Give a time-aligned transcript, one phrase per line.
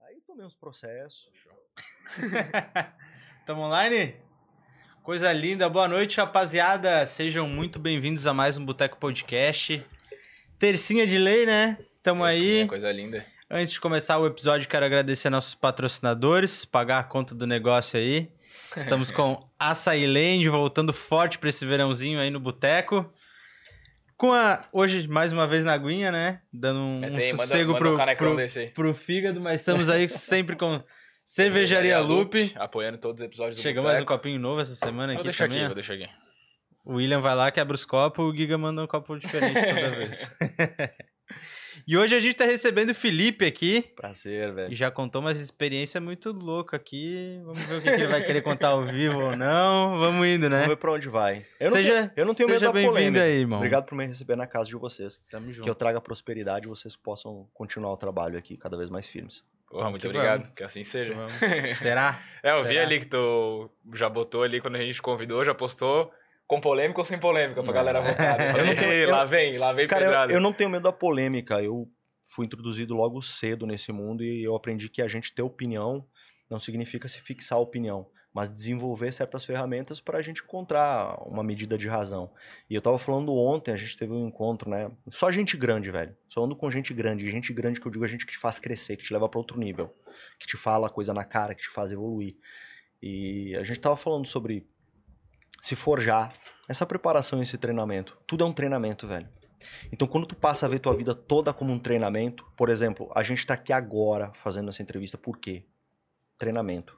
[0.00, 1.28] Aí tomei uns processos.
[3.44, 4.16] Tamo online?
[5.02, 5.68] Coisa linda.
[5.68, 7.04] Boa noite, rapaziada.
[7.04, 9.84] Sejam muito bem-vindos a mais um Boteco Podcast.
[10.58, 11.76] Tercinha de lei, né?
[12.02, 12.40] Tamo aí.
[12.40, 13.37] Sim, é coisa linda.
[13.50, 18.28] Antes de começar o episódio, quero agradecer nossos patrocinadores, pagar a conta do negócio aí.
[18.76, 23.10] Estamos com Açaí Land voltando forte para esse verãozinho aí no boteco.
[24.18, 26.42] Com a hoje mais uma vez na aguinha, né?
[26.52, 27.78] Dando um, Mete um aí, manda- sossego manda
[28.16, 30.82] pro, um pro, pro fígado, mas estamos aí sempre com
[31.24, 32.52] Cervejaria Lupe.
[32.56, 35.44] Apoiando todos os episódios do Chegou mais um copinho novo essa semana Vou aqui deixar
[35.44, 35.60] também.
[35.60, 36.08] aqui, vou deixar aqui.
[36.84, 40.34] O William vai lá, quebra os copos, o Giga manda um copo diferente toda vez.
[41.88, 43.82] e hoje a gente tá recebendo o Felipe aqui.
[43.96, 44.74] Prazer, velho.
[44.74, 47.40] já contou uma experiência muito louca aqui.
[47.44, 49.98] Vamos ver o que, que ele vai querer contar ao vivo ou não.
[49.98, 50.56] Vamos indo, né?
[50.56, 51.46] Vamos ver pra onde vai.
[51.58, 53.22] Eu não Seja- tenho, eu não tenho medo seja da bem-vindo polêmica.
[53.24, 53.58] aí, irmão.
[53.58, 55.18] Obrigado por me receber na casa de vocês.
[55.30, 55.64] Tamo junto.
[55.64, 59.42] Que eu traga prosperidade e vocês possam continuar o trabalho aqui cada vez mais firmes.
[59.70, 60.54] Porra, muito Que obrigado, vamos.
[60.54, 61.14] que assim seja.
[61.74, 62.18] Será?
[62.42, 62.82] É, eu vi Será?
[62.82, 66.10] ali que tu já botou ali quando a gente convidou, já postou
[66.48, 68.40] com polêmica ou sem polêmica pra galera votar.
[68.40, 70.32] Eu falei, Eu não tenho- "Ei, eu- lá vem, lá vem Cara, pedrada.
[70.32, 71.62] eu, eu não tenho medo da polêmica.
[71.62, 71.88] Eu
[72.26, 76.04] fui introduzido logo cedo nesse mundo e eu aprendi que a gente ter opinião
[76.50, 81.42] não significa se fixar a opinião, mas desenvolver certas ferramentas para a gente encontrar uma
[81.44, 82.32] medida de razão.
[82.70, 84.90] E eu tava falando ontem, a gente teve um encontro, né?
[85.10, 86.16] Só gente grande, velho.
[86.28, 87.30] Só ando com gente grande.
[87.30, 89.38] Gente grande que eu digo a gente que te faz crescer, que te leva para
[89.38, 89.94] outro nível,
[90.38, 92.36] que te fala coisa na cara, que te faz evoluir.
[93.02, 94.66] E a gente tava falando sobre
[95.60, 96.32] se forjar,
[96.68, 98.16] essa preparação, esse treinamento.
[98.26, 99.28] Tudo é um treinamento, velho.
[99.92, 103.22] Então, quando tu passa a ver tua vida toda como um treinamento, por exemplo, a
[103.22, 105.64] gente tá aqui agora fazendo essa entrevista, por quê?
[106.36, 106.96] Treinamento.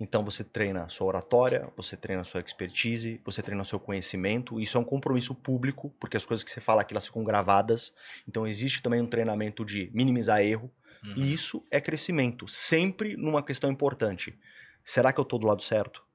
[0.00, 4.60] Então, você treina sua oratória, você treina sua expertise, você treina seu conhecimento.
[4.60, 7.92] Isso é um compromisso público, porque as coisas que você fala aqui, elas ficam gravadas.
[8.26, 10.70] Então, existe também um treinamento de minimizar erro.
[11.02, 11.14] Uhum.
[11.16, 14.38] E isso é crescimento, sempre numa questão importante.
[14.84, 16.07] Será que eu tô do lado certo?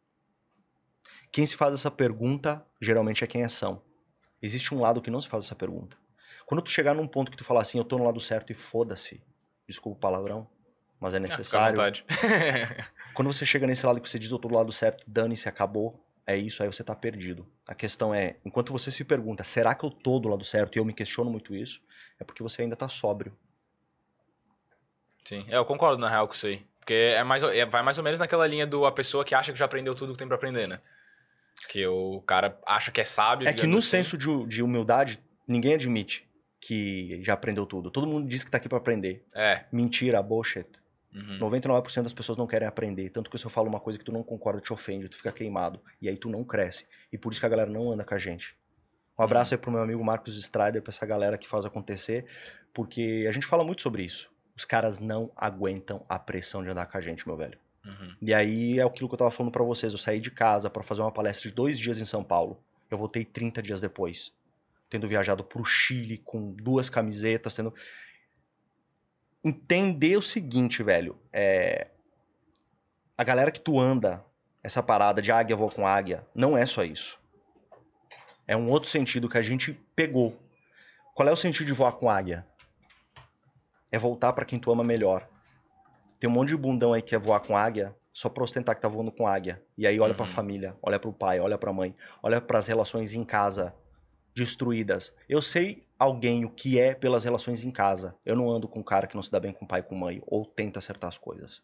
[1.33, 3.81] Quem se faz essa pergunta, geralmente é quem é são.
[4.39, 5.97] Existe um lado que não se faz essa pergunta.
[6.45, 8.53] Quando tu chegar num ponto que tu fala assim, eu tô no lado certo e
[8.55, 9.19] foda-se,
[9.67, 10.47] desculpa o palavrão,
[10.99, 11.77] mas é Ah, necessário.
[11.77, 12.05] vontade.
[13.15, 15.99] Quando você chega nesse lado que você diz eu tô do lado certo, dane-se, acabou,
[16.27, 17.47] é isso, aí você tá perdido.
[17.67, 20.75] A questão é, enquanto você se pergunta, será que eu tô do lado certo?
[20.75, 21.81] E eu me questiono muito isso,
[22.19, 23.35] é porque você ainda tá sóbrio.
[25.25, 26.63] Sim, é, eu concordo na real com isso aí.
[26.79, 29.51] Porque é mais, é- vai mais ou menos naquela linha do a pessoa que acha
[29.51, 30.79] que já aprendeu tudo que tem pra aprender, né?
[31.67, 33.47] Que o cara acha que é sábio.
[33.47, 33.89] É que digamos no assim.
[33.89, 36.27] senso de, de humildade, ninguém admite
[36.59, 37.91] que já aprendeu tudo.
[37.91, 39.25] Todo mundo diz que tá aqui pra aprender.
[39.33, 39.65] É.
[39.71, 40.65] Mentira, bullshit.
[41.13, 41.37] uhum.
[41.39, 43.09] 99% das pessoas não querem aprender.
[43.09, 45.31] Tanto que se eu falo uma coisa que tu não concorda, te ofende, tu fica
[45.31, 45.81] queimado.
[46.01, 46.85] E aí tu não cresce.
[47.11, 48.55] E por isso que a galera não anda com a gente.
[49.19, 52.25] Um abraço aí pro meu amigo Marcos Strider, pra essa galera que faz acontecer.
[52.73, 54.31] Porque a gente fala muito sobre isso.
[54.55, 57.59] Os caras não aguentam a pressão de andar com a gente, meu velho.
[57.85, 58.15] Uhum.
[58.21, 59.91] E aí é aquilo que eu tava falando pra vocês.
[59.91, 62.57] Eu saí de casa pra fazer uma palestra de dois dias em São Paulo.
[62.89, 64.31] Eu voltei 30 dias depois.
[64.89, 67.73] Tendo viajado pro Chile com duas camisetas, tendo.
[69.43, 71.17] Entender o seguinte, velho.
[71.31, 71.87] É.
[73.17, 74.23] A galera que tu anda,
[74.63, 77.19] essa parada de águia voa com águia, não é só isso.
[78.47, 80.39] É um outro sentido que a gente pegou.
[81.13, 82.45] Qual é o sentido de voar com águia?
[83.91, 85.27] É voltar pra quem tu ama melhor.
[86.23, 88.81] Tem um monte de bundão aí que quer voar com águia só pra ostentar que
[88.81, 89.61] tá voando com águia.
[89.77, 90.31] E aí olha pra Uhum.
[90.31, 93.75] família, olha pro pai, olha pra mãe, olha pras relações em casa
[94.33, 95.13] destruídas.
[95.27, 98.15] Eu sei alguém o que é pelas relações em casa.
[98.25, 99.83] Eu não ando com um cara que não se dá bem com o pai e
[99.83, 101.61] com mãe ou tenta acertar as coisas.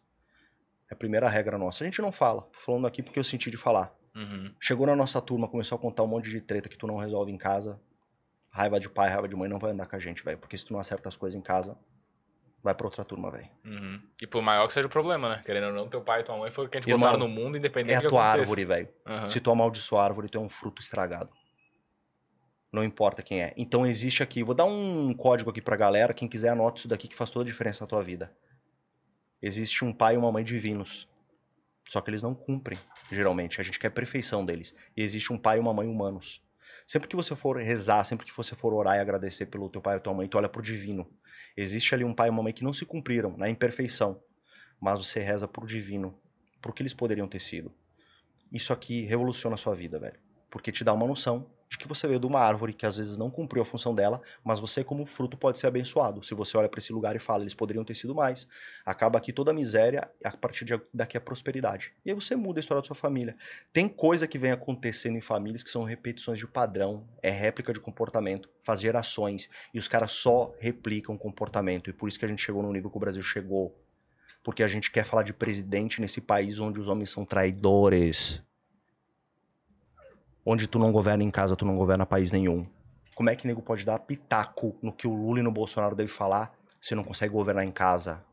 [0.90, 1.82] É a primeira regra nossa.
[1.82, 2.42] A gente não fala.
[2.52, 3.94] Tô falando aqui porque eu senti de falar.
[4.14, 4.52] Uhum.
[4.60, 7.32] Chegou na nossa turma, começou a contar um monte de treta que tu não resolve
[7.32, 7.80] em casa.
[8.50, 10.36] Raiva de pai, raiva de mãe não vai andar com a gente, velho.
[10.36, 11.78] Porque se tu não acerta as coisas em casa,
[12.62, 13.48] vai pra outra turma, velho.
[13.64, 14.00] Uhum.
[14.20, 15.42] E por maior que seja o problema, né?
[15.44, 17.26] Querendo ou não, teu pai e tua mãe foi o que a gente Irmão, botaram
[17.26, 18.88] no mundo, independente É a tua árvore, velho.
[19.06, 19.28] Aham.
[19.28, 21.30] Se tu amaldiçoa a árvore, tu é um fruto estragado.
[22.72, 23.52] Não importa quem é.
[23.56, 27.08] Então existe aqui, vou dar um código aqui pra galera, quem quiser anota isso daqui
[27.08, 28.32] que faz toda a diferença na tua vida.
[29.42, 31.08] Existe um pai e uma mãe divinos.
[31.88, 32.78] Só que eles não cumprem,
[33.10, 33.60] geralmente.
[33.60, 34.72] A gente quer a perfeição deles.
[34.96, 36.40] E existe um pai e uma mãe humanos.
[36.86, 39.96] Sempre que você for rezar, sempre que você for orar e agradecer pelo teu pai
[39.96, 41.08] e tua mãe, tu olha pro divino.
[41.56, 44.22] Existe ali um pai e uma mãe que não se cumpriram, na imperfeição.
[44.80, 46.18] Mas você reza pro divino,
[46.60, 47.72] pro que eles poderiam ter sido.
[48.50, 50.18] Isso aqui revoluciona a sua vida, velho.
[50.50, 53.16] porque te dá uma noção de que você veio de uma árvore que às vezes
[53.16, 56.24] não cumpriu a função dela, mas você como fruto pode ser abençoado.
[56.24, 58.48] Se você olha para esse lugar e fala, eles poderiam ter sido mais.
[58.84, 61.92] Acaba aqui toda a miséria, a partir de daqui a prosperidade.
[62.04, 63.36] E aí você muda a história da sua família.
[63.72, 67.78] Tem coisa que vem acontecendo em famílias que são repetições de padrão, é réplica de
[67.78, 71.88] comportamento, faz gerações, e os caras só replicam comportamento.
[71.88, 73.78] E por isso que a gente chegou no nível que o Brasil chegou.
[74.42, 78.42] Porque a gente quer falar de presidente nesse país onde os homens são traidores
[80.44, 82.66] onde tu não governa em casa, tu não governa país nenhum.
[83.14, 86.12] Como é que nego pode dar pitaco no que o Lula e no Bolsonaro devem
[86.12, 88.24] falar se não consegue governar em casa?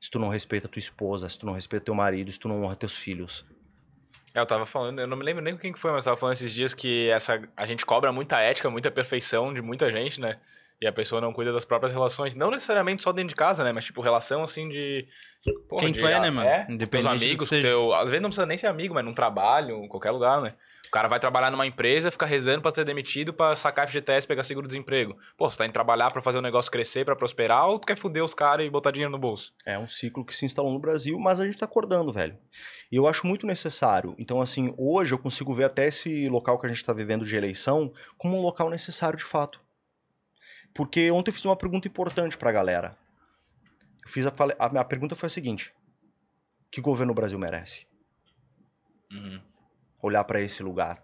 [0.00, 2.62] Se tu não respeita tua esposa, se tu não respeita teu marido, se tu não
[2.64, 3.44] honra teus filhos.
[4.34, 6.20] É, eu tava falando, eu não me lembro nem quem que foi, mas eu tava
[6.20, 10.20] falando esses dias que essa, a gente cobra muita ética, muita perfeição de muita gente,
[10.20, 10.38] né?
[10.80, 13.70] E a pessoa não cuida das próprias relações, não necessariamente só dentro de casa, né?
[13.70, 15.06] Mas, tipo, relação, assim, de...
[15.68, 16.48] Porra, Quem de, tu é, né, mano?
[16.48, 17.92] É, teus amigos, teu...
[17.92, 20.54] Às vezes não precisa nem ser amigo, mas num trabalho, em qualquer lugar, né?
[20.86, 24.42] O cara vai trabalhar numa empresa, fica rezando para ser demitido, para sacar FGTS, pegar
[24.42, 25.16] seguro-desemprego.
[25.36, 27.96] Pô, você tá indo trabalhar para fazer o negócio crescer, para prosperar, ou tu quer
[27.96, 29.52] fuder os caras e botar dinheiro no bolso?
[29.64, 32.36] É um ciclo que se instalou no Brasil, mas a gente tá acordando, velho.
[32.90, 34.16] E eu acho muito necessário.
[34.18, 37.36] Então, assim, hoje eu consigo ver até esse local que a gente tá vivendo de
[37.36, 39.60] eleição como um local necessário de fato.
[40.74, 42.96] Porque ontem eu fiz uma pergunta importante pra galera.
[44.04, 45.74] Eu fiz a, a minha pergunta foi a seguinte:
[46.70, 47.86] que governo o Brasil merece?
[49.12, 49.50] Uhum
[50.02, 51.02] olhar para esse lugar.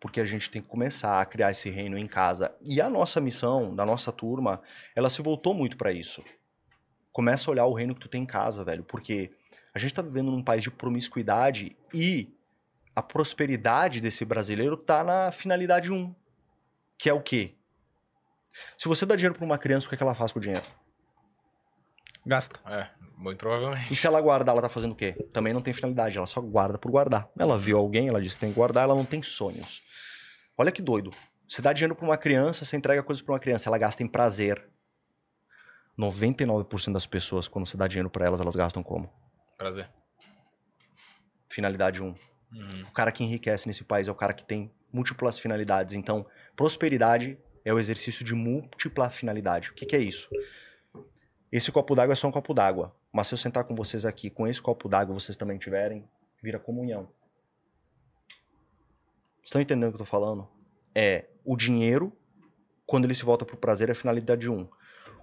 [0.00, 2.54] Porque a gente tem que começar a criar esse reino em casa.
[2.64, 4.60] E a nossa missão, da nossa turma,
[4.96, 6.24] ela se voltou muito para isso.
[7.12, 8.82] Começa a olhar o reino que tu tem em casa, velho.
[8.84, 9.30] Porque
[9.72, 12.28] a gente tá vivendo num país de promiscuidade e
[12.96, 15.94] a prosperidade desse brasileiro tá na finalidade 1.
[15.94, 16.14] Um,
[16.98, 17.54] que é o quê?
[18.78, 20.42] Se você dá dinheiro pra uma criança, o que, é que ela faz com o
[20.42, 20.64] dinheiro?
[22.24, 22.60] Gasta.
[22.66, 23.92] É, muito provavelmente.
[23.92, 25.12] E se ela guardar, ela tá fazendo o quê?
[25.32, 27.28] Também não tem finalidade, ela só guarda por guardar.
[27.38, 29.82] Ela viu alguém, ela disse que tem que guardar, ela não tem sonhos.
[30.56, 31.10] Olha que doido.
[31.48, 34.06] Você dá dinheiro pra uma criança, você entrega coisas pra uma criança, ela gasta em
[34.06, 34.64] prazer.
[35.98, 39.12] 99% das pessoas, quando você dá dinheiro para elas, elas gastam como?
[39.58, 39.88] Prazer.
[41.48, 42.06] Finalidade 1.
[42.06, 42.14] Um.
[42.52, 42.82] Uhum.
[42.88, 45.94] O cara que enriquece nesse país é o cara que tem múltiplas finalidades.
[45.94, 49.70] Então, prosperidade é o exercício de múltipla finalidade.
[49.70, 50.28] O que, que é isso?
[51.50, 52.94] Esse copo d'água é só um copo d'água.
[53.12, 56.08] Mas se eu sentar com vocês aqui, com esse copo d'água vocês também tiverem,
[56.42, 57.08] vira comunhão.
[59.42, 60.48] Estão entendendo o que eu tô falando?
[60.94, 62.12] É o dinheiro,
[62.86, 64.66] quando ele se volta pro prazer, é a finalidade um.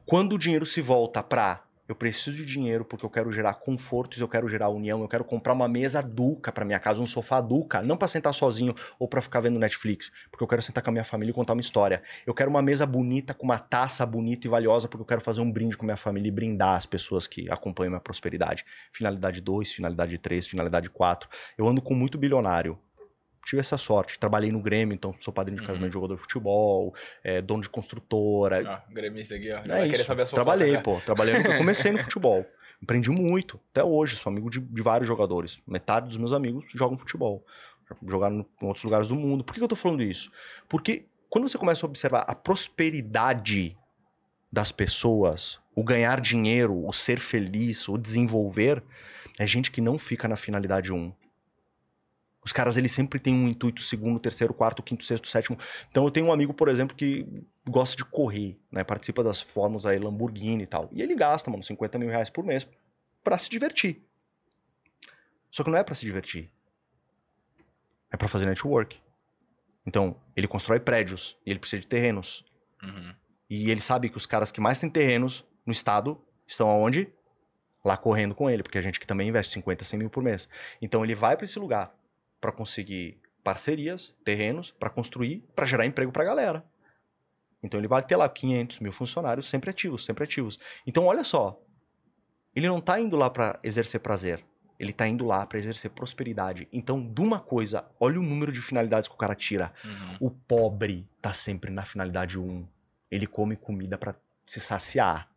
[0.05, 4.21] Quando o dinheiro se volta pra eu preciso de dinheiro porque eu quero gerar confortos,
[4.21, 7.41] eu quero gerar união, eu quero comprar uma mesa duca para minha casa, um sofá
[7.41, 10.91] duca, não para sentar sozinho ou para ficar vendo Netflix, porque eu quero sentar com
[10.91, 12.03] a minha família e contar uma história.
[12.27, 15.41] Eu quero uma mesa bonita com uma taça bonita e valiosa porque eu quero fazer
[15.41, 18.63] um brinde com minha família e brindar as pessoas que acompanham minha prosperidade.
[18.91, 21.27] Finalidade 2, finalidade 3, finalidade 4.
[21.57, 22.77] Eu ando com muito bilionário
[23.45, 24.19] tive essa sorte.
[24.19, 25.89] Trabalhei no Grêmio, então sou padrinho de casamento uhum.
[25.89, 26.93] de jogador de futebol,
[27.23, 28.63] é, dono de construtora.
[28.67, 29.61] Ah, gremista aqui, ó.
[29.73, 30.03] É isso.
[30.03, 31.01] Saber Trabalhei, fofoca, pô.
[31.01, 31.35] Trabalhei.
[31.35, 32.45] eu comecei no futebol.
[32.81, 33.59] Aprendi muito.
[33.71, 35.59] Até hoje, sou amigo de, de, vários jogadores.
[35.67, 37.45] Metade dos meus amigos jogam futebol.
[38.07, 39.43] Jogaram em outros lugares do mundo.
[39.43, 40.31] Por que eu tô falando isso?
[40.67, 43.77] Porque quando você começa a observar a prosperidade
[44.51, 48.83] das pessoas, o ganhar dinheiro, o ser feliz, o desenvolver,
[49.37, 50.95] é gente que não fica na finalidade 1.
[50.95, 51.13] Um
[52.49, 55.55] os caras, eles sempre têm um intuito segundo, terceiro, quarto, quinto, sexto, sétimo.
[55.91, 57.27] Então eu tenho um amigo, por exemplo, que
[57.67, 58.83] gosta de correr, né?
[58.83, 60.89] Participa das fórmulas aí, Lamborghini e tal.
[60.91, 62.67] E ele gasta, mano, 50 mil reais por mês
[63.23, 64.03] para se divertir.
[65.51, 66.49] Só que não é para se divertir.
[68.11, 68.99] É para fazer network.
[69.85, 72.43] Então, ele constrói prédios e ele precisa de terrenos.
[72.81, 73.13] Uhum.
[73.47, 77.13] E ele sabe que os caras que mais têm terrenos no estado estão aonde?
[77.85, 80.49] Lá correndo com ele, porque a gente que também investe 50, 100 mil por mês.
[80.81, 81.98] Então ele vai para esse lugar
[82.39, 86.65] para conseguir parcerias, terrenos, para construir, para gerar emprego para a galera.
[87.61, 90.59] Então ele vai ter lá 500 mil funcionários sempre ativos, sempre ativos.
[90.85, 91.61] Então olha só,
[92.55, 94.45] ele não está indo lá para exercer prazer,
[94.79, 96.67] ele está indo lá para exercer prosperidade.
[96.71, 99.73] Então, de uma coisa, olha o número de finalidades que o cara tira.
[99.83, 100.27] Uhum.
[100.27, 102.65] O pobre tá sempre na finalidade 1.
[103.11, 104.15] Ele come comida para
[104.47, 105.29] se saciar.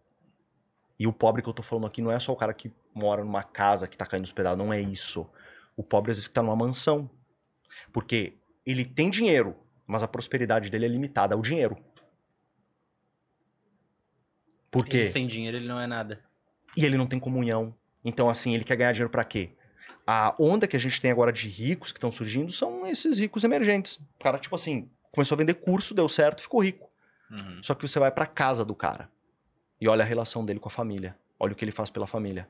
[0.97, 3.25] E o pobre que eu tô falando aqui não é só o cara que mora
[3.25, 5.29] numa casa que tá caindo hospedado, não é isso.
[5.77, 7.11] O pobre às vezes está numa mansão.
[7.93, 11.77] Porque ele tem dinheiro, mas a prosperidade dele é limitada ao dinheiro.
[14.71, 16.21] Porque ele sem dinheiro ele não é nada.
[16.77, 17.75] E ele não tem comunhão.
[18.05, 19.53] Então assim, ele quer ganhar dinheiro para quê?
[20.07, 23.45] A onda que a gente tem agora de ricos que estão surgindo são esses ricos
[23.45, 23.97] emergentes.
[23.97, 26.91] O cara tipo assim, começou a vender curso, deu certo, ficou rico.
[27.31, 27.63] Uhum.
[27.63, 29.11] Só que você vai para casa do cara
[29.81, 31.17] e olha a relação dele com a família.
[31.39, 32.49] Olha o que ele faz pela família.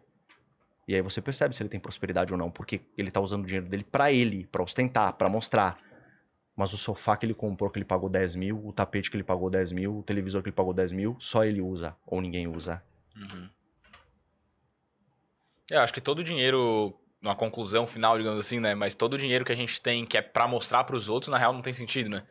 [0.86, 3.46] E aí você percebe se ele tem prosperidade ou não, porque ele tá usando o
[3.46, 5.78] dinheiro dele para ele, para ostentar, para mostrar.
[6.56, 9.24] Mas o sofá que ele comprou, que ele pagou 10 mil, o tapete que ele
[9.24, 12.46] pagou 10 mil, o televisor que ele pagou 10 mil, só ele usa, ou ninguém
[12.46, 12.82] usa.
[13.16, 13.48] Uhum.
[15.70, 18.74] Eu acho que todo o dinheiro, uma conclusão final, digamos assim, né?
[18.74, 21.38] Mas todo o dinheiro que a gente tem que é pra mostrar pros outros, na
[21.38, 22.24] real, não tem sentido, né?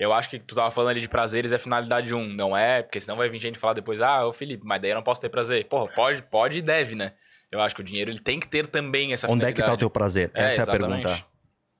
[0.00, 2.82] Eu acho que tu tava falando ali de prazeres é finalidade um, não é?
[2.82, 5.20] Porque senão vai vir gente falar depois, ah, ô Felipe, mas daí eu não posso
[5.20, 5.66] ter prazer.
[5.66, 7.12] Porra, pode, pode e deve, né?
[7.50, 9.72] Eu acho que o dinheiro ele tem que ter também essa Onde é que tá
[9.72, 10.30] o teu prazer?
[10.34, 11.24] É, Essa é a pergunta.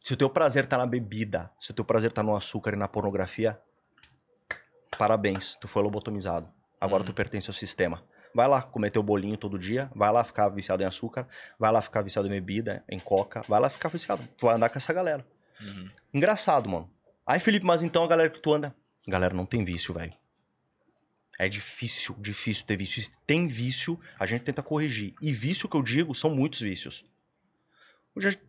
[0.00, 2.76] Se o teu prazer tá na bebida, se o teu prazer tá no açúcar e
[2.76, 3.58] na pornografia,
[4.98, 6.48] parabéns, tu foi lobotomizado.
[6.80, 7.06] Agora Uhum.
[7.06, 8.02] tu pertence ao sistema.
[8.38, 11.26] Vai lá comer teu bolinho todo dia, vai lá ficar viciado em açúcar,
[11.58, 14.24] vai lá ficar viciado em bebida, em coca, vai lá ficar viciado.
[14.38, 15.26] Tu vai andar com essa galera.
[15.60, 15.90] Uhum.
[16.14, 16.88] Engraçado, mano.
[17.26, 18.72] Aí, Felipe, mas então a galera que tu anda.
[19.08, 20.14] Galera, não tem vício, velho.
[21.36, 23.02] É difícil, difícil ter vício.
[23.02, 25.16] Se tem vício, a gente tenta corrigir.
[25.20, 27.04] E vício que eu digo são muitos vícios.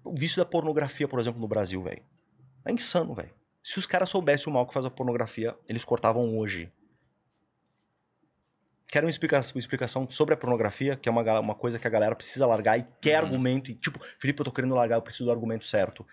[0.04, 2.04] O vício da pornografia, por exemplo, no Brasil, velho.
[2.64, 3.34] É insano, velho.
[3.64, 6.72] Se os caras soubessem o mal que faz a pornografia, eles cortavam hoje.
[8.92, 11.90] Quero uma explicação, uma explicação sobre a pornografia, que é uma, uma coisa que a
[11.90, 13.26] galera precisa largar e quer Uhum.
[13.28, 13.70] argumento.
[13.70, 16.06] E, tipo, Felipe, eu tô querendo largar, eu preciso do argumento certo.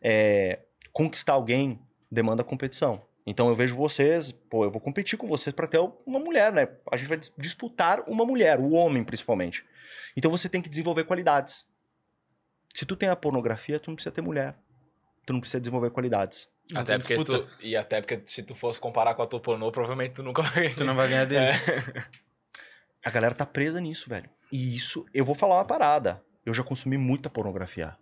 [0.00, 0.60] É,
[0.92, 1.78] conquistar alguém
[2.10, 3.02] demanda competição.
[3.26, 6.68] Então eu vejo vocês, pô, eu vou competir com vocês pra ter uma mulher, né?
[6.90, 9.64] A gente vai dis- disputar uma mulher, o homem principalmente.
[10.16, 11.64] Então você tem que desenvolver qualidades.
[12.74, 14.54] Se tu tem a pornografia, tu não precisa ter mulher.
[15.26, 16.48] Tu não precisa desenvolver qualidades.
[16.72, 19.70] Até tem porque tu, e até porque se tu fosse comparar com a tua pornô,
[19.70, 20.70] provavelmente tu nunca vai.
[20.70, 21.46] Tu não vai ganhar dele.
[21.46, 21.54] É.
[23.04, 24.30] A galera tá presa nisso, velho.
[24.50, 26.24] E isso, eu vou falar uma parada.
[26.44, 27.96] Eu já consumi muita pornografia.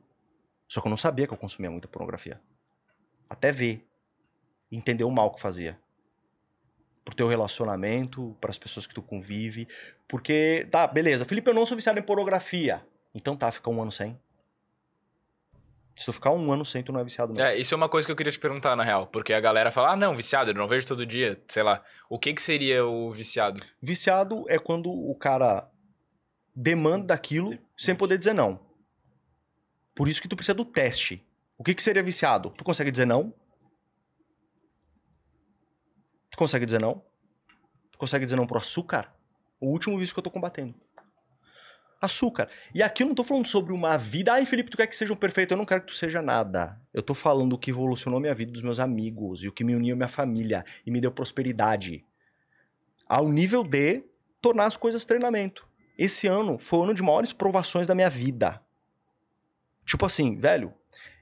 [0.69, 2.41] Só que eu não sabia que eu consumia muita pornografia.
[3.29, 3.85] Até ver.
[4.71, 5.79] Entender o mal que fazia.
[7.05, 9.67] Pro teu relacionamento, pras pessoas que tu convive.
[10.07, 11.25] Porque, tá, beleza.
[11.25, 12.87] Felipe, eu não sou viciado em pornografia.
[13.13, 14.19] Então tá, fica um ano sem.
[15.97, 17.47] Se tu ficar um ano sem, tu não é viciado mesmo.
[17.47, 19.07] É, isso é uma coisa que eu queria te perguntar, na real.
[19.07, 21.83] Porque a galera fala, ah, não, viciado, eu não vejo todo dia, sei lá.
[22.09, 23.63] O que que seria o viciado?
[23.81, 25.71] Viciado é quando o cara
[26.55, 28.61] demanda daquilo sem poder dizer não.
[29.95, 31.27] Por isso que tu precisa do teste.
[31.59, 32.51] O que, que seria viciado?
[32.51, 33.33] Tu consegue dizer não?
[36.31, 37.05] Tu consegue dizer não?
[37.91, 39.15] Tu consegue dizer não pro açúcar?
[39.61, 40.75] O último vício que eu tô combatendo.
[42.03, 42.49] Açúcar.
[42.75, 44.33] E aqui eu não tô falando sobre uma vida.
[44.33, 45.55] Ai, Felipe, tu quer que seja um perfeito?
[45.55, 46.77] Eu não quero que tu seja nada.
[46.93, 49.77] Eu tô falando o que evolucionou minha vida dos meus amigos e o que me
[49.77, 52.05] uniu à minha família e me deu prosperidade
[53.07, 54.03] ao nível de
[54.41, 55.65] tornar as coisas treinamento.
[55.97, 58.61] Esse ano foi o ano de maiores provações da minha vida.
[59.87, 60.75] Tipo assim, velho,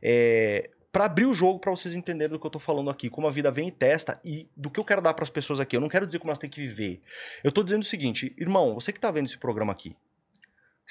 [0.03, 3.27] é, para abrir o jogo pra vocês entenderem do que eu tô falando aqui, como
[3.27, 5.77] a vida vem e testa e do que eu quero dar pras pessoas aqui.
[5.77, 7.03] Eu não quero dizer como elas têm que viver.
[7.45, 9.97] Eu tô dizendo o seguinte, irmão, você que tá vendo esse programa aqui,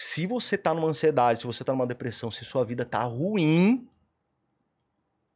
[0.01, 3.85] se você tá numa ansiedade, se você tá numa depressão, se sua vida tá ruim,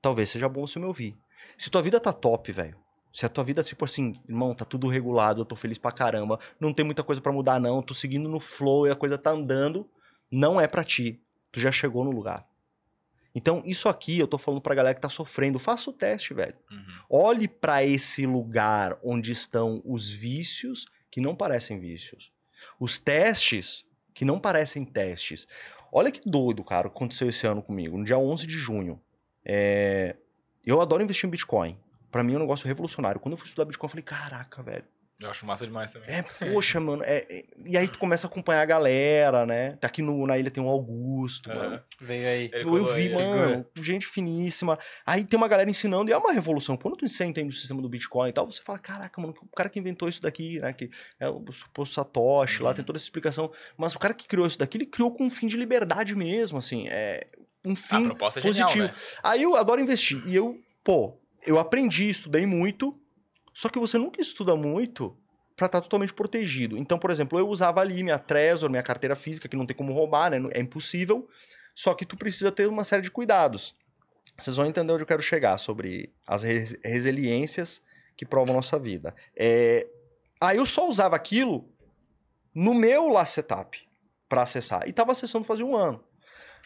[0.02, 1.18] talvez seja bom você me ouvir.
[1.58, 2.78] Se tua vida tá top, velho,
[3.14, 6.40] se a tua vida, tipo assim, irmão, tá tudo regulado, eu tô feliz pra caramba,
[6.62, 9.32] não tem muita coisa pra mudar, não, tô seguindo no flow e a coisa tá
[9.32, 9.86] andando,
[10.32, 11.22] não é pra ti.
[11.52, 12.48] Tu já chegou no lugar.
[13.36, 15.60] Então, isso aqui eu tô falando pra galera que tá sofrendo.
[15.60, 16.56] Faça o teste, velho.
[16.72, 16.86] Uhum.
[17.10, 22.32] Olhe pra esse lugar onde estão os vícios que não parecem vícios.
[22.80, 25.48] Os testes que não parecem testes.
[25.92, 27.98] Olha que doido, cara, o que aconteceu esse ano comigo.
[27.98, 29.00] No dia 11 de junho.
[29.46, 30.16] É,
[30.66, 31.78] Eu adoro investir em Bitcoin.
[32.12, 33.20] Pra mim é um negócio revolucionário.
[33.20, 34.86] Quando eu fui estudar Bitcoin, eu falei, caraca, velho.
[35.24, 36.10] Eu acho massa demais também.
[36.10, 37.04] É, poxa, mano.
[37.06, 39.78] é- é- E aí tu começa a acompanhar a galera, né?
[39.80, 41.60] Tá aqui no- na ilha tem o Augusto, Aham.
[41.70, 41.84] mano.
[42.02, 42.50] Veio aí.
[42.54, 44.78] Eu, colou vi, aí, mano, gente finíssima.
[45.06, 46.76] Aí tem uma galera ensinando e é uma revolução.
[46.76, 49.56] Quando tu você entende o sistema do Bitcoin e tal, você fala, caraca, mano, o
[49.56, 50.74] cara que inventou isso daqui, né?
[50.74, 50.90] Que
[51.20, 52.76] é o suposto Satoshi, lá Uhum.
[52.76, 53.52] tem toda essa explicação.
[53.78, 56.58] Mas o cara que criou isso daqui, ele criou com um fim de liberdade mesmo,
[56.58, 56.88] assim.
[56.90, 57.26] É
[57.66, 58.70] um A fim proposta é positivo.
[58.70, 58.94] genial, né?
[59.24, 60.22] Aí eu adoro investir.
[60.28, 63.00] E eu, pô, eu aprendi, estudei muito,
[63.54, 65.16] só que você nunca estuda muito
[65.56, 66.78] pra estar totalmente protegido.
[66.78, 69.94] Então, por exemplo, eu usava ali minha Trezor, minha carteira física, que não tem como
[69.94, 70.38] roubar, né?
[70.52, 71.28] É impossível.
[71.76, 73.76] Só que tu precisa ter uma série de cuidados.
[74.38, 77.82] Vocês vão entender onde eu quero chegar sobre as res- resiliências
[78.18, 79.14] que provam nossa vida.
[79.36, 79.88] É...
[80.42, 81.70] Aí eu só usava aquilo
[82.54, 83.80] no meu lá setup
[84.28, 84.88] para acessar.
[84.88, 86.04] E tava acessando fazia um ano.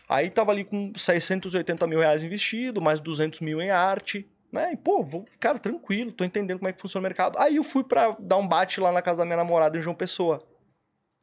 [0.10, 4.74] Aí tava ali com 680 mil reais investido, mais 200 mil em arte, né?
[4.74, 7.38] E, pô, vou, cara, tranquilo, tô entendendo como é que funciona o mercado.
[7.40, 9.96] Aí eu fui pra dar um bate lá na casa da minha namorada em João
[9.96, 10.46] Pessoa,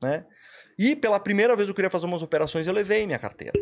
[0.02, 0.26] né?
[0.78, 3.52] E pela primeira vez eu queria fazer umas operações, eu levei minha carteira.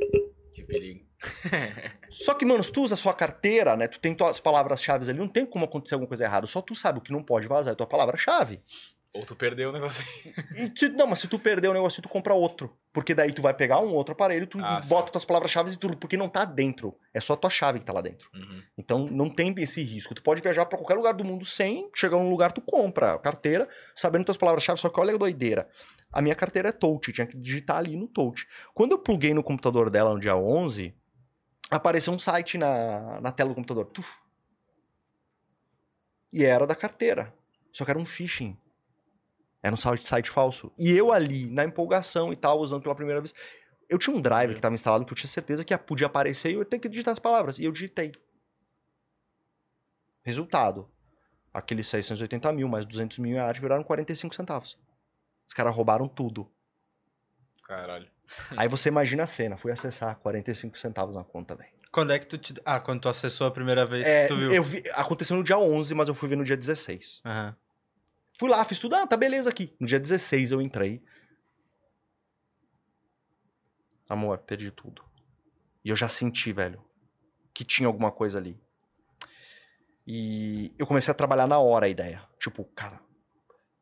[0.52, 1.04] Que perigo.
[2.10, 3.86] Só que, mano, se tu usa a sua carteira, né?
[3.86, 6.46] Tu tem tuas palavras-chave ali, não tem como acontecer alguma coisa errada.
[6.46, 8.60] Só tu sabe o que não pode vazar, é tua palavra-chave.
[9.14, 10.02] Ou tu perdeu o negócio.
[10.56, 12.74] E se- não, mas se tu perder o negócio, tu compra outro.
[12.94, 15.12] Porque daí tu vai pegar um outro aparelho, tu Ah, bota sim.
[15.12, 16.96] tuas palavras-chave e tudo, porque não tá dentro.
[17.12, 18.30] É só a tua chave que tá lá dentro.
[18.34, 18.62] Uhum.
[18.78, 20.14] Então não tem esse risco.
[20.14, 23.18] Tu pode viajar pra qualquer lugar do mundo sem, chegar num lugar, tu compra a
[23.18, 25.68] carteira, sabendo tuas palavras-chave, só que olha a doideira.
[26.10, 28.46] A minha carteira é touch, tinha que digitar ali no touch.
[28.72, 30.94] Quando eu pluguei no computador dela no dia 11,
[31.70, 33.84] apareceu um site na, na tela do computador.
[33.86, 34.10] Tuf.
[36.32, 37.34] E era da carteira.
[37.72, 38.56] Só que era um phishing.
[39.62, 40.72] Era um site, site falso.
[40.76, 43.32] E eu ali, na empolgação e tal, usando pela primeira vez.
[43.88, 46.54] Eu tinha um drive que estava instalado que eu tinha certeza que podia aparecer e
[46.54, 47.58] eu ia ter que digitar as palavras.
[47.58, 48.12] E eu digitei.
[50.22, 50.88] Resultado.
[51.52, 54.78] Aqueles 680 mil mais 200 mil em arte viraram 45 centavos.
[55.46, 56.50] Os caras roubaram tudo.
[57.66, 58.08] Caralho.
[58.56, 59.56] Aí você imagina a cena.
[59.56, 61.70] Fui acessar 45 centavos na conta, velho.
[61.92, 62.54] Quando é que tu te...
[62.64, 64.50] Ah, quando tu acessou a primeira vez É, que tu viu.
[64.50, 67.20] eu vi, aconteceu no dia 11, mas eu fui ver no dia 16.
[67.24, 67.54] Aham.
[68.38, 68.96] Fui lá, fiz tudo.
[68.96, 69.74] Ah, tá beleza aqui.
[69.78, 71.02] No dia 16 eu entrei.
[74.08, 75.02] Amor, perdi tudo.
[75.84, 76.82] E eu já senti, velho,
[77.54, 78.60] que tinha alguma coisa ali.
[80.06, 82.22] E eu comecei a trabalhar na hora a ideia.
[82.38, 83.00] Tipo, cara,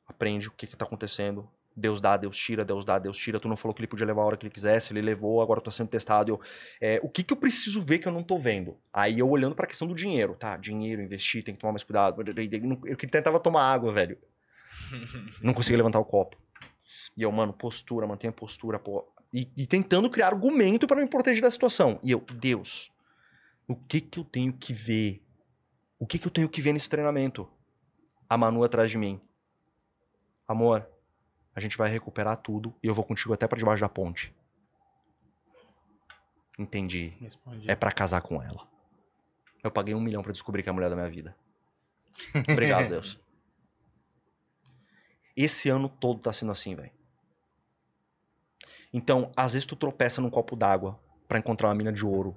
[0.07, 1.51] aprende o que que tá acontecendo.
[1.75, 3.41] Deus dá, Deus tira, Deus dá, Deus tira.
[3.41, 5.59] Tu não falou que ele podia levar a hora que ele quisesse, ele levou, agora
[5.59, 6.33] eu tô sendo testado.
[6.33, 6.41] Eu,
[6.81, 8.79] é, o que que eu preciso ver que eu não tô vendo?
[8.93, 10.57] Aí eu olhando pra questão do dinheiro, tá?
[10.57, 12.23] Dinheiro, investir, tem que tomar mais cuidado.
[12.85, 14.19] Eu tentava tomar água, velho.
[15.43, 16.37] Não conseguia levantar o copo.
[17.17, 19.07] E eu, mano, postura, mantenha a postura, pô.
[19.33, 21.99] E, e tentando criar argumento pra me proteger da situação.
[22.03, 22.91] E eu, Deus,
[23.69, 25.23] o que que eu tenho que ver?
[25.99, 27.49] O que que eu tenho que ver nesse treinamento?
[28.29, 29.21] A Manu atrás de mim.
[30.49, 30.89] Amor,
[31.55, 34.35] a gente vai recuperar tudo e eu vou contigo até pra debaixo da ponte.
[36.59, 37.15] Entendi.
[37.21, 37.71] Respondi.
[37.71, 38.69] É pra casar com ela.
[39.63, 41.37] Eu paguei um milhão pra descobrir que é a mulher da minha vida.
[42.51, 43.19] Obrigado, Deus.
[45.37, 46.91] Esse ano todo tá sendo assim, velho.
[48.93, 52.37] Então, às vezes tu tropeça num copo d'água pra encontrar uma mina de ouro.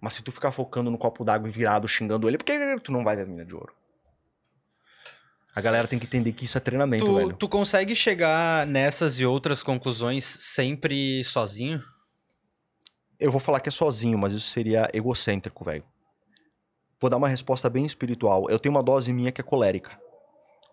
[0.00, 2.90] Mas se tu ficar focando no copo d'água e virado xingando ele, por que tu
[2.90, 3.74] não vai ver a mina de ouro?
[5.54, 7.36] A galera tem que entender que isso é treinamento, Tu, velho.
[7.36, 11.82] tu consegue chegar nessas e outras conclusões sempre sozinho?
[13.18, 15.84] Eu vou falar que é sozinho, mas isso seria egocêntrico, velho.
[17.00, 18.48] Vou dar uma resposta bem espiritual.
[18.48, 20.00] Eu tenho uma dose minha que é colérica.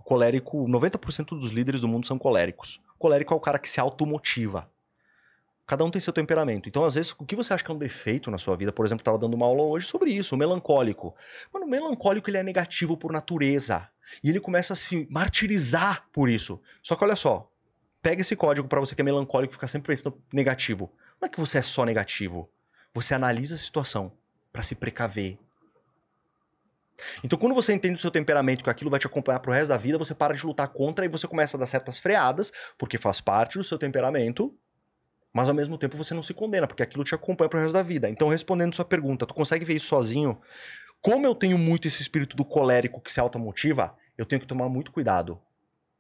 [0.08, 2.80] Colérico, 90% dos líderes do mundo são coléricos.
[2.98, 4.72] Colérico é o cara que se automotiva.
[5.66, 6.70] Cada um tem seu temperamento.
[6.70, 8.86] Então, às vezes, o que você acha que é um defeito na sua vida, por
[8.86, 11.14] exemplo, eu tava dando uma aula hoje sobre isso, o melancólico.
[11.54, 13.90] Mano, o melancólico ele é negativo por natureza.
[14.24, 16.62] E ele começa a se martirizar por isso.
[16.82, 17.52] Só que olha só,
[18.02, 20.90] pega esse código pra você que é melancólico e ficar sempre pensando negativo.
[21.20, 22.50] Não é que você é só negativo.
[22.94, 24.14] Você analisa a situação
[24.54, 25.38] pra se precaver.
[27.24, 29.78] Então, quando você entende o seu temperamento, que aquilo vai te acompanhar pro resto da
[29.78, 33.22] vida, você para de lutar contra e você começa a dar certas freadas, porque faz
[33.22, 34.56] parte do seu temperamento,
[35.34, 37.84] mas ao mesmo tempo você não se condena, porque aquilo te acompanha pro resto da
[37.84, 38.10] vida.
[38.10, 40.40] Então, respondendo sua pergunta, tu consegue ver isso sozinho?
[41.02, 44.68] Como eu tenho muito esse espírito do colérico que se automotiva, eu tenho que tomar
[44.68, 45.40] muito cuidado.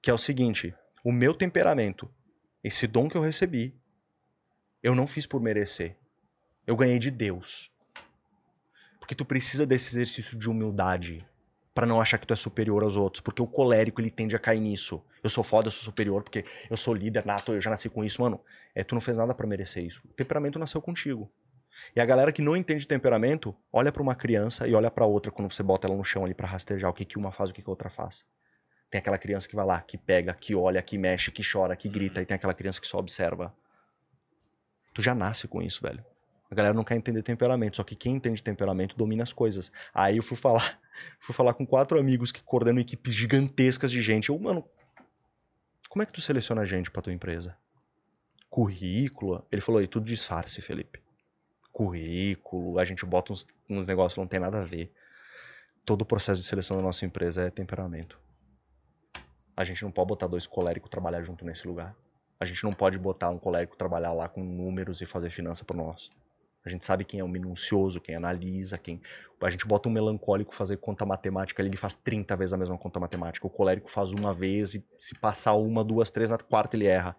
[0.01, 2.09] Que é o seguinte: o meu temperamento,
[2.63, 3.79] esse dom que eu recebi,
[4.81, 5.97] eu não fiz por merecer.
[6.65, 7.71] Eu ganhei de Deus.
[9.07, 11.25] Porque tu precisa desse exercício de humildade
[11.73, 14.39] Pra não achar que tu é superior aos outros, porque o colérico ele tende a
[14.39, 15.01] cair nisso.
[15.23, 18.03] Eu sou foda, eu sou superior porque eu sou líder nato, eu já nasci com
[18.03, 18.41] isso, mano.
[18.73, 20.01] É, tu não fez nada pra merecer isso.
[20.03, 21.31] O temperamento nasceu contigo.
[21.95, 25.31] E a galera que não entende temperamento, olha pra uma criança e olha pra outra
[25.31, 27.53] quando você bota ela no chão ali pra rastejar o que que uma faz, o
[27.53, 28.25] que que a outra faz.
[28.89, 31.87] Tem aquela criança que vai lá, que pega, que olha, que mexe, que chora, que
[31.87, 33.55] grita, e tem aquela criança que só observa.
[34.95, 36.03] Tu já nasce com isso, velho.
[36.49, 39.71] A galera não quer entender temperamento, só que quem entende temperamento domina as coisas.
[39.93, 40.79] Aí eu fui falar,
[41.19, 44.29] fui falar com quatro amigos que coordenam equipes gigantescas de gente.
[44.29, 44.63] Eu, mano,
[45.89, 47.57] como é que tu seleciona gente pra tua empresa?
[48.49, 49.45] Currículo?
[49.51, 51.01] Ele falou, aí tudo disfarce, Felipe.
[51.71, 54.91] Currículo, a gente bota uns, uns negócios que não tem nada a ver.
[55.85, 58.19] Todo o processo de seleção da nossa empresa é temperamento.
[59.55, 61.95] A gente não pode botar dois coléricos trabalhar junto nesse lugar.
[62.39, 65.75] A gente não pode botar um colérico trabalhar lá com números e fazer finança por
[65.75, 66.09] nós.
[66.67, 69.01] A gente sabe quem é o minucioso, quem analisa, quem.
[69.41, 72.99] A gente bota um melancólico fazer conta matemática, ele faz 30 vezes a mesma conta
[72.99, 73.47] matemática.
[73.47, 77.15] O colérico faz uma vez e se passar uma, duas, três, na quarta ele erra.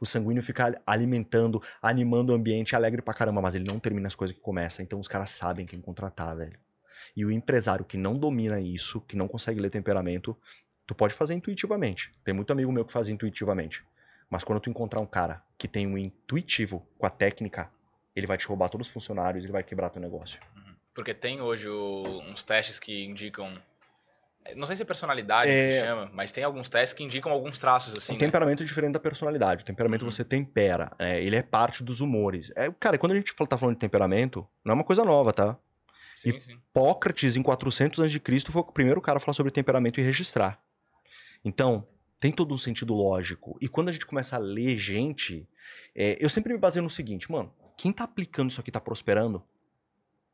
[0.00, 4.14] O sanguíneo fica alimentando, animando o ambiente, alegre pra caramba, mas ele não termina as
[4.14, 4.82] coisas que começa.
[4.82, 6.58] Então os caras sabem quem contratar, velho.
[7.16, 10.36] E o empresário que não domina isso, que não consegue ler temperamento,
[10.86, 12.14] tu pode fazer intuitivamente.
[12.24, 13.84] Tem muito amigo meu que faz intuitivamente.
[14.30, 17.70] Mas quando tu encontrar um cara que tem um intuitivo com a técnica,
[18.14, 20.38] ele vai te roubar todos os funcionários, ele vai quebrar teu negócio.
[20.94, 23.60] Porque tem hoje o- uns testes que indicam
[24.56, 25.78] Não sei se é personalidade que É.
[25.80, 28.10] se chama, mas tem alguns testes que indicam alguns traços, assim.
[28.10, 28.18] o né?
[28.18, 29.62] temperamento é diferente da personalidade.
[29.62, 30.10] O temperamento Uhum.
[30.10, 30.90] você tempera.
[30.98, 31.22] né?
[31.22, 32.50] Ele é parte dos humores.
[32.56, 35.32] É, cara, quando a gente fala- tá falando de temperamento, não é uma coisa nova,
[35.32, 35.56] tá?
[36.16, 36.54] Sim, sim.
[36.54, 40.60] Hipócrates, em 400 a.C., foi o primeiro cara a falar sobre temperamento e registrar.
[41.44, 41.86] Então,
[42.18, 43.56] tem todo um sentido lógico.
[43.60, 45.48] E quando a gente começa a ler gente,
[45.94, 49.42] é, eu sempre me baseio no seguinte, mano, quem tá aplicando isso aqui tá prosperando?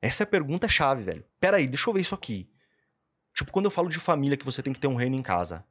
[0.03, 1.25] Essa é a pergunta chave, velho.
[1.41, 2.47] Pera aí, deixa eu ver isso aqui.
[3.33, 5.65] Tipo, quando eu falo de família que você tem que ter um reino em casa.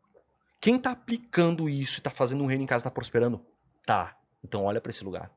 [0.60, 3.46] Quem tá aplicando isso e tá fazendo um reino em casa tá prosperando?
[3.86, 4.18] Tá.
[4.44, 5.32] Então olha pra esse lugar.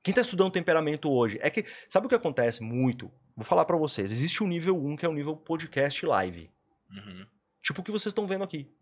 [0.00, 1.40] Quem tá estudando temperamento hoje?
[1.42, 3.10] É que, sabe o que acontece muito?
[3.34, 4.12] Vou falar pra vocês.
[4.12, 6.48] Existe o nível 1, que é o nível podcast live.
[6.88, 7.26] Uhum.
[7.60, 8.72] Tipo o que vocês estão vendo aqui.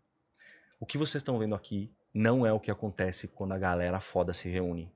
[0.79, 4.31] O que vocês estão vendo aqui não é o que acontece quando a galera foda
[4.31, 4.93] se reúne.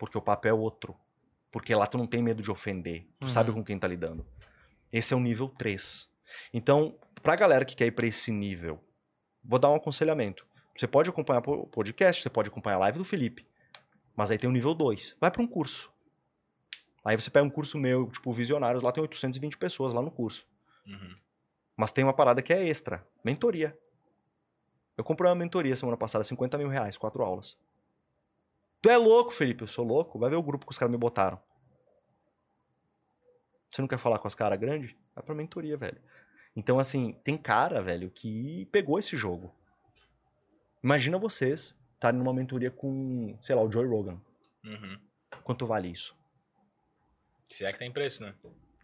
[0.00, 0.96] Porque o papo é outro.
[1.52, 3.02] Porque lá tu não tem medo de ofender.
[3.20, 3.28] Tu Uhum.
[3.28, 4.26] sabe com quem tá lidando.
[4.90, 6.08] Esse é o nível 3.
[6.54, 8.82] Então, pra galera que quer ir pra esse nível,
[9.44, 10.46] vou dar um aconselhamento.
[10.74, 13.46] Você pode acompanhar o podcast, você pode acompanhar a live do Felipe.
[14.16, 15.16] Mas aí tem o nível 2.
[15.20, 15.92] Vai pra um curso.
[17.04, 20.46] Aí você pega um curso meu, tipo Visionários, lá tem 820 pessoas lá no curso.
[20.86, 21.14] Uhum.
[21.76, 23.06] Mas tem uma parada que é extra.
[23.22, 23.76] Mentoria.
[24.96, 27.56] Eu comprei uma mentoria semana passada, 50 mil reais, quatro aulas.
[28.80, 29.62] Tu é louco, Felipe?
[29.62, 30.18] Eu sou louco.
[30.18, 31.40] Vai ver o grupo que os caras me botaram.
[33.68, 34.94] Você não quer falar com as caras grandes?
[35.14, 36.00] Vai pra mentoria, velho.
[36.56, 39.54] Então, assim, tem cara, velho, que pegou esse jogo.
[40.82, 44.20] Imagina vocês estarem numa mentoria com, sei lá, o Joey Rogan.
[44.64, 44.98] Uhum.
[45.44, 46.16] Quanto vale isso?
[47.46, 48.34] Se é que tem preço, né?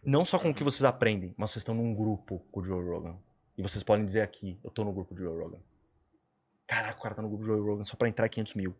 [0.03, 2.83] Não só com o que vocês aprendem, mas vocês estão num grupo com o Joe
[2.83, 3.17] Rogan.
[3.57, 5.59] E vocês podem dizer aqui, eu tô no grupo do Joe Rogan.
[6.65, 8.75] Caraca, o cara tá no grupo do Joe Rogan só pra entrar é 500 mil.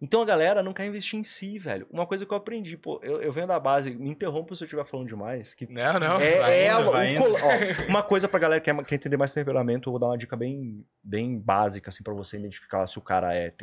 [0.00, 1.86] Então a galera não quer investir em si, velho.
[1.90, 4.66] Uma coisa que eu aprendi, pô, eu, eu venho da base, me interrompa se eu
[4.66, 5.54] estiver falando demais.
[5.54, 6.16] Que Não, não.
[6.16, 7.22] é, vai é indo, vai ó,
[7.88, 10.36] uma coisa pra galera que quer, quer entender mais temperamento, eu vou dar uma dica
[10.36, 13.54] bem, bem básica, assim, pra você identificar se o cara é,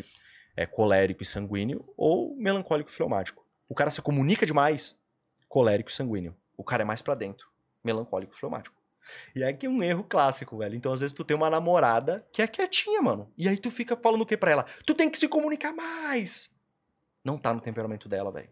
[0.57, 3.45] é colérico e sanguíneo ou melancólico e fleumático.
[3.69, 4.95] O cara se comunica demais,
[5.47, 6.35] colérico e sanguíneo.
[6.57, 7.47] O cara é mais pra dentro,
[7.83, 8.82] melancólico e fleumático.
[9.35, 10.75] E aí que é um erro clássico, velho.
[10.75, 13.31] Então, às vezes, tu tem uma namorada que é quietinha, mano.
[13.37, 14.65] E aí tu fica falando o que pra ela?
[14.85, 16.51] Tu tem que se comunicar mais!
[17.23, 18.49] Não tá no temperamento dela, velho.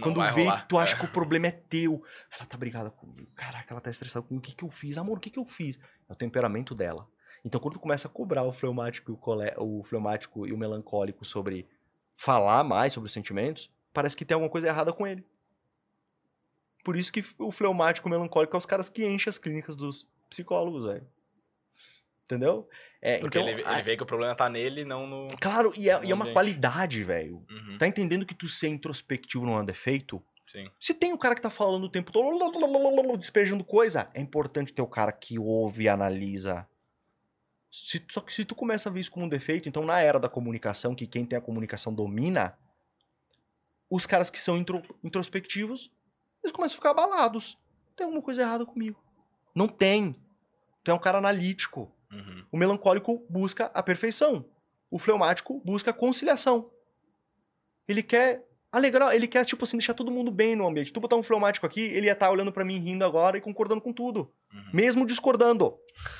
[0.00, 0.66] Quando vê, rolar.
[0.66, 2.02] tu acha que o problema é teu.
[2.36, 3.30] Ela tá brigada comigo.
[3.34, 4.44] Caraca, ela tá estressada comigo.
[4.44, 4.96] O que que eu fiz?
[4.96, 5.78] Amor, o que que eu fiz?
[6.08, 7.08] É o temperamento dela.
[7.44, 9.52] Então, quando tu começa a cobrar o fleumático e o, cole...
[9.56, 11.68] o fleumático e o melancólico sobre
[12.16, 15.26] falar mais sobre os sentimentos, parece que tem alguma coisa errada com ele.
[16.84, 20.84] Por isso que o fleumático melancólico é os caras que enchem as clínicas dos psicólogos,
[20.84, 21.06] velho.
[22.24, 22.68] Entendeu?
[23.02, 25.28] É, Porque então, ele, a- ele vê que o problema tá nele, não no.
[25.40, 27.44] Claro, e é, e é uma qualidade, velho.
[27.50, 27.76] Uhum.
[27.78, 30.22] Tá entendendo que tu ser introspectivo não é um defeito?
[30.46, 30.70] Sim.
[30.80, 32.28] Se tem o cara que tá falando o tempo todo,
[33.18, 36.68] despejando coisa, é importante ter o cara que ouve e analisa.
[37.70, 40.18] Se- só que se tu começa a ver isso como um defeito, então na era
[40.18, 42.56] da comunicação, que quem tem a comunicação domina,
[43.88, 45.90] os caras que são intro- introspectivos,
[46.42, 47.58] eles começam a ficar abalados.
[47.96, 49.02] Tem alguma coisa errada comigo.
[49.54, 50.16] Não tem.
[50.82, 51.92] Tu é um cara analítico.
[52.10, 52.44] Uhum.
[52.52, 54.44] O melancólico busca a perfeição.
[54.90, 56.70] O fleumático busca a conciliação.
[57.86, 60.92] Ele quer alegrar, ele quer, tipo assim, deixar todo mundo bem no ambiente.
[60.92, 63.80] Tu botar um fleumático aqui, ele ia estar olhando pra mim rindo agora e concordando
[63.80, 64.32] com tudo.
[64.52, 64.70] Uhum.
[64.72, 65.76] Mesmo discordando.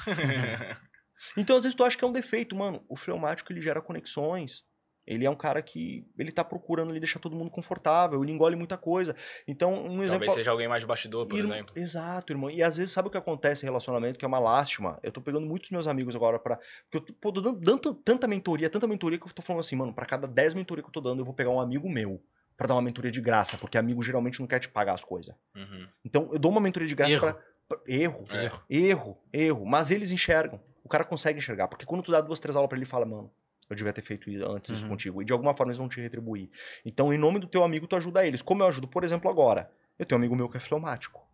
[1.37, 2.83] Então, às vezes, tu acha que é um defeito, mano.
[2.89, 4.65] O fleumático, ele gera conexões.
[5.13, 8.55] Ele é um cara que, ele tá procurando ali deixar todo mundo confortável, ele engole
[8.55, 9.15] muita coisa.
[9.49, 10.11] Então, um exemplo...
[10.11, 11.75] Talvez seja alguém mais de bastidor, por Irmão- exemplo.
[11.77, 12.49] Exato, irmão.
[12.51, 14.99] E às vezes, sabe o que acontece em relacionamento, que é uma lástima?
[15.03, 16.57] Eu tô pegando muitos meus amigos agora pra.
[16.91, 19.75] Porque eu tô, pô, tô dando tanta mentoria, tanta mentoria que eu tô falando assim,
[19.77, 22.23] mano, pra cada 10 mentorias que eu tô dando, eu vou pegar um amigo meu
[22.57, 25.35] pra dar uma mentoria de graça, porque amigo geralmente não quer te pagar as coisas.
[25.57, 25.87] Uhum.
[26.05, 27.21] Então, eu dou uma mentoria de graça Erro.
[27.21, 27.33] pra.
[27.69, 28.51] pra- Erro, É.
[28.69, 29.65] erro, erro.
[29.67, 30.61] Mas eles enxergam.
[30.85, 31.69] O cara consegue enxergar.
[31.69, 33.31] Porque quando tu dá duas, três aulas pra ele, ele fala, mano,
[33.71, 34.91] eu devia ter feito isso antes isso Uhum.
[34.91, 35.23] contigo.
[35.23, 36.51] E de alguma forma eles vão te retribuir.
[36.85, 38.43] Então, em nome do teu amigo, tu ajuda eles.
[38.43, 39.73] Como eu ajudo, por exemplo, agora.
[39.99, 41.27] Eu tenho um amigo meu que é fleumático.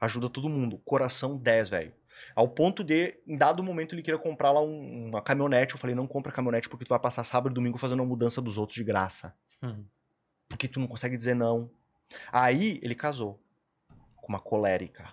[0.00, 0.78] Ajuda todo mundo.
[0.84, 1.94] Coração 10, velho.
[2.34, 5.74] Ao ponto de, em dado momento, ele queria comprar lá um- uma caminhonete.
[5.74, 8.40] Eu falei, não compra caminhonete porque tu vai passar sábado e domingo fazendo a mudança
[8.40, 9.34] dos outros de graça.
[9.62, 9.84] Uhum.
[10.48, 11.70] Porque tu não consegue dizer não.
[12.32, 13.40] Aí, ele casou
[14.16, 15.12] com uma colérica.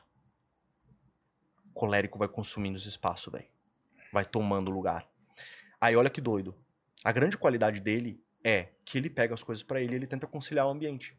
[1.73, 3.47] Colérico vai consumindo os espaços, velho.
[4.11, 5.07] Vai tomando lugar.
[5.79, 6.53] Aí, olha que doido.
[7.03, 10.27] A grande qualidade dele é que ele pega as coisas pra ele e ele tenta
[10.27, 11.17] conciliar o ambiente.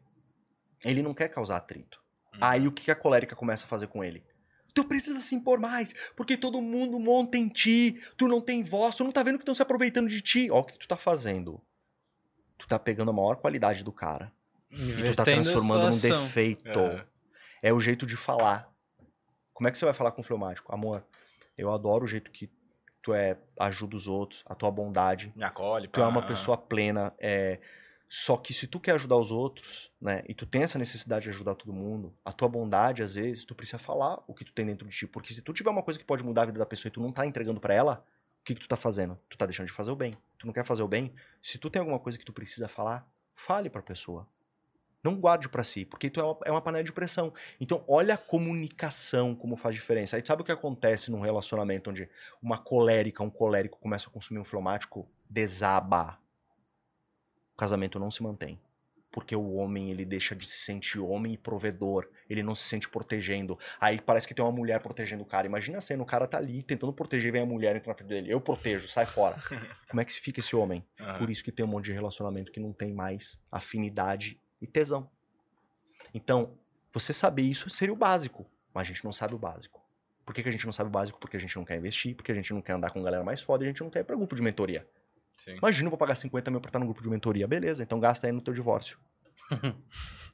[0.83, 2.01] Ele não quer causar atrito.
[2.33, 2.39] Uhum.
[2.41, 4.23] Aí o que a colérica começa a fazer com ele?
[4.73, 8.95] Tu precisa se impor mais, porque todo mundo monta em ti, tu não tem voz,
[8.95, 10.49] tu não tá vendo que estão se aproveitando de ti.
[10.49, 11.61] Ó o que tu tá fazendo.
[12.57, 14.33] Tu tá pegando a maior qualidade do cara
[14.71, 16.79] e tu tá Invertendo transformando num defeito.
[16.79, 17.05] É.
[17.61, 18.63] É o jeito de falar.
[19.53, 20.73] Como Como é que você vai falar com o fleumático?
[20.73, 21.05] Amor,
[21.57, 22.51] eu adoro o jeito que
[23.03, 25.31] tu é, ajuda os outros, a tua bondade.
[25.35, 25.87] Me acolhe.
[25.89, 27.13] Tu é uma pessoa plena.
[27.19, 27.59] É...
[28.07, 31.29] Só que se tu quer ajudar os outros, né, e tu tem essa necessidade de
[31.31, 34.65] ajudar todo mundo, a tua bondade, às vezes, tu precisa falar o que tu tem
[34.65, 35.05] dentro de ti.
[35.07, 37.01] Porque se tu tiver uma coisa que pode mudar a vida da pessoa e tu
[37.01, 38.05] não tá entregando para ela,
[38.41, 39.19] o que, que tu tá fazendo?
[39.29, 40.17] Tu tá deixando de fazer o bem.
[40.37, 41.13] Tu não quer fazer o bem?
[41.41, 44.27] Se tu tem alguma coisa que tu precisa falar, fale pra pessoa.
[45.03, 47.33] Não guarde para si, porque tu é uma, é uma panela de pressão.
[47.59, 50.15] Então, olha a comunicação como faz diferença.
[50.15, 52.09] Aí sabe o que acontece num relacionamento onde
[52.41, 55.07] uma colérica, um colérico começa a consumir um fleumático?
[55.29, 56.23] Desaba
[57.53, 58.59] o casamento não se mantém.
[59.11, 62.09] Porque o homem, ele deixa de se sentir homem e provedor.
[62.27, 63.59] Ele não se sente protegendo.
[63.79, 65.45] Aí parece que tem uma mulher protegendo o cara.
[65.45, 68.09] Imagina a cena, o cara tá ali tentando proteger, vem a mulher entra na frente
[68.09, 68.33] dele.
[68.33, 69.37] Eu protejo, sai fora.
[69.87, 70.83] Como é que fica esse homem?
[70.99, 71.17] Uhum.
[71.19, 75.09] Por isso que tem um monte de relacionamento que não tem mais afinidade e tesão.
[76.13, 76.57] Então,
[76.93, 78.49] você saber isso seria o básico.
[78.73, 79.83] Mas a gente não sabe o básico.
[80.25, 81.19] Por que, que a gente não sabe o básico?
[81.19, 83.41] Porque a gente não quer investir, porque a gente não quer andar com galera mais
[83.41, 84.87] foda e a gente não quer ir pra grupo de mentoria.
[85.37, 85.57] Sim.
[85.57, 87.47] Imagina, eu vou pagar 50 mil pra estar no grupo de mentoria.
[87.47, 88.97] Beleza, então gasta aí no teu divórcio.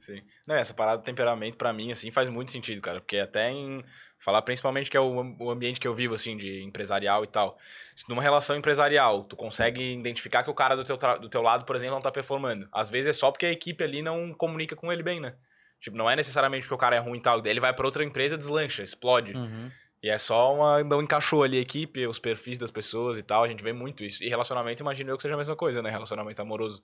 [0.00, 0.22] Sim.
[0.46, 3.00] Não, essa parada do temperamento, para mim, assim, faz muito sentido, cara.
[3.00, 3.84] Porque até em
[4.18, 7.58] falar principalmente que é o, o ambiente que eu vivo, assim, de empresarial e tal.
[7.94, 11.64] Se numa relação empresarial, tu consegue identificar que o cara do teu, do teu lado,
[11.64, 12.66] por exemplo, não tá performando.
[12.72, 15.34] Às vezes é só porque a equipe ali não comunica com ele bem, né?
[15.80, 17.40] Tipo, não é necessariamente porque o cara é ruim e tal.
[17.40, 19.34] Daí ele vai para outra empresa, deslancha, explode.
[19.34, 19.70] Uhum.
[20.02, 20.82] E é só uma.
[20.82, 23.44] Não encaixou ali a equipe, os perfis das pessoas e tal.
[23.44, 24.24] A gente vê muito isso.
[24.24, 25.90] E relacionamento, imagino eu que seja a mesma coisa, né?
[25.90, 26.82] Relacionamento amoroso.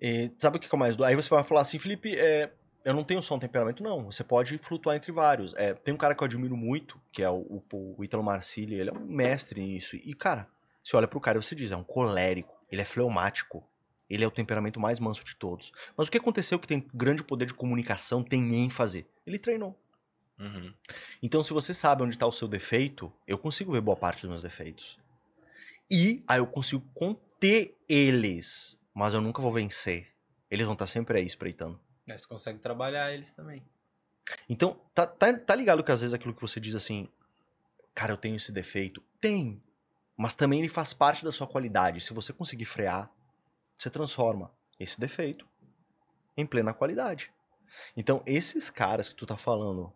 [0.00, 1.00] E, sabe o que é mais?
[1.00, 2.50] Aí você vai falar assim, Felipe, é,
[2.84, 4.04] eu não tenho só um temperamento, não.
[4.04, 5.54] Você pode flutuar entre vários.
[5.54, 8.76] É, tem um cara que eu admiro muito, que é o, o, o Italo Marcilli.
[8.76, 9.96] Ele é um mestre nisso.
[9.96, 10.48] E, cara,
[10.82, 12.54] você olha pro cara e você diz, é um colérico.
[12.70, 13.64] Ele é fleumático.
[14.08, 15.72] Ele é o temperamento mais manso de todos.
[15.96, 19.04] Mas o que aconteceu que tem grande poder de comunicação, tem ênfase?
[19.26, 19.76] Ele treinou.
[20.38, 20.72] Uhum.
[21.22, 24.30] Então, se você sabe onde está o seu defeito, eu consigo ver boa parte dos
[24.30, 24.98] meus defeitos.
[25.90, 30.08] E aí eu consigo conter eles, mas eu nunca vou vencer.
[30.50, 31.78] Eles vão estar tá sempre aí espreitando.
[32.08, 33.62] Mas você consegue trabalhar eles também.
[34.48, 37.06] Então, tá, tá, tá ligado que às vezes aquilo que você diz assim,
[37.94, 39.02] cara, eu tenho esse defeito?
[39.20, 39.62] Tem.
[40.16, 42.00] Mas também ele faz parte da sua qualidade.
[42.00, 43.12] Se você conseguir frear,
[43.76, 45.46] você transforma esse defeito
[46.34, 47.30] em plena qualidade.
[47.94, 49.92] Então, esses caras que tu tá falando,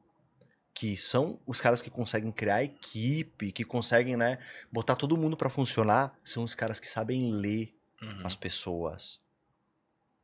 [0.75, 4.39] que são os caras que conseguem criar equipe, que conseguem, né,
[4.71, 8.21] botar todo mundo para funcionar, são os caras que sabem ler uhum.
[8.25, 9.21] as pessoas.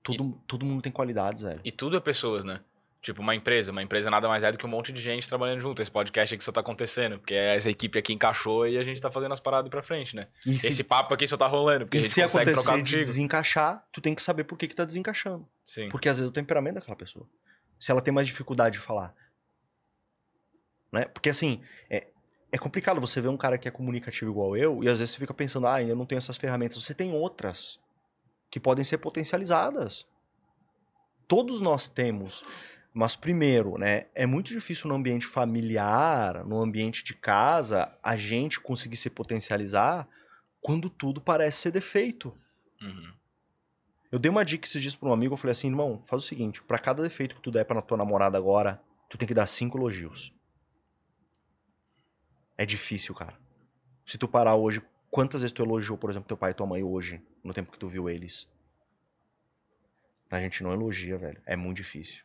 [0.02, 1.60] Todo, e, todo mundo tem qualidades, velho.
[1.64, 2.60] E tudo é pessoas, né?
[3.02, 3.70] Tipo, uma empresa.
[3.70, 5.80] Uma empresa nada mais é do que um monte de gente trabalhando junto.
[5.80, 9.10] Esse podcast aqui só tá acontecendo, porque essa equipe aqui encaixou e a gente tá
[9.10, 10.26] fazendo as paradas pra frente, né?
[10.40, 13.86] Se, Esse papo aqui só tá rolando, porque a gente se consegue trocar de desencaixar,
[13.92, 15.46] tu tem que saber por que que tá desencaixando.
[15.64, 15.88] Sim.
[15.88, 17.28] Porque às vezes o temperamento daquela pessoa.
[17.78, 19.14] Se ela tem mais dificuldade de falar,
[20.92, 21.04] né?
[21.04, 22.08] Porque assim, é,
[22.50, 25.20] é complicado você ver um cara que é comunicativo igual eu e às vezes você
[25.20, 26.82] fica pensando, ah, eu não tenho essas ferramentas.
[26.82, 27.78] Você tem outras
[28.50, 30.06] que podem ser potencializadas.
[31.26, 32.44] Todos nós temos.
[32.94, 38.58] Mas primeiro, né, é muito difícil no ambiente familiar, no ambiente de casa, a gente
[38.58, 40.08] conseguir se potencializar
[40.62, 42.32] quando tudo parece ser defeito.
[42.80, 43.12] Uhum.
[44.10, 46.26] Eu dei uma dica esses dias para um amigo, eu falei assim, irmão, faz o
[46.26, 48.80] seguinte, para cada defeito que tu der para tua namorada agora,
[49.10, 50.32] tu tem que dar cinco elogios.
[52.56, 53.36] É difícil, cara.
[54.06, 56.82] Se tu parar hoje, quantas vezes tu elogiou, por exemplo, teu pai e tua mãe
[56.82, 58.48] hoje, no tempo que tu viu eles?
[60.30, 61.40] A gente não elogia, velho.
[61.44, 62.24] É muito difícil.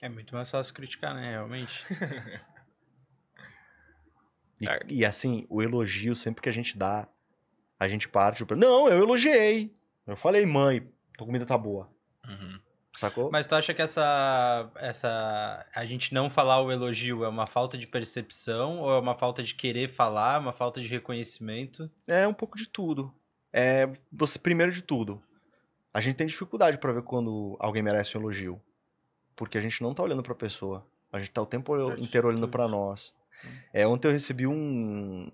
[0.00, 1.30] É muito mais fácil criticar, né?
[1.30, 1.84] Realmente.
[4.60, 7.08] e, e, assim, o elogio, sempre que a gente dá,
[7.78, 8.44] a gente parte.
[8.56, 9.72] Não, eu elogiei.
[10.06, 11.90] Eu falei, mãe, tua comida tá boa.
[12.26, 12.60] Uhum.
[12.98, 13.30] Sacou?
[13.30, 15.64] Mas tu acha que essa, essa.
[15.72, 19.40] A gente não falar o elogio é uma falta de percepção ou é uma falta
[19.40, 21.88] de querer falar, uma falta de reconhecimento?
[22.08, 23.14] É um pouco de tudo.
[23.52, 25.22] É, você, primeiro de tudo,
[25.94, 28.60] a gente tem dificuldade para ver quando alguém merece um elogio.
[29.36, 30.84] Porque a gente não tá olhando pra pessoa.
[31.12, 33.14] A gente tá o tempo inteiro olhando para nós.
[33.44, 33.48] Hum.
[33.72, 35.30] É, ontem eu recebi um.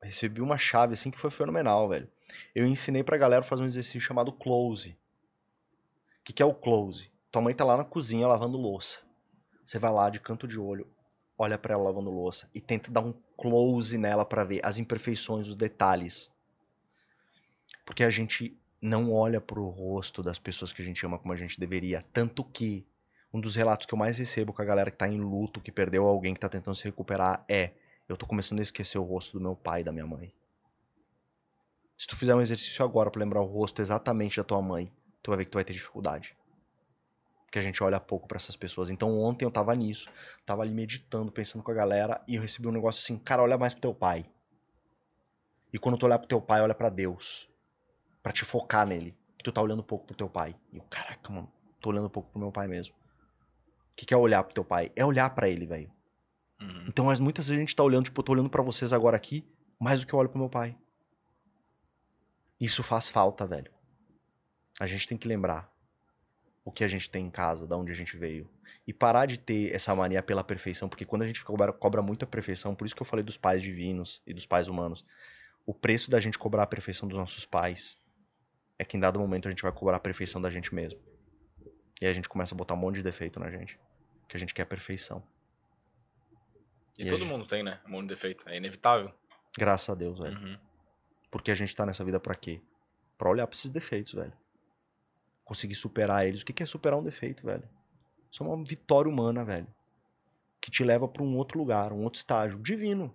[0.00, 2.08] Recebi uma chave assim que foi fenomenal, velho.
[2.54, 4.96] Eu ensinei pra galera fazer um exercício chamado close
[6.26, 7.08] que, que é o close?
[7.30, 8.98] Tua mãe tá lá na cozinha lavando louça.
[9.64, 10.88] Você vai lá de canto de olho,
[11.38, 15.46] olha para ela lavando louça e tenta dar um close nela para ver as imperfeições,
[15.46, 16.28] os detalhes.
[17.84, 21.36] Porque a gente não olha pro rosto das pessoas que a gente ama como a
[21.36, 22.04] gente deveria.
[22.12, 22.84] Tanto que
[23.32, 25.70] um dos relatos que eu mais recebo com a galera que tá em luto, que
[25.70, 27.70] perdeu alguém, que tá tentando se recuperar, é:
[28.08, 30.32] eu tô começando a esquecer o rosto do meu pai e da minha mãe.
[31.96, 34.92] Se tu fizer um exercício agora para lembrar o rosto exatamente da tua mãe,
[35.26, 36.36] tu vai ver que tu vai ter dificuldade.
[37.44, 38.90] Porque a gente olha pouco pra essas pessoas.
[38.90, 40.08] Então ontem eu tava nisso,
[40.44, 43.58] tava ali meditando, pensando com a galera, e eu recebi um negócio assim, cara, olha
[43.58, 44.24] mais pro teu pai.
[45.72, 47.48] E quando tu olhar pro teu pai, olha pra Deus.
[48.22, 49.16] Pra te focar nele.
[49.36, 50.54] Que tu tá olhando pouco pro teu pai.
[50.72, 52.94] E eu, caraca, mano, tô olhando pouco pro meu pai mesmo.
[52.94, 54.92] O que, que é olhar pro teu pai?
[54.94, 55.90] É olhar pra ele, velho.
[56.60, 56.86] Uhum.
[56.88, 59.16] Então, mas muitas vezes a gente tá olhando, tipo, eu tô olhando pra vocês agora
[59.16, 59.44] aqui,
[59.78, 60.76] mais do que eu olho pro meu pai.
[62.60, 63.75] Isso faz falta, velho.
[64.80, 65.72] A gente tem que lembrar
[66.64, 68.48] o que a gente tem em casa, da onde a gente veio.
[68.86, 72.26] E parar de ter essa mania pela perfeição, porque quando a gente cobra, cobra muita
[72.26, 75.04] perfeição, por isso que eu falei dos pais divinos e dos pais humanos,
[75.64, 77.96] o preço da gente cobrar a perfeição dos nossos pais
[78.78, 81.00] é que em dado momento a gente vai cobrar a perfeição da gente mesmo.
[82.00, 83.78] E aí a gente começa a botar um monte de defeito na gente,
[84.28, 85.22] que a gente quer perfeição.
[86.98, 87.80] E, E a todo gente- mundo tem, né?
[87.86, 88.48] Um monte de defeito.
[88.48, 89.12] É inevitável.
[89.56, 90.36] Graças a Deus, velho.
[90.38, 90.58] Uhum.
[91.30, 92.60] Porque a gente tá nessa vida pra quê?
[93.16, 94.32] Pra olhar pra esses defeitos, velho.
[95.46, 96.42] Conseguir superar eles.
[96.42, 97.62] O que é superar um defeito, velho?
[98.30, 99.68] Isso é uma vitória humana, velho.
[100.60, 102.58] Que te leva pra um outro lugar, um outro estágio.
[102.58, 103.14] Divino.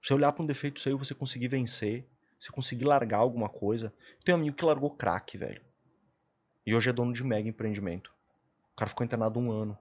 [0.00, 2.08] Você olhar pra um defeito seu você conseguir vencer.
[2.38, 3.92] Você conseguir largar alguma coisa.
[4.24, 5.60] Tem um amigo que largou crack, velho.
[6.64, 8.14] E hoje é dono de mega empreendimento.
[8.72, 9.76] O cara ficou internado um ano.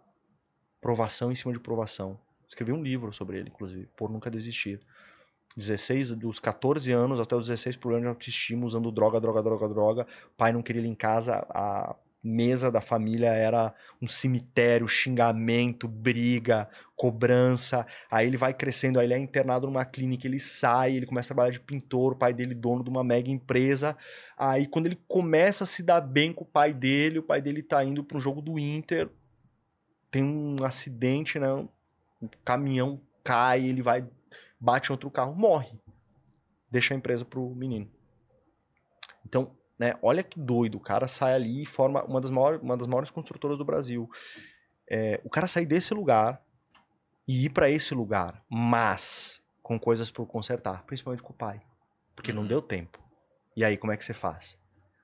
[0.81, 2.19] Provação em cima de provação.
[2.47, 3.85] Escrevi um livro sobre ele, inclusive.
[3.95, 4.81] Por nunca desistir.
[5.55, 9.69] 16, dos 14 anos até os 16 por ano de autoestima, usando droga, droga, droga,
[9.69, 10.07] droga.
[10.33, 15.87] O pai não queria ele em casa, a mesa da família era um cemitério, xingamento,
[15.87, 17.85] briga, cobrança.
[18.09, 21.35] Aí ele vai crescendo, aí ele é internado numa clínica, ele sai, ele começa a
[21.35, 23.95] trabalhar de pintor, o pai dele dono de uma mega empresa.
[24.35, 27.61] Aí quando ele começa a se dar bem com o pai dele, o pai dele
[27.61, 29.07] tá indo para um jogo do Inter,
[30.09, 31.53] tem um acidente, né?
[31.53, 34.03] Um caminhão cai, ele vai
[34.59, 35.79] bate em outro carro, morre.
[36.69, 37.89] Deixa a empresa pro menino.
[39.25, 42.77] Então, né, olha que doido, o cara sai ali e forma uma das maiores, uma
[42.77, 44.09] das maiores construtoras do Brasil.
[44.89, 46.41] É, o cara sair desse lugar
[47.27, 51.61] e ir pra esse lugar, mas com coisas por consertar, principalmente com o pai,
[52.15, 52.47] porque não Uhum.
[52.47, 53.03] deu tempo.
[53.55, 54.57] E aí, como é que você faz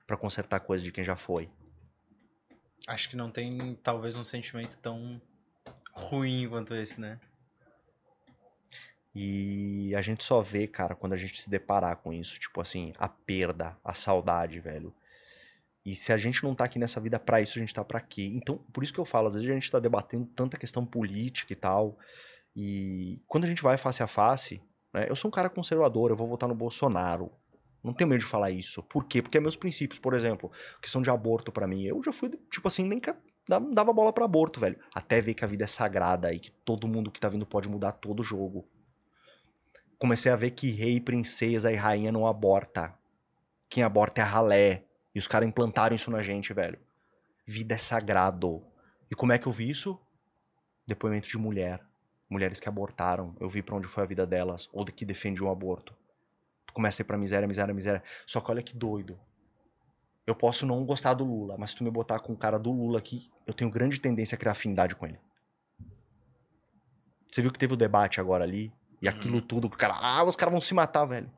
[0.06, 1.50] Pra consertar coisa de quem já foi?
[2.86, 5.20] Acho que não tem, talvez, um sentimento tão
[5.92, 7.18] ruim quanto esse, né?
[9.14, 12.92] E a gente só vê, cara, quando a gente se deparar com isso, tipo assim,
[12.98, 14.94] a perda, a saudade, velho.
[15.84, 18.00] E se a gente não tá aqui nessa vida pra isso, a gente tá pra
[18.00, 18.30] quê?
[18.34, 21.52] Então, por isso que eu falo, às vezes a gente tá debatendo tanta questão política
[21.52, 21.98] e tal.
[22.54, 25.06] E quando a gente vai face a face, né?
[25.08, 27.32] Eu sou um cara conservador, eu vou votar no Bolsonaro.
[27.82, 28.82] Não tenho medo de falar isso.
[28.84, 29.20] Por quê?
[29.20, 31.82] Porque é meus princípios, por exemplo, questão de aborto pra mim.
[31.82, 33.00] Eu já fui, tipo assim, nem
[33.48, 34.78] dava bola pra aborto, velho.
[34.94, 37.68] Até ver que a vida é sagrada e que todo mundo que tá vindo pode
[37.68, 38.68] mudar todo o jogo
[40.02, 42.92] comecei a ver que rei, princesa e rainha não aborta.
[43.68, 44.82] Quem aborta é a ralé.
[45.14, 46.76] E os caras implantaram isso na gente, velho.
[47.46, 48.64] Vida é sagrado.
[49.08, 49.96] E como é que eu vi isso?
[50.84, 51.80] Depoimento de mulher.
[52.28, 53.36] Mulheres que abortaram.
[53.38, 54.68] Eu vi pra onde foi a vida delas.
[54.72, 55.94] Ou de que defendiam o aborto.
[56.66, 58.02] Tu começa a ir pra miséria, miséria, miséria.
[58.26, 59.16] Só que olha que doido.
[60.26, 62.72] Eu posso não gostar do Lula, mas se tu me botar com o cara do
[62.72, 65.20] Lula aqui, eu tenho grande tendência a criar afinidade com ele.
[67.30, 68.72] Você viu que teve o debate agora ali?
[69.02, 71.28] E aquilo tudo, o cara, ah, os caras vão se matar, velho.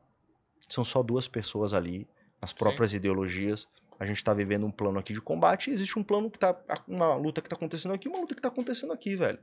[0.69, 2.07] São só duas pessoas ali,
[2.39, 3.67] as próprias ideologias.
[3.99, 6.55] A gente tá vivendo um plano aqui de combate e existe um plano que tá.
[6.87, 9.39] Uma luta que tá acontecendo aqui, uma luta que tá acontecendo aqui, velho.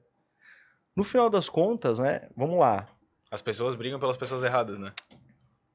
[0.95, 2.29] No final das contas, né?
[2.37, 2.87] Vamos lá.
[3.31, 4.93] As pessoas brigam pelas pessoas erradas, né?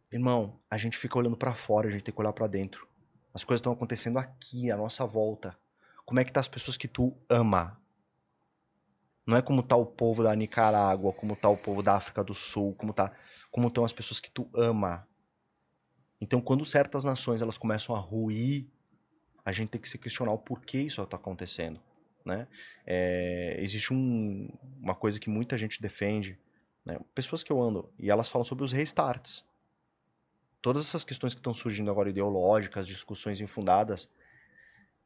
[0.10, 2.88] Irmão, a gente fica olhando pra fora, a gente tem que olhar pra dentro.
[3.34, 5.58] As coisas estão acontecendo aqui, à nossa volta.
[6.06, 7.78] Como é que tá as pessoas que tu ama?
[9.28, 12.34] Não é como tá o povo da Nicarágua, como tá o povo da África do
[12.34, 13.12] Sul, como tá,
[13.52, 15.06] como estão as pessoas que tu ama.
[16.22, 18.66] Então, quando certas nações elas começam a ruir,
[19.44, 21.78] a gente tem que se questionar o porquê isso está acontecendo,
[22.26, 22.48] né?
[22.86, 24.50] É, existe um-
[24.82, 26.40] uma coisa que muita gente defende,
[26.86, 26.98] né?
[27.14, 29.44] pessoas que eu ando, e elas falam sobre os restarts.
[30.62, 34.10] Todas essas questões que estão surgindo agora ideológicas, discussões infundadas,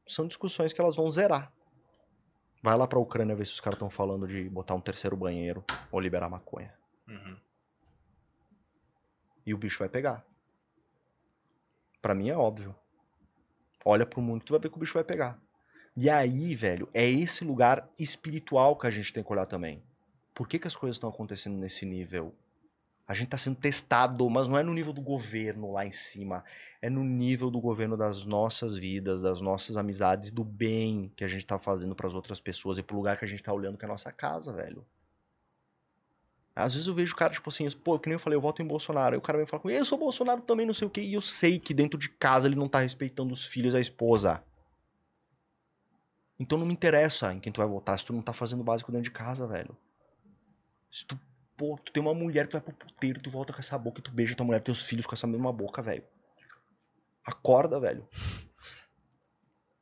[0.08, 1.52] são discussões que elas vão zerar.
[2.62, 5.64] Vai lá pra Ucrânia ver se os caras estão falando de botar um terceiro banheiro
[5.92, 6.74] ou liberar maconha.
[7.08, 7.38] Uhum.
[9.46, 10.24] E o bicho vai pegar.
[12.02, 12.76] Pra mim é óbvio.
[13.84, 15.40] Olha pro mundo que tu vai ver que o bicho vai pegar.
[15.98, 19.84] E aí, velho, é esse lugar espiritual que a gente tem que olhar também.
[20.34, 22.34] Por que, que as coisas estão acontecendo nesse nível?
[23.12, 26.46] A gente tá sendo testado, mas não é no nível do governo lá em cima.
[26.82, 31.28] É no nível do governo das nossas vidas, das nossas amizades, do bem que a
[31.28, 33.84] gente tá fazendo pras outras pessoas e pro lugar que a gente tá olhando que
[33.84, 34.86] é a nossa casa, velho.
[36.56, 38.62] Às vezes eu vejo o cara, tipo assim, pô, que nem eu falei, eu voto
[38.62, 39.14] em Bolsonaro.
[39.14, 41.02] Aí o cara vem falar comigo, eu sou Bolsonaro também, não sei o quê.
[41.02, 43.82] E eu sei que dentro de casa ele não tá respeitando os filhos e a
[43.82, 44.42] esposa.
[46.40, 48.64] Então não me interessa em quem tu vai votar se tu não tá fazendo o
[48.64, 49.76] básico dentro de casa, velho.
[50.90, 51.20] Se tu,
[51.62, 54.02] pô, tu tem uma mulher, tu vai pro puteiro, tu volta com essa boca e
[54.02, 56.04] tu beija tua mulher, teus filhos com essa mesma boca, velho.
[57.24, 58.08] Acorda, velho.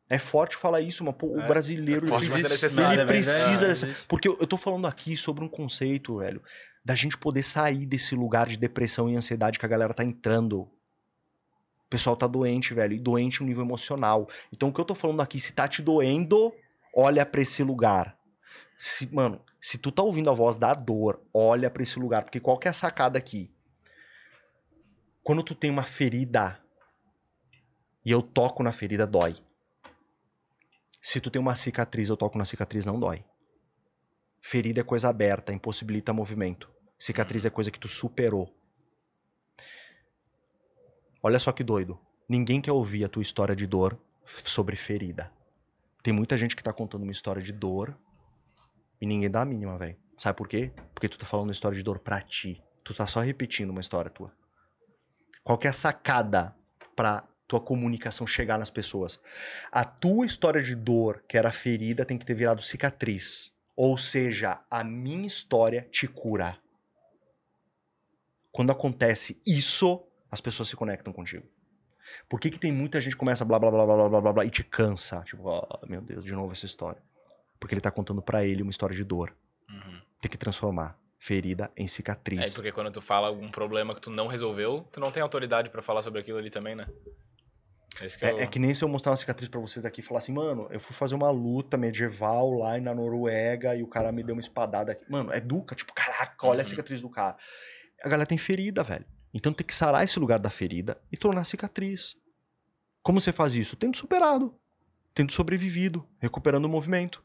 [0.10, 3.68] É forte falar isso, mas pô, o É, brasileiro é forte, ele, é ele precisa
[3.68, 3.96] dessa.
[4.10, 6.44] Porque eu, eu tô falando aqui sobre um conceito, velho,
[6.84, 10.64] da gente poder sair desse lugar de depressão e ansiedade que a galera tá entrando.
[10.64, 14.28] O pessoal tá doente, velho, e doente no nível emocional.
[14.52, 16.52] Então o que eu tô falando aqui, se tá te doendo,
[16.94, 18.18] olha pra esse lugar.
[18.80, 22.40] Se, mano, se tu tá ouvindo a voz da dor, olha pra esse lugar, porque
[22.40, 23.54] qual que é a sacada aqui?
[25.22, 26.58] Quando tu tem uma ferida
[28.06, 29.36] e eu toco na ferida, dói.
[31.02, 33.26] Se tu tem uma cicatriz, eu toco na cicatriz, não dói.
[34.40, 36.72] Ferida é coisa aberta, impossibilita movimento.
[36.98, 38.56] Cicatriz é coisa que tu superou.
[41.22, 42.00] Olha só que doido.
[42.30, 45.32] Ninguém quer ouvir a tua história de dor sobre ferida.
[46.02, 47.98] Tem muita gente que tá contando uma história de dor
[49.02, 49.97] e ninguém dá a mínima, velho.
[50.18, 50.72] Sabe por quê?
[50.93, 52.62] Porque tu tá falando uma história de dor pra ti.
[52.84, 54.34] Tu tá só repetindo uma história tua.
[55.43, 56.56] Qual é a sacada
[56.95, 59.20] pra tua comunicação chegar nas pessoas?
[59.72, 63.52] A tua história de dor, que era ferida, tem que ter virado cicatriz.
[63.76, 66.58] Ou seja, a minha história te cura.
[68.52, 71.47] Quando acontece isso, as pessoas se conectam contigo.
[72.28, 74.45] Por que, que tem muita gente que começa blá blá blá blá blá blá blá,
[74.45, 75.22] e te cansa?
[75.22, 77.02] Tipo, ah, meu Deus, de novo essa história.
[77.60, 79.36] Porque ele tá contando pra ele uma história de dor.
[79.70, 80.01] Uhum.
[80.22, 82.51] Tem que transformar ferida em cicatriz.
[82.51, 85.70] É porque quando tu fala algum problema que tu não resolveu, tu não tem autoridade
[85.70, 86.88] pra falar sobre aquilo ali também, né?
[88.01, 88.39] Esse que é, o...
[88.39, 90.32] É, é que nem se eu mostrar uma cicatriz pra vocês aqui e falar assim,
[90.32, 94.34] mano, eu fui fazer uma luta medieval lá na Noruega e o cara me deu
[94.36, 95.03] uma espadada aqui.
[95.12, 96.70] Mano, é duca, tipo, caraca, olha a Uhum.
[96.70, 97.36] cicatriz do cara.
[98.01, 99.05] A galera tem ferida, velho.
[99.34, 102.16] Então tem que sarar esse lugar da ferida e tornar cicatriz.
[103.03, 103.76] Como você faz isso?
[103.76, 104.55] Tendo superado,
[105.14, 107.22] tendo sobrevivido, recuperando o movimento.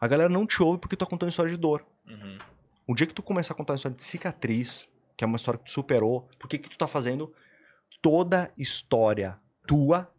[0.00, 1.84] A galera não te ouve porque tu tá contando história de dor.
[2.06, 2.38] Uhum.
[2.86, 5.58] O dia que tu começar a contar uma história de cicatriz, que é uma história
[5.58, 7.32] que tu superou, por que que tu tá fazendo?
[8.00, 10.10] Toda história tua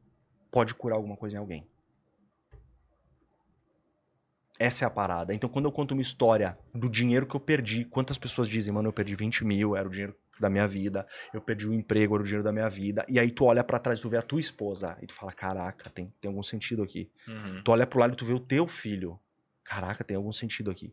[0.52, 1.68] pode curar alguma coisa em alguém.
[4.60, 5.34] Essa é a parada.
[5.34, 8.90] Então, quando eu conto uma história do dinheiro que eu perdi, quantas pessoas dizem, mano,
[8.90, 12.22] eu perdi 20 mil, era o dinheiro da minha vida, eu perdi o emprego, era
[12.22, 13.06] o dinheiro da minha vida.
[13.08, 15.90] E aí tu olha pra trás, tu vê a tua esposa, e tu fala, caraca,
[15.90, 17.10] tem, tem algum sentido aqui.
[17.26, 17.62] Uhum.
[17.64, 19.18] Tu olha pro lado e tu vê o teu filho.
[19.70, 20.92] Caraca, tem algum sentido aqui.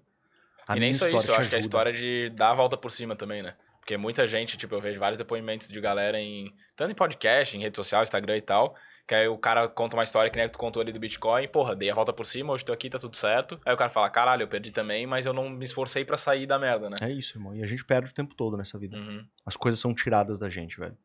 [0.69, 1.59] A e nem só isso, eu acho que é a ajuda.
[1.59, 3.55] história de dar a volta por cima também, né?
[3.81, 6.53] Porque muita gente, tipo, eu vejo vários depoimentos de galera em.
[6.77, 8.77] Tanto em podcast, em rede social, Instagram e tal.
[9.07, 10.99] Que aí o cara conta uma história que nem a que tu contou ali do
[10.99, 13.59] Bitcoin, porra, dei a volta por cima, hoje tô aqui, tá tudo certo.
[13.65, 16.45] Aí o cara fala, caralho, eu perdi também, mas eu não me esforcei pra sair
[16.45, 16.97] da merda, né?
[17.01, 17.55] É isso, irmão.
[17.55, 18.97] E a gente perde o tempo todo nessa vida.
[18.97, 19.25] Uhum.
[19.47, 20.99] As coisas são tiradas da gente, velho.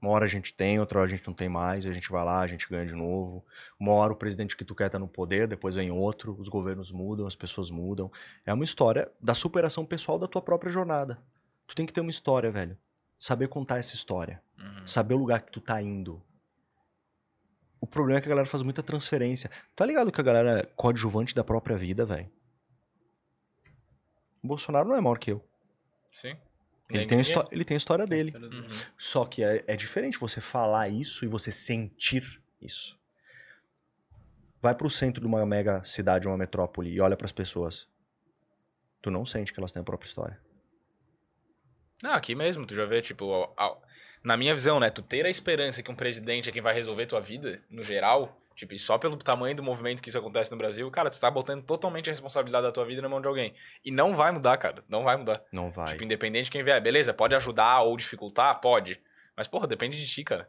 [0.00, 2.24] Uma hora a gente tem, outra hora a gente não tem mais, a gente vai
[2.24, 3.44] lá, a gente ganha de novo.
[3.80, 6.92] Uma hora o presidente que tu quer tá no poder, depois vem outro, os governos
[6.92, 8.10] mudam, as pessoas mudam.
[8.46, 11.18] É uma história da superação pessoal da tua própria jornada.
[11.66, 12.78] Tu tem que ter uma história, velho.
[13.18, 14.40] Saber contar essa história.
[14.56, 14.86] Uhum.
[14.86, 16.22] Saber o lugar que tu tá indo.
[17.80, 19.50] O problema é que a galera faz muita transferência.
[19.74, 22.30] Tá ligado que a galera é coadjuvante da própria vida, velho?
[24.42, 25.44] O Bolsonaro não é maior que eu.
[26.12, 26.36] Sim.
[26.90, 27.18] Ele Nem tem,
[27.52, 28.32] ele tem a história dele.
[28.36, 28.68] Uhum.
[28.96, 32.98] Só que é, é diferente você falar isso e você sentir isso.
[34.60, 37.88] Vai pro centro de uma mega cidade, uma metrópole e olha pras pessoas.
[39.02, 40.40] Tu não sente que elas têm a própria história.
[42.02, 43.76] Não, aqui mesmo, tu já vê, tipo, a- a-
[44.24, 47.06] na minha visão, né, tu ter a esperança que um presidente é quem vai resolver
[47.06, 50.58] tua vida, no geral, tipo, e só pelo tamanho do movimento que isso acontece no
[50.58, 53.54] Brasil, cara, tu tá botando totalmente a responsabilidade da tua vida na mão de alguém.
[53.84, 55.40] E não vai mudar, cara, não vai mudar.
[55.52, 55.92] Não vai.
[55.92, 59.00] Tipo, independente de quem vier, beleza, pode ajudar ou dificultar, pode.
[59.36, 60.48] Mas, porra, depende de ti, cara.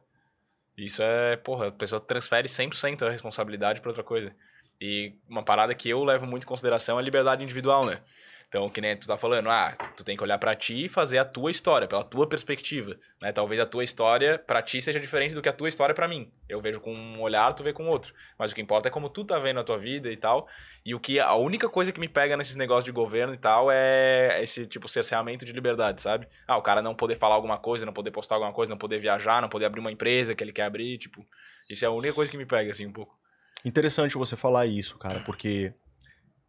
[0.75, 4.35] Isso é, porra, a pessoa transfere 100% a responsabilidade pra outra coisa.
[4.81, 8.01] E uma parada que eu levo muito em consideração é a liberdade individual, né?
[8.49, 11.19] Então, que nem tu tá falando, ah, tu tem que olhar pra ti e fazer
[11.19, 13.31] a tua história, pela tua perspectiva, né?
[13.31, 16.31] Talvez a tua história pra ti seja diferente do que a tua história pra mim.
[16.49, 18.11] Eu vejo com um olhar, tu vê com outro.
[18.39, 20.47] Mas o que importa é como tu tá vendo a tua vida e tal.
[20.83, 23.69] E o que a única coisa que me pega nesses negócios de governo e tal
[23.69, 26.27] é esse tipo cerceamento de liberdade, sabe?
[26.47, 28.99] Ah, o cara não poder falar alguma coisa, não poder postar alguma coisa, não poder
[28.99, 31.23] viajar, não poder abrir uma empresa que ele quer abrir, tipo,
[31.69, 33.15] isso é a única coisa que me pega assim um pouco.
[33.63, 35.71] Interessante você falar isso, cara, porque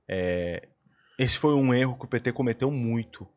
[0.09, 0.67] é,
[1.21, 3.29] esse foi um erro que o PT cometeu muito.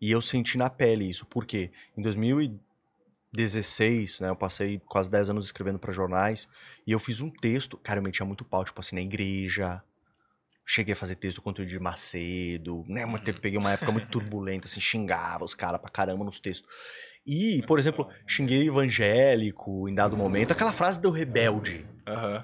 [0.00, 1.24] E eu senti na pele isso.
[1.24, 1.70] Por quê?
[1.96, 6.48] Em 2016, né, eu passei quase 10 anos escrevendo para jornais,
[6.84, 9.80] e eu fiz um texto, cara, eu metia muito pau, tipo assim, na igreja.
[10.66, 13.06] Cheguei a fazer texto contra o Edir Macedo, né?
[13.06, 16.68] Mas teve, peguei uma época muito turbulenta, assim, xingava os caras pra caramba nos textos.
[17.24, 20.50] E, por exemplo, xinguei evangélico em dado momento.
[20.50, 21.86] Aquela frase do rebelde.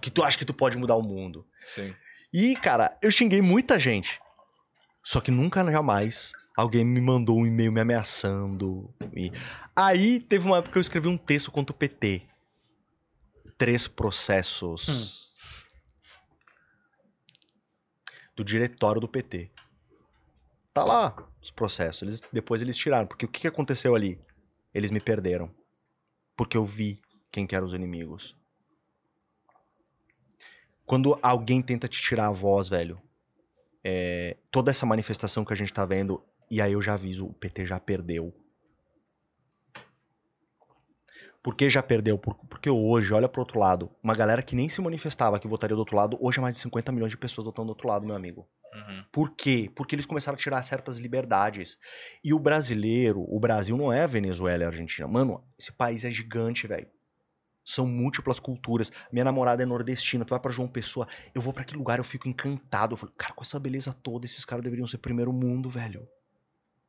[0.01, 1.45] Que tu acha que tu pode mudar o mundo.
[1.67, 1.93] sim.
[2.33, 4.21] E, cara, eu xinguei muita gente.
[5.11, 8.95] Só que nunca, jamais, alguém me mandou um e-mail me ameaçando.
[9.13, 9.33] E...
[9.75, 12.23] Aí teve uma época que eu escrevi um texto contra o PT.
[13.59, 15.33] Três processos.
[18.37, 19.51] Do diretório do PT.
[20.73, 22.03] Tá lá os processos.
[22.03, 23.09] Eles- depois eles tiraram.
[23.09, 24.17] Porque o que que aconteceu ali?
[24.73, 25.53] Eles me perderam.
[26.37, 27.03] Porque eu vi
[27.33, 28.37] quem que eram os inimigos.
[30.87, 33.03] Quando alguém tenta te tirar a voz, velho,
[33.85, 37.33] é, toda essa manifestação que a gente tá vendo, e aí eu já aviso, o
[37.33, 38.35] PT já perdeu.
[41.43, 42.19] Por que já perdeu?
[42.19, 45.75] Por- Porque hoje, olha pro outro lado, uma galera que nem se manifestava que votaria
[45.75, 48.07] do outro lado, hoje é mais de 50 milhões de pessoas votando do outro lado,
[48.07, 48.47] meu amigo.
[48.75, 49.05] Uhum.
[49.11, 49.71] Por quê?
[49.75, 51.79] Porque eles começaram a tirar certas liberdades.
[52.23, 55.09] E o brasileiro, o Brasil não é Venezuela e Argentina.
[55.09, 56.87] Mano, esse país é gigante, velho.
[57.71, 58.91] São múltiplas culturas.
[59.13, 62.05] Minha namorada é nordestina, tu vai pra João Pessoa, eu vou pra aquele lugar, eu
[62.05, 62.95] fico encantado.
[62.95, 66.09] Eu falo, cara, com essa beleza toda, esses caras deveriam ser primeiro mundo, velho.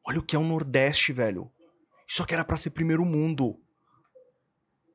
[0.04, 1.52] Olha o que é o Nordeste, velho.
[2.08, 3.60] Isso aqui era pra ser primeiro mundo.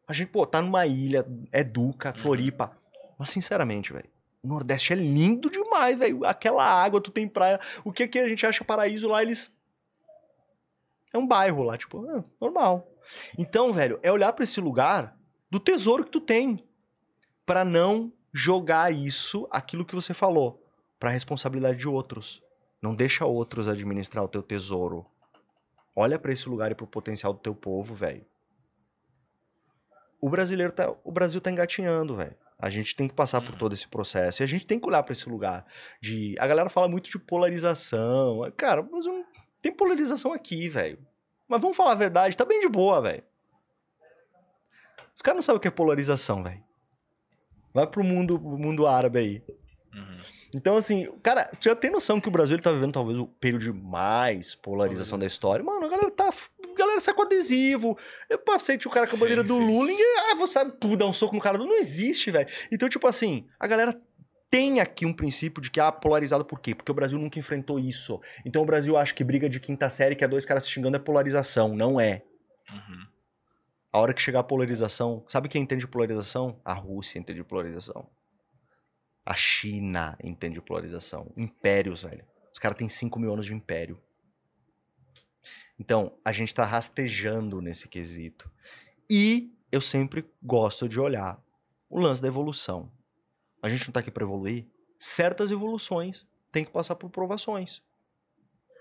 [0.09, 2.77] A gente, pô, tá numa ilha, é Duca, Floripa.
[3.17, 4.11] Mas, sinceramente, velho,
[4.43, 6.25] o Nordeste é lindo demais, velho.
[6.25, 7.61] Aquela água, tu tem praia.
[7.85, 9.53] O que que a gente acha paraíso lá, eles.
[11.13, 12.93] É um bairro lá, tipo, é, normal.
[13.39, 15.16] Então, velho, é olhar pra esse lugar
[15.57, 16.63] do tesouro que tu tem.
[17.47, 20.63] Pra não jogar isso, aquilo que você falou,
[21.01, 22.43] pra responsabilidade de outros.
[22.83, 25.07] Não deixa outros administrar o teu tesouro.
[25.95, 28.27] Olha pra esse lugar e pro potencial do teu povo, velho.
[30.21, 32.37] O brasileiro tá, o Brasil tá engatinhando, velho.
[32.59, 35.03] A gente tem que passar por todo esse processo e a gente tem que olhar
[35.03, 35.65] pra esse lugar
[36.03, 38.41] de a galera fala muito de polarização.
[38.59, 39.25] Cara, o Brasil não
[39.63, 40.99] tem polarização aqui, velho.
[41.49, 43.23] Mas vamos falar a verdade, tá bem de boa, velho.
[45.17, 46.63] Os caras não sabem o que é polarização, velho.
[47.73, 49.43] Vai pro mundo, pro mundo árabe aí.
[49.95, 50.21] Uhum.
[50.55, 53.27] Então, assim, cara, tu já tem noção que o Brasil ele tá vivendo talvez o
[53.27, 55.65] período de mais polarização da história?
[55.65, 56.29] Mano, a galera tá.
[56.29, 57.99] A galera sai com adesivo.
[58.29, 59.67] Eu passei o cara com a bandeira Sim, do sim.
[59.67, 59.97] Lula e.
[60.31, 61.65] Ah, você pô, dar um soco no cara do.
[61.65, 62.49] Não existe, velho.
[62.71, 63.99] Então, tipo assim, a galera
[64.51, 66.75] tem aqui um princípio de que, ah, polarizado por quê?
[66.75, 68.21] Porque o Brasil nunca enfrentou isso.
[68.45, 70.97] Então o Brasil acha que briga de quinta série, que é dois caras se xingando,
[70.97, 71.75] é polarização.
[71.75, 72.23] Não é.
[72.71, 73.07] Uhum.
[73.97, 76.61] A hora que chegar a polarização, sabe quem entende polarização?
[76.63, 78.07] A Rússia entende polarização.
[79.25, 81.33] A China entende polarização.
[81.35, 82.23] Impérios, velho.
[82.53, 83.99] Os caras têm 5 mil anos de império.
[85.81, 88.51] Então, a gente tá rastejando nesse quesito.
[89.09, 91.43] E eu sempre gosto de olhar
[91.89, 92.93] o lance da evolução.
[93.63, 94.67] A gente não tá aqui pra evoluir.
[94.99, 97.81] Certas evoluções têm que passar por provações.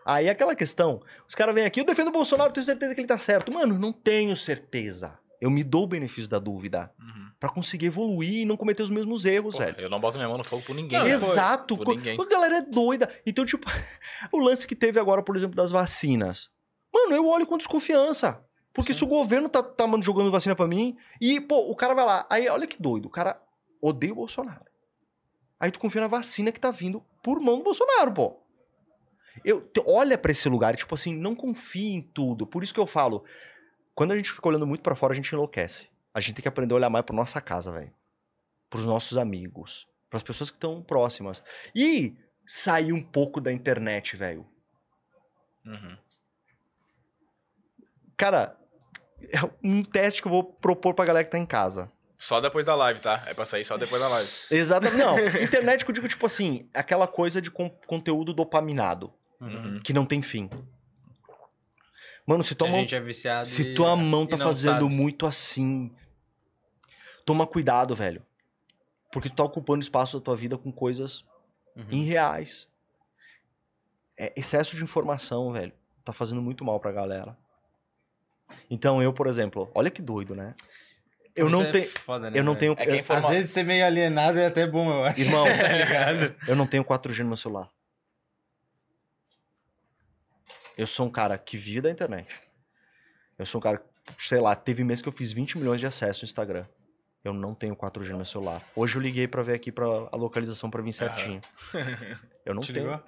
[0.06, 3.08] Aí aquela questão, os caras vêm aqui, eu defendo o Bolsonaro, tenho certeza que ele
[3.08, 3.52] tá certo.
[3.52, 5.18] Mano, não tenho certeza.
[5.42, 7.26] Eu me dou o benefício da dúvida Uhum.
[7.40, 9.80] Pra conseguir evoluir e não cometer os mesmos erros, Pô, velho.
[9.82, 10.98] eu não boto minha mão no fogo por ninguém.
[10.98, 11.06] Não.
[11.06, 11.76] Exato.
[11.78, 12.18] Por Co- ninguém.
[12.20, 13.10] A galera é doida.
[13.26, 13.68] Então, tipo,
[14.32, 16.50] o lance que teve agora, por exemplo, das vacinas.
[16.94, 18.42] Mano, eu olho com desconfiança.
[18.74, 19.00] Porque Sim.
[19.00, 22.06] se o governo tá, tá mano, jogando vacina pra mim, e, pô, o cara vai
[22.06, 22.26] lá.
[22.30, 23.08] Aí, olha que doido.
[23.08, 23.40] O cara
[23.82, 24.66] odeia o Bolsonaro.
[25.60, 28.40] Aí tu confia na vacina que tá vindo por mão do Bolsonaro, pô.
[29.44, 32.48] Eu, olha pra esse lugar e, tipo assim, não confia em tudo.
[32.48, 33.24] Por isso que eu falo,
[33.94, 35.90] quando a gente fica olhando muito pra fora, a gente enlouquece.
[36.14, 37.94] A gente tem que aprender a olhar mais pra nossa casa, velho.
[38.70, 39.88] Pros nossos amigos.
[40.10, 41.44] Pras pessoas que estão próximas.
[41.76, 42.16] E
[42.48, 44.46] sair um pouco da internet, velho.
[45.66, 45.98] Uhum.
[48.18, 48.58] Cara,
[49.22, 51.92] é um teste que eu vou propor pra galera que tá em casa.
[52.18, 53.24] Só depois da live, tá?
[53.28, 54.30] É pra sair só depois da live.
[54.50, 54.98] Exatamente.
[54.98, 59.80] Não, internet que eu digo, tipo assim, aquela coisa de con- conteúdo dopaminado, Uhum.
[59.84, 60.50] que não tem fim.
[62.26, 63.48] Mano, se tua a mão, gente é viciado.
[63.48, 64.94] se e- tua mão e tá não fazendo sabe.
[64.96, 65.92] muito assim,
[67.26, 68.22] toma cuidado, velho.
[69.12, 71.24] Porque tu tá ocupando espaço da tua vida com coisas
[71.76, 71.86] Uhum.
[71.92, 72.68] irreais.
[74.18, 75.72] É excesso de informação, velho.
[76.04, 77.38] Tá fazendo muito mal pra galera.
[78.70, 80.56] Então eu, por exemplo, olha que doido, né?
[81.36, 81.90] Eu Isso não é tenho.
[81.90, 82.76] foda, né, Eu não velho?
[82.76, 82.90] tenho.
[82.90, 85.20] É eu- informa- Às vezes ser meio alienado é até bom, eu acho.
[85.22, 86.36] Irmão, tá ligado?
[86.48, 87.70] eu não tenho 4G no meu celular.
[90.78, 92.28] Eu sou um cara que vive da internet.
[93.38, 93.84] Eu sou um cara,
[94.18, 96.66] sei lá, teve mês que eu fiz 20 milhões de acessos no Instagram.
[97.24, 98.64] Eu não tenho 4G no meu celular.
[98.76, 101.42] Hoje eu liguei pra ver aqui pra a localização pra vir certinho.
[102.46, 102.86] Eu não Te tenho.
[102.92, 103.04] ligou?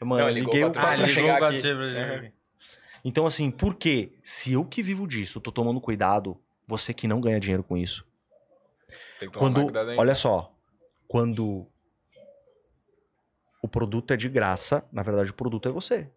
[0.00, 1.06] Mano, Não, liguei o pra- Ah, pra 4G.
[1.06, 1.56] ligou chegar aqui.
[1.56, 2.32] 4G pra chegar Uhum.
[3.04, 4.12] Então, assim, por quê?
[4.22, 8.04] Se eu que vivo disso, tô tomando cuidado, você que não ganha dinheiro com isso.
[9.20, 9.96] Tem que tomar Quando, cuidado aí.
[9.98, 10.52] olha só,
[11.06, 11.66] quando
[13.62, 16.10] o produto é de graça, na verdade o produto é você.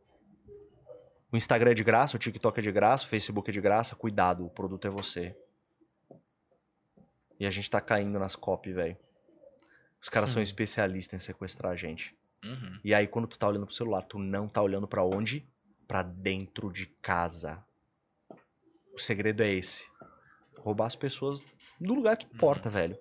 [1.31, 3.95] O Instagram é de graça, o TikTok é de graça, o Facebook é de graça,
[3.95, 5.35] cuidado, o produto é você.
[7.39, 8.97] E a gente tá caindo nas copy, velho.
[10.01, 10.43] Os caras são Hum.
[10.43, 12.15] especialistas em sequestrar a gente.
[12.43, 12.79] Uhum.
[12.83, 15.47] E aí, quando tu tá olhando pro celular, tu não tá olhando pra onde?
[15.87, 17.63] Pra dentro de casa.
[18.93, 19.85] O segredo é esse.
[20.59, 21.39] Roubar as pessoas
[21.79, 22.97] do lugar que importa, velho.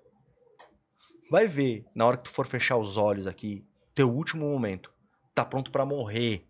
[1.31, 3.65] Vai ver, na hora que tu for fechar os olhos aqui,
[3.95, 4.93] teu último momento,
[5.35, 6.47] tá pronto pra morrer.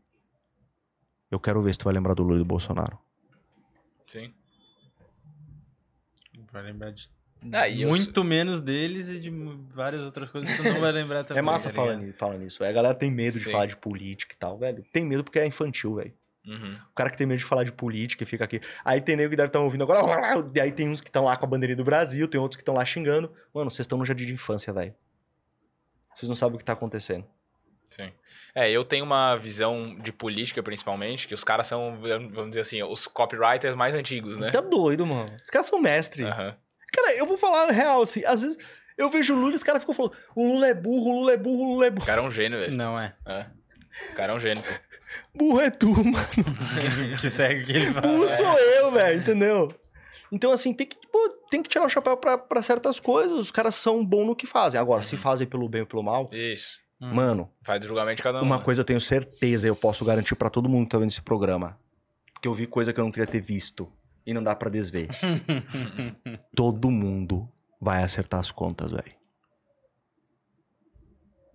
[1.30, 2.98] Eu quero ver se tu vai lembrar do Lula e do Bolsonaro.
[4.06, 4.32] Sim.
[6.52, 7.08] Vai lembrar de
[7.52, 9.30] Ah, e eu muito menos deles e de
[9.72, 11.38] várias outras coisas que tu não vai lembrar também.
[11.38, 12.06] É massa tá falar ligado?
[12.06, 12.64] ni- falar nisso.
[12.64, 13.52] A galera tem medo de Sim.
[13.52, 14.84] falar de política e tal, velho.
[14.92, 16.12] Tem medo porque é infantil, velho.
[16.46, 16.74] Uhum.
[16.90, 18.60] O cara que tem medo de falar de política e fica aqui.
[18.84, 20.00] Aí tem nego que deve estar ouvindo agora.
[20.54, 22.62] E aí tem uns que estão lá com a bandeirinha do Brasil, tem outros que
[22.62, 23.30] estão lá xingando.
[23.54, 24.94] Mano, vocês estão no jardim de infância, velho.
[26.14, 27.24] Vocês não sabem o que tá acontecendo.
[27.90, 28.12] Sim.
[28.54, 31.98] É, eu tenho uma visão de política, principalmente, que os caras são,
[32.30, 34.50] vamos dizer assim, os copywriters mais antigos, né?
[34.50, 35.28] Tá doido, mano.
[35.42, 36.24] Os caras são mestre.
[36.24, 36.56] Aham.
[36.92, 38.24] Cara, eu vou falar a real, assim.
[38.24, 38.56] Às vezes
[38.98, 41.32] eu vejo o Lula e os caras ficam falando: o Lula é burro, o Lula
[41.32, 42.06] é burro, o Lula é O burro.
[42.06, 42.76] cara é um gênio, velho.
[42.76, 43.14] Não é.
[43.26, 43.46] É.
[44.12, 44.62] O cara é um gênio.
[45.34, 46.24] Burro é tu, mano.
[47.20, 48.06] que segue o que ele fala.
[48.06, 49.68] Burro sou eu, velho, entendeu?
[50.30, 53.36] Então, assim, tem que, pô, tem que tirar o chapéu pra, pra certas coisas.
[53.36, 54.78] Os caras são bons no que fazem.
[54.80, 56.78] Agora, se fazem pelo bem ou pelo mal, Isso.
[57.00, 57.14] Hum.
[57.14, 58.44] mano, Faz do julgamento de cada um.
[58.44, 58.62] Uma né?
[58.62, 61.78] coisa eu tenho certeza, eu posso garantir pra todo mundo que tá vendo esse programa.
[62.32, 63.90] Porque eu vi coisa que eu não queria ter visto.
[64.26, 65.08] E não dá pra desver.
[66.54, 69.14] todo mundo vai acertar as contas, velho.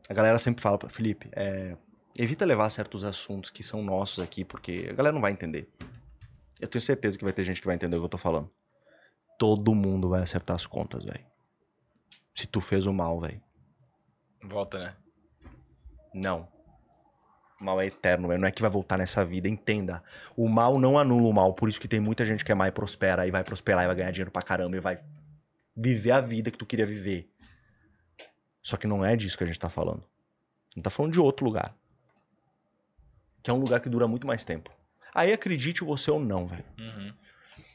[0.10, 1.78] A galera sempre fala pra Felipe, é,
[2.18, 5.70] evita levar certos assuntos que são nossos aqui, porque a galera não vai entender.
[6.60, 8.50] Eu tenho certeza que vai ter gente que vai entender o que eu tô falando.
[9.38, 11.26] Todo mundo vai acertar as contas, velho.
[12.34, 13.42] Se tu fez o mal, velho.
[14.44, 14.96] Volta, né?
[16.16, 16.48] Não.
[17.60, 18.30] O mal é eterno.
[18.38, 19.50] Não é que vai voltar nessa vida.
[19.50, 20.02] Entenda.
[20.36, 21.54] O mal não anula o mal.
[21.54, 23.28] Por isso que tem muita gente que é má e prospera.
[23.28, 24.78] E vai prosperar e vai ganhar dinheiro pra caramba.
[24.78, 24.98] E vai
[25.76, 27.30] viver a vida que tu queria viver.
[28.62, 30.04] Só que não é disso que a gente tá falando.
[30.72, 31.76] A gente tá falando de outro lugar.
[33.44, 34.72] Que é um lugar que dura muito mais tempo.
[35.14, 36.66] Aí acredite você ou não, velho.
[36.80, 37.14] Uhum.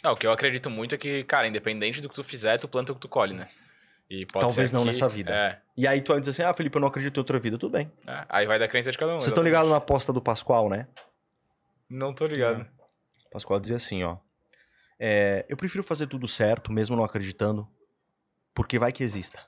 [0.03, 2.67] Não, o que eu acredito muito é que, cara, independente do que tu fizer, tu
[2.67, 3.49] planta o que tu colhe, né?
[4.11, 5.33] E pode Talvez ser não que- nessa vida.
[5.33, 7.57] É, E aí tu vai dizer assim, ah, Felipe, eu não acredito em outra vida.
[7.57, 7.91] Tudo bem.
[8.07, 8.27] é.
[8.29, 9.21] Aí vai da crença de cada um.
[9.21, 10.89] Vocês estão ligados na aposta do Pascoal, né?
[11.89, 12.67] Não tô ligado.
[13.27, 14.17] O Pascoal dizia assim, ó.
[14.99, 17.67] é, eu prefiro fazer tudo certo, mesmo não acreditando,
[18.53, 19.41] porque vai que exista.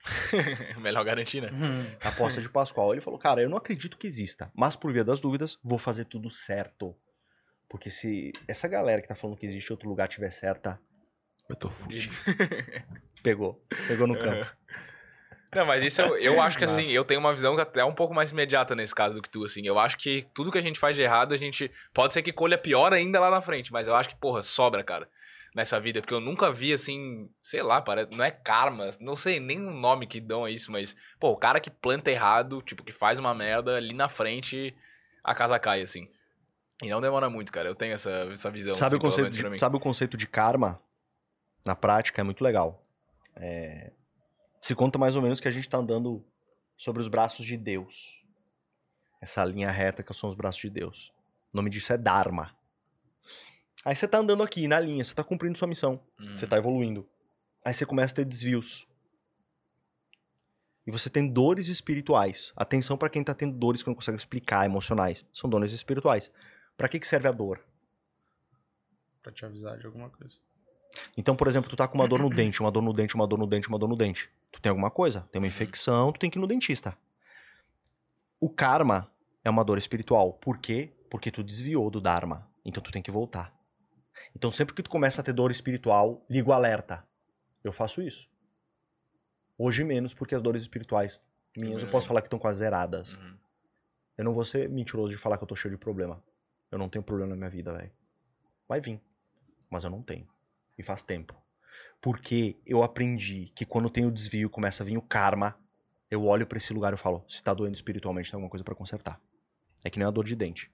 [0.80, 1.50] Melhor garantir, né?
[1.52, 1.86] Hum.
[2.04, 2.92] A aposta de Pascoal.
[2.92, 6.04] Ele falou, cara, eu não acredito que exista, mas por via das dúvidas, vou fazer
[6.04, 6.94] tudo certo.
[7.68, 10.78] Porque se essa galera que tá falando que existe outro lugar tiver certa,
[11.48, 12.12] eu tô fudido.
[13.22, 13.62] Pegou.
[13.88, 14.46] Pegou no campo.
[15.54, 18.12] Não, mas isso eu, eu acho que assim, eu tenho uma visão até um pouco
[18.12, 19.64] mais imediata nesse caso do que tu, assim.
[19.64, 21.70] Eu acho que tudo que a gente faz de errado, a gente.
[21.92, 24.82] Pode ser que colha pior ainda lá na frente, mas eu acho que, porra, sobra,
[24.82, 25.08] cara,
[25.54, 26.00] nessa vida.
[26.00, 29.70] Porque eu nunca vi, assim, sei lá, parece, não é karma, não sei nem o
[29.70, 33.20] nome que dão a isso, mas, pô, o cara que planta errado, tipo, que faz
[33.20, 34.74] uma merda, ali na frente,
[35.22, 36.08] a casa cai, assim.
[36.82, 37.68] E não demora muito, cara.
[37.68, 38.74] Eu tenho essa, essa visão.
[38.74, 39.56] Sabe, assim, o conceito menos pra mim.
[39.56, 40.80] de, sabe o conceito de karma?
[41.66, 42.84] Na prática, é muito legal.
[43.36, 43.92] É,
[44.60, 46.24] se conta mais ou menos que a gente tá andando
[46.76, 48.22] sobre os braços de Deus.
[49.20, 51.12] Essa linha reta que são os braços de Deus.
[51.52, 52.56] O nome disso é Dharma.
[53.84, 56.00] Aí você tá andando aqui na linha, você tá cumprindo sua missão.
[56.18, 56.38] Uhum.
[56.38, 57.08] Você tá evoluindo.
[57.64, 58.86] Aí você começa a ter desvios.
[60.86, 62.52] E você tem dores espirituais.
[62.56, 65.24] Atenção pra quem tá tendo dores que não consegue explicar, emocionais.
[65.32, 66.30] São dores espirituais.
[66.76, 67.64] Pra que que serve a dor?
[69.22, 70.38] Pra te avisar de alguma coisa.
[71.16, 73.26] Então, por exemplo, tu tá com uma dor no dente, uma dor no dente, uma
[73.26, 74.30] dor no dente, uma dor no dente.
[74.50, 75.28] Tu tem alguma coisa?
[75.30, 76.96] Tem uma infecção, tu tem que ir no dentista.
[78.40, 79.10] O karma
[79.44, 80.34] é uma dor espiritual.
[80.34, 80.92] Por quê?
[81.10, 82.48] Porque tu desviou do dharma.
[82.64, 83.54] Então tu tem que voltar.
[84.34, 87.06] Então sempre que tu começa a ter dor espiritual, liga o alerta.
[87.62, 88.28] Eu faço isso.
[89.56, 91.24] Hoje menos, porque as dores espirituais
[91.56, 93.14] minhas eu posso falar que estão quase zeradas.
[93.14, 93.38] Uhum.
[94.18, 96.22] Eu não vou ser mentiroso de falar que eu tô cheio de problema.
[96.70, 97.92] Eu não tenho problema na minha vida, velho.
[98.68, 99.00] Vai vir.
[99.70, 100.28] Mas eu não tenho.
[100.78, 101.34] E faz tempo.
[102.00, 105.58] Porque eu aprendi que quando tem o desvio, começa a vir o karma,
[106.10, 108.74] eu olho pra esse lugar e falo, se tá doendo espiritualmente, tem alguma coisa pra
[108.74, 109.20] consertar.
[109.82, 110.70] É que nem a dor de dente.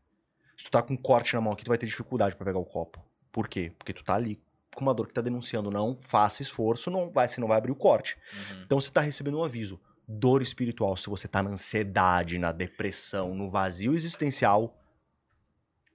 [0.57, 2.59] Se tu tá com um corte na mão aqui, tu vai ter dificuldade pra pegar
[2.59, 3.05] o copo.
[3.33, 3.73] Por quê?
[3.79, 4.43] Porque tu tá ali
[4.75, 5.71] com uma dor que tá denunciando.
[5.71, 8.19] Não faça esforço, não vai, você não vai abrir o corte.
[8.33, 8.63] Uhum.
[8.63, 9.81] Então você tá recebendo um aviso.
[10.07, 14.77] Dor espiritual, se você tá na ansiedade, na depressão, no vazio existencial,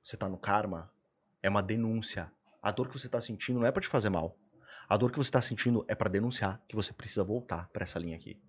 [0.01, 0.89] você tá no karma,
[1.43, 2.31] é uma denúncia.
[2.66, 4.36] A dor que você tá sentindo não é pra te fazer mal.
[4.89, 7.99] A dor que você tá sentindo é pra denunciar que você precisa voltar pra essa
[7.99, 8.41] linha aqui.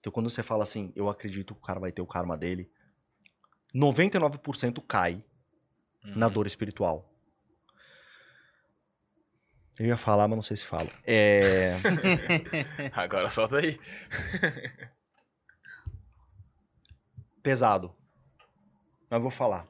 [0.00, 2.70] Então quando você fala assim, eu acredito que o cara vai ter o karma dele,
[3.74, 5.22] 99% cai
[6.02, 6.32] na Uhum.
[6.32, 7.10] dor espiritual.
[9.78, 10.88] Eu ia falar, mas não sei se falo.
[11.06, 11.74] É.
[12.94, 13.78] Agora solta aí.
[17.42, 17.94] Pesado.
[19.10, 19.66] Mas vou falar.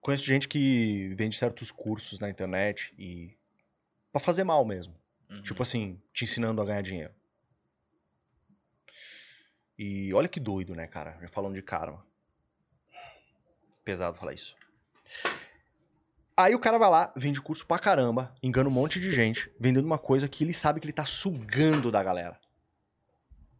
[0.00, 3.36] Conheço gente que vende certos cursos na internet e.
[4.12, 4.94] pra fazer mal mesmo.
[5.28, 5.42] Uhum.
[5.42, 7.12] Tipo assim, te ensinando a ganhar dinheiro.
[9.78, 11.16] E olha que doido, né, cara?
[11.20, 12.04] Já falando de karma.
[13.84, 14.56] Pesado falar isso.
[16.36, 19.84] Aí o cara vai lá, vende curso pra caramba, engana um monte de gente, vendendo
[19.84, 22.38] uma coisa que ele sabe que ele tá sugando da galera.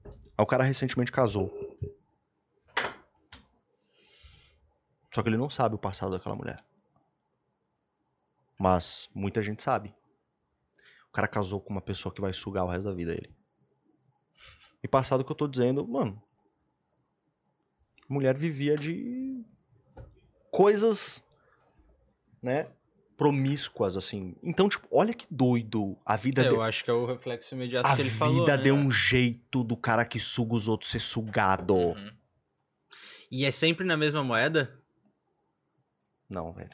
[0.06, 1.67] Aí o cara recentemente casou.
[5.18, 6.64] Só que ele não sabe o passado daquela mulher.
[8.56, 9.92] Mas muita gente sabe.
[11.08, 13.34] O cara casou com uma pessoa que vai sugar o resto da vida dele.
[14.80, 16.22] E passado que eu tô dizendo, mano.
[18.08, 19.44] A mulher vivia de
[20.52, 21.20] coisas,
[22.40, 22.70] né,
[23.16, 24.36] promíscuas assim.
[24.40, 25.98] Então, tipo, olha que doido.
[26.06, 26.60] A vida Eu de...
[26.60, 28.46] acho que é o reflexo imediato a que ele vida falou.
[28.46, 28.56] né?
[28.56, 31.74] deu um jeito do cara que suga os outros ser sugado.
[31.74, 32.12] Uhum.
[33.32, 34.77] E é sempre na mesma moeda?
[36.28, 36.70] Não, velho.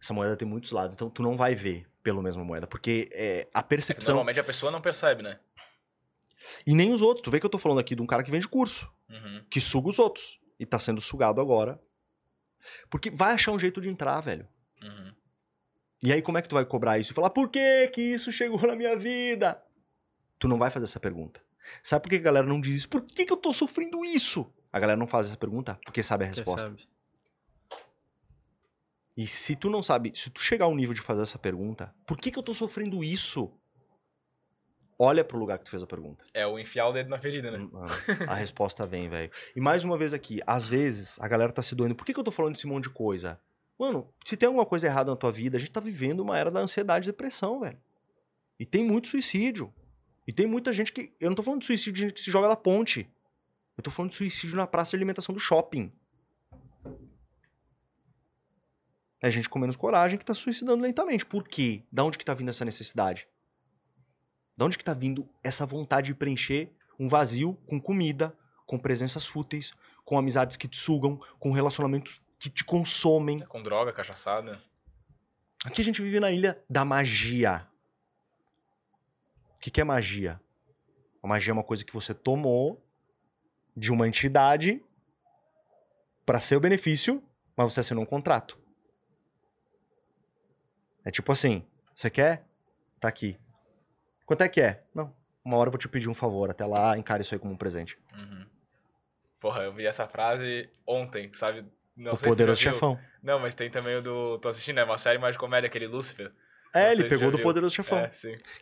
[0.00, 3.48] Essa moeda tem muitos lados, então tu não vai ver pelo mesma moeda, porque é,
[3.54, 5.38] a É que percepção normalmente a pessoa não percebe, né?
[6.66, 7.24] e nem os outros.
[7.24, 9.44] Tu vê que eu tô falando aqui de um cara que vende curso, Uhum.
[9.48, 11.80] que suga os outros e tá sendo sugado agora.
[12.90, 14.46] Porque vai achar um jeito de entrar, velho.
[14.82, 15.12] Uhum.
[16.02, 18.30] E aí como é que tu vai cobrar isso e falar por que que isso
[18.30, 19.62] chegou na minha vida?
[20.38, 21.40] Tu não vai fazer essa pergunta.
[21.82, 22.88] Sabe por que a galera não diz isso?
[22.90, 24.52] Por que que eu tô sofrendo isso?
[24.70, 26.68] A galera não faz essa pergunta porque sabe a resposta.
[26.68, 26.86] sabe.
[29.16, 32.18] E se tu não sabe, se tu chegar ao nível de fazer essa pergunta, por
[32.18, 33.52] que que eu tô sofrendo isso?
[34.98, 36.24] Olha pro lugar que tu fez a pergunta.
[36.32, 37.58] É o enfiar o dedo na ferida, né?
[37.58, 37.86] Mano,
[38.28, 39.30] a resposta vem, velho.
[39.54, 41.94] E mais uma vez aqui, às vezes a galera tá se doendo.
[41.94, 43.40] Por que, que eu tô falando desse monte de coisa?
[43.78, 46.50] Mano, se tem alguma coisa errada na tua vida, a gente tá vivendo uma era
[46.50, 47.78] da ansiedade e depressão, velho.
[48.58, 49.72] E tem muito suicídio.
[50.26, 51.12] E tem muita gente que.
[51.20, 53.08] Eu não tô falando de suicídio de gente que se joga da ponte.
[53.76, 55.92] Eu tô falando de suicídio na praça de alimentação do shopping.
[59.24, 61.24] É gente com menos coragem que tá suicidando lentamente.
[61.24, 61.82] Por quê?
[61.90, 63.26] Da onde que tá vindo essa necessidade?
[64.54, 66.70] Da onde que tá vindo essa vontade de preencher
[67.00, 69.72] um vazio com comida, com presenças fúteis,
[70.04, 73.38] com amizades que te sugam, com relacionamentos que te consomem?
[73.38, 74.60] Com droga, cachaçada.
[75.64, 77.66] Aqui a gente vive na ilha da magia.
[79.56, 80.38] O que, que é magia?
[81.22, 82.86] A magia é uma coisa que você tomou
[83.74, 84.84] de uma entidade
[86.26, 87.22] para seu benefício,
[87.56, 88.62] mas você assinou um contrato.
[91.04, 92.44] É tipo assim, você quer?
[92.98, 93.38] Tá aqui.
[94.24, 94.82] Quanto é que é?
[94.94, 95.14] Não.
[95.44, 96.50] Uma hora eu vou te pedir um favor.
[96.50, 97.98] Até lá, encare isso aí como um presente.
[98.14, 98.46] Uhum.
[99.38, 101.62] Porra, eu vi essa frase ontem, sabe?
[101.94, 102.98] Não o poderoso chefão.
[103.22, 104.38] Não, mas tem também o do.
[104.38, 106.32] Tô assistindo, é uma série mais de comédia, aquele Lúcifer.
[106.74, 107.98] É, ele pegou do poderoso chefão.
[107.98, 108.10] É.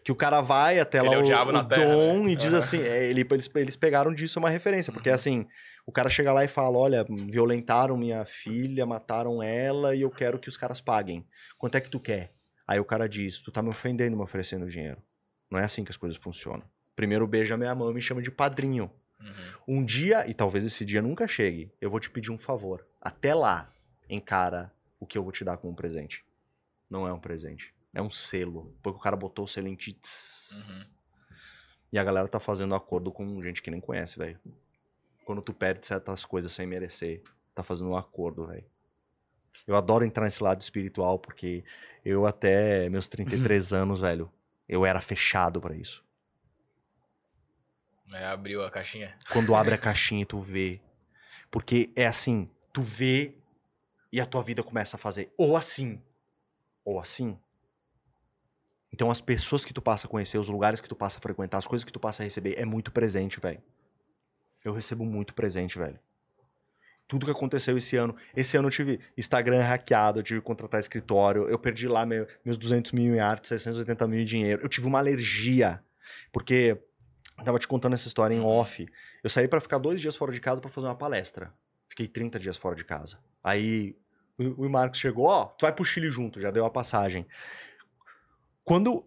[0.04, 2.32] Que o cara vai até Ele lá é o o, o terra, dom né?
[2.32, 5.14] e diz assim, é, ele, eles, eles pegaram disso uma referência, porque Uhum.
[5.14, 5.46] assim,
[5.86, 10.38] o cara chega lá e fala, olha, violentaram minha filha, mataram ela e eu quero
[10.38, 11.26] que os caras paguem.
[11.56, 12.32] Quanto é que tu quer?
[12.66, 15.02] Aí o cara diz, tu tá me ofendendo me oferecendo dinheiro.
[15.50, 16.64] Não é assim que as coisas funcionam.
[16.94, 18.90] Primeiro beija minha mão e me chama de padrinho.
[19.20, 19.78] Uhum.
[19.80, 22.86] Um dia, e talvez esse dia nunca chegue, eu vou te pedir um favor.
[23.00, 23.72] Até lá,
[24.08, 26.24] encara o que eu vou te dar como presente.
[26.90, 27.74] Não é um presente.
[27.95, 28.74] É um selo.
[28.82, 29.93] Porque o cara botou o selo em ti.
[29.93, 30.70] tss.
[30.70, 31.03] Uhum.
[31.93, 34.40] E a galera tá fazendo acordo com gente que nem conhece, velho.
[35.24, 37.22] Quando tu perde certas coisas sem merecer,
[37.55, 38.64] tá fazendo um acordo, velho.
[39.66, 41.64] Eu adoro entrar nesse lado espiritual, porque
[42.05, 44.32] eu até meus 33 anos, velho,
[44.68, 46.03] eu era fechado pra isso.
[48.14, 49.16] É, abriu a caixinha.
[49.30, 50.80] Quando abre a caixinha e tu vê.
[51.51, 53.36] Porque é assim, tu vê
[54.11, 56.03] e a tua vida começa a fazer ou assim,
[56.84, 57.38] ou assim.
[58.93, 61.59] Então as pessoas que tu passa a conhecer, os lugares que tu passa a frequentar,
[61.59, 63.62] as coisas que tu passa a receber, é muito presente, velho.
[64.64, 65.99] Eu recebo muito presente, velho.
[67.09, 68.14] Tudo que aconteceu esse ano.
[68.34, 72.26] Esse ano eu tive Instagram hackeado, eu tive que contratar escritório, eu perdi lá meu-
[72.45, 74.62] meus 200 mil em arte, 680 mil em dinheiro.
[74.62, 75.82] Eu tive uma alergia,
[76.32, 76.78] porque
[77.38, 78.86] eu tava te contando essa história em off.
[79.22, 81.53] Eu saí pra ficar dois dias fora de casa pra fazer uma palestra.
[81.88, 83.18] Fiquei 30 dias fora de casa.
[83.45, 83.97] Aí
[84.38, 87.26] o, o Marcos chegou, ó, tu vai pro Chile junto, já deu a passagem.
[88.64, 89.04] Quando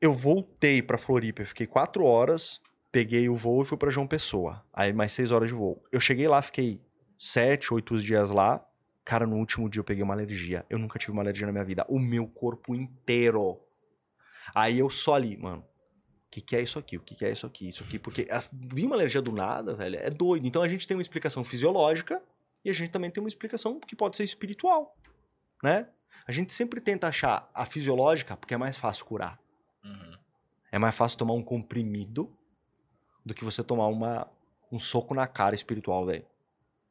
[0.00, 2.60] eu voltei pra Floripa, eu fiquei quatro horas,
[2.92, 4.64] peguei o voo e fui pra João Pessoa.
[4.72, 5.82] Aí mais seis horas de voo.
[5.90, 6.80] Eu cheguei lá, fiquei
[7.18, 8.64] sete, oito dias lá.
[9.04, 10.64] Cara, no último dia eu peguei uma alergia.
[10.70, 11.84] Eu nunca tive uma alergia na minha vida.
[11.88, 13.58] O meu corpo inteiro.
[14.54, 15.62] Aí eu só ali, mano.
[15.62, 16.96] O que, que é isso aqui?
[16.96, 17.68] O que, que é isso aqui?
[17.68, 17.98] Isso aqui.
[17.98, 20.46] Porque vir uma alergia do nada, velho, é doido.
[20.46, 22.22] Então a gente tem uma explicação fisiológica
[22.64, 24.96] e a gente também tem uma explicação que pode ser espiritual,
[25.62, 25.88] né?
[26.26, 29.38] A gente sempre tenta achar a fisiológica porque é mais fácil curar.
[29.84, 30.18] Uhum.
[30.72, 32.34] É mais fácil tomar um comprimido
[33.24, 34.28] do que você tomar uma,
[34.70, 36.24] um soco na cara espiritual, velho.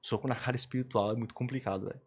[0.01, 2.01] Soco na cara espiritual é muito complicado, velho.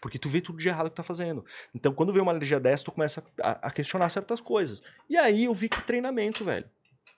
[0.00, 1.44] Porque tu vê tudo de errado que tá fazendo.
[1.74, 4.82] Então, quando vem uma alergia dessa, tu começa a, a questionar certas coisas.
[5.08, 6.68] E aí eu vi que treinamento, velho.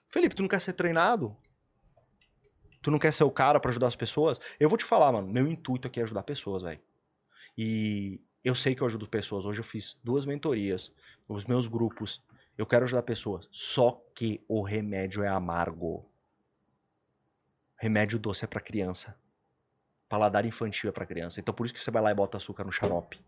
[0.09, 1.35] Felipe, tu não quer ser treinado?
[2.81, 4.39] Tu não quer ser o cara para ajudar as pessoas?
[4.59, 5.27] Eu vou te falar, mano.
[5.27, 6.79] Meu intuito aqui é ajudar pessoas, velho.
[7.55, 9.45] E eu sei que eu ajudo pessoas.
[9.45, 10.91] Hoje eu fiz duas mentorias,
[11.29, 12.23] os meus grupos.
[12.57, 13.47] Eu quero ajudar pessoas.
[13.51, 16.05] Só que o remédio é amargo.
[17.77, 19.17] Remédio doce é para criança.
[20.09, 21.39] Paladar infantil é para criança.
[21.39, 23.23] Então por isso que você vai lá e bota açúcar no xarope.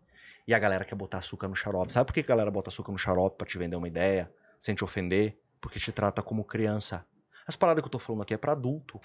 [0.46, 1.92] E a galera quer botar açúcar no xarope.
[1.92, 4.74] Sabe por que a galera bota açúcar no xarope para te vender uma ideia, sem
[4.74, 5.38] te ofender?
[5.60, 7.06] Porque te trata como criança.
[7.46, 9.00] As paradas que eu tô falando aqui é para adulto.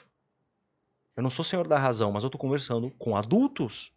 [1.15, 3.93] Eu não sou senhor da razão, mas eu tô conversando com adultos.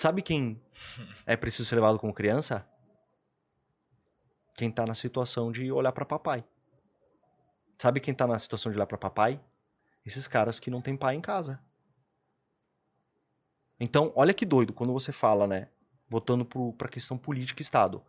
[0.00, 0.58] Sabe quem
[1.26, 2.66] é preciso ser levado como criança?
[4.54, 6.42] Quem tá na situação de olhar para papai.
[7.76, 9.38] Sabe quem tá na situação de olhar para papai?
[10.02, 11.60] Esses caras que não tem pai em casa.
[13.78, 15.68] Então, olha que doido quando você fala, né?
[16.08, 18.02] Voltando pro, pra questão política e Estado.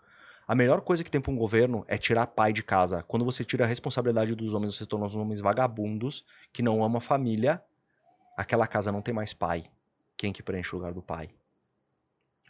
[0.48, 3.04] A melhor coisa que tem para um governo é tirar pai de casa.
[3.04, 6.24] Quando você tira a responsabilidade dos homens, você torna os homens vagabundos
[6.54, 7.62] que não amam a família.
[8.38, 9.70] Aquela casa não tem mais pai.
[10.16, 11.30] Quem que preenche o lugar do pai?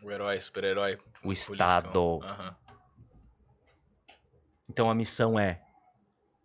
[0.02, 1.00] O herói, super-herói.
[1.24, 2.20] O Estado.
[2.24, 2.56] Aham.
[4.70, 5.62] Então a missão é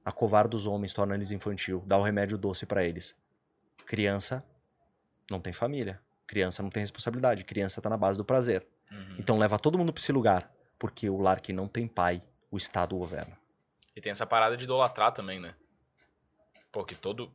[0.04, 3.16] acovarda os homens, torna eles infantil, dá o remédio doce para eles.
[3.86, 4.44] Criança
[5.30, 6.00] não tem família.
[6.26, 7.44] Criança não tem responsabilidade.
[7.44, 8.66] Criança tá na base do prazer.
[8.90, 9.16] Uhum.
[9.18, 10.52] Então leva todo mundo pra esse lugar.
[10.78, 13.38] Porque o lar que não tem pai, o Estado governa.
[13.94, 15.54] E tem essa parada de idolatrar também, né?
[16.70, 17.32] Pô, que todo.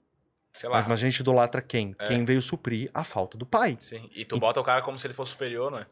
[0.54, 0.78] Sei lá.
[0.78, 1.96] Mas, mas a gente idolatra quem?
[2.00, 2.06] É.
[2.06, 3.78] Quem veio suprir a falta do pai.
[3.82, 4.10] Sim.
[4.14, 5.86] E tu bota o cara como se ele fosse superior, né?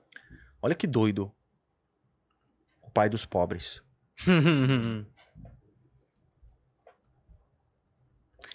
[0.62, 1.32] Olha que doido.
[2.82, 3.82] O pai dos pobres.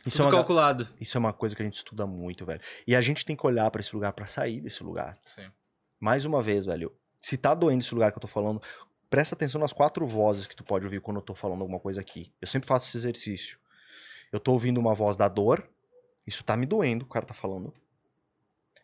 [0.06, 0.86] Isso é, Tudo uma, calculado.
[1.00, 2.60] isso é uma coisa que a gente estuda muito, velho.
[2.86, 5.16] E a gente tem que olhar pra esse lugar pra sair desse lugar.
[5.24, 5.50] Sim.
[5.98, 6.94] Mais uma vez, velho.
[7.22, 8.60] Se tá doendo esse lugar que eu tô falando,
[9.08, 12.02] presta atenção nas quatro vozes que tu pode ouvir quando eu tô falando alguma coisa
[12.02, 12.30] aqui.
[12.38, 13.58] Eu sempre faço esse exercício.
[14.30, 15.66] Eu tô ouvindo uma voz da dor,
[16.26, 17.72] isso tá me doendo, o cara tá falando.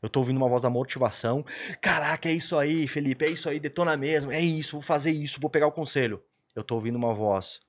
[0.02, 1.44] Eu tô ouvindo uma voz da motivação.
[1.80, 5.40] Caraca, é isso aí, Felipe, é isso aí, detona mesmo, é isso, vou fazer isso,
[5.40, 6.22] vou pegar o conselho.
[6.54, 7.60] Eu tô ouvindo uma voz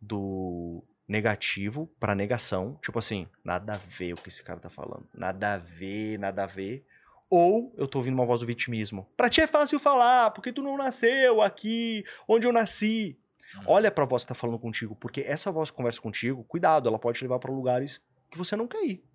[0.00, 5.08] do negativo pra negação, tipo assim, nada a ver o que esse cara tá falando,
[5.12, 6.84] nada a ver, nada a ver.
[7.28, 9.08] Ou eu tô ouvindo uma voz do vitimismo.
[9.16, 13.18] Pra ti é fácil falar, porque tu não nasceu aqui, onde eu nasci.
[13.56, 13.62] Uhum.
[13.66, 16.98] Olha pra voz que tá falando contigo, porque essa voz que conversa contigo, cuidado, ela
[16.98, 18.00] pode te levar pra lugares
[18.30, 19.09] que você não quer ir.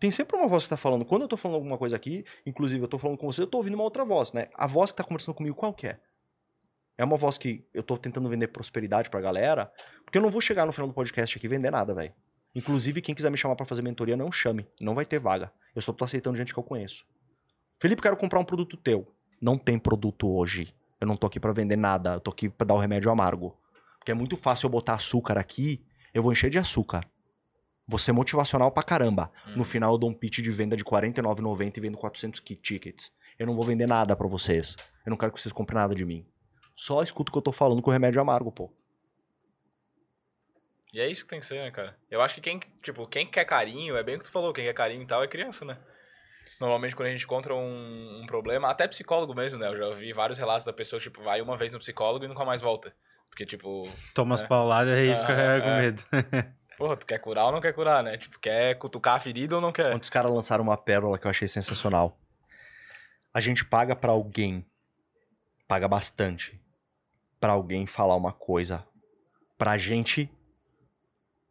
[0.00, 1.04] Tem sempre uma voz que tá falando.
[1.04, 3.58] Quando eu tô falando alguma coisa aqui, inclusive eu tô falando com você, eu tô
[3.58, 4.48] ouvindo uma outra voz, né?
[4.54, 6.00] A voz que tá conversando comigo, qual que é?
[6.96, 9.72] É uma voz que eu tô tentando vender prosperidade pra galera,
[10.04, 12.12] porque eu não vou chegar no final do podcast aqui e vender nada, velho.
[12.54, 14.66] Inclusive, quem quiser me chamar pra fazer mentoria, não chame.
[14.80, 15.52] Não vai ter vaga.
[15.74, 17.04] Eu só tô aceitando gente que eu conheço.
[17.78, 19.14] Felipe, quero comprar um produto teu.
[19.40, 20.74] Não tem produto hoje.
[21.00, 22.14] Eu não tô aqui pra vender nada.
[22.14, 23.56] Eu tô aqui pra dar o remédio amargo.
[23.98, 25.84] Porque é muito fácil eu botar açúcar aqui,
[26.14, 27.04] eu vou encher de açúcar.
[27.88, 29.32] Vou ser motivacional pra caramba.
[29.56, 29.64] No Uhum.
[29.64, 33.10] final eu dou um pitch de venda de R$ 49,90 e vendo 400 kit tickets.
[33.38, 34.76] Eu não vou vender nada pra vocês.
[35.06, 36.26] Eu não quero que vocês comprem nada de mim.
[36.76, 38.70] Só escuta o que eu tô falando com o remédio amargo, pô.
[40.92, 41.96] E é isso que tem que ser, né, cara?
[42.10, 44.64] Eu acho que quem, tipo, quem quer carinho, é bem o que tu falou, quem
[44.64, 45.78] quer carinho e tal é criança, né?
[46.60, 49.68] Normalmente quando a gente encontra um, um problema, até psicólogo mesmo, né?
[49.68, 52.44] Eu já ouvi vários relatos da pessoa, tipo, vai uma vez no psicólogo e nunca
[52.44, 52.94] mais volta.
[53.28, 54.46] Porque, tipo, Toma as É.
[54.46, 55.60] pauladas e Ah, fica é.
[55.60, 56.02] com medo.
[56.78, 58.16] porra, tu quer curar ou não quer curar, né?
[58.16, 59.88] Tipo, quer cutucar a ferida ou não quer?
[59.94, 62.16] Ontem os caras lançaram uma pérola que eu achei sensacional.
[63.34, 64.64] A gente paga pra alguém,
[65.66, 66.58] paga bastante,
[67.40, 68.86] pra alguém falar uma coisa
[69.58, 70.30] pra gente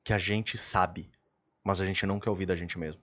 [0.03, 1.11] que a gente sabe,
[1.63, 3.01] mas a gente não quer ouvir da gente mesmo.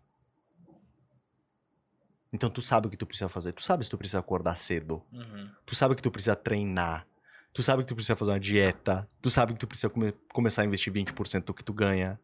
[2.33, 5.05] Então tu sabe o que tu precisa fazer, tu sabe se tu precisa acordar cedo,
[5.13, 5.51] Uhum.
[5.65, 7.07] tu sabe que tu precisa treinar,
[7.55, 10.61] tu sabe que tu precisa fazer uma dieta, tu sabe que tu precisa come- começar
[10.63, 12.21] a investir 20% do que tu ganha.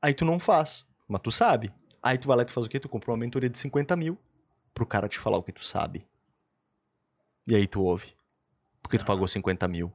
[0.00, 1.70] Aí tu não faz, mas tu sabe.
[2.02, 2.80] Aí tu vai lá e tu faz o quê?
[2.80, 4.18] Tu compra uma mentoria de 50 mil
[4.72, 6.06] pro cara te falar o que tu sabe.
[7.46, 8.14] E aí tu ouve.
[8.82, 9.06] Porque tu Ah.
[9.06, 9.92] pagou 50 mil.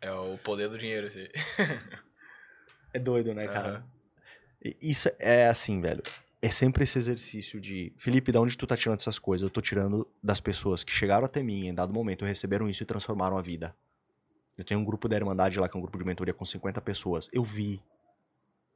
[0.00, 1.30] É o poder do dinheiro, esse.
[2.92, 3.84] É doido, né, Aham.
[4.64, 6.00] E Isso é assim, velho.
[6.44, 9.42] É sempre esse exercício de Felipe, de onde tu tá tirando essas coisas?
[9.42, 12.86] Eu tô tirando das pessoas que chegaram até mim em dado momento, receberam isso e
[12.86, 13.74] transformaram a vida.
[14.58, 16.82] Eu tenho um grupo da Irmandade lá, que é um grupo de mentoria com 50
[16.82, 17.30] pessoas.
[17.32, 17.82] Eu vi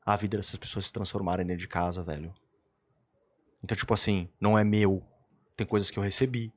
[0.03, 2.35] a vida dessas pessoas se transformarem dentro de casa, velho.
[3.63, 5.07] Então, tipo assim, não é meu.
[5.55, 6.51] Tem coisas que eu recebi.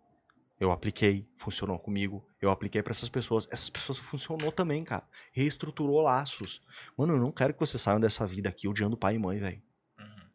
[0.57, 2.25] Eu apliquei, funcionou comigo.
[2.41, 3.49] Eu apliquei pra essas pessoas.
[3.51, 5.03] Essas pessoas funcionou também, cara.
[5.33, 6.61] Reestruturou laços.
[6.97, 9.70] Mano, eu não quero que vocês saiam dessa vida aqui odiando pai e mãe, velho.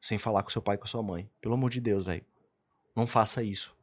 [0.00, 1.30] Sem falar com seu pai e com sua mãe.
[1.40, 2.24] Pelo amor de Deus, velho.
[2.94, 3.76] Não faça isso.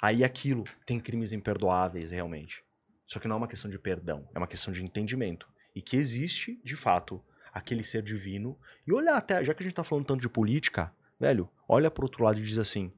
[0.00, 2.64] Aí aquilo tem crimes imperdoáveis, realmente.
[3.06, 5.48] Só que não é uma questão de perdão, é uma questão de entendimento.
[5.74, 8.58] E que existe, de fato, aquele ser divino.
[8.86, 12.04] E olhar até, já que a gente tá falando tanto de política, velho, olha pro
[12.04, 12.92] outro lado e diz assim: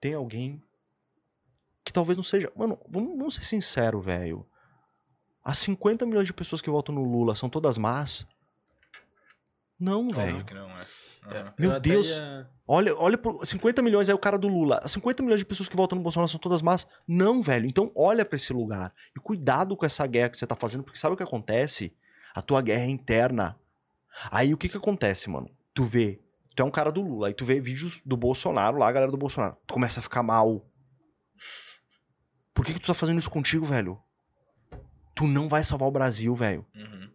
[0.00, 0.62] tem alguém
[1.84, 2.52] que talvez não seja.
[2.56, 4.46] Mano, vamos, vamos ser sinceros, velho.
[5.42, 8.26] As 50 milhões de pessoas que votam no Lula são todas más?
[9.78, 10.28] Não, velho.
[10.30, 10.86] Óbvio que não, é.
[11.26, 11.52] Uhum.
[11.58, 12.08] Meu Deus.
[12.16, 14.80] ia- Olha, olha pro 50 milhões é o cara do Lula.
[14.82, 16.86] As 50 milhões de pessoas que votam no Bolsonaro são todas más?
[17.06, 17.66] Não, velho.
[17.66, 18.92] Então olha pra esse lugar.
[19.16, 21.92] E cuidado com essa guerra que você tá fazendo, porque sabe o que acontece?
[22.34, 23.58] A tua guerra é interna.
[24.30, 25.48] Aí o que que acontece, mano?
[25.74, 26.20] Tu vê,
[26.56, 29.10] tu é um cara do Lula, aí tu vê vídeos do Bolsonaro lá, a galera
[29.12, 29.56] do Bolsonaro.
[29.66, 30.64] Tu começa a ficar mal.
[32.54, 34.00] Por que que tu tá fazendo isso contigo, velho?
[35.14, 36.64] Tu não vai salvar o Brasil, velho.
[36.74, 37.10] Uhum.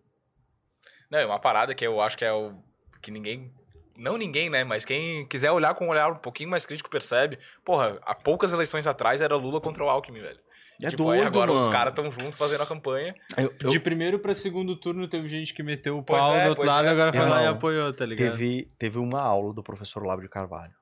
[1.11, 2.53] Não, é uma parada que eu acho que é o.
[3.01, 3.53] que ninguém.
[3.97, 4.63] Não ninguém, né?
[4.63, 7.37] Mas quem quiser olhar com um olhar um pouquinho mais crítico percebe.
[7.63, 10.39] Porra, há poucas eleições atrás era Lula contra o Alckmin, velho.
[10.81, 11.71] É tipo, aí doido, agora os mano.
[11.71, 13.13] caras estão juntos fazendo a campanha.
[13.37, 16.49] Eu- eu- De primeiro pra segundo turno teve gente que meteu o pau é, do
[16.51, 16.89] outro lado, é.
[16.89, 18.31] agora foi lá e apoiou, tá ligado?
[18.31, 20.73] Teve, teve uma aula do professor Olavo de Carvalho.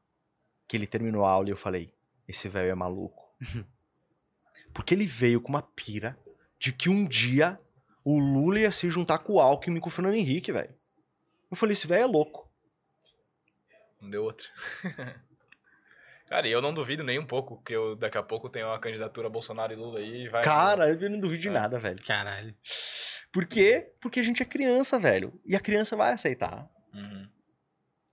[0.69, 1.91] Que ele terminou a aula e eu falei:
[2.25, 3.21] esse velho é maluco.
[4.73, 6.17] Porque ele veio com uma pira
[6.59, 7.57] de que um dia
[8.04, 10.74] o Lula ia se juntar com o Alckmin e com o Fernando Henrique, velho.
[11.50, 12.50] Eu falei: esse velho é louco.
[14.02, 14.47] Não deu outra.
[16.28, 18.80] Cara, e eu não duvido nem um pouco que eu daqui a pouco tenha uma
[18.80, 20.43] candidatura Bolsonaro e Lula aí e vai.
[20.43, 21.52] Cara, eu não duvido de É.
[21.52, 22.04] nada, velho.
[22.06, 22.56] Caralho.
[23.32, 23.91] Por quê?
[24.00, 25.39] Porque a gente é criança, velho.
[25.45, 26.70] E a criança vai aceitar.
[26.93, 27.28] Uhum.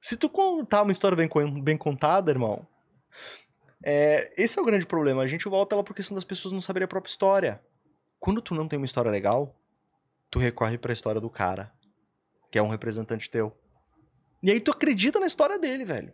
[0.01, 1.29] Se tu contar uma história bem,
[1.63, 2.67] bem contada, irmão,
[3.85, 5.23] é, esse é o grande problema.
[5.23, 7.61] A gente volta lá por questão das pessoas não saberem a própria história.
[8.19, 9.55] Quando tu não tem uma história legal,
[10.31, 11.73] tu recorre pra história do cara,
[12.51, 13.57] que é um representante teu.
[14.43, 16.13] E aí tu acredita na história dele, velho.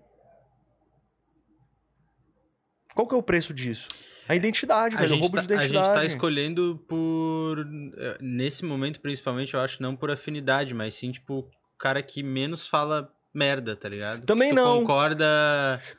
[2.94, 3.88] Qual que é o preço disso?
[4.28, 5.16] A identidade, A velho.
[5.16, 5.94] O roubo tá, de a gente identidade.
[6.00, 7.58] tá escolhendo por.
[7.96, 12.22] eh, Nesse momento, principalmente, eu acho, não por afinidade, mas sim, tipo, o cara que
[12.22, 14.26] menos fala merda, tá ligado?
[14.26, 14.80] Também tu não.
[14.80, 15.24] concorda.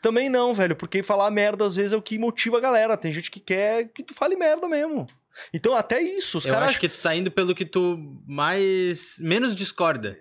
[0.02, 2.96] Também não, velho, porque falar merda às vezes é o que motiva a galera.
[2.96, 5.08] Tem gente que quer que tu fale merda mesmo.
[5.54, 9.18] Então, até isso, os eu caras acho que tu tá indo pelo que tu mais.
[9.20, 10.16] menos discorda.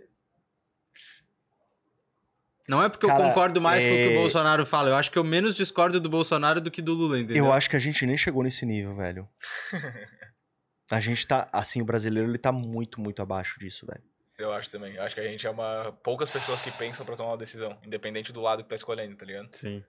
[2.69, 4.89] Não é porque Cara, eu concordo mais com o que é- o Bolsonaro fala.
[4.89, 7.47] Eu acho que eu menos discordo do Bolsonaro do que do Lula, entendeu?
[7.47, 9.29] Eu acho que a gente nem chegou nesse nível, velho.
[10.91, 14.03] A gente tá, assim, o brasileiro ele tá muito, muito abaixo disso, velho.
[14.39, 14.95] Eu acho também.
[14.95, 15.91] Eu acho que a gente é uma.
[16.05, 19.25] poucas pessoas que pensam pra tomar uma decisão, independente do lado que tá escolhendo, tá
[19.25, 19.49] ligado?
[19.53, 19.83] Sim.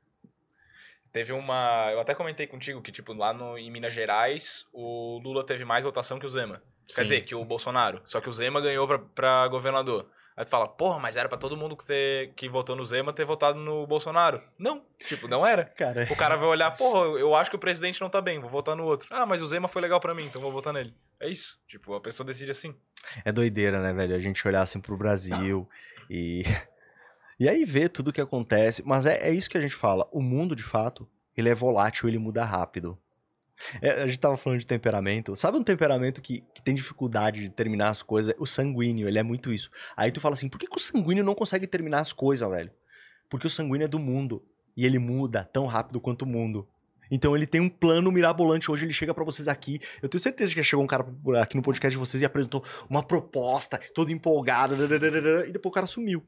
[1.13, 1.89] Teve uma.
[1.91, 5.83] Eu até comentei contigo que, tipo, lá no, em Minas Gerais, o Lula teve mais
[5.83, 6.61] votação que o Zema.
[6.87, 6.95] Sim.
[6.95, 8.01] Quer dizer, que o Bolsonaro.
[8.03, 10.09] Só que o Zema ganhou pra, pra governador.
[10.35, 13.13] Aí tu fala, porra, mas era pra todo mundo que, ter, que votou no Zema
[13.13, 14.41] ter votado no Bolsonaro.
[14.57, 15.65] Não, tipo, não era.
[15.65, 18.49] Cara, O cara vai olhar, porra, eu acho que o presidente não tá bem, vou
[18.49, 19.07] votar no outro.
[19.11, 20.95] Ah, mas o Zema foi legal pra mim, então vou votar nele.
[21.19, 21.59] É isso.
[21.67, 22.75] Tipo, a pessoa decide assim.
[23.23, 24.15] é doideira, né, velho?
[24.15, 25.69] A gente olhar assim pro Brasil
[26.09, 26.43] e.
[27.39, 28.83] E aí ver tudo o que acontece.
[28.85, 30.07] Mas é, é isso que a gente fala.
[30.11, 32.97] O mundo, de fato, ele é volátil, ele muda rápido.
[33.81, 35.35] É, a gente tava falando de temperamento.
[35.35, 38.33] Sabe um temperamento que, que tem dificuldade de terminar as coisas?
[38.37, 39.69] O sanguíneo, ele é muito isso.
[39.95, 42.71] Aí tu fala assim, por que, que o sanguíneo não consegue terminar as coisas, velho?
[43.29, 44.43] Porque o sanguíneo é do mundo.
[44.75, 46.67] E ele muda tão rápido quanto o mundo.
[47.11, 48.71] Então ele tem um plano mirabolante.
[48.71, 49.79] Hoje ele chega pra vocês aqui.
[50.01, 51.05] Eu tenho certeza que chegou um cara
[51.41, 54.75] aqui no podcast de vocês e apresentou uma proposta, todo empolgado.
[55.47, 56.23] E depois o cara sumiu.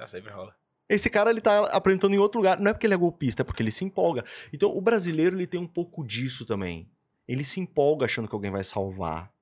[0.00, 0.54] Ah, sempre rola.
[0.88, 2.58] Esse cara, ele tá apresentando em outro lugar.
[2.58, 4.24] Não é porque ele é golpista, é porque ele se empolga.
[4.52, 6.90] Então, o brasileiro, ele tem um pouco disso também.
[7.28, 9.32] Ele se empolga achando que alguém vai salvar.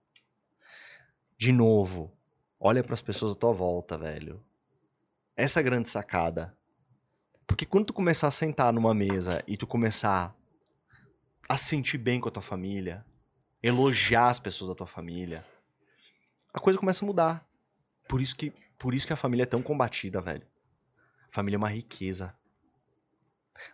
[1.38, 2.12] De novo,
[2.60, 4.44] olha pras pessoas à tua volta, velho.
[5.36, 6.54] Essa é a grande sacada.
[7.46, 10.36] Porque quando tu começar a sentar numa mesa e tu começar
[11.48, 13.06] a se sentir bem com a tua família,
[13.62, 15.46] elogiar as pessoas da tua família,
[16.52, 17.48] a coisa começa a mudar.
[18.06, 20.46] Por isso que, por isso que a família é tão combatida, velho.
[21.30, 22.34] Família é uma riqueza.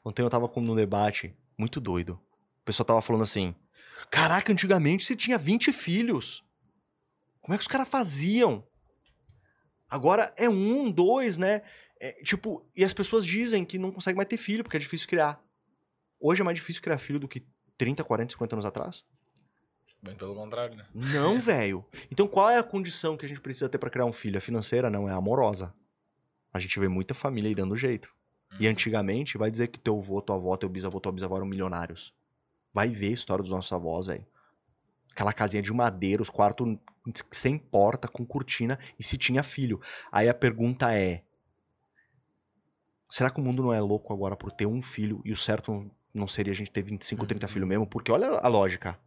[0.05, 2.19] Ontem eu tava com num debate muito doido.
[2.63, 3.55] O pessoal tava falando assim:
[4.11, 6.43] Caraca, antigamente você tinha 20 filhos.
[7.41, 8.67] Como é que os caras faziam?
[9.89, 11.63] Agora é um, dois, né?
[12.01, 15.07] É, tipo, e as pessoas dizem que não conseguem mais ter filho porque é difícil
[15.07, 15.43] criar.
[16.19, 17.47] Hoje é mais difícil criar filho do que
[17.77, 19.05] 30, 40, 50 anos atrás?
[20.05, 20.87] Bem pelo contrário, né?
[20.95, 21.85] Não, velho.
[22.11, 24.37] Então qual é a condição que a gente precisa ter pra criar um filho?
[24.37, 24.91] É financeira?
[24.91, 25.75] Não, é amorosa.
[26.53, 28.13] A gente vê muita família aí dando jeito.
[28.61, 28.71] E Uhum.
[28.73, 32.15] antigamente, vai dizer que teu avô, tua avó, teu bisavô, tua bisavó eram milionários.
[32.73, 34.25] Vai ver a história dos nossos avós, velho.
[35.11, 36.77] Aquela casinha de madeira, os quartos
[37.33, 39.81] sem porta, com cortina, e se tinha filho.
[40.13, 41.23] Aí a pergunta é:
[43.11, 45.91] será que o mundo não é louco agora por ter um filho e o certo
[46.13, 47.87] não seria a gente ter 25, 30 filhos mesmo?
[47.87, 48.99] Porque olha a lógica.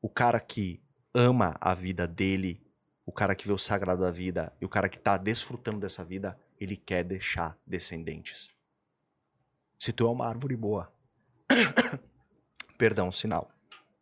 [0.00, 0.82] O cara que
[1.14, 2.62] ama a vida dele,
[3.04, 6.04] o cara que vê o sagrado da vida e o cara que tá desfrutando dessa
[6.04, 8.50] vida, ele quer deixar descendentes.
[9.78, 10.92] Se tu é uma árvore boa.
[12.78, 13.50] Perdão, sinal.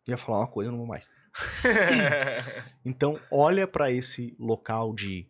[0.07, 1.09] Ia falar uma coisa, não vou mais.
[2.83, 5.27] Então, olha pra esse local de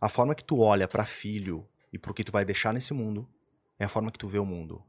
[0.00, 3.28] a forma que tu olha pra filho e pro que tu vai deixar nesse mundo
[3.78, 4.84] é a forma que tu vê o mundo.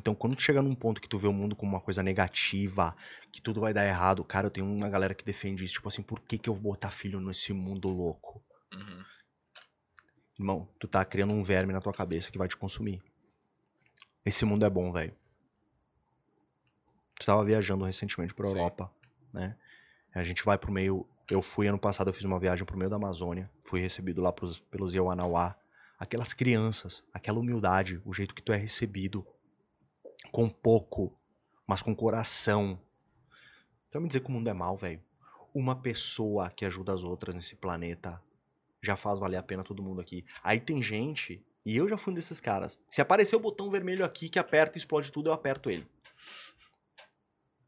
[0.00, 2.96] Então, quando tu chega num ponto que tu vê o mundo como uma coisa negativa,
[3.30, 6.02] que tudo vai dar errado, cara, eu tenho uma galera que defende isso, tipo assim,
[6.02, 8.42] por que que eu vou botar filho nesse mundo louco?
[8.72, 9.04] Uhum.
[10.38, 13.02] Irmão, tu tá criando um verme na tua cabeça que vai te consumir.
[14.24, 15.14] Esse mundo é bom, velho.
[17.18, 18.54] Tu tava viajando recentemente pra Sim.
[18.54, 18.90] Europa,
[19.34, 19.54] né?
[20.14, 21.06] A gente vai pro meio.
[21.30, 23.50] Eu fui ano passado, eu fiz uma viagem pro meio da Amazônia.
[23.64, 25.54] Fui recebido lá pros, pelos Yawanawá.
[25.98, 29.26] Aquelas crianças, aquela humildade, o jeito que tu é recebido.
[30.30, 31.18] Com pouco,
[31.66, 32.80] mas com coração.
[33.92, 35.02] Vai me dizer que o mundo é mal, velho?
[35.52, 38.22] Uma pessoa que ajuda as outras nesse planeta
[38.82, 40.24] já faz valer a pena todo mundo aqui.
[40.42, 42.78] Aí tem gente, e eu já fui um desses caras.
[42.88, 45.86] Se aparecer o botão vermelho aqui que aperta e explode tudo, eu aperto ele.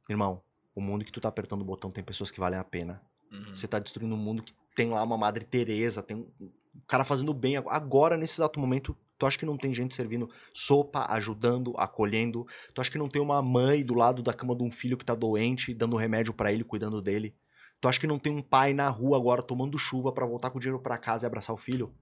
[0.08, 0.42] Irmão,
[0.74, 3.02] o mundo que tu tá apertando o botão tem pessoas que valem a pena.
[3.30, 3.54] Uhum.
[3.54, 6.26] Você tá destruindo um mundo que tem lá uma Madre Teresa, tem
[6.74, 7.56] um cara fazendo bem.
[7.56, 12.46] Agora, nesse exato momento, tu acha que não tem gente servindo sopa, ajudando, acolhendo?
[12.74, 15.04] Tu acha que não tem uma mãe do lado da cama de um filho que
[15.04, 17.36] tá doente, dando remédio pra ele, cuidando dele?
[17.80, 20.58] Tu acha que não tem um pai na rua agora tomando chuva pra voltar com
[20.58, 21.94] o dinheiro pra casa e abraçar o filho?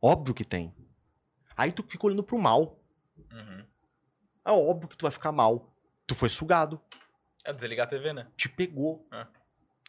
[0.00, 0.74] Óbvio que tem.
[1.56, 2.78] Aí tu fica olhando pro mal.
[3.32, 3.66] Uhum.
[4.44, 5.74] É óbvio que tu vai ficar mal.
[6.06, 6.80] Tu foi sugado.
[7.44, 8.28] É desligar a TV, né?
[8.36, 9.06] Te pegou.
[9.12, 9.26] É.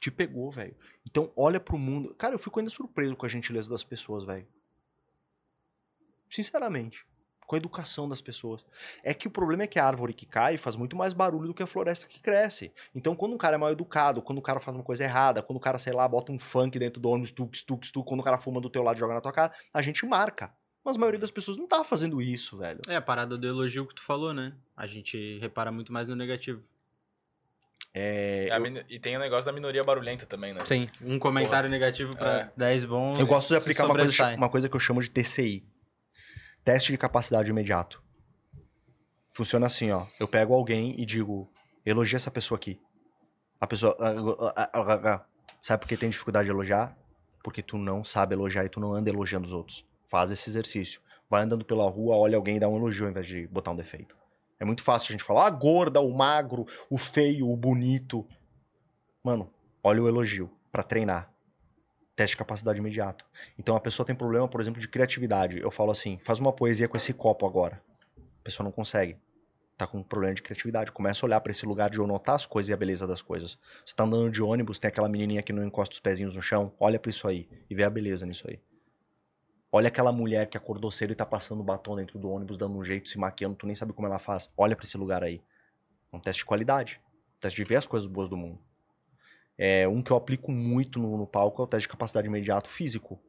[0.03, 0.75] Te pegou, velho.
[1.09, 2.13] Então, olha pro mundo.
[2.15, 4.45] Cara, eu fico ainda surpreso com a gentileza das pessoas, velho.
[6.29, 7.07] Sinceramente.
[7.47, 8.65] Com a educação das pessoas.
[9.01, 11.53] É que o problema é que a árvore que cai faz muito mais barulho do
[11.53, 12.73] que a floresta que cresce.
[12.93, 15.55] Então, quando um cara é mal educado, quando o cara faz uma coisa errada, quando
[15.55, 18.23] o cara, sei lá, bota um funk dentro do ônibus, tuk, tuk, tuk, quando o
[18.23, 20.53] cara fuma do teu lado e joga na tua cara, a gente marca.
[20.83, 22.81] Mas a maioria das pessoas não tá fazendo isso, velho.
[22.89, 24.53] É a parada do elogio que tu falou, né?
[24.75, 26.61] A gente repara muito mais no negativo.
[27.93, 30.65] É, É a eu- mino- E tem o negócio da minoria barulhenta também, né?
[30.65, 32.51] Sim, um comentário negativo pra É.
[32.57, 33.19] 10 bons.
[33.19, 35.63] Eu gosto de aplicar uma coisa, uma coisa que eu chamo de TCI.
[36.63, 38.01] Teste de capacidade imediato.
[39.35, 40.05] Funciona assim, ó.
[40.19, 41.51] Eu pego alguém e digo,
[41.85, 42.79] elogia essa pessoa aqui.
[43.59, 43.95] A pessoa.
[45.61, 46.97] Sabe por que tem dificuldade de elogiar?
[47.43, 49.85] Porque tu não sabe elogiar e tu não anda elogiando os outros.
[50.05, 51.01] Faz esse exercício.
[51.29, 53.75] Vai andando pela rua, olha alguém e dá um elogio ao invés de botar um
[53.75, 54.15] defeito.
[54.63, 58.25] É muito fácil a gente falar, ah, gorda, o magro, o feio, o bonito.
[59.21, 59.51] Mano,
[59.83, 61.29] olha o elogio pra treinar.
[62.15, 63.25] Teste de capacidade imediato.
[63.59, 65.59] Então a pessoa tem problema, por exemplo, de criatividade.
[65.59, 67.83] Eu falo assim, faz uma poesia com esse copo agora.
[68.17, 69.17] A pessoa não consegue.
[69.77, 70.93] Tá com problema de criatividade.
[70.93, 73.21] Começa a olhar pra esse lugar de eu notar as coisas e a beleza das
[73.21, 73.59] coisas.
[73.85, 76.73] Você tá andando de ônibus, tem aquela menininha que não encosta os pezinhos no chão.
[76.79, 78.61] Olha pra isso aí e vê a beleza nisso aí.
[79.75, 82.83] Olha aquela mulher que acordou cedo e tá passando batom dentro do ônibus, dando um
[82.83, 84.47] jeito, se maquiando, tu nem sabe como ela faz.
[84.55, 85.41] Olha pra esse lugar aí.
[86.11, 87.01] É um teste de qualidade.
[87.37, 88.59] Um teste de ver as coisas boas do mundo.
[89.57, 92.69] É, um que eu aplico muito no, no palco é o teste de capacidade imediato
[92.69, 93.19] físico.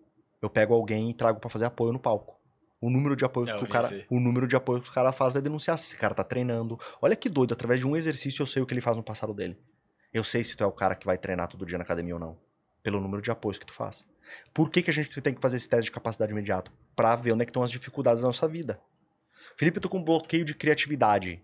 [0.42, 2.38] Eu pego alguém e trago pra fazer apoio no palco.
[2.78, 4.04] O número de apoios Eu que o cara, aí.
[4.10, 6.78] o número de apoios que o cara faz vai denunciar se esse cara tá treinando.
[7.00, 9.32] Olha que doido, através de um exercício eu sei o que ele faz no passado
[9.32, 9.58] dele.
[10.12, 12.20] Eu sei se tu é o cara que vai treinar todo dia na academia ou
[12.20, 12.36] não,
[12.82, 14.06] pelo número de apoios que tu faz.
[14.52, 16.72] Por que, que a gente tem que fazer esse teste de capacidade imediato?
[16.94, 18.80] Pra ver onde é que estão as dificuldades da nossa vida.
[19.56, 21.42] Felipe, eu tô com bloqueio de criatividade.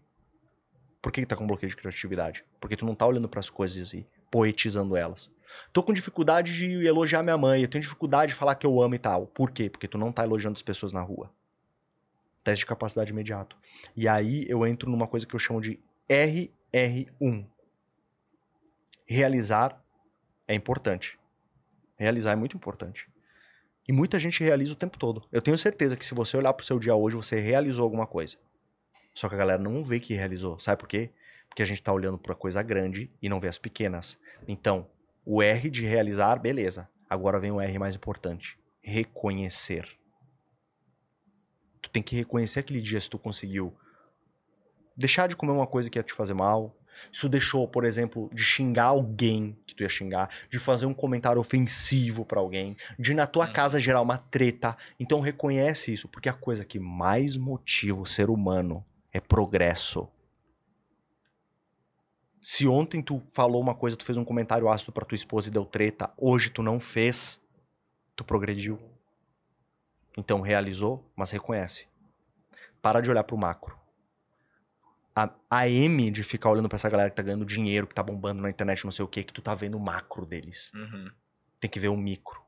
[1.00, 2.44] Por que, que tá com bloqueio de criatividade?
[2.60, 5.30] Porque tu não tá olhando pras coisas e poetizando elas.
[5.72, 8.94] Tô com dificuldade de elogiar minha mãe, eu tenho dificuldade de falar que eu amo
[8.94, 9.26] e tal.
[9.26, 9.68] Por quê?
[9.68, 11.30] Porque tu não tá elogiando as pessoas na rua.
[12.42, 13.56] Teste de capacidade imediato.
[13.96, 17.46] E aí eu entro numa coisa que eu chamo de RR1.
[19.06, 19.82] Realizar
[20.46, 21.19] é importante.
[22.00, 23.10] Realizar é muito importante.
[23.86, 25.22] E muita gente realiza o tempo todo.
[25.30, 28.38] Eu tenho certeza que se você olhar pro seu dia hoje, você realizou alguma coisa.
[29.14, 30.58] Só que a galera não vê que realizou.
[30.58, 31.10] Sabe por quê?
[31.46, 34.18] Porque a gente tá olhando pra coisa grande e não vê as pequenas.
[34.48, 34.88] Então,
[35.26, 36.88] o R de realizar, beleza.
[37.08, 38.58] Agora vem o R mais importante.
[38.80, 39.86] Reconhecer.
[41.82, 43.76] Tu tem que reconhecer aquele dia se tu conseguiu
[44.96, 46.74] deixar de comer uma coisa que ia te fazer mal,
[47.10, 51.40] Isso deixou, por exemplo, de xingar alguém que tu ia xingar, de fazer um comentário
[51.40, 53.52] ofensivo pra alguém, de na tua Hum.
[53.52, 54.76] casa gerar uma treta.
[54.98, 60.08] Então reconhece isso, porque a coisa que mais motiva o ser humano é progresso.
[62.42, 65.52] Se ontem tu falou uma coisa, tu fez um comentário ácido pra tua esposa e
[65.52, 67.40] deu treta, hoje tu não fez,
[68.16, 68.78] tu progrediu.
[70.16, 71.86] Então realizou, mas reconhece.
[72.82, 73.78] Para de olhar pro macro.
[75.14, 78.02] A, a M de ficar olhando pra essa galera que tá ganhando dinheiro, que tá
[78.02, 80.70] bombando na internet, não sei o que, que tu tá vendo o macro deles.
[80.74, 81.10] Uhum.
[81.58, 82.40] Tem que ver o micro.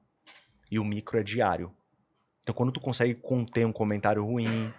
[0.71, 1.75] E o micro é diário.
[2.41, 4.73] Então quando tu consegue conter um comentário ruim.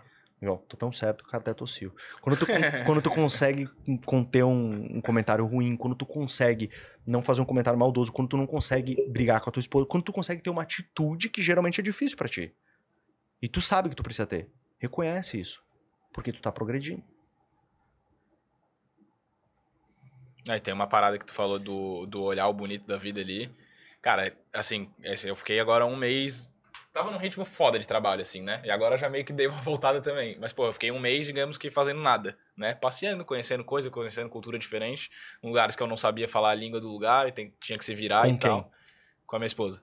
[0.46, 1.96] Ó, tô tão certo que até tossiu.
[2.20, 2.46] Quando tu,
[2.86, 3.70] quando tu consegue
[4.06, 6.70] conter um, um comentário ruim, quando tu consegue
[7.06, 10.04] não fazer um comentário maldoso, quando tu não consegue brigar com a tua esposa, quando
[10.04, 12.54] tu consegue ter uma atitude que geralmente é difícil pra ti.
[13.42, 14.50] E tu sabe que tu precisa ter.
[14.80, 15.62] Reconhece isso.
[16.14, 17.04] Porque tu tá progredindo.
[20.48, 23.50] Aí tem uma parada que tu falou do, do olhar o bonito da vida ali.
[24.02, 24.90] Cara, assim,
[25.24, 26.50] eu fiquei agora um mês.
[26.92, 28.62] Tava num ritmo foda de trabalho, assim, né?
[28.64, 30.38] E agora já meio que dei uma voltada também.
[30.40, 32.76] Mas, pô, eu fiquei um mês, digamos que fazendo nada, né?
[32.76, 35.10] Passeando, conhecendo coisa, conhecendo cultura diferente.
[35.42, 37.86] em Lugares que eu não sabia falar a língua do lugar e tem- tinha que
[37.86, 38.40] se virar Com e quem?
[38.40, 38.72] tal.
[39.26, 39.82] Com a minha esposa.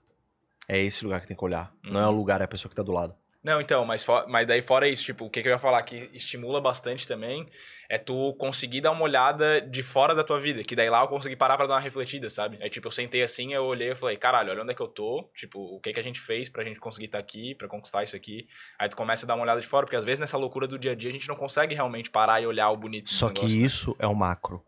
[0.69, 1.73] É esse lugar que tem que olhar.
[1.83, 2.13] Não é Uhum.
[2.13, 3.13] o lugar, é a pessoa que tá do lado.
[3.43, 6.11] Não, então, mas, mas daí fora isso, tipo, o que, que eu ia falar que
[6.13, 7.49] estimula bastante também
[7.89, 11.09] é tu conseguir dar uma olhada de fora da tua vida, que daí lá eu
[11.09, 12.59] consegui parar pra dar uma refletida, sabe?
[12.61, 14.87] Aí, tipo, eu sentei assim, eu olhei e falei, caralho, olha onde é que eu
[14.89, 18.03] tô, tipo, o que que a gente fez pra gente conseguir estar aqui, pra conquistar
[18.03, 18.47] isso aqui.
[18.79, 20.79] Aí tu começa a dar uma olhada de fora, porque às vezes nessa loucura do
[20.79, 23.29] dia a dia a gente não consegue realmente parar e olhar o bonito do Só
[23.31, 23.67] que negócio, né?
[23.67, 24.63] isso é o macro.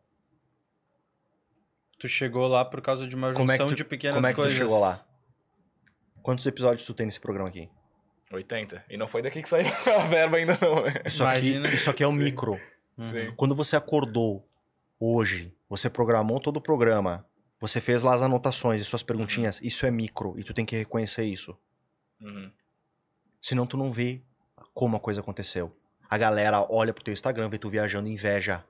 [1.99, 4.27] Tu chegou lá por causa de uma Como é que junção tu- de pequenas Como
[4.27, 4.55] é que coisas.
[4.55, 5.05] tu chegou lá?
[6.23, 7.69] Quantos episódios tu tem nesse programa aqui?
[8.37, 8.85] 80.
[8.89, 9.67] E não foi daqui que saiu
[10.01, 10.95] a verba ainda não, né?
[11.05, 12.19] Isso aqui, isso aqui é o Sim.
[12.19, 12.53] micro.
[12.97, 13.05] Uhum.
[13.05, 13.33] Sim.
[13.37, 14.49] Quando você acordou
[14.99, 17.27] hoje, você programou todo o programa,
[17.61, 20.77] você fez lá as anotações e suas perguntinhas, isso é micro e tu tem que
[20.77, 21.57] reconhecer isso.
[22.21, 22.51] Uhum.
[23.41, 24.23] Senão tu não vê
[24.75, 25.75] como a coisa aconteceu.
[26.09, 28.65] A galera olha pro teu Instagram, vê tu viajando e inveja,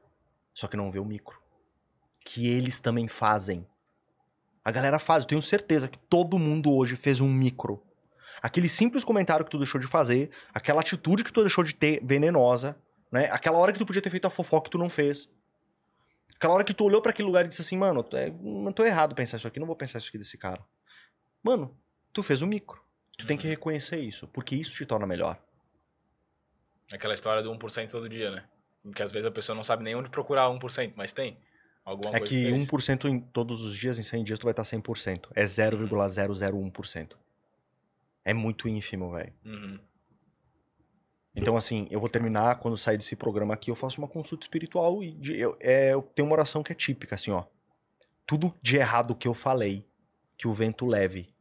[0.54, 1.40] só que não vê o micro.
[2.24, 3.66] Que eles também fazem.
[4.64, 7.82] A galera faz, eu tenho certeza que todo mundo hoje fez um micro.
[8.42, 12.04] Aquele simples comentário que tu deixou de fazer, aquela atitude que tu deixou de ter
[12.04, 12.76] venenosa,
[13.10, 13.28] né?
[13.30, 15.28] Aquela hora que tu podia ter feito a fofoca que tu não fez.
[16.34, 18.84] Aquela hora que tu olhou pra aquele lugar e disse assim, mano, é, não tô
[18.84, 20.60] errado pensar isso aqui, não vou pensar isso aqui desse cara.
[21.40, 21.76] Mano,
[22.12, 22.82] tu fez um micro.
[23.16, 25.38] Tu tem que reconhecer isso, porque isso te torna melhor.
[26.92, 28.44] Aquela história do 1% todo dia, né?
[28.82, 31.38] Porque às vezes a pessoa não sabe nem onde procurar 1%, mas tem.
[31.84, 32.68] Alguma É coisa que fez.
[32.68, 35.28] 1% em todos os dias, em 100 dias, tu vai estar 100%.
[35.34, 37.12] É 0,001%.
[38.24, 39.32] É muito ínfimo, velho.
[39.44, 39.78] Uhum.
[41.34, 45.02] Então, assim, eu vou terminar, quando sair desse programa aqui, eu faço uma consulta espiritual
[45.02, 47.44] e de- eu, é, eu tenho uma oração que é típica, assim, ó.
[48.26, 49.88] Tudo de errado que eu falei,
[50.36, 51.34] que o vento leve.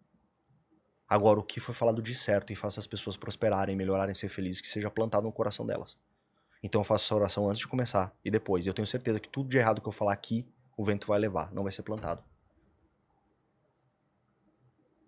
[1.08, 4.62] Agora, o que foi falado de certo e faça as pessoas prosperarem, melhorarem, ser felizes,
[4.62, 5.98] que seja plantado no coração delas.
[6.64, 8.66] Então eu faço essa oração antes de começar e depois.
[8.66, 10.48] Eu tenho certeza que tudo de errado que eu falar aqui,
[10.78, 12.24] o vento vai levar, não vai ser plantado.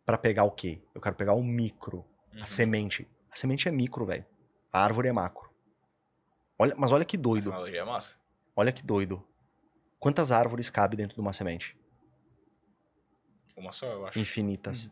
[0.06, 0.82] Pra pegar o quê?
[0.94, 2.44] Eu quero pegar o micro, Uhum.
[2.44, 3.10] a semente.
[3.32, 4.26] A semente é micro, velho.
[4.72, 5.52] A árvore é macro.
[6.60, 7.50] Olha, mas olha que Essa doido.
[7.52, 8.18] analogia é massa.
[8.56, 9.26] Olha que doido.
[10.00, 11.78] Quantas árvores cabem dentro de uma semente?
[13.56, 14.20] Uma só, eu acho.
[14.20, 14.92] Infinitas.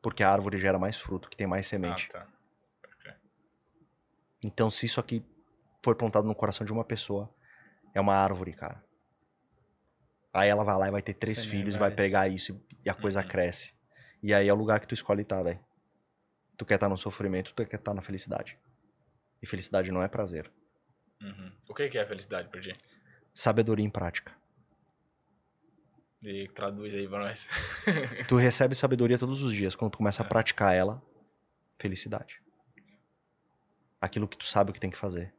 [0.00, 2.08] Porque a árvore gera mais fruto, que tem mais semente.
[2.14, 2.28] Ah, tá.
[4.44, 5.24] Então, se isso aqui
[5.82, 7.34] for plantado no coração de uma pessoa,
[7.92, 8.84] é uma árvore, cara.
[10.32, 12.78] Aí ela vai lá e vai ter três Semeia filhos e vai pegar isso e-
[12.84, 13.26] e a coisa Uhum.
[13.28, 13.74] cresce.
[14.22, 15.60] E aí é o lugar que tu escolhe estar, velho.
[16.56, 18.58] Tu quer estar no sofrimento, tu quer estar na felicidade.
[19.40, 20.50] E felicidade não é prazer.
[21.22, 21.52] Uhum.
[21.68, 22.72] O que é felicidade pra ti?
[23.34, 24.36] Sabedoria em prática.
[26.20, 27.48] E traduz aí pra nós.
[28.28, 29.76] Tu recebe sabedoria todos os dias.
[29.76, 30.28] Quando tu começa a É.
[30.28, 31.00] praticar ela,
[31.78, 32.42] felicidade.
[34.00, 35.32] Aquilo que tu sabe o que tem que fazer.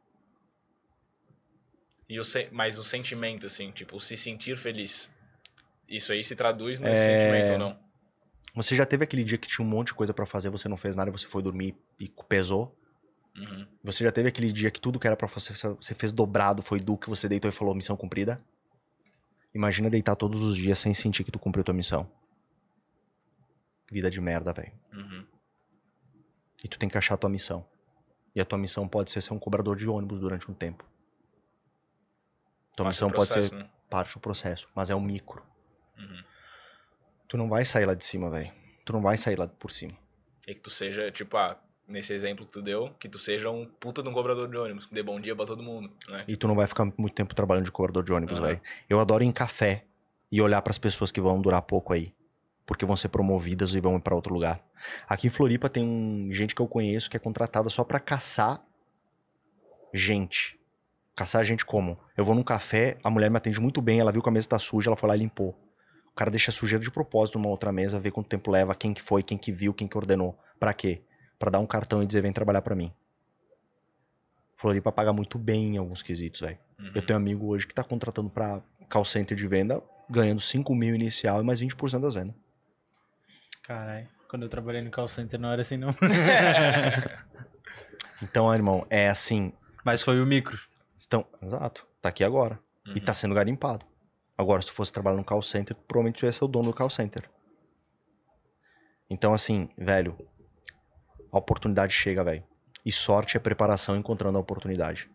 [2.08, 2.48] E o se...
[2.50, 5.14] Mas o sentimento, assim, tipo, se sentir feliz.
[5.86, 7.20] Isso aí se traduz nesse É.
[7.20, 7.89] sentimento ou não?
[8.54, 10.76] Você já teve aquele dia que tinha um monte de coisa pra fazer, você não
[10.76, 12.76] fez nada você foi dormir e pesou?
[13.36, 13.66] Uhum.
[13.84, 16.80] Você já teve aquele dia que tudo que era pra você, você fez dobrado, foi
[16.80, 18.42] do que você deitou e falou missão cumprida?
[19.54, 22.10] Imagina deitar todos os dias sem sentir que tu cumpriu tua missão.
[23.90, 24.72] Vida de merda, velho.
[24.92, 25.26] Uhum.
[26.62, 27.66] E tu tem que achar a tua missão.
[28.34, 30.84] E a tua missão pode ser ser um cobrador de ônibus durante um tempo.
[32.76, 33.70] Tua Parte missão pode ser processo, né?
[33.88, 35.42] parte do processo, mas é um micro.
[35.98, 36.24] Uhum.
[37.30, 38.50] Tu não vai sair lá de cima, velho.
[38.84, 39.92] Tu não vai sair lá por cima.
[40.48, 43.64] E que tu seja, tipo, ah, nesse exemplo que tu deu, que tu seja um
[43.64, 46.24] puta de um cobrador de ônibus, que dê bom dia pra todo mundo, né?
[46.26, 48.48] E tu não vai ficar muito tempo trabalhando de cobrador de ônibus, Aham.
[48.48, 48.60] velho.
[48.88, 49.84] Eu adoro ir em café
[50.32, 52.12] e olhar pras pessoas que vão durar pouco aí.
[52.66, 54.60] Porque vão ser promovidas e vão ir pra outro lugar.
[55.08, 58.60] Aqui em Floripa tem um- gente que eu conheço que é contratada só pra caçar
[59.94, 60.58] gente.
[61.16, 61.98] Caçar gente como?
[62.16, 64.48] Eu vou num café, a mulher me atende muito bem, ela viu que a mesa
[64.48, 65.56] tá suja, ela foi lá e limpou.
[66.20, 69.00] O cara deixa sujeira de propósito numa outra mesa, vê quanto tempo leva, quem que
[69.00, 70.38] foi, quem que viu, quem que ordenou.
[70.58, 71.00] Pra quê?
[71.38, 72.92] Pra dar um cartão e dizer vem trabalhar pra mim.
[74.58, 76.58] Floripa paga muito bem em alguns quesitos, velho.
[76.78, 76.92] Uhum.
[76.94, 78.60] Eu tenho um amigo hoje que tá contratando pra
[78.90, 82.34] call center de venda, ganhando 5 mil inicial e mais 20% das vendas.
[83.62, 84.06] Caralho.
[84.28, 85.94] Quando eu trabalhei no call center não era assim, não.
[88.22, 89.54] Então, irmão, é assim.
[89.82, 90.60] Mas foi o micro.
[90.94, 91.24] Estão.
[91.40, 91.86] Exato.
[92.02, 92.58] Tá aqui agora.
[92.84, 93.04] E Uhum.
[93.06, 93.86] tá sendo garimpado.
[94.40, 96.74] Agora, se tu fosse trabalhar no call center, provavelmente tu ia ser o dono do
[96.74, 97.28] call center.
[99.10, 100.16] Então, assim, velho,
[101.30, 102.42] a oportunidade chega, velho.
[102.82, 105.10] E sorte é preparação encontrando a oportunidade.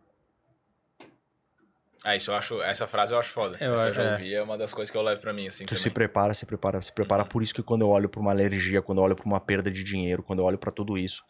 [2.03, 3.57] Ah, isso eu acho, essa frase eu acho foda.
[3.59, 4.11] Eu Essa eu já é.
[4.11, 5.93] ouvi, é uma das coisas que eu levo pra mim, assim, Tu se também.
[5.95, 7.23] prepara, se prepara, se prepara.
[7.23, 7.29] Uhum.
[7.29, 9.71] Por isso que quando eu olho pra uma alergia, quando eu olho pra uma perda
[9.71, 11.23] de dinheiro, quando eu olho pra tudo isso,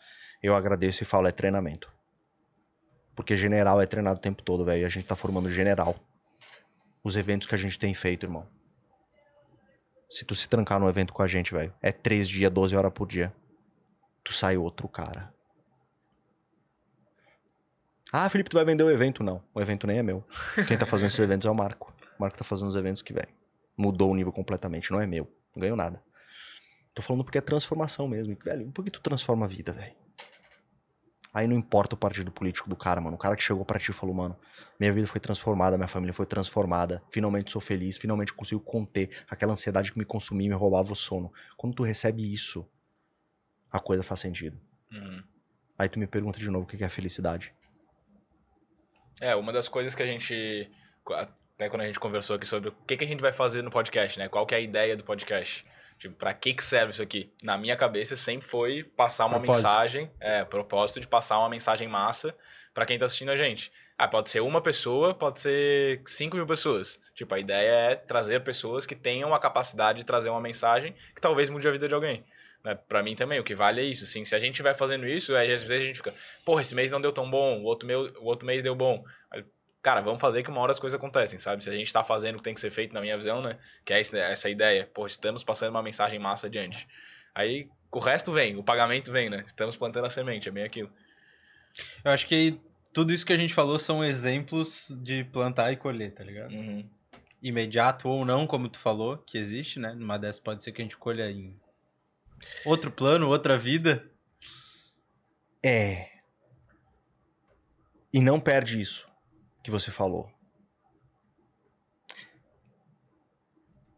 [0.43, 1.89] eu agradeço e falo, é treinamento.
[3.15, 4.81] Porque general é treinado o tempo todo, velho.
[4.81, 5.95] E a gente tá formando general.
[7.05, 8.47] Os eventos que a gente tem feito, irmão.
[10.09, 12.91] Se tu se trancar num evento com a gente, velho, é três dias, 12 horas
[12.91, 13.31] por dia.
[14.23, 15.31] Tu sai outro cara.
[18.11, 19.23] Ah, Felipe, tu vai vender o evento?
[19.23, 20.25] Não, o evento nem é meu.
[20.67, 21.93] Quem tá fazendo esses eventos é o Marco.
[22.17, 23.29] O Marco tá fazendo os eventos que, velho,
[23.77, 24.91] mudou o nível completamente.
[24.91, 25.31] Não é meu.
[25.55, 26.01] Não ganho nada.
[26.95, 28.35] Tô falando porque é transformação mesmo.
[28.43, 29.93] Velho, por que tu transforma a vida, velho?
[31.35, 33.17] Aí não importa o partido político do cara, mano.
[33.17, 34.39] O cara que chegou pra ti e falou, mano,
[34.79, 37.03] minha vida foi transformada, minha família foi transformada.
[37.11, 40.95] Finalmente sou feliz, finalmente consigo conter aquela ansiedade que me consumia e me roubava o
[40.95, 41.33] sono.
[41.57, 42.65] Quando tu recebe isso,
[43.69, 44.57] a coisa faz sentido.
[44.89, 45.21] Uhum.
[45.77, 47.53] Aí tu me pergunta de novo o que que é felicidade.
[49.19, 50.71] É, uma das coisas que a gente.
[51.11, 53.69] Até quando a gente conversou aqui sobre o que, que a gente vai fazer no
[53.69, 54.29] podcast, né?
[54.29, 55.65] Qual que é a ideia do podcast?
[55.99, 57.31] Tipo, pra que, que serve isso aqui?
[57.41, 59.65] Na minha cabeça sempre foi passar uma Propósito.
[59.67, 60.11] mensagem.
[60.19, 62.35] É, propósito de passar uma mensagem massa
[62.73, 63.71] pra quem tá assistindo a gente.
[63.97, 66.99] Ah, pode ser uma pessoa, pode ser 5 mil pessoas.
[67.13, 71.21] Tipo, a ideia é trazer pessoas que tenham a capacidade de trazer uma mensagem que
[71.21, 72.25] talvez mude a vida de alguém.
[72.61, 72.75] Né?
[72.75, 74.03] Pra mim também, o que vale é isso.
[74.03, 76.13] Assim, se a gente vai fazendo isso, aí às vezes a gente fica,
[76.43, 79.01] porra, esse mês não deu tão bom, o outro, meu, o outro mês deu bom.
[79.85, 81.63] Cara, vamos fazer que uma hora as coisas acontecem, sabe?
[81.63, 83.59] Se a gente tá fazendo o que tem que ser feito, na minha visão, né?
[83.85, 84.89] Que é esse- essa ideia.
[84.91, 86.87] Pô, estamos passando uma mensagem massa adiante.
[87.35, 89.43] Aí o resto vem, o pagamento vem, né?
[89.45, 90.91] Estamos plantando a semente, é bem aquilo.
[92.03, 92.59] Eu acho que
[92.91, 96.51] tudo isso que a gente falou são exemplos de plantar e colher, tá ligado?
[96.51, 96.89] Uhum.
[97.39, 99.93] Imediato ou não, como tu falou, que existe, né?
[99.93, 101.55] Numa dessas pode ser que a gente colha em
[102.65, 104.03] outro plano, outra vida.
[105.63, 106.09] É.
[108.11, 109.13] E não perde isso
[109.65, 110.31] que você falou.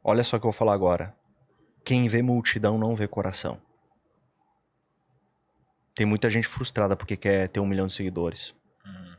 [0.02, 1.14] Olha só o que eu vou falar agora.
[1.84, 3.62] Quem vê multidão não vê coração.
[5.94, 8.56] Tem muita gente frustrada porque quer ter um milhão de seguidores.
[8.86, 9.18] Uhum.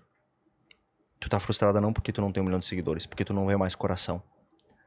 [1.20, 3.46] Tu tá frustrada não porque tu não tem um milhão de seguidores, porque tu não
[3.46, 4.22] vê mais coração.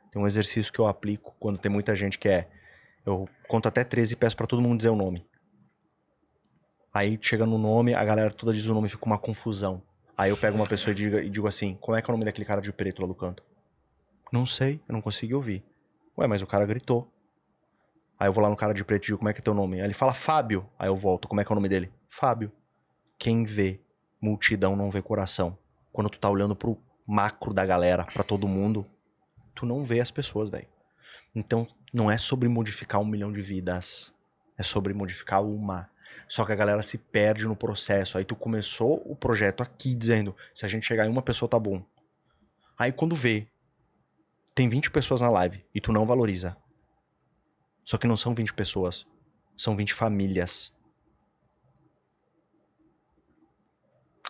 [0.10, 2.50] Tem um exercício que eu aplico quando tem muita gente que é.
[3.06, 5.30] Eu conto até 13 e peço pra todo mundo dizer o nome.
[6.92, 9.84] Aí chega no nome, a galera toda diz o nome e fica uma confusão.
[10.18, 12.16] Aí eu pego uma pessoa e digo, e digo assim: como é que é o
[12.16, 13.44] nome daquele cara de preto lá do canto?
[14.32, 15.64] Não sei, eu não consegui ouvir.
[16.18, 17.12] Ué, mas o cara gritou.
[18.20, 19.54] Aí eu vou lá no cara de preto e digo: como é que é teu
[19.54, 19.80] nome?
[19.80, 20.70] Aí ele fala Fábio.
[20.78, 21.92] Aí eu volto: como é que é o nome dele?
[22.10, 22.52] Fábio.
[23.18, 23.82] Quem vê
[24.22, 25.58] multidão não vê coração.
[25.92, 28.86] Quando tu tá olhando pro macro da galera, pra todo mundo,
[29.56, 30.68] tu não vê as pessoas, velho.
[31.36, 34.14] Então, não é sobre modificar um milhão de vidas.
[34.58, 35.90] É sobre modificar uma.
[36.28, 38.18] Só que a galera se perde no processo.
[38.18, 41.60] Aí tu começou o projeto aqui dizendo: se a gente chegar em uma pessoa, tá
[41.60, 41.84] bom.
[42.78, 43.48] Aí quando vê,
[44.56, 46.56] tem 20 pessoas na live e tu não valoriza.
[47.84, 49.06] Só que não são 20 pessoas.
[49.58, 50.74] São 20 famílias.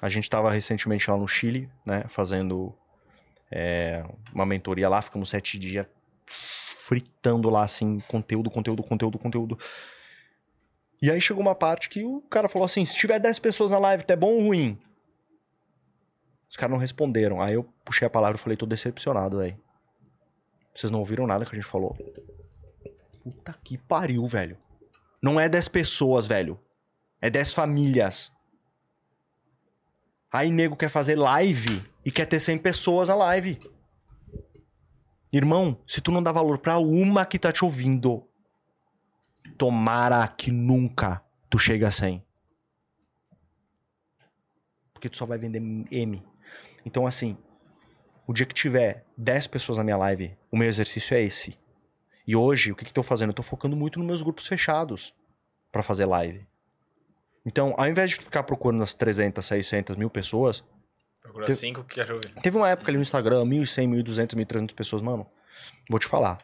[0.01, 2.03] A gente tava recentemente lá no Chile, né?
[2.07, 2.75] Fazendo
[3.51, 4.03] é,
[4.33, 5.01] uma mentoria lá.
[5.01, 5.85] Ficamos sete dias
[6.91, 9.59] fritando lá, assim, conteúdo, conteúdo, conteúdo, conteúdo.
[11.01, 13.79] E aí chegou uma parte que o cara falou assim: se tiver 10 pessoas na
[13.79, 14.77] live, tá bom ou ruim?
[16.49, 17.41] Os caras não responderam.
[17.41, 19.59] Aí eu puxei a palavra e falei: tô decepcionado, velho.
[20.75, 21.97] Vocês não ouviram nada que a gente falou.
[23.23, 24.57] Puta que pariu, velho.
[25.21, 26.59] Não é 10 pessoas, velho.
[27.21, 28.31] É 10 famílias.
[30.31, 33.59] Aí nego quer fazer live e quer ter 100 pessoas na live.
[35.31, 38.27] Irmão, se tu não dá valor pra uma que tá te ouvindo,
[39.57, 42.23] tomara que nunca tu chegue a 100.
[44.93, 45.59] Porque tu só vai vender
[45.91, 46.23] M.
[46.85, 47.37] Então, assim,
[48.27, 51.57] o dia que tiver 10 pessoas na minha live, o meu exercício é esse.
[52.27, 53.29] E hoje, o que, que tô fazendo?
[53.29, 55.13] Eu tô focando muito nos meus grupos fechados
[55.71, 56.45] para fazer live.
[57.45, 60.63] Então, ao invés de ficar procurando as 300, 600 mil pessoas,
[61.21, 62.33] Procura Teve- cinco que quer ouvir.
[62.41, 65.25] Teve uma época ali no Instagram, 1.100, 1.200, 1.300 pessoas, mano.
[65.87, 66.39] Vou te falar.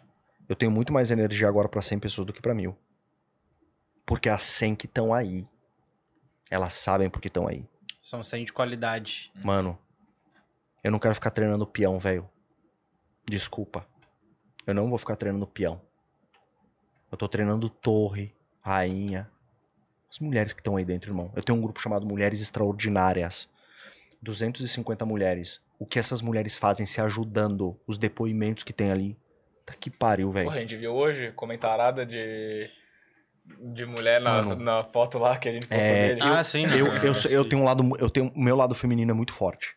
[0.47, 2.77] Eu tenho muito mais energia agora pra 100 pessoas do que pra mil.
[4.07, 5.45] Porque as 100 que estão aí,
[6.49, 7.67] elas sabem porque estão aí.
[8.01, 9.33] São 100 de qualidade.
[9.43, 9.77] Mano,
[10.81, 12.27] eu não quero ficar treinando peão, velho.
[13.25, 13.85] Desculpa.
[14.65, 15.81] Eu não vou ficar treinando peão.
[17.11, 19.29] Eu tô treinando torre, rainha.
[20.09, 21.29] As mulheres que estão aí dentro, irmão.
[21.35, 23.49] Eu tenho um grupo chamado Mulheres Extraordinárias.
[24.21, 25.61] 250 mulheres.
[25.77, 29.17] O que essas mulheres fazem se ajudando, os depoimentos que tem ali.
[29.65, 30.45] Tá que pariu, velho.
[30.45, 32.71] Porra, a gente viu hoje comentarada de,
[33.73, 34.63] de mulher na, Mano.
[34.63, 36.21] na foto lá que a gente postou É, dele.
[36.23, 36.63] Ah, sim.
[36.65, 37.49] Eu, eu, sou- eu sei.
[37.49, 37.83] tenho um lado.
[37.99, 38.27] Eu tenho.
[38.35, 39.75] O meu lado feminino é muito forte.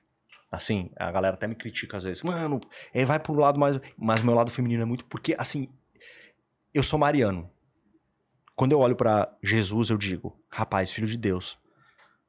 [0.50, 2.22] Assim, a galera até me critica às vezes.
[2.22, 2.60] Mano,
[2.92, 3.78] é, vai pro lado mais.
[3.96, 5.04] Mas o meu lado feminino é muito.
[5.06, 5.68] Porque, assim.
[6.74, 7.50] Eu sou mariano.
[8.54, 11.58] Quando eu olho pra Jesus, eu digo: rapaz, filho de Deus.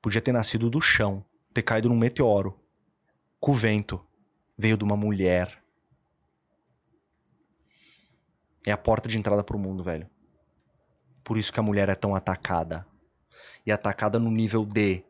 [0.01, 1.23] Podia ter nascido do chão,
[1.53, 2.59] ter caído num meteoro.
[3.39, 4.03] Com o vento.
[4.57, 5.59] Veio de uma mulher.
[8.65, 10.07] É a porta de entrada pro mundo, velho.
[11.23, 12.85] Por isso que a mulher é tão atacada
[13.65, 15.03] e atacada no nível de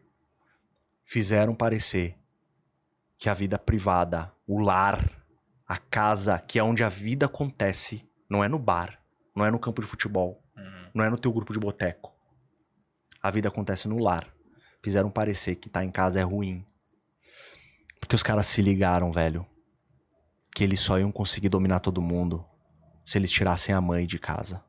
[1.05, 2.17] fizeram parecer
[3.17, 5.23] que a vida privada, o lar,
[5.67, 9.01] a casa, que é onde a vida acontece, não é no bar,
[9.35, 10.89] não é no campo de futebol, Uhum.
[10.93, 12.13] não é no teu grupo de boteco.
[13.21, 14.27] A vida acontece no lar.
[14.83, 16.65] Fizeram parecer que tá em casa é ruim.
[17.99, 19.45] Porque os caras se ligaram, velho,
[20.53, 22.43] que eles só iam conseguir dominar todo mundo
[23.05, 24.63] se eles tirassem a mãe de casa.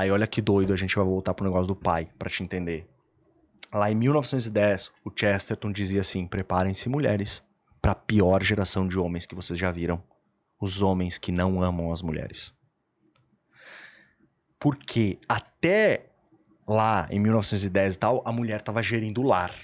[0.00, 2.88] Aí olha que doido, a gente vai voltar pro negócio do pai, pra te entender.
[3.70, 7.42] Lá em 1910, o Chesterton dizia assim: preparem-se, mulheres,
[7.82, 10.02] pra pior geração de homens que vocês já viram.
[10.58, 12.50] Os homens que não amam as mulheres.
[14.58, 16.06] Porque até
[16.66, 19.54] lá, em 1910 e tal, a mulher tava gerindo o lar.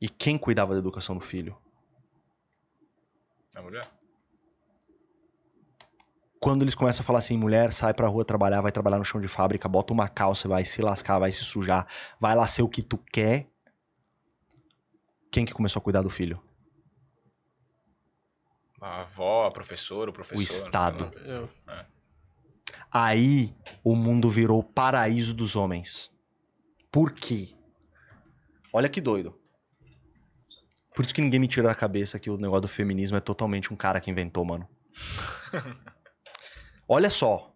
[0.00, 1.56] E quem cuidava da educação do filho?
[3.54, 3.84] A mulher?
[6.40, 9.20] Quando eles começam a falar assim, mulher, sai pra rua trabalhar, vai trabalhar no chão
[9.20, 11.86] de fábrica, bota uma calça, vai se lascar, vai se sujar,
[12.20, 13.48] vai lá ser o que tu quer.
[15.30, 16.40] Quem que começou a cuidar do filho?
[18.80, 20.38] A avó, a professora, o professor.
[20.38, 21.10] O Estado.
[21.24, 21.48] Eu-
[22.92, 26.10] Aí o mundo virou o paraíso dos homens.
[26.90, 27.54] Por quê?
[28.72, 29.38] Olha que doido.
[30.94, 33.72] Por isso que ninguém me tira da cabeça que o negócio do feminismo é totalmente
[33.72, 34.68] um cara que inventou, mano.
[36.88, 37.52] Olha só.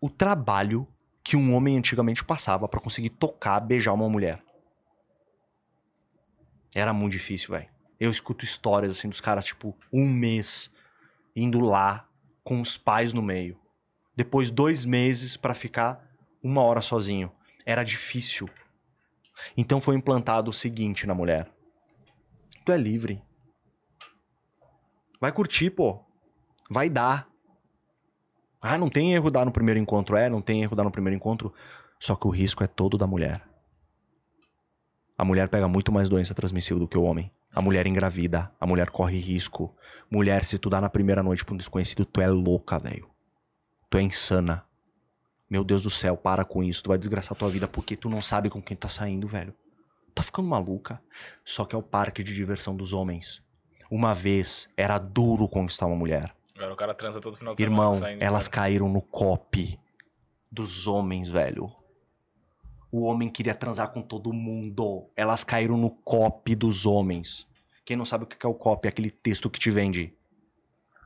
[0.00, 0.86] O trabalho
[1.22, 4.42] que um homem antigamente passava pra conseguir tocar, beijar uma mulher.
[6.74, 7.68] Era muito difícil, velho.
[7.98, 10.70] Eu escuto histórias assim dos caras, tipo, um mês
[11.36, 12.08] indo lá
[12.42, 13.58] com os pais no meio.
[14.16, 16.04] Depois dois meses pra ficar
[16.42, 17.30] uma hora sozinho.
[17.64, 18.48] Era difícil.
[19.56, 21.50] Então foi implantado o seguinte na mulher:
[22.64, 23.22] Tu é livre.
[25.20, 26.04] Vai curtir, pô.
[26.70, 27.29] Vai dar.
[28.60, 30.16] Ah, não tem erro dar no primeiro encontro.
[30.16, 31.52] É, não tem erro dar no primeiro encontro.
[31.98, 33.42] Só que o risco é todo da mulher.
[35.16, 37.30] A mulher pega muito mais doença transmissível do que o homem.
[37.54, 38.52] A mulher engravida.
[38.60, 39.74] A mulher corre risco.
[40.10, 43.08] Mulher, se tu dá na primeira noite pra um desconhecido, tu é louca, velho.
[43.88, 44.64] Tu é insana.
[45.48, 46.82] Meu Deus do céu, para com isso.
[46.82, 49.54] Tu vai desgraçar tua vida porque tu não sabe com quem tu tá saindo, velho.
[50.14, 51.02] Tá ficando maluca.
[51.44, 53.42] Só que é o parque de diversão dos homens.
[53.90, 56.34] Uma vez era duro conquistar uma mulher.
[56.60, 58.06] Agora o cara transa todo final de Irmão, semana.
[58.06, 59.80] saindo elas de caíram no copy
[60.52, 61.74] dos homens, velho.
[62.92, 65.08] O homem queria transar com todo mundo.
[65.16, 67.46] Elas caíram no copy dos homens.
[67.82, 68.88] Quem não sabe o que é o copy?
[68.88, 70.14] É aquele texto que te vende.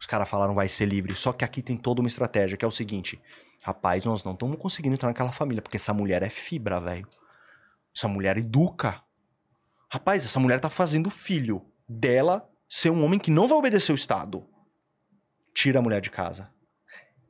[0.00, 1.14] Os caras falaram vai ser livre.
[1.14, 3.22] Só que aqui tem toda uma estratégia, que é o seguinte.
[3.62, 7.06] Rapaz, nós não estamos conseguindo entrar naquela família, porque essa mulher é fibra, velho.
[7.94, 9.00] Essa mulher educa.
[9.88, 13.94] Rapaz, essa mulher tá fazendo filho dela ser um homem que não vai obedecer o
[13.94, 14.44] Estado.
[15.64, 16.50] Tira a mulher de casa.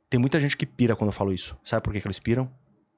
[0.09, 1.57] Tem muita gente que pira quando eu falo isso.
[1.63, 2.53] Sabe por que, que eles piram?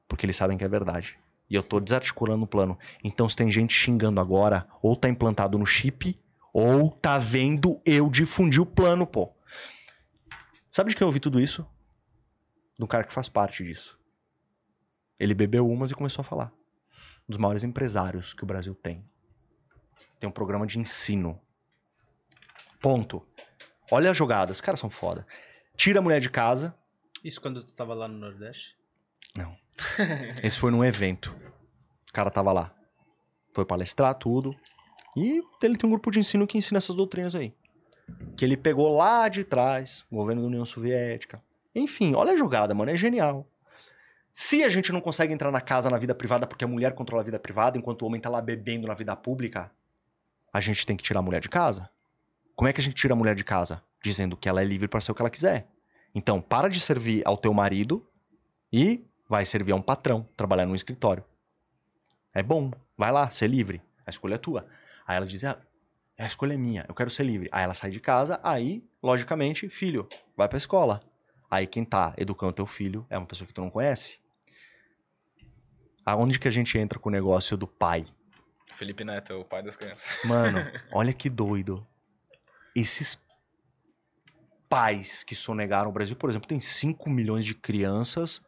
[0.07, 1.15] Porque eles sabem que é verdade.
[1.47, 2.75] E eu tô desarticulando o plano.
[3.03, 6.19] Então, se tem gente xingando agora, ou tá implantado no chip,
[6.51, 9.31] ou tá vendo eu difundir o plano, pô.
[10.71, 11.63] Sabe de quem eu ouvi tudo isso?
[12.79, 13.95] Um cara que faz parte disso.
[15.19, 16.47] Ele bebeu umas e começou a falar.
[16.47, 19.07] Um dos maiores empresários que o Brasil tem.
[20.19, 21.39] Tem um programa de ensino.
[22.81, 23.23] Ponto.
[23.91, 25.25] Olha a jogada, os caras são foda.
[25.75, 26.75] Tira a mulher de casa.
[27.23, 28.75] Isso quando tu tava lá no Nordeste?
[29.35, 29.55] Não.
[30.43, 31.35] Esse foi num evento.
[32.09, 32.73] O cara tava lá.
[33.53, 34.55] foi palestrar tudo.
[35.15, 37.53] E ele tem um grupo de ensino que ensina essas doutrinas aí.
[38.35, 41.41] Que ele pegou lá de trás, governo da União Soviética.
[41.73, 43.47] Enfim, olha a jogada, mano, é genial.
[44.31, 47.23] Se a gente não consegue entrar na casa na vida privada porque a mulher controla
[47.23, 49.71] a vida privada enquanto o homem tá lá bebendo na vida pública,
[50.53, 51.89] a gente tem que tirar a mulher de casa.
[52.57, 53.83] Como é que a gente tira a mulher de casa?
[54.03, 55.67] Dizendo que ela é livre para ser o que ela quiser.
[56.15, 58.03] Então, para de servir ao teu marido
[58.73, 61.23] e vai servir a um patrão, trabalhar num escritório.
[62.33, 63.79] É bom, vai lá, ser livre.
[64.03, 64.67] A escolha é tua.
[65.05, 65.61] Aí ela diz: ah,
[66.17, 67.47] a escolha é minha, eu quero ser livre.
[67.51, 71.03] Aí ela sai de casa, aí, logicamente, filho, vai pra escola.
[71.51, 74.19] Aí quem tá educando teu filho é uma pessoa que tu não conhece.
[76.03, 78.03] Aonde que a gente entra com o negócio do pai?
[78.73, 80.23] Felipe Neto, o pai das crianças.
[80.25, 80.57] Mano,
[80.91, 81.85] olha que doido.
[82.79, 83.19] Esses
[84.69, 88.39] pais que sonegaram o Brasil, por exemplo, tem 5 milhões de crianças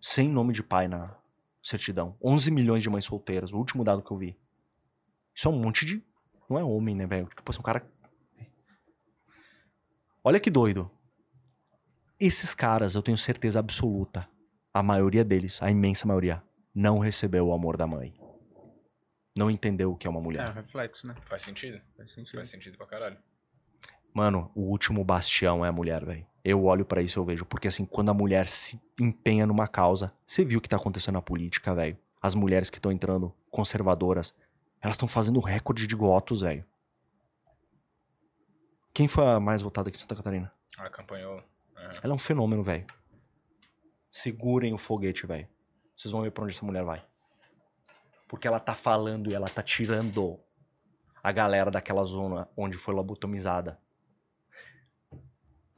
[0.00, 1.16] sem nome de pai na
[1.62, 2.16] certidão.
[2.20, 4.36] 11 milhões de mães solteiras, o último dado que eu vi.
[5.32, 6.02] Isso é um monte de.
[6.50, 7.26] Não é homem, né, velho?
[7.28, 7.88] Tipo, é um cara.
[10.24, 10.90] Olha que doido.
[12.18, 14.28] Esses caras, eu tenho certeza absoluta,
[14.74, 16.42] a maioria deles, a imensa maioria,
[16.74, 18.12] não recebeu o amor da mãe.
[19.36, 20.52] Não entendeu o que é uma É, mulher.
[20.52, 21.14] reflexo, né?
[21.26, 21.80] Faz sentido.
[21.96, 22.34] Faz sentido.
[22.36, 23.16] Faz sentido pra caralho.
[24.12, 26.26] Mano, o último bastião é a mulher, velho.
[26.44, 27.44] Eu olho pra isso e eu vejo.
[27.44, 31.14] Porque assim, quando a mulher se empenha numa causa, você viu o que tá acontecendo
[31.14, 31.96] na política, velho.
[32.20, 34.34] As mulheres que estão entrando conservadoras,
[34.80, 36.64] elas estão fazendo recorde de votos, velho.
[38.92, 40.52] Quem foi a mais votada aqui em Santa Catarina?
[40.76, 41.42] Ah, campanhou.
[41.76, 42.00] É.
[42.02, 42.86] Ela é um fenômeno, velho.
[44.10, 45.46] Segurem o foguete, velho.
[45.94, 47.04] Vocês vão ver pra onde essa mulher vai.
[48.26, 50.38] Porque ela tá falando e ela tá tirando
[51.22, 53.78] a galera daquela zona onde foi lobotomizada.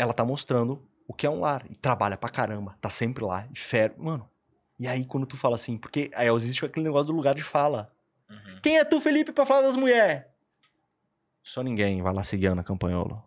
[0.00, 1.70] Ela tá mostrando o que é um lar.
[1.70, 2.74] E trabalha pra caramba.
[2.80, 3.46] Tá sempre lá.
[3.52, 3.94] E fer...
[3.98, 4.26] Mano.
[4.78, 5.76] E aí quando tu fala assim...
[5.76, 7.94] Porque aí existe aquele negócio do lugar de fala.
[8.30, 8.60] Uhum.
[8.62, 10.24] Quem é tu, Felipe, pra falar das mulheres?
[11.42, 12.00] Só ninguém.
[12.00, 13.22] Vai lá seguir a Ana Campanholo.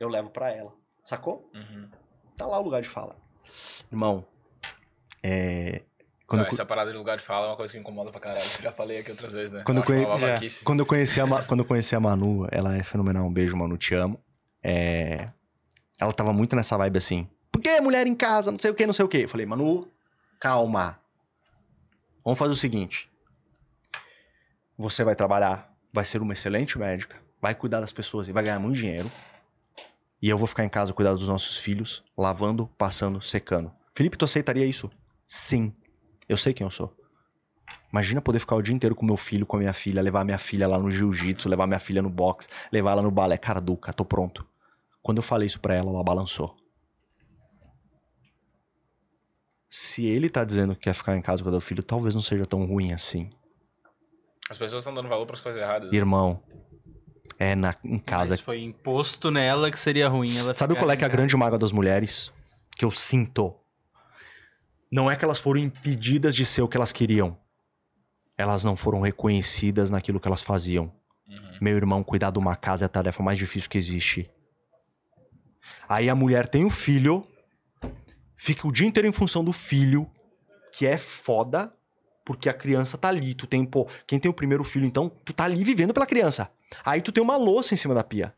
[0.00, 0.72] Eu levo pra ela.
[1.04, 1.50] Sacou?
[1.52, 1.90] Uhum.
[2.34, 3.14] Tá lá o lugar de fala.
[3.92, 4.26] Irmão,
[5.22, 5.82] é.
[6.28, 8.20] Quando, Não, eu, essa parada de lugar de fala é uma coisa que incomoda pra
[8.20, 8.44] caralho.
[8.62, 9.62] Já falei aqui outras vezes, né?
[9.64, 10.04] Quando eu conhe-
[10.62, 13.26] quando eu conheci a, Ma- quando eu conheci a Manu, ela é fenomenal.
[13.26, 14.22] Um beijo, Manu, te amo.
[14.62, 15.30] É,
[15.98, 17.26] Ela tava muito nessa vibe assim.
[17.50, 18.52] Por que mulher em casa?
[18.52, 19.22] Não sei o que, não sei o que.
[19.22, 19.90] Eu falei, Manu,
[20.38, 21.00] calma.
[22.22, 23.10] Vamos fazer o seguinte.
[24.76, 28.58] Você vai trabalhar, vai ser uma excelente médica, vai cuidar das pessoas e vai ganhar
[28.58, 29.10] muito dinheiro.
[30.20, 33.72] E eu vou ficar em casa cuidar dos nossos filhos, lavando, passando, secando.
[33.94, 34.90] Felipe, tu aceitaria isso?
[35.26, 35.74] Sim.
[36.28, 36.94] Eu sei quem eu sou.
[37.90, 40.38] Imagina poder ficar o dia inteiro com meu filho, com a minha filha, levar minha
[40.38, 43.38] filha lá no jiu-jitsu, levar minha filha no boxe, levar ela no balé.
[43.38, 44.46] Cara, Duca, tô pronto.
[45.02, 46.54] Quando eu falei isso pra ela, ela balançou.
[49.70, 52.46] Se ele tá dizendo que quer ficar em casa com o filho, talvez não seja
[52.46, 53.30] tão ruim assim.
[54.50, 55.90] As pessoas estão dando valor pras coisas erradas.
[55.90, 55.96] né?
[55.96, 56.42] Irmão,
[57.38, 58.30] é na, em casa.
[58.30, 61.36] Mas foi imposto nela que seria ruim ela Sabe qual é que é a grande
[61.36, 62.32] mágoa das mulheres?
[62.76, 63.54] Que eu sinto.
[64.90, 67.38] Não é que elas foram impedidas de ser o que elas queriam.
[68.36, 70.92] Elas não foram reconhecidas naquilo que elas faziam.
[71.26, 71.58] Uhum.
[71.60, 74.30] Meu irmão, cuidar de uma casa é a tarefa mais difícil que existe.
[75.88, 77.26] Aí a mulher tem o filho,
[78.36, 80.10] fica o dia inteiro em função do filho,
[80.72, 81.72] que é foda,
[82.24, 83.34] porque a criança tá ali.
[83.34, 86.50] Tu tem, pô, quem tem o primeiro filho, então, tu tá ali vivendo pela criança.
[86.84, 88.34] Aí tu tem uma louça em cima da pia.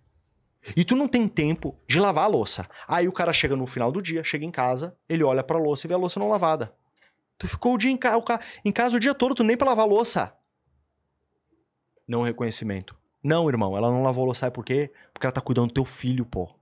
[0.76, 2.68] E tu não tem tempo de lavar a louça.
[2.86, 5.86] Aí o cara chega no final do dia, chega em casa, ele olha pra louça
[5.86, 6.74] e vê a louça não lavada.
[7.38, 9.56] Tu ficou o dia em, ca o ca- em casa o dia todo, tu nem
[9.56, 10.34] pra lavar a louça.
[12.06, 12.94] Não reconhecimento.
[13.22, 14.92] Não, irmão, ela não lavou a louça, sabe por quê?
[15.12, 16.54] Porque ela tá cuidando do teu filho, pô.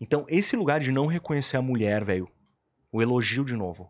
[0.00, 2.28] Então, esse lugar de não reconhecer a mulher, velho.
[2.90, 3.84] O elogio de novo.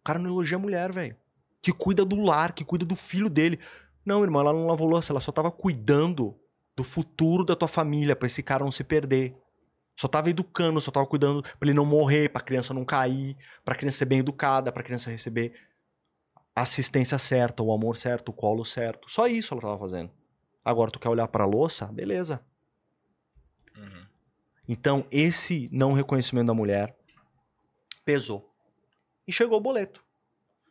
[0.00, 1.16] O cara não elogia a mulher, velho.
[1.62, 3.58] Que cuida do lar, que cuida do filho dele.
[4.04, 6.38] Não, irmão, ela não lavou louça, ela só tava cuidando
[6.76, 9.36] do futuro da tua família, pra esse cara não se perder.
[9.96, 13.76] Só tava educando, só tava cuidando pra ele não morrer, pra criança não cair, pra
[13.76, 15.52] criança ser bem educada, pra criança receber
[16.54, 19.10] a assistência certa, o amor certo, o colo certo.
[19.10, 20.10] Só isso ela tava fazendo.
[20.64, 21.86] Agora tu quer olhar pra louça?
[21.86, 22.44] Beleza.
[23.76, 24.06] Uhum.
[24.68, 26.96] Então, esse não reconhecimento da mulher
[28.04, 28.52] pesou.
[29.26, 30.02] E chegou o boleto.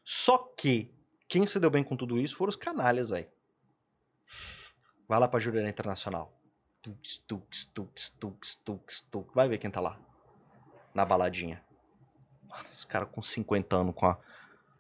[0.04, 0.94] Só que
[1.28, 3.28] quem se deu bem com tudo isso foram os canalhas, velho.
[5.14, 6.34] Vai lá pra Jurerê Internacional.
[6.82, 9.32] Tux, tux, tux, tux, tux, tux.
[9.36, 10.00] Vai ver quem tá lá.
[10.92, 11.64] Na baladinha.
[12.50, 14.18] Mano, Os caras com 50 anos, com a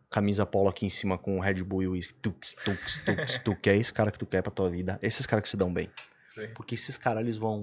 [0.10, 2.16] camisa polo aqui em cima, com o Red Bull e o uísque.
[2.16, 3.60] Tux, tux, tux, tux.
[3.68, 4.98] É esse cara que tu quer pra tua vida.
[5.04, 5.92] Esses caras que se dão bem.
[6.26, 6.52] Sim.
[6.56, 7.62] Porque esses caras, eles vão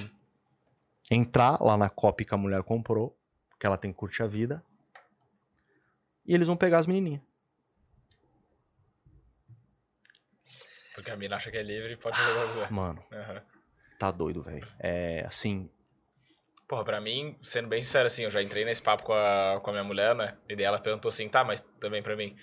[1.10, 3.18] entrar lá na copy que a mulher comprou,
[3.58, 4.64] que ela tem que curtir a vida,
[6.24, 7.22] e eles vão pegar as menininhas.
[11.00, 12.72] Porque a mina acha que é livre e pode fazer o que quiser.
[12.72, 13.42] Mano, Aham.
[13.98, 14.66] tá doido, velho.
[14.78, 15.70] É, assim,
[16.70, 19.70] Porra, pra mim, sendo bem sincero, assim, eu já entrei nesse papo com a, com
[19.70, 20.36] a minha mulher, né?
[20.48, 22.36] E daí ela perguntou assim, tá, mas também pra mim.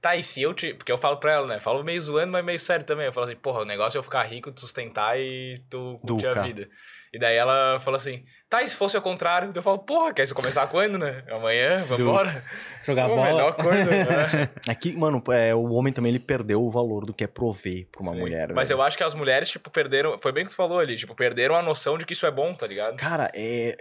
[0.00, 0.72] Tá, e se eu te.
[0.72, 1.60] Porque eu falo pra ela, né?
[1.60, 3.04] Falo meio zoando, mas meio sério também.
[3.04, 6.26] Eu falo assim, porra, o negócio é eu ficar rico, tu sustentar e tu curtir
[6.26, 6.42] a Duca.
[6.42, 6.70] vida.
[7.14, 9.52] E daí ela falou assim, tá, e se fosse ao contrário?
[9.54, 11.22] Eu falo, porra, quer isso começar quando, né?
[11.30, 11.78] Amanhã?
[11.84, 12.44] Vambora?
[12.82, 13.28] Jogar Pô, bola.
[13.28, 13.84] melhor coisa.
[13.88, 14.50] né?
[14.68, 17.86] é que, mano, é, o homem também ele perdeu o valor do que é prover
[17.92, 18.18] pra uma Sim.
[18.18, 18.52] mulher.
[18.52, 18.78] Mas velho.
[18.78, 20.18] eu acho que as mulheres, tipo, perderam.
[20.18, 22.32] Foi bem o que tu falou ali, tipo, perderam a noção de que isso é
[22.32, 22.96] bom, tá ligado?
[22.96, 23.76] Cara, é.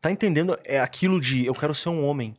[0.00, 0.58] Tá entendendo?
[0.64, 2.34] É aquilo de eu quero ser um homem.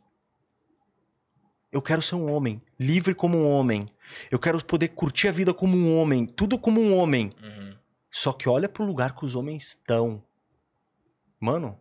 [1.72, 2.60] Eu quero ser um homem.
[2.80, 3.88] Livre como um homem.
[4.32, 6.26] Eu quero poder curtir a vida como um homem.
[6.26, 7.32] Tudo como um homem.
[7.42, 7.63] Uhum.
[8.16, 10.24] Só que olha pro lugar que os homens estão.
[11.40, 11.80] Mano.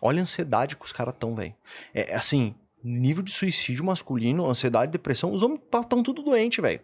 [0.00, 1.56] Olha a ansiedade que os caras estão, velho.
[1.92, 2.54] É é assim,
[2.84, 6.80] nível de suicídio masculino, ansiedade, depressão, os homens estão tudo doente, velho.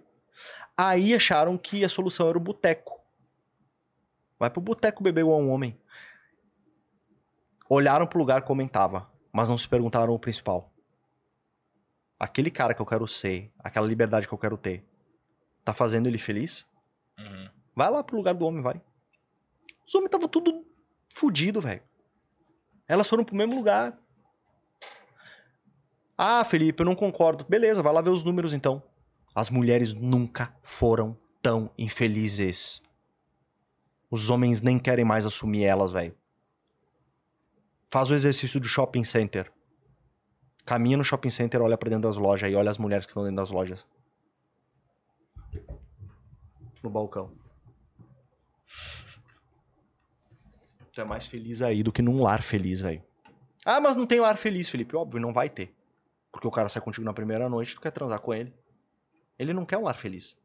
[0.77, 3.01] Aí acharam que a solução era o boteco.
[4.37, 5.79] Vai pro boteco beber igual um homem.
[7.69, 10.73] Olharam pro lugar que comentava, mas não se perguntaram o principal.
[12.19, 14.85] Aquele cara que eu quero ser, aquela liberdade que eu quero ter,
[15.65, 16.67] tá fazendo ele feliz?
[17.19, 17.49] Uhum.
[17.75, 18.81] Vai lá pro lugar do homem, vai.
[19.87, 20.65] Os homens estavam tudo
[21.15, 21.83] fudido, velho.
[22.89, 23.99] Elas foram pro mesmo lugar.
[26.17, 27.45] Ah, Felipe, eu não concordo.
[27.49, 28.83] Beleza, vai lá ver os números então.
[29.35, 32.83] As mulheres nunca foram tão infelizes.
[34.11, 36.17] Os homens nem querem mais assumir elas, velho.
[37.89, 39.53] Faz o exercício do shopping center.
[40.65, 43.23] Caminha no shopping center, olha pra dentro das lojas e olha as mulheres que estão
[43.23, 43.87] dentro das lojas.
[46.87, 47.29] No balcão.
[50.93, 53.03] Tu é mais feliz aí do que num lar feliz, velho.
[53.65, 54.95] Ah, mas não tem lar feliz, Felipe.
[54.95, 55.75] Óbvio, não vai ter.
[56.31, 58.55] Porque o cara sai contigo na primeira noite, tu quer transar com ele.
[59.37, 60.37] Ele não quer um lar feliz.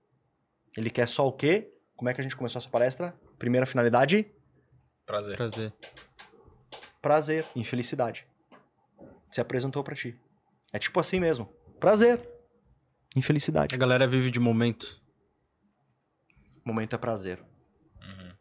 [0.76, 1.72] Ele quer só o quê?
[1.96, 3.16] Como é que a gente começou essa palestra?
[3.38, 4.26] Primeira finalidade?
[5.06, 5.38] Prazer.
[5.38, 5.74] Prazer.
[7.00, 8.26] Prazer, infelicidade.
[9.30, 10.20] Se apresentou pra ti.
[10.74, 11.54] É tipo assim mesmo.
[11.80, 12.20] Prazer.
[13.16, 13.76] Infelicidade.
[13.76, 15.01] A galera vive de momento.
[16.64, 17.44] Momento é prazer.
[18.02, 18.32] Uhum.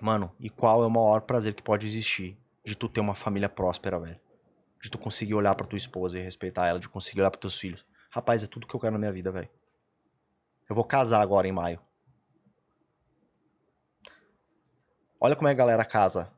[0.00, 3.48] Mano, e qual é o maior prazer que pode existir de tu ter uma família
[3.48, 4.20] próspera, velho?
[4.80, 7.58] De tu conseguir olhar pra tua esposa e respeitar ela, de conseguir olhar pros teus
[7.58, 7.84] filhos.
[8.10, 9.48] Rapaz, é tudo que eu quero na minha vida, velho.
[10.68, 11.80] Eu vou casar agora em maio.
[15.20, 16.32] Olha como é que a galera casa.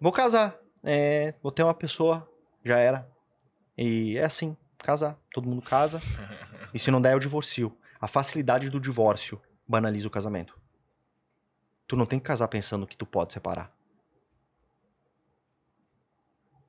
[0.00, 0.58] Vou casar.
[0.82, 2.28] É, vou ter uma pessoa,
[2.64, 3.08] já era.
[3.76, 5.18] E é assim, casar.
[5.32, 6.00] Todo mundo casa.
[6.74, 7.76] E se não der, eu divorcio.
[8.00, 10.58] A facilidade do divórcio banaliza o casamento.
[11.86, 13.74] Tu não tem que casar pensando que tu pode separar.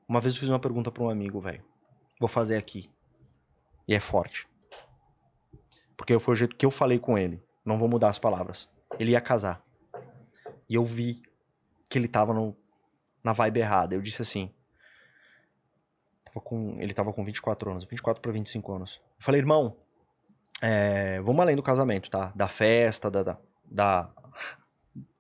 [0.08, 1.64] Uma vez eu fiz uma pergunta pra um amigo, velho.
[2.20, 2.90] Vou fazer aqui.
[3.88, 4.48] E é forte.
[5.98, 7.42] Porque foi o jeito que eu falei com ele.
[7.66, 8.70] Não vou mudar as palavras.
[9.00, 9.64] Ele ia casar.
[10.70, 11.22] E eu vi
[11.90, 12.56] que ele tava no,
[13.24, 13.96] na vibe errada.
[13.96, 14.54] Eu disse assim.
[16.26, 17.86] Tava com, ele tava com 24 anos.
[17.86, 19.02] 24 pra 25 anos.
[19.18, 19.78] Eu falei, irmão,
[20.66, 22.32] é, vamos além do casamento, tá?
[22.34, 23.22] Da festa, da.
[23.24, 24.14] da, da,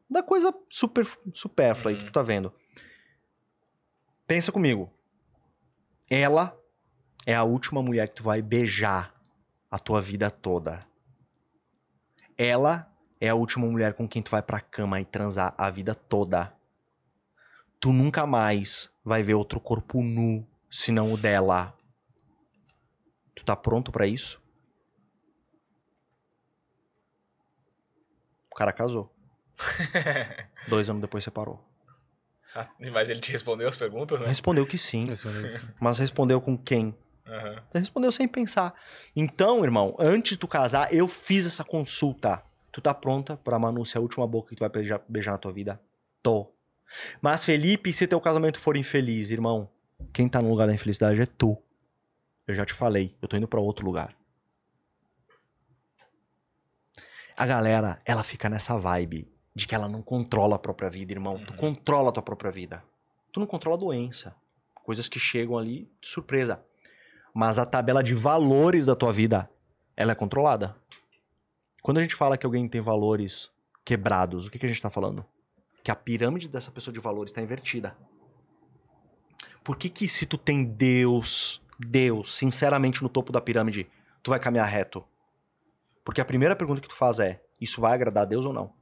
[0.10, 2.10] da coisa super supérflua aí que Uhum.
[2.10, 2.54] tu tá vendo.
[4.26, 4.90] Pensa comigo.
[6.10, 6.58] Ela
[7.26, 9.14] é a última mulher que tu vai beijar
[9.70, 10.86] a tua vida toda.
[12.38, 12.90] Ela
[13.20, 16.54] é a última mulher com quem tu vai pra cama e transar a vida toda.
[17.80, 21.78] Tu nunca mais vai ver outro corpo nu senão o dela.
[23.36, 24.42] Tu tá pronto pra isso?
[28.54, 29.12] O cara casou.
[30.70, 31.60] Dois anos depois separou.
[32.56, 34.28] Ah, Mas ele te respondeu as perguntas, né?
[34.28, 35.06] Respondeu que sim,
[35.82, 36.96] mas respondeu com quem?
[37.72, 38.76] Você respondeu sem pensar.
[39.16, 42.44] Então, irmão, antes de tu casar, eu fiz essa consulta.
[42.72, 45.40] Tu tá pronta pra Manu ser a última boca que tu vai beijar, beijar na
[45.40, 45.82] tua vida?
[46.22, 46.54] Tô.
[47.24, 49.68] Mas, Felipe, se teu casamento for infeliz, irmão,
[50.12, 51.58] quem tá no lugar da infelicidade é tu.
[52.46, 54.16] Eu já te falei, eu tô indo pra outro lugar.
[57.36, 61.40] A galera, ela fica nessa vibe de que ela não controla a própria vida, irmão.
[61.44, 61.58] Tu Uhum.
[61.58, 62.84] controla a tua própria vida.
[63.32, 64.36] Tu não controla a doença.
[64.76, 66.64] Coisas que chegam ali de surpresa.
[67.34, 69.50] Mas a tabela de valores da tua vida,
[69.98, 70.76] ela é controlada.
[71.82, 73.50] Quando a gente fala que alguém tem valores
[73.84, 75.26] quebrados, o que, que a gente tá falando?
[75.84, 77.98] Que a pirâmide dessa pessoa de valores está invertida.
[79.64, 83.90] Por que que se tu tem Deus, Deus, sinceramente no topo da pirâmide,
[84.22, 85.04] tu vai caminhar reto?
[86.04, 88.74] Porque a primeira pergunta que tu faz é, isso vai agradar a Deus ou não?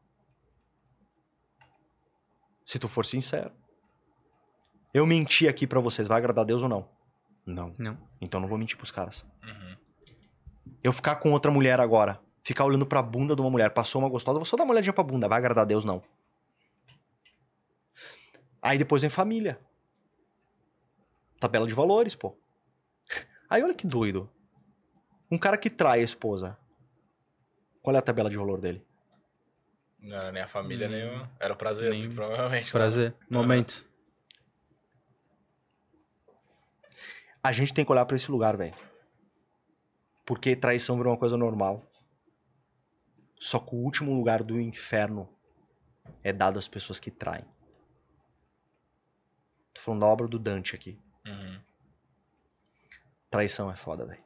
[2.65, 3.51] Se tu for sincero.
[4.93, 6.89] Eu menti aqui pra vocês, vai agradar a Deus ou não?
[7.45, 7.73] Não.
[7.77, 7.97] Não.
[8.19, 9.25] Então não vou mentir pros caras.
[9.43, 9.77] Uhum.
[10.83, 14.09] Eu ficar com outra mulher agora, ficar olhando pra bunda de uma mulher, passou uma
[14.09, 16.01] gostosa, vou só dar uma olhadinha pra bunda, vai agradar a Deus, não.
[18.61, 19.59] Aí depois vem família.
[21.39, 22.37] Tabela de valores, pô.
[23.49, 24.29] Aí olha que doido.
[25.29, 26.57] Um cara que trai a esposa.
[27.81, 28.85] Qual é a tabela de valor dele?
[29.99, 31.23] Não era nem a família, nem Hum.
[31.23, 31.29] o...
[31.39, 32.65] Era o prazer, Nem- provavelmente.
[32.65, 32.71] né?
[32.71, 33.15] Prazer.
[33.29, 33.87] Momento.
[37.43, 38.75] A gente tem que olhar pra esse lugar, velho.
[40.25, 41.83] Porque traição virou uma coisa normal.
[43.39, 45.27] Só que o último lugar do inferno
[46.23, 47.45] é dado às pessoas que traem.
[49.73, 50.99] Tô falando da obra do Dante aqui.
[51.25, 51.59] Uhum.
[53.31, 54.23] Traição é foda, velho.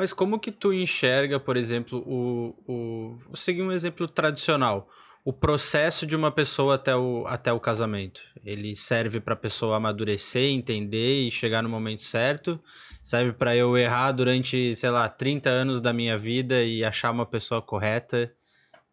[0.00, 3.14] Mas como que tu enxerga, por exemplo, o, o...
[3.16, 4.88] Vou seguir um exemplo tradicional.
[5.22, 8.22] O processo de uma pessoa até o, até o casamento.
[8.42, 12.58] Ele serve pra pessoa amadurecer, entender e chegar no momento certo.
[13.02, 17.26] Serve pra eu errar durante, sei lá, 30 anos da minha vida e achar uma
[17.26, 18.32] pessoa correta.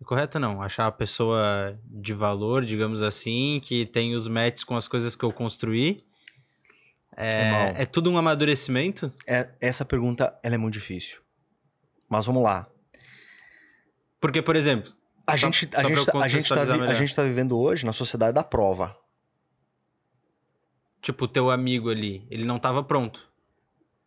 [0.04, 4.90] Correta não, achar a pessoa de valor, digamos assim, que tem os matches com as
[4.90, 6.04] coisas que eu construí.
[7.18, 7.60] Irmão.
[7.78, 9.12] É, é tudo um amadurecimento?
[9.26, 11.20] É, essa pergunta, ela é muito difícil.
[12.10, 12.68] Mas vamos lá.
[14.20, 14.94] Porque, por exemplo,
[15.26, 17.86] A Só- gente, só a, gente tá, a, gente tá, a gente tá vivendo hoje
[17.86, 18.96] na sociedade da prova.
[21.02, 23.28] Tipo, o teu amigo ali, ele não tava pronto.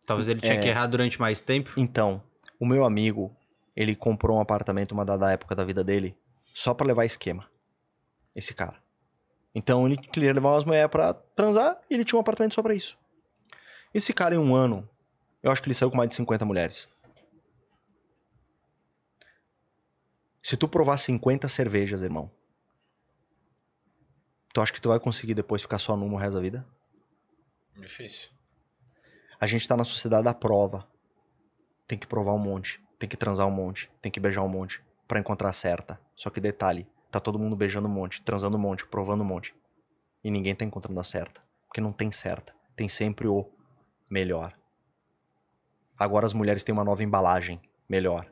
[0.05, 0.59] Talvez ele tinha É.
[0.59, 1.71] que errar durante mais tempo.
[1.77, 2.23] Então,
[2.59, 3.35] o meu amigo,
[3.75, 6.15] ele comprou um apartamento uma dada época da vida dele
[6.55, 7.47] só pra levar esquema.
[8.35, 8.81] Esse cara.
[9.53, 12.73] Então ele queria levar umas mulheres pra transar e ele tinha um apartamento só pra
[12.73, 12.97] isso.
[13.93, 14.87] Esse cara em um ano,
[15.43, 16.87] eu acho que ele saiu com mais de 50 mulheres.
[20.41, 22.31] Se tu provar 50 cervejas, irmão,
[24.53, 26.67] tu acha que tu vai conseguir depois ficar só numa o resto da vida?
[27.77, 28.29] Difícil.
[29.39, 30.87] A gente tá na sociedade da prova.
[31.87, 34.81] Tem que provar um monte, tem que transar um monte, tem que beijar um monte
[35.07, 35.99] pra encontrar a certa.
[36.15, 39.53] Só que detalhe, tá todo mundo beijando um monte, transando um monte, provando um monte.
[40.23, 43.51] E ninguém tá encontrando a certa, porque não tem certa, tem sempre o
[44.11, 44.53] melhor.
[45.97, 48.29] Agora as mulheres têm uma nova embalagem, melhor.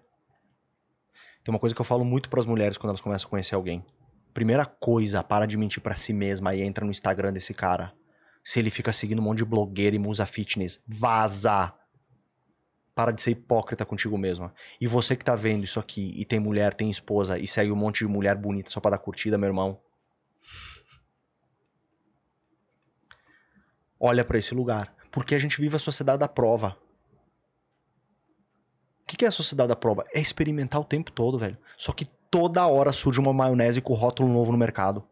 [1.44, 3.86] Tem uma coisa que eu falo muito pras mulheres quando elas começam a conhecer alguém.
[4.34, 7.94] Primeira coisa, para de mentir pra si mesma e entra no Instagram desse cara.
[8.44, 11.74] Se ele fica seguindo um monte de blogueira e musa fitness, vaza!
[12.94, 14.54] Para de ser hipócrita contigo mesma.
[14.82, 17.76] E você que tá vendo isso aqui e tem mulher, tem esposa e segue um
[17.76, 19.80] monte de mulher bonita só pra dar curtida, meu irmão.
[23.98, 24.99] Olha pra esse lugar.
[25.11, 26.77] Porque a gente vive a sociedade da prova.
[29.03, 30.06] O que é a sociedade da prova?
[30.14, 31.57] É experimentar o tempo todo, velho.
[31.76, 35.03] Só que toda hora surge uma maionese com rótulo novo no mercado.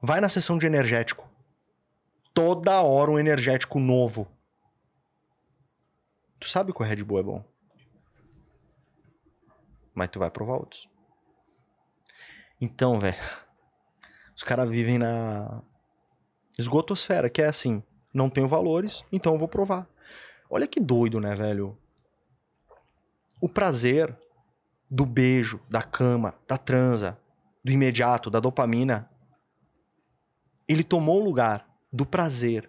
[0.00, 1.30] Vai na seção de energético
[2.34, 4.26] toda hora um energético novo.
[6.38, 7.44] Tu sabe que o Red Bull é bom.
[9.94, 10.88] Mas tu vai provar outros.
[12.60, 13.20] Então, velho.
[14.34, 15.62] Os caras vivem na
[16.58, 17.82] esgotosfera, que é assim,
[18.12, 19.88] não tenho valores, então eu vou provar.
[20.48, 21.78] Olha que doido, né, velho?
[23.40, 24.16] O prazer
[24.90, 27.18] do beijo, da cama, da transa,
[27.62, 29.08] do imediato, da dopamina,
[30.66, 32.68] ele tomou o lugar do prazer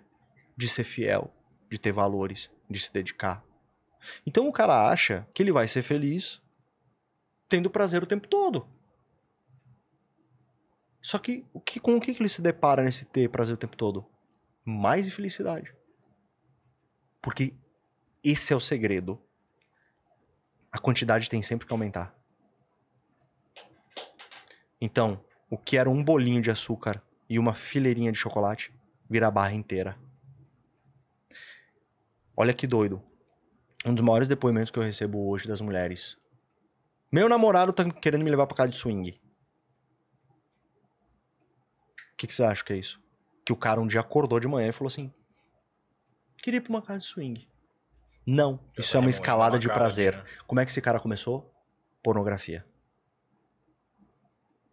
[0.56, 1.34] de ser fiel,
[1.70, 3.44] de ter valores, de se dedicar.
[4.26, 6.42] Então o cara acha que ele vai ser feliz
[7.50, 8.68] tendo prazer o tempo todo.
[11.02, 14.06] Só que, que com o que ele se depara nesse ter prazer o tempo todo?
[14.64, 15.76] Mais infelicidade.
[17.22, 17.54] Porque
[18.24, 19.22] esse é o segredo.
[20.72, 22.16] A quantidade tem sempre que aumentar.
[24.80, 28.74] Então, o que era um bolinho de açúcar e uma fileirinha de chocolate
[29.10, 29.98] vira a barra inteira.
[32.36, 33.04] Olha que doido.
[33.86, 36.18] Um dos maiores depoimentos que eu recebo hoje das mulheres.
[37.12, 39.20] Meu namorado tá querendo me levar pra casa de swing.
[42.14, 43.01] O que, que você acha que é isso?
[43.52, 45.12] Que o cara um dia acordou de manhã e falou assim:
[46.42, 47.50] Queria ir pra uma casa de swing.
[48.26, 50.16] Não, Eu isso é uma também escalada de prazer.
[50.16, 50.24] né?
[50.48, 51.54] Como é que esse cara começou?
[52.02, 52.66] Pornografia.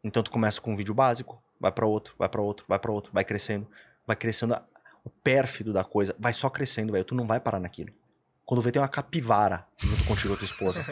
[0.04, 2.92] Então tu começa com um vídeo básico, vai pra outro, vai pra outro, vai pra
[2.92, 3.68] outro, vai crescendo,
[4.06, 4.64] vai crescendo a-
[5.02, 7.04] o pérfido da coisa, vai só crescendo, velho.
[7.04, 7.92] Tu não vai parar naquilo.
[8.46, 10.80] Quando vê tem uma capivara junto contigo a tua esposa.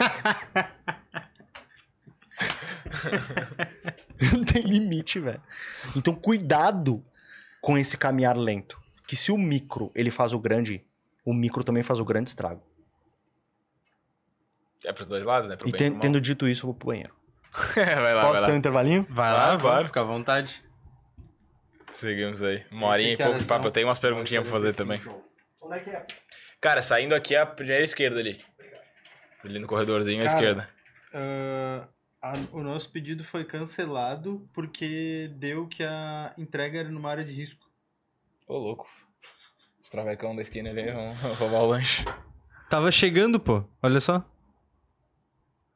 [4.33, 5.41] não tem limite, velho.
[5.95, 7.01] Então cuidado
[7.67, 10.85] com esse caminhar lento, que se o micro ele faz o grande,
[11.25, 12.63] o micro também faz o grande estrago.
[14.85, 15.57] É pros dois lados, né?
[15.57, 15.99] Pro E bem ten- mal.
[15.99, 17.13] tendo dito isso, eu vou pro banheiro.
[17.75, 18.57] vai lá, Posso vai ter um lá.
[18.57, 19.05] intervalinho?
[19.09, 20.63] Vai lá, vai, fica à vontade.
[21.91, 22.63] Seguimos aí.
[22.71, 23.61] Uma horinha e pouco de papo.
[23.63, 23.67] são?
[23.67, 25.01] Eu tenho umas perguntinhas pra fazer também.
[25.61, 26.05] Onde é que é?
[26.61, 28.39] Cara, saindo aqui é a primeira esquerda ali.
[29.43, 30.69] Ali no corredorzinho à Cara, esquerda.
[31.13, 31.87] Ah,
[32.21, 37.31] a- o nosso pedido foi cancelado porque deu que a entrega era numa área de
[37.33, 37.65] risco.
[38.47, 38.87] Ô, louco.
[39.83, 42.03] Os travecão da esquina ali vão roubar o lanche.
[42.69, 43.63] Tava chegando, pô.
[43.81, 44.23] Olha só.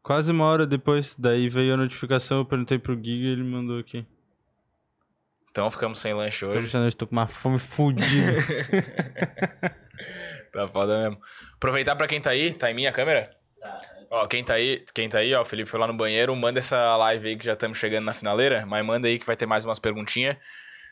[0.03, 1.15] Quase uma hora depois.
[1.18, 4.05] Daí veio a notificação, eu perguntei pro Giga e ele mandou aqui.
[5.51, 6.77] Então ficamos sem lanche Hoje hoje.
[6.77, 8.05] eu estou com uma fome fodida.
[10.51, 11.22] Tá foda mesmo.
[11.53, 13.34] Aproveitar pra quem tá aí, tá em minha câmera?
[14.11, 16.59] Ó, quem tá aí, quem tá aí, ó, o Felipe foi lá no banheiro, manda
[16.59, 19.45] essa live aí que já estamos chegando na finaleira, mas manda aí que vai ter
[19.45, 20.35] mais umas perguntinhas.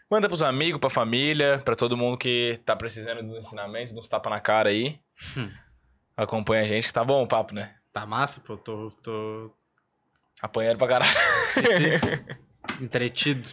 [0.09, 4.29] Manda pros amigos, pra família, pra todo mundo que tá precisando dos ensinamentos, dos tapa
[4.29, 4.99] na cara aí.
[5.37, 5.51] Hum.
[6.15, 7.75] Acompanha a gente, que tá bom o papo, né?
[7.91, 8.55] tá massa, pô.
[8.57, 9.53] Tô, tô
[10.41, 11.17] Apanhando pra caralho.
[12.79, 13.49] entretido.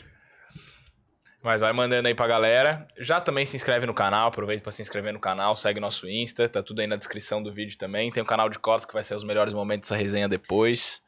[1.47, 2.89] Mas vai mandando aí pra galera.
[2.99, 6.49] Já também se inscreve no canal, aproveita pra se inscrever no canal, segue nosso Insta,
[6.49, 8.11] tá tudo aí na descrição do vídeo também.
[8.11, 11.01] Tem o canal de cortes que vai ser os melhores momentos dessa resenha depois.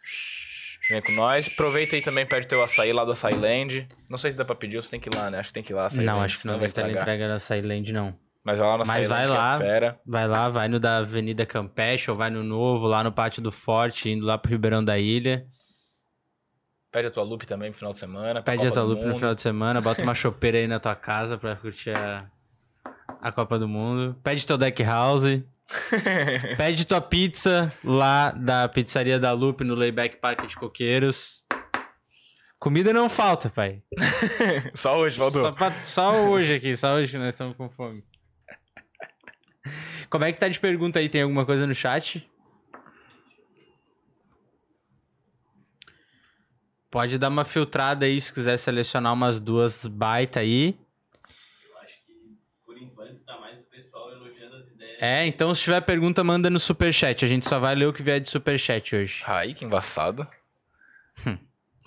[0.89, 1.49] Vem com nós.
[1.49, 3.89] Aproveita aí também, pede teu açaí lá do Açaí Land.
[4.09, 5.41] Não sei se dá pra pedir ou se tem que ir lá, né?
[5.41, 5.87] Acho que tem que ir lá.
[5.87, 7.03] Açaí não, Land, acho que não vai ter estragar.
[7.03, 8.17] entrega da Silent, não.
[8.45, 9.59] Mas vai lá no Açaí Mas vai Land, é lá.
[9.59, 10.01] fera.
[10.07, 13.51] Vai lá, vai no da Avenida Campeche ou vai no novo, lá no Pátio do
[13.51, 15.45] Forte, indo lá pro Ribeirão da Ilha.
[16.91, 18.43] Pede a tua loop também pro final de semana.
[18.43, 19.19] Pede a Copa tua do loop no Mundo.
[19.19, 22.27] final de semana, bota uma chopeira aí na tua casa pra curtir a,
[23.21, 24.17] a Copa do Mundo.
[24.23, 25.25] Pede teu deck house.
[26.57, 31.45] Pede tua pizza lá da pizzaria da Loop no Layback Parque de Coqueiros.
[32.59, 33.83] Comida não falta, pai.
[34.75, 35.43] Só hoje, faltou.
[35.43, 38.03] Só, pra- só hoje aqui, só hoje que nós estamos com fome.
[40.09, 41.09] Como é que tá de pergunta aí?
[41.09, 42.27] Tem alguma coisa no chat?
[46.91, 50.79] Pode dar uma filtrada aí se quiser selecionar umas duas baita aí.
[51.69, 52.13] Eu acho que,
[52.65, 55.03] por enquanto, tá mais o pessoal elogiando as ideias.
[55.03, 57.25] É, então se tiver pergunta, manda no superchat.
[57.25, 59.23] A gente só vai ler o que vier de superchat hoje.
[59.27, 60.27] Ai, que embaçado.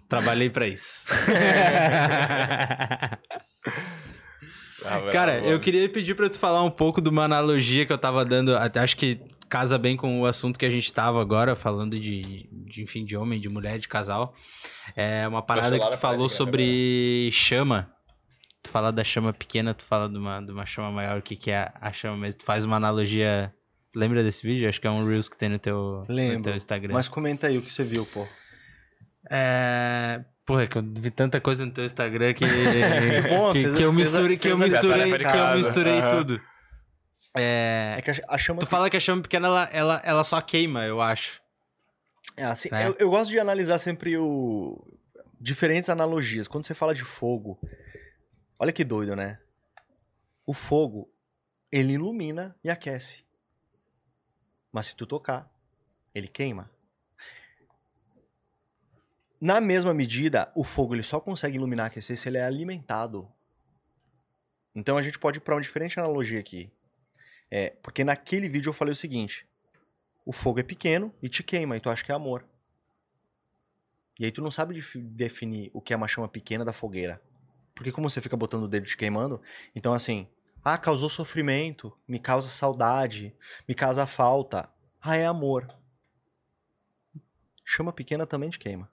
[0.07, 1.07] Trabalhei pra isso.
[4.83, 7.97] Ah, Cara, eu queria pedir pra tu falar um pouco de uma analogia que eu
[7.97, 11.55] tava dando, até acho que casa bem com o assunto que a gente tava agora,
[11.55, 14.33] falando de, de enfim, de homem, de mulher, de casal.
[14.95, 17.91] É uma parada que tu falou sobre chama.
[18.63, 21.35] Tu fala da chama pequena, tu fala de uma, de uma chama maior, o que,
[21.35, 22.39] que é a chama mesmo.
[22.39, 23.53] Tu faz uma analogia.
[23.95, 24.69] Lembra desse vídeo?
[24.69, 26.43] Acho que é um Reels que tem no teu, no Lembro.
[26.43, 26.93] teu Instagram.
[26.93, 28.25] Mas comenta aí o que você viu, pô.
[29.29, 30.23] É.
[30.45, 32.45] Porra, que eu vi tanta coisa no teu Instagram que.
[33.29, 36.09] bom, que, fez a- que eu misturei, que eu misturei, que eu misturei Aham.
[36.17, 36.41] tudo.
[37.37, 37.95] É.
[37.97, 38.59] É que a, a chama.
[38.59, 41.40] Tu fala que a chama pequena, ela, ela, ela só queima, eu acho.
[42.41, 42.87] É, assim, né?
[42.87, 44.83] eu, eu gosto de analisar sempre o...
[45.39, 46.47] diferentes analogias.
[46.47, 47.59] Quando você fala de fogo,
[48.57, 49.39] olha que doido, né?
[50.45, 51.09] O fogo,
[51.71, 53.23] ele ilumina e aquece.
[54.71, 55.51] Mas se tu tocar,
[56.15, 56.71] ele queima.
[59.39, 63.31] Na mesma medida, o fogo ele só consegue iluminar e aquecer se ele é alimentado.
[64.73, 66.71] Então a gente pode ir para uma diferente analogia aqui.
[67.49, 69.45] É, porque naquele vídeo eu falei o seguinte:
[70.25, 72.45] o fogo é pequeno e te queima, e tu acha que é amor.
[74.19, 77.21] E aí tu não sabe definir o que é uma chama pequena da fogueira.
[77.73, 79.41] Porque como você fica botando o dedo te queimando,
[79.75, 80.27] então assim,
[80.63, 83.35] ah, causou sofrimento, me causa saudade,
[83.67, 84.69] me causa falta.
[85.01, 85.67] Ah, é amor.
[87.65, 88.91] Chama pequena também te queima.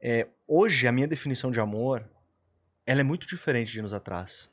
[0.00, 2.10] É, hoje a minha definição de amor,
[2.84, 4.50] ela é muito diferente de anos atrás.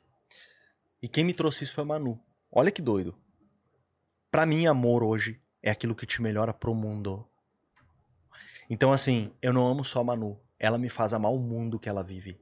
[1.02, 2.20] E quem me trouxe isso foi a Manu.
[2.52, 3.18] Olha que doido.
[4.38, 7.26] Pra mim, amor hoje é aquilo que te melhora pro mundo.
[8.70, 10.38] Então, assim, eu não amo só a Manu.
[10.60, 12.40] Ela me faz amar o mundo que ela vive.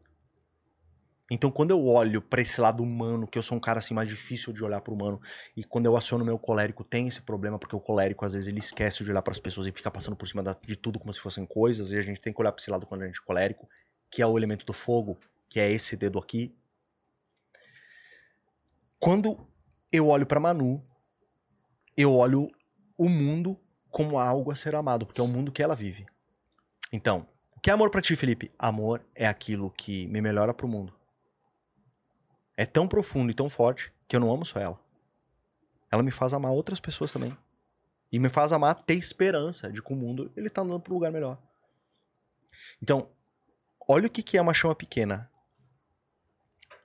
[1.31, 4.11] Então, quando eu olho pra esse lado humano, que eu sou um cara assim mais
[4.11, 5.19] difícil de olhar pro humano,
[5.57, 8.59] e quando eu aciono meu colérico, tem esse problema, porque o colérico às vezes ele
[8.59, 11.47] esquece de olhar pras pessoas e fica passando por cima de tudo como se fossem
[11.47, 13.67] coisas, e a gente tem que olhar pra esse lado quando a gente é colérico,
[14.11, 15.17] que é o elemento do fogo,
[15.49, 16.55] que é esse dedo aqui.
[18.99, 19.49] Quando
[19.91, 20.85] eu olho pra Manu,
[21.97, 22.51] eu olho
[22.97, 23.59] o mundo
[23.91, 26.07] como algo a ser amado, porque é o mundo que ela vive.
[26.93, 28.53] Então, o que é amor pra ti, Felipe?
[28.59, 30.93] Amor é aquilo que me melhora pro mundo.
[32.57, 34.79] É tão profundo e tão forte que eu não amo só ela.
[35.91, 37.37] Ela me faz amar outras pessoas também.
[38.13, 41.11] E me faz amar ter esperança de que o mundo ele tá andando pro lugar
[41.11, 41.39] melhor.
[42.83, 43.11] Então,
[43.87, 45.31] olha o que que é uma chama pequena.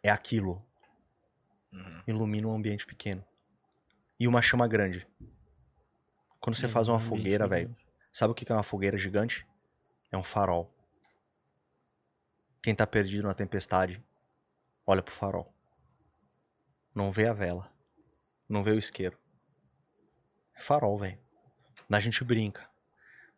[0.04, 0.66] É aquilo.
[1.72, 2.02] Uhum.
[2.08, 3.24] Ilumina um ambiente pequeno.
[4.22, 5.08] E uma chama grande.
[6.40, 7.76] Quando você faz uma Um ambiente fogueira, velho.
[8.14, 9.48] Sabe o que é uma fogueira gigante?
[10.12, 10.72] É um farol.
[12.62, 14.00] Quem tá perdido na tempestade,
[14.86, 15.52] olha pro farol.
[16.94, 17.74] Não vê a vela.
[18.48, 19.18] não vê o isqueiro.
[20.54, 21.18] É farol, velho.
[21.92, 22.70] A gente brinca.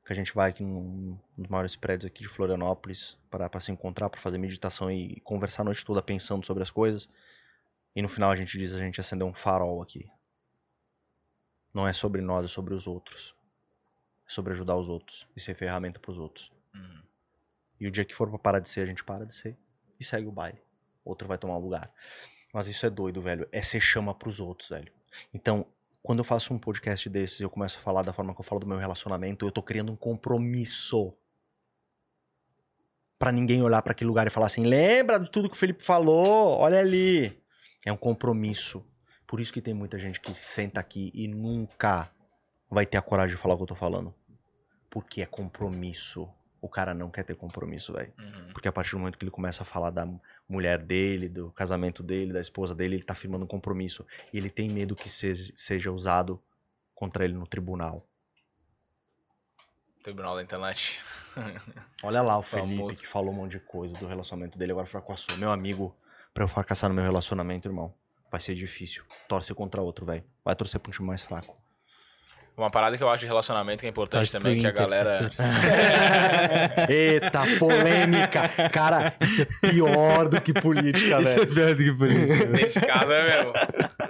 [0.05, 3.61] Que a gente vai aqui num num dos maiores prédios aqui de Florianópolis para pra
[3.61, 7.10] se encontrar, pra fazer meditação e conversar a noite toda pensando sobre as coisas.
[7.95, 10.11] E no final a gente diz a gente acendeu um farol aqui.
[11.73, 13.35] Não é sobre nós, é sobre os outros.
[14.27, 16.51] É sobre ajudar os outros e ser ferramenta pros outros.
[16.73, 17.03] Uhum.
[17.79, 19.57] E o dia que for pra parar de ser, a gente para de ser
[19.99, 20.61] e segue o baile.
[21.03, 21.91] Outro vai tomar o lugar.
[22.53, 23.47] Mas isso é doido, velho.
[23.51, 24.91] É ser chama pros outros, velho.
[25.33, 25.65] Então,
[26.01, 28.45] quando eu faço um podcast desses e eu começo a falar da forma que eu
[28.45, 31.13] falo do meu relacionamento, eu tô criando um compromisso.
[33.17, 35.83] Pra ninguém olhar pra aquele lugar e falar assim: lembra de tudo que o Felipe
[35.83, 36.57] falou?
[36.59, 37.41] Olha ali.
[37.85, 38.85] É um compromisso.
[39.25, 42.09] Por isso que tem muita gente que senta aqui e nunca
[42.69, 44.13] vai ter a coragem de falar o que eu tô falando.
[44.89, 46.29] Porque é compromisso.
[46.61, 48.13] O cara não quer ter compromisso, velho.
[48.17, 48.53] Uhum.
[48.53, 50.07] Porque a partir do momento que ele começa a falar da
[50.47, 54.05] mulher dele, do casamento dele, da esposa dele, ele tá firmando um compromisso.
[54.31, 56.41] E ele tem medo que seja, usado
[56.93, 58.07] contra ele no tribunal.
[60.01, 61.01] Tribunal da internet.
[62.03, 63.01] Olha lá o Felipe Famoso.
[63.01, 65.37] que falou um monte de coisa do relacionamento dele, agora fracassou.
[65.37, 65.95] Meu amigo,
[66.33, 67.93] pra eu fracassar no meu relacionamento, irmão,
[68.34, 69.03] vai ser difícil.
[69.30, 70.23] Torce contra outro, velho.
[70.43, 71.55] Vai torcer pra um time mais fraco.
[72.57, 75.31] Uma parada que eu acho de relacionamento que é importante Torce também, que a galera.
[76.89, 78.69] Eita, polêmica!
[78.72, 81.53] Cara, isso é pior do que política, Isso é velho.
[81.53, 82.45] pior do que política.
[82.49, 83.53] Nesse caso é mesmo.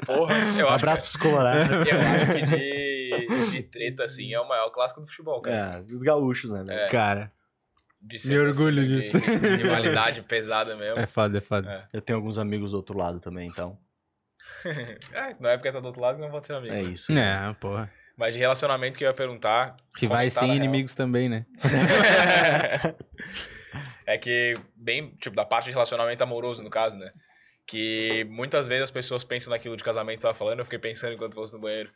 [0.06, 1.88] Porra, eu acho, Abraço pros colorados.
[1.88, 5.84] eu acho que de, de treta, assim, é o maior clássico do futebol, cara.
[5.90, 6.80] É, os gaúchos, né, velho?
[6.80, 6.88] É.
[6.90, 7.32] Cara,
[8.02, 9.20] De Me orgulho de, disso.
[9.20, 10.98] De, de rivalidade pesada mesmo.
[11.00, 11.70] é foda, é foda.
[11.70, 11.98] É.
[11.98, 13.78] Eu tenho alguns amigos do outro lado também, então.
[15.14, 16.74] É, não é porque tá do outro lado que não pode ser amigo.
[16.74, 17.12] É isso.
[17.12, 17.92] É, porra.
[18.16, 19.76] Mas de relacionamento que eu ia perguntar.
[19.96, 20.66] Rivais como tá, sem na real.
[20.66, 21.46] inimigos também, né?
[24.06, 27.12] é que, bem, tipo, da parte de relacionamento amoroso, no caso, né?
[27.66, 30.80] Que muitas vezes as pessoas pensam naquilo de casamento que eu tava falando, eu fiquei
[30.80, 31.92] pensando enquanto fosse no banheiro.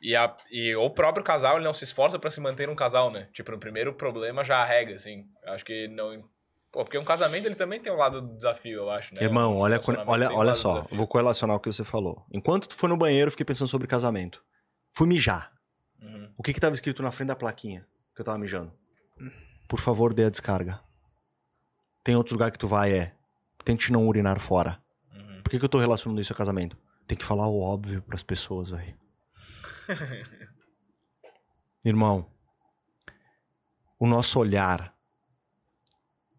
[0.00, 3.10] E, a, e o próprio casal, ele não se esforça pra se manter um casal,
[3.10, 3.28] né?
[3.32, 5.26] Tipo, no primeiro problema já arrega, assim.
[5.46, 6.24] Acho que não.
[6.72, 9.22] Pô, porque um casamento ele também tem um lado do desafio, eu acho, né?
[9.22, 12.24] Irmão, Um olha, olha, um olha só, vou correlacionar o que você falou.
[12.32, 14.42] Enquanto tu foi no banheiro, eu fiquei pensando sobre casamento.
[14.94, 15.52] Fui mijar.
[16.00, 16.32] Uhum.
[16.36, 18.72] O que que tava escrito na frente da plaquinha que eu tava mijando?
[19.68, 20.80] Por favor, dê a descarga.
[22.02, 23.14] Tem outro lugar que tu vai, é.
[23.64, 24.82] Tente não urinar fora.
[25.12, 25.42] Uhum.
[25.42, 26.76] Por que, que eu tô relacionando isso a casamento?
[27.06, 28.98] Tem que falar o óbvio pras pessoas, velho.
[31.84, 32.26] Irmão,
[33.98, 34.96] o nosso olhar,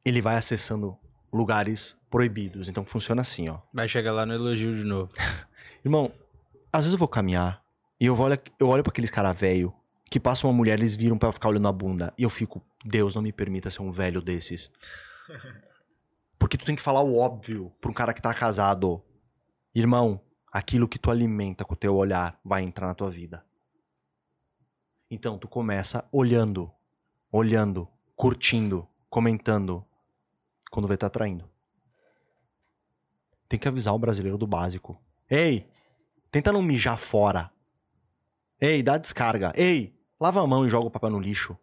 [0.05, 0.97] ele vai acessando
[1.31, 2.69] lugares proibidos.
[2.69, 3.59] Então funciona assim, ó.
[3.73, 5.13] Vai chegar lá no elogio de novo.
[5.83, 6.11] Irmão,
[6.71, 7.63] às vezes eu vou caminhar
[7.99, 9.73] e eu, olhar, eu olho pra aqueles cara velho
[10.09, 12.13] que passa uma mulher, eles viram pra ficar olhando a bunda.
[12.15, 14.69] E eu fico, Deus, não me permita ser um velho desses.
[16.37, 19.01] Porque tu tem que falar o óbvio pra um cara que tá casado.
[19.73, 20.21] Irmão,
[20.51, 23.43] aquilo que tu alimenta com o teu olhar vai entrar na tua vida.
[25.09, 26.71] Então tu começa olhando,
[27.31, 29.83] olhando, curtindo, comentando.
[30.73, 31.47] Quando vê tá traindo.
[33.47, 34.99] Tem que avisar o brasileiro do básico.
[35.29, 35.67] Ei,
[36.31, 37.51] tenta não mijar fora.
[38.59, 39.53] Ei, dá descarga.
[39.55, 41.55] Ei, lava a mão e joga o papel no lixo.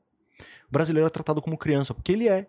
[0.69, 2.49] O brasileiro é tratado como criança, porque ele é.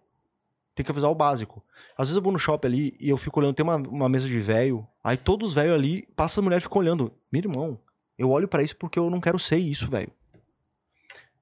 [0.76, 1.66] Tem que avisar o básico.
[1.98, 4.28] Às vezes eu vou no shopping ali e eu fico olhando, tem uma, uma mesa
[4.28, 7.12] de velho, aí todos os velhos ali, passa a mulher e fica olhando.
[7.32, 7.80] Meu irmão,
[8.20, 10.12] eu olho pra isso porque eu não quero ser isso, velho.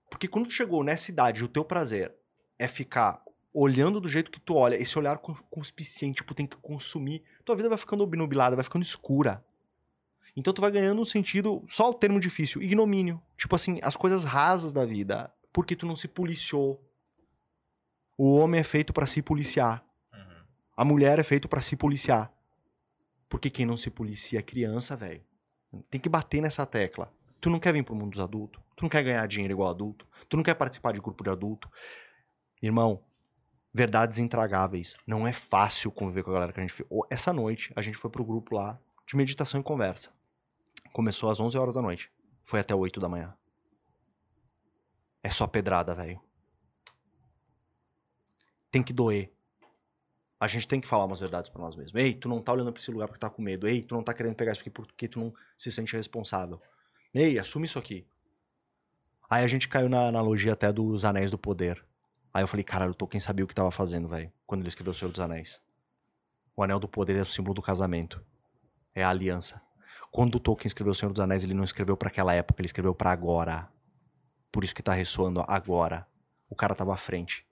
[0.10, 2.16] Porque quando tu chegou nessa idade, o teu prazer
[2.58, 3.22] é ficar
[3.54, 7.56] olhando do jeito que tu olha, esse olhar con- conspiciente, tipo, tem que consumir, tua
[7.56, 9.44] vida vai ficando obnubilada, vai ficando escura.
[10.36, 13.22] Então tu vai ganhando um sentido, só o termo difícil, ignomínio.
[13.36, 16.82] Tipo assim, as coisas rasas da vida, porque tu não se policiou.
[18.18, 19.84] O homem é feito pra se policiar.
[20.14, 20.44] Uhum.
[20.78, 22.32] A mulher é feito pra se policiar.
[23.28, 25.24] Porque quem não se policia é criança, velho.
[25.90, 27.14] Tem que bater nessa tecla.
[27.40, 28.62] Tu não quer vir pro mundo dos adultos.
[28.76, 30.06] Tu não quer ganhar dinheiro igual adulto.
[30.28, 31.70] Tu não quer participar de grupo de adulto.
[32.62, 33.02] Irmão,
[33.74, 34.98] verdades intragáveis.
[35.06, 36.86] Não é fácil conviver com a galera que a gente...
[37.10, 40.12] Essa noite, a gente foi pro grupo lá de meditação e conversa.
[40.94, 42.12] Começou às 11 horas da noite.
[42.44, 43.36] Foi até 8 da manhã.
[45.22, 46.20] É só pedrada, velho.
[48.72, 49.32] Tem que doer.
[50.40, 52.02] A gente tem que falar umas verdades pra nós mesmos.
[52.02, 53.68] Ei, tu não tá olhando pra esse lugar porque tá com medo.
[53.68, 56.62] Ei, tu não tá querendo pegar isso aqui porque tu não se sente responsável.
[57.14, 58.08] Ei, assume isso aqui.
[59.30, 61.86] Aí a gente caiu na analogia até dos Anéis do Poder.
[62.34, 64.92] Aí eu falei, caralho, o Tolkien sabia o que tava fazendo, velho, quando ele escreveu
[64.92, 65.60] O Senhor dos Anéis.
[66.56, 68.24] O Anel do Poder é o símbolo do casamento.
[68.94, 69.62] É a aliança.
[70.12, 72.68] Quando o Tolkien escreveu O Senhor dos Anéis, ele não escreveu pra aquela época, ele
[72.68, 73.70] escreveu pra agora.
[74.52, 76.08] Por isso que tá ressoando agora.
[76.50, 77.46] O cara tava à frente.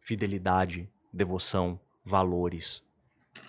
[0.00, 2.82] Fidelidade, devoção, valores.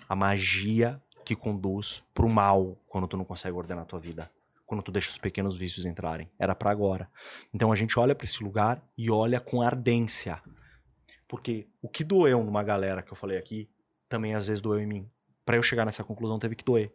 [0.08, 4.30] A magia que conduz pro mal quando tu não consegue ordenar tua vida.
[4.74, 6.28] Quando tu deixa os pequenos vícios entrarem.
[6.36, 7.08] Era pra agora.
[7.52, 10.42] Então a gente olha pra esse lugar e olha com ardência.
[11.28, 13.70] Porque o que doeu numa galera que eu falei aqui,
[14.08, 15.08] também às vezes doeu em mim.
[15.44, 16.92] Pra eu chegar nessa conclusão teve que doer.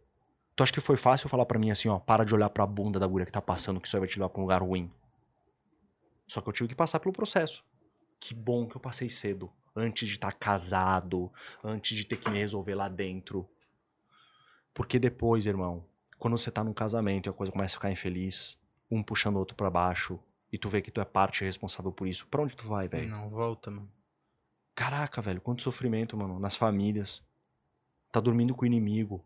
[0.57, 2.99] Tu acha que foi fácil falar pra mim assim, ó, para de olhar pra bunda
[2.99, 4.91] da guria que tá passando, que isso vai te levar pra um lugar ruim.
[6.27, 7.63] Só que eu tive que passar pelo processo.
[8.19, 9.49] Que bom que eu passei cedo.
[9.73, 11.31] Antes de estar casado,
[11.63, 13.49] antes de ter que me resolver lá dentro.
[14.73, 15.85] Porque depois, irmão,
[16.19, 18.57] quando você tá num casamento e a coisa começa a ficar infeliz,
[18.91, 20.19] um puxando o outro pra baixo,
[20.51, 23.09] e tu vê que tu é parte responsável por isso, pra onde tu vai, velho?
[23.09, 23.89] Não, volta, mano.
[24.75, 27.23] Caraca, velho, quanto sofrimento, mano, nas famílias.
[28.11, 29.23] Tá dormindo com o inimigo.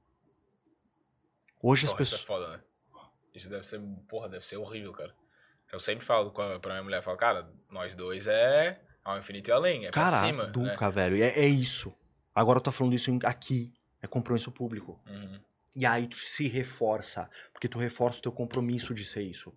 [1.61, 2.21] Hoje as Porra, isso pessoas.
[2.21, 2.63] é foda, né?
[3.33, 5.15] Isso deve ser, porra, deve ser horrível, cara.
[5.71, 9.51] Eu sempre falo pra minha mulher, eu falo, cara, nós dois é ao infinito e
[9.51, 10.51] além, é pra Caraca, cima, né?
[10.51, 11.15] Duca, velho.
[11.15, 11.95] É, é isso.
[12.35, 13.73] Agora eu tô falando isso aqui.
[14.01, 14.99] É compromisso público.
[15.07, 15.39] Uhum.
[15.75, 17.29] E aí tu se reforça.
[17.51, 19.53] Porque tu reforça o teu compromisso de ser isso.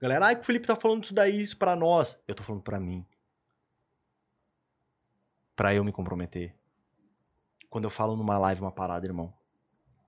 [0.00, 2.18] Galera, ai que o Felipe tá falando isso daí, isso pra nós.
[2.26, 3.04] Eu tô falando pra mim.
[5.54, 6.54] Pra eu me comprometer.
[7.68, 9.32] Quando eu falo numa live uma parada, irmão,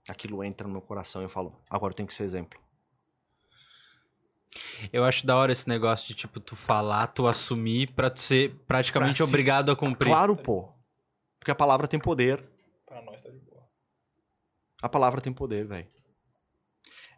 [0.08, 2.60] aquilo entra no meu coração e eu falo, agora eu tenho que ser exemplo.
[4.92, 8.54] Eu acho da hora esse negócio de, tipo, tu falar, tu assumir pra tu ser
[8.66, 10.08] praticamente Pra se- obrigado a cumprir.
[10.10, 10.72] Claro, pô.
[11.38, 12.42] Porque a palavra tem poder.
[12.86, 13.43] Pra nós tá de.
[14.84, 15.88] A palavra tem poder, velho.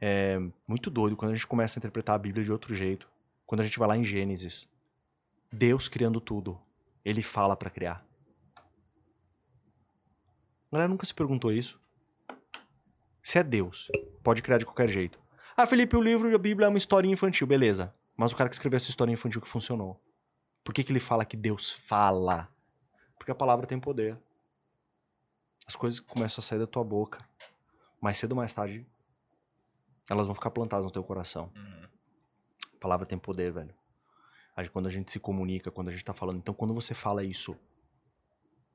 [0.00, 0.38] É
[0.68, 3.10] muito doido quando a gente começa a interpretar a Bíblia de outro jeito.
[3.44, 4.68] Quando a gente vai lá em Gênesis.
[5.50, 6.60] Deus criando tudo.
[7.04, 8.06] Ele fala pra criar.
[8.56, 8.62] A
[10.70, 11.80] galera nunca se perguntou isso.
[13.20, 13.90] Se é Deus,
[14.22, 15.18] pode criar de qualquer jeito.
[15.56, 17.92] Ah, Felipe, o livro da Bíblia é uma historinha infantil, beleza.
[18.16, 20.00] Mas o cara que escreveu essa historinha infantil que funcionou.
[20.62, 22.48] Por que, que ele fala que Deus fala?
[23.18, 24.16] Porque a palavra tem poder.
[25.66, 27.18] As coisas começam a sair da tua boca.
[28.00, 28.86] Mais cedo ou mais tarde,
[30.08, 31.50] elas vão ficar plantadas no teu coração.
[31.54, 31.88] Uhum.
[32.74, 33.74] A palavra tem poder, velho.
[34.72, 36.38] Quando a gente se comunica, quando a gente tá falando.
[36.38, 37.58] Então, quando você fala isso,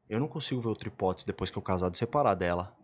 [0.07, 2.75] eu não consigo ver outra hipótese depois que eu casado separar dela.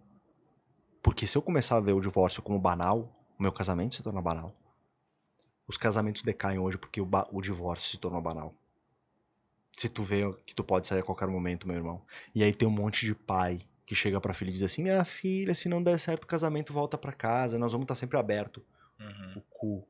[1.04, 4.22] Porque se eu começar a ver o divórcio como banal, o meu casamento se torna
[4.22, 4.56] banal.
[5.68, 8.56] Os casamentos decaem hoje porque o, o divórcio se tornou banal.
[9.78, 12.02] Se tu vê que tu pode sair a qualquer momento, meu irmão.
[12.34, 15.04] E aí tem um monte de pai que chega pra filha e diz assim: Minha
[15.06, 18.64] filha, se não der certo o casamento, volta pra casa, nós vamos estar sempre aberto
[19.00, 19.34] Uhum.
[19.38, 19.88] o cu.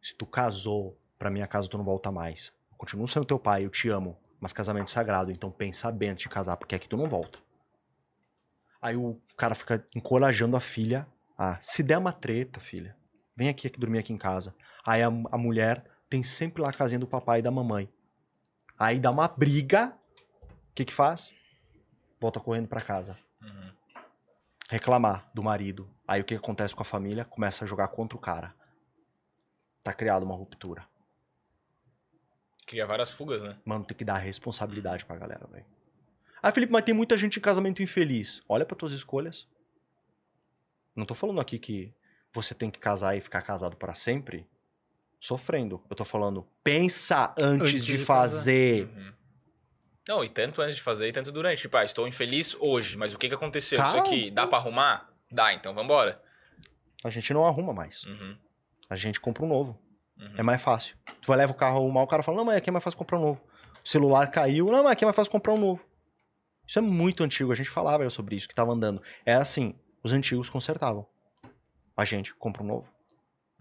[0.00, 2.52] Se tu casou, pra minha casa tu não volta mais.
[2.70, 6.22] Eu continuo sendo teu pai, eu te amo, mas casamento sagrado, então pensa bem antes
[6.22, 7.38] de casar, porque aqui tu não volta.
[8.80, 11.06] Aí o cara fica encorajando a filha.
[11.38, 12.96] Ah, se der uma treta, filha,
[13.34, 14.54] vem aqui, aqui dormir aqui em casa.
[14.84, 17.88] Aí a, a mulher tem sempre lá a casinha do papai e da mamãe.
[18.78, 19.96] Aí dá uma briga,
[20.70, 21.32] o que que faz?
[22.22, 23.72] Volta correndo pra casa Uhum.
[24.70, 25.90] reclamar do marido.
[26.06, 27.24] Aí o que acontece com a família?
[27.24, 28.54] Começa a jogar contra o cara.
[29.82, 30.86] Tá criada uma ruptura.
[32.64, 33.58] Cria várias fugas, né?
[33.64, 35.66] Mano, tem que dar responsabilidade pra galera, velho.
[36.40, 38.40] Ah, Felipe, mas tem muita gente em casamento infeliz.
[38.48, 39.48] Olha pra tuas escolhas.
[40.94, 41.92] Não tô falando aqui que
[42.32, 44.48] você tem que casar e ficar casado pra sempre
[45.18, 45.82] sofrendo.
[45.90, 48.84] Eu tô falando, pensa antes, Antes de, de fazer.
[48.86, 49.12] Uhum.
[50.08, 51.62] Não, e tanto antes de fazer e tanto durante.
[51.62, 53.80] Tipo, ah, estou infeliz hoje, mas o que que aconteceu?
[53.82, 55.10] Isso aqui, dá pra arrumar?
[55.30, 56.20] Dá, então vambora.
[57.04, 58.04] A gente não arruma mais.
[58.04, 58.36] Uhum.
[58.90, 59.78] A gente compra um novo.
[60.18, 60.34] Uhum.
[60.36, 60.96] É mais fácil.
[61.20, 62.98] Tu vai levar o carro arrumar, o cara fala, não, mas aqui é mais fácil
[62.98, 63.40] comprar um novo.
[63.84, 65.84] O celular caiu, não, mas aqui é mais fácil comprar um novo.
[66.66, 69.02] Isso é muito antigo, a gente falava sobre isso, que tava andando.
[69.26, 71.06] É assim, os antigos consertavam.
[71.96, 72.88] A gente compra um novo.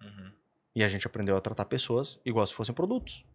[0.02, 0.32] Uhum.
[0.76, 3.26] E a gente aprendeu a tratar pessoas igual se fossem produtos.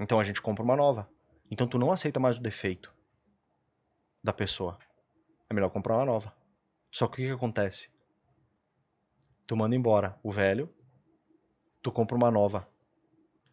[0.00, 1.08] Então a gente compra uma nova.
[1.50, 2.94] Então tu não aceita mais o defeito
[4.22, 4.78] da pessoa.
[5.48, 6.34] É melhor comprar uma nova.
[6.90, 7.90] Só que o que, que acontece?
[9.46, 10.72] Tu manda embora o velho,
[11.82, 12.68] tu compra uma nova.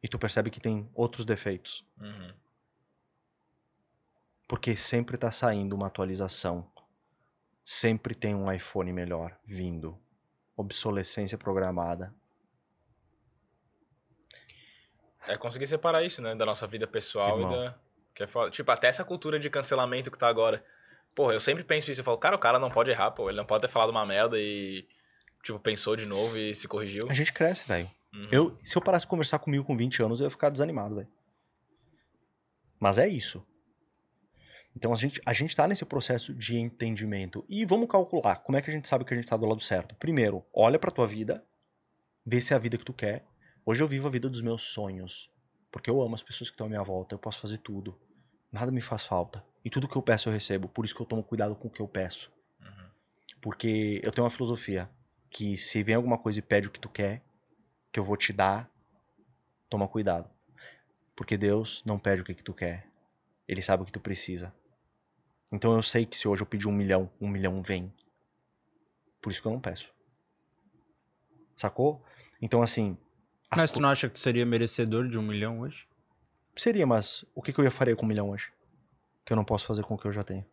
[0.03, 1.85] E tu percebe que tem outros defeitos.
[1.99, 2.33] Uhum.
[4.47, 6.69] Porque sempre tá saindo uma atualização.
[7.63, 9.99] Sempre tem um iPhone melhor vindo.
[10.55, 12.13] Obsolescência programada.
[15.27, 16.35] É conseguir separar isso, né?
[16.35, 17.51] Da nossa vida pessoal Irmão.
[17.51, 17.84] e da.
[18.15, 18.49] Que é foda.
[18.49, 20.63] Tipo, até essa cultura de cancelamento que tá agora.
[21.13, 21.99] Porra, eu sempre penso isso.
[21.99, 23.29] Eu falo, cara, o cara não pode errar, pô.
[23.29, 24.87] Ele não pode ter falado uma merda e.
[25.43, 27.05] Tipo, pensou de novo e se corrigiu.
[27.09, 27.91] A gente cresce, velho.
[28.13, 28.29] Uhum.
[28.31, 31.07] Eu, se eu parasse de conversar comigo com 20 anos, eu ia ficar desanimado, velho.
[32.79, 33.45] Mas é isso.
[34.75, 37.45] Então a gente, a gente tá nesse processo de entendimento.
[37.47, 39.61] E vamos calcular como é que a gente sabe que a gente tá do lado
[39.61, 39.95] certo.
[39.95, 41.45] Primeiro, olha pra tua vida,
[42.25, 43.25] vê se é a vida que tu quer.
[43.65, 45.29] Hoje eu vivo a vida dos meus sonhos.
[45.71, 47.97] Porque eu amo as pessoas que estão à minha volta, eu posso fazer tudo.
[48.55, 49.43] Nada me faz falta.
[49.65, 50.69] E tudo que eu peço eu recebo.
[50.69, 52.31] Por isso que eu tomo cuidado com o que eu peço.
[52.61, 52.89] Uhum.
[53.41, 54.89] Porque eu tenho uma filosofia
[55.29, 57.21] que se vem alguma coisa e pede o que tu quer,
[57.91, 58.71] que eu vou te dar,
[59.69, 60.29] toma cuidado.
[61.17, 62.87] Porque Deus não pede o que, que tu quer.
[63.45, 64.53] Ele sabe o que tu precisa.
[65.51, 67.93] Então eu sei que se hoje eu pedir um milhão, um milhão vem.
[69.21, 69.93] Por isso que eu não peço.
[71.57, 72.01] Sacou?
[72.41, 72.97] Então, assim.
[73.51, 75.85] as Mas co- tu não acha que tu seria merecedor de um milhão hoje?
[76.55, 78.51] Seria, mas o que, que eu ia fazer com um milhão hoje?
[79.25, 80.45] Que eu não posso fazer com o que eu já tenho.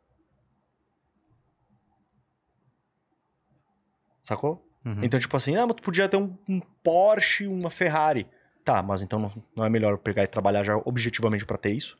[4.22, 4.66] Sacou?
[4.84, 5.02] Uhum.
[5.02, 8.28] Então, tipo assim, ah, mas tu podia ter um, um Porsche, uma Ferrari.
[8.64, 11.72] Tá, mas então não, não é melhor eu pegar e trabalhar já objetivamente pra ter
[11.72, 11.98] isso?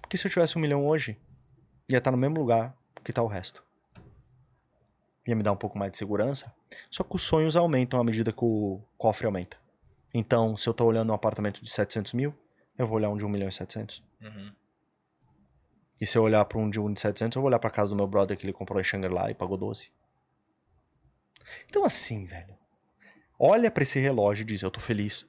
[0.00, 1.18] Porque se eu tivesse um milhão hoje,
[1.88, 3.64] ia estar no mesmo lugar que tá o resto.
[5.26, 6.52] Ia me dar um pouco mais de segurança.
[6.90, 9.56] Só que os sonhos aumentam à medida que o cofre aumenta.
[10.12, 12.34] Então, se eu tô olhando um apartamento de 700 mil,
[12.78, 14.02] eu vou olhar um de 1 milhão e 700.
[14.20, 14.52] Uhum.
[16.00, 17.90] E se eu olhar pra um de 1 de 700, eu vou olhar pra casa
[17.90, 19.90] do meu brother que ele comprou em Shangri-La e pagou 12.
[21.68, 22.56] Então assim, velho.
[23.38, 25.28] Olha pra esse relógio e diz, eu tô feliz.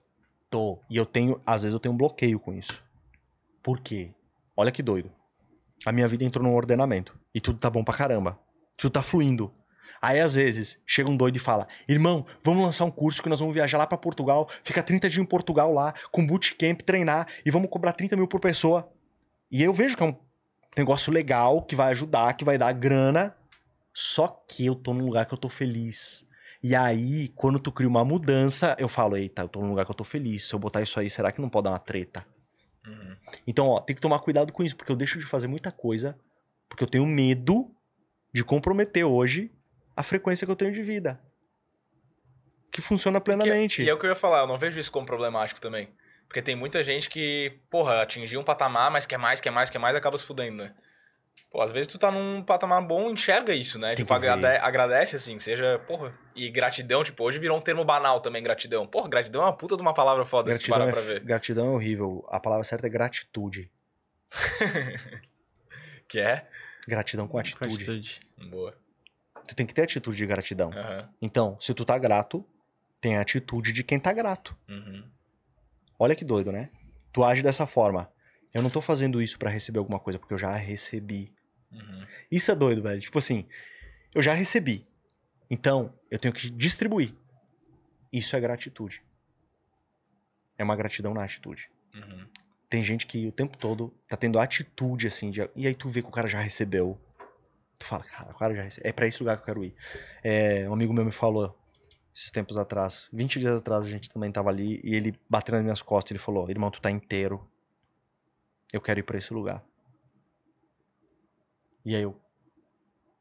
[0.50, 0.80] Tô.
[0.90, 2.84] E eu tenho, às vezes eu tenho um bloqueio com isso.
[3.62, 4.14] Por quê?
[4.56, 5.12] Olha que doido.
[5.86, 7.18] A minha vida entrou num ordenamento.
[7.34, 8.40] E tudo tá bom pra caramba.
[8.78, 9.54] Tudo tá fluindo.
[10.04, 13.40] Aí, às vezes, chega um doido e fala: Irmão, vamos lançar um curso que nós
[13.40, 17.50] vamos viajar lá pra Portugal, ficar 30 dias em Portugal lá, com bootcamp, treinar, e
[17.50, 18.92] vamos cobrar 30 mil por pessoa.
[19.50, 20.16] E eu vejo que é um
[20.78, 23.34] negócio legal, que vai ajudar, que vai dar grana.
[23.94, 26.28] Só que eu tô num lugar que eu tô feliz.
[26.62, 29.92] E aí, quando tu cria uma mudança, eu falo: Eita, eu tô num lugar que
[29.92, 30.50] eu tô feliz.
[30.50, 32.26] Se eu botar isso aí, será que não pode dar uma treta?
[32.86, 33.16] Uhum.
[33.48, 36.20] Então, ó, tem que tomar cuidado com isso, porque eu deixo de fazer muita coisa,
[36.68, 37.72] porque eu tenho medo
[38.34, 39.50] de comprometer hoje
[39.96, 41.20] a frequência que eu tenho de vida.
[42.72, 43.84] Que funciona plenamente.
[43.84, 45.90] E é o que eu ia falar, eu não vejo isso como problemático também.
[46.28, 49.78] Porque tem muita gente que, porra, atingiu um patamar, mas quer mais, quer mais, quer
[49.78, 50.74] mais, acaba se fudendo, né?
[51.52, 53.90] Pô, às vezes tu tá num patamar bom, enxerga isso, né?
[53.90, 56.18] Tem tipo, agrade- agradece, assim, seja, porra.
[56.36, 58.88] E gratidão, tipo, hoje virou um termo banal também, gratidão.
[58.88, 61.02] Porra, gratidão é uma puta de uma palavra foda, se tu Gratidão parar é, pra
[61.02, 61.20] ver.
[61.24, 62.26] gratidão é horrível.
[62.30, 63.70] A palavra certa é gratitude.
[66.08, 66.48] Que é?
[66.88, 67.74] Gratidão com atitude.
[67.76, 68.20] Atitude.
[68.50, 68.74] Boa.
[69.48, 70.72] Tu tem que ter atitude de gratidão.
[70.72, 71.10] Aham.
[71.22, 72.46] Então, se tu tá grato,
[73.02, 74.58] tem a atitude de quem tá grato.
[74.70, 75.04] Uhum.
[76.00, 76.70] Olha que doido, né?
[77.12, 78.12] Tu age dessa forma.
[78.54, 81.34] Eu não tô fazendo isso pra receber alguma coisa, porque eu já recebi.
[81.72, 82.06] Uhum.
[82.32, 83.02] Isso é doido, velho.
[83.02, 83.48] Tipo assim,
[84.14, 84.86] eu já recebi.
[85.50, 87.14] Então, eu tenho que distribuir.
[88.12, 89.04] Isso é gratitude.
[90.58, 91.70] É uma gratidão na atitude.
[91.96, 92.28] Uhum.
[92.70, 95.48] Tem gente que o tempo todo tá tendo atitude, assim, de...
[95.56, 97.00] e aí tu vê que o cara já recebeu.
[97.80, 98.82] Tu fala, cara, o cara já.
[98.82, 99.76] É pra esse lugar que eu quero ir.
[100.24, 101.58] É, um amigo meu me falou,
[102.16, 105.64] esses tempos atrás, 20 dias atrás a gente também tava ali, e ele bateu nas
[105.64, 107.50] minhas costas, ele falou, irmão, tu tá inteiro.
[108.72, 109.64] Eu quero ir pra esse lugar.
[111.86, 112.20] E aí eu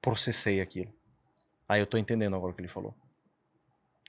[0.01, 0.93] processei aquilo.
[1.69, 2.95] Aí eu tô entendendo agora o que ele falou.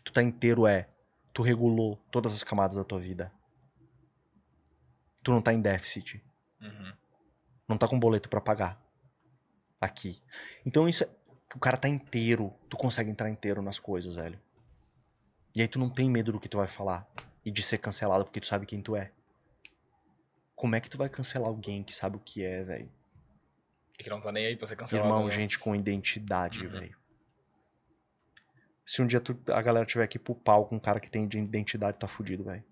[0.03, 0.87] Tu tá inteiro é,
[1.33, 3.31] tu regulou todas as camadas da tua vida.
[5.23, 6.21] Tu não tá em déficit.
[6.61, 6.93] Uhum.
[7.67, 8.82] Não tá com boleto pra pagar.
[9.83, 10.21] Aqui.
[10.65, 11.09] Então isso é.
[11.53, 12.53] O cara tá inteiro.
[12.69, 14.39] Tu consegue entrar inteiro nas coisas, velho.
[15.53, 17.05] E aí tu não tem medo do que tu vai falar.
[17.45, 19.11] E de ser cancelado porque tu sabe quem tu é.
[20.55, 22.89] Como é que tu vai cancelar alguém que sabe o que é, velho?
[23.99, 25.07] E que não tá nem aí pra ser cancelado.
[25.09, 25.31] Irmão, né?
[25.31, 26.69] gente com identidade, Uhum.
[26.71, 26.97] velho.
[28.85, 31.27] Se um dia tu- a galera tiver aqui pro pau com um cara que tem
[31.27, 32.63] de identidade, tá fudido, velho.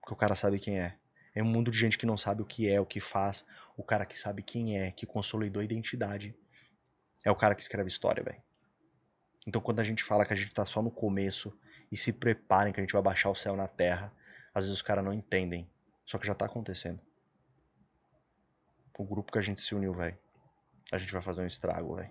[0.00, 0.96] Porque o cara sabe quem é.
[1.36, 3.44] É um mundo de gente que não sabe o que é, o que faz.
[3.76, 6.34] O cara que sabe quem é, que consolidou a identidade.
[7.22, 8.42] É o cara que escreve história, velho.
[9.46, 11.52] Então quando a gente fala que a gente tá só no começo
[11.92, 14.10] e se preparem que a gente vai baixar o céu na terra,
[14.54, 15.70] às vezes os caras não entendem.
[16.06, 17.00] Só que já tá acontecendo.
[18.98, 20.16] O grupo que a gente se uniu, velho.
[20.90, 22.10] A gente vai fazer um estrago, velho.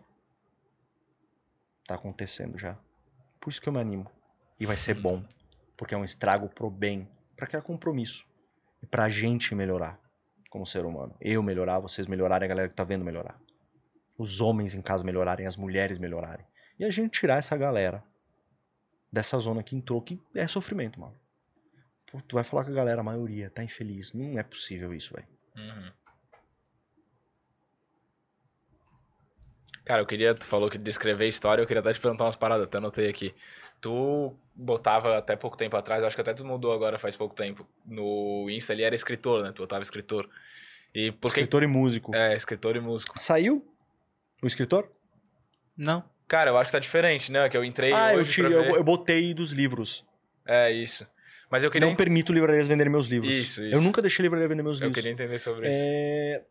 [1.88, 2.78] Tá acontecendo já.
[3.40, 4.12] Por isso que eu me animo.
[4.60, 5.26] E vai ser bom.
[5.76, 7.10] Porque é um estrago pro bem.
[7.36, 8.24] Pra criar compromisso.
[8.90, 10.00] Pra gente melhorar.
[10.50, 11.16] Como ser humano.
[11.20, 13.40] Eu melhorar, vocês melhorarem, a galera que tá vendo melhorar.
[14.18, 16.46] Os homens em casa melhorarem, as mulheres melhorarem.
[16.80, 18.04] E a gente tirar essa galera
[19.12, 21.16] dessa zona que entrou, que é sofrimento, mano.
[22.12, 24.14] Pô, tu vai falar com a galera, a maioria tá infeliz.
[24.14, 25.28] Não é possível isso, velho.
[25.56, 25.92] Uhum.
[29.86, 32.66] Cara, eu queria, tu falou que descrever história, eu queria até te perguntar umas paradas,
[32.66, 33.36] até anotei aqui.
[33.86, 37.68] Tu botava até pouco tempo atrás, acho que até tu mudou agora faz pouco tempo.
[37.86, 39.52] No Insta ali era escritor, né?
[39.52, 40.28] Tu botava escritor.
[40.92, 41.42] E por que.
[41.42, 42.16] Escritor e músico.
[42.16, 43.22] É, escritor e músico.
[43.22, 43.64] Saiu?
[44.42, 44.92] O escritor?
[45.78, 46.04] Não.
[46.28, 47.48] Cara, eu acho que tá diferente, né?
[47.48, 48.70] Que eu entrei ah, eu, hoje tirei, pra ver.
[48.72, 50.04] eu, eu botei dos livros.
[50.48, 51.08] É, isso.
[51.52, 53.32] Mas eu queria, Não permito livrarias venderem meus livros.
[53.32, 53.82] Isso, Eu isso.
[53.82, 54.96] nunca deixei livraria vender meus eu livros.
[54.96, 56.46] queria entender sobre isso.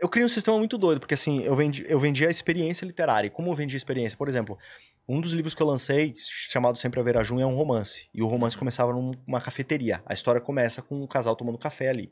[0.00, 3.26] Eu criei um sistema muito doido, porque assim, eu vendi, eu vendi a experiência literária.
[3.26, 4.16] E como eu vendi a experiência?
[4.16, 4.58] Por exemplo,
[5.06, 8.08] um dos livros que eu lancei, chamado Sempre a Vera Jun, é um romance.
[8.14, 10.02] E o romance começava numa cafeteria.
[10.06, 12.10] A história começa com um casal tomando café ali.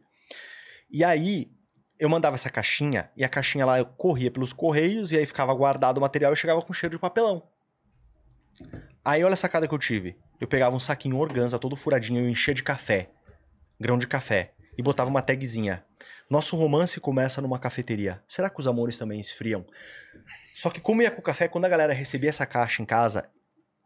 [0.90, 1.51] E aí,
[1.98, 5.52] eu mandava essa caixinha, e a caixinha lá eu corria pelos correios, e aí ficava
[5.55, 7.43] guardado o material e chegava com cheiro de papelão.
[9.05, 10.16] Aí olha a sacada que eu tive.
[10.40, 13.10] Eu pegava um saquinho organza todo furadinho, eu enchia de café,
[13.81, 15.85] grão de café, e botava uma tagzinha.
[16.31, 18.23] Nosso romance começa numa cafeteria.
[18.29, 19.67] Será que os amores também esfriam?
[20.55, 23.29] Só que como ia com o café, quando a galera recebia essa caixa em casa,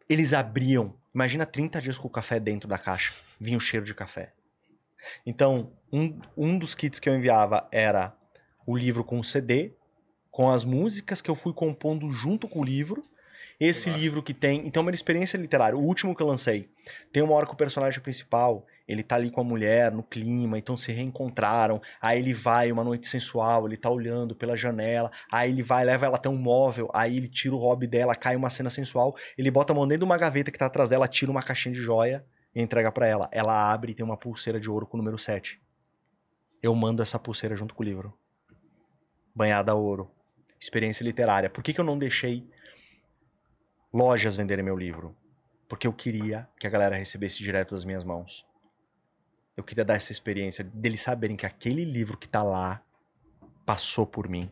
[0.09, 0.95] eles abriam.
[1.15, 3.15] Imagina 30 dias com o café dentro da caixa.
[3.41, 4.35] Vinha o cheiro de café.
[5.25, 8.15] Então, um, um dos kits que eu enviava era
[8.67, 9.75] o livro com CD,
[10.31, 13.03] com as músicas que eu fui compondo junto com o livro.
[13.59, 14.01] Esse Nossa.
[14.01, 14.67] livro que tem.
[14.67, 15.79] Então, é uma experiência literária.
[15.79, 16.69] O último que eu lancei.
[17.13, 20.59] Tem uma hora que o personagem principal ele tá ali com a mulher no clima,
[20.59, 21.81] então se reencontraram.
[22.01, 25.11] Aí ele vai, uma noite sensual, ele tá olhando pela janela.
[25.31, 26.91] Aí ele vai, leva ela até um móvel.
[26.93, 29.17] Aí ele tira o hobby dela, cai uma cena sensual.
[29.37, 31.75] Ele bota a mão dentro de uma gaveta que tá atrás dela, tira uma caixinha
[31.75, 33.29] de joia e entrega para ela.
[33.33, 35.61] Ela abre e tem uma pulseira de ouro com o número 7.
[36.63, 38.17] Eu mando essa pulseira junto com o livro.
[39.35, 40.11] Banhada a ouro.
[40.61, 41.51] Experiência literária.
[41.51, 42.49] Por que, que eu não deixei
[43.93, 45.17] lojas venderem meu livro?
[45.69, 48.47] Porque eu queria que a galera recebesse direto das minhas mãos.
[49.57, 52.83] Eu queria dar essa experiência deles saberem que aquele livro que tá lá
[53.67, 54.51] passou por mim.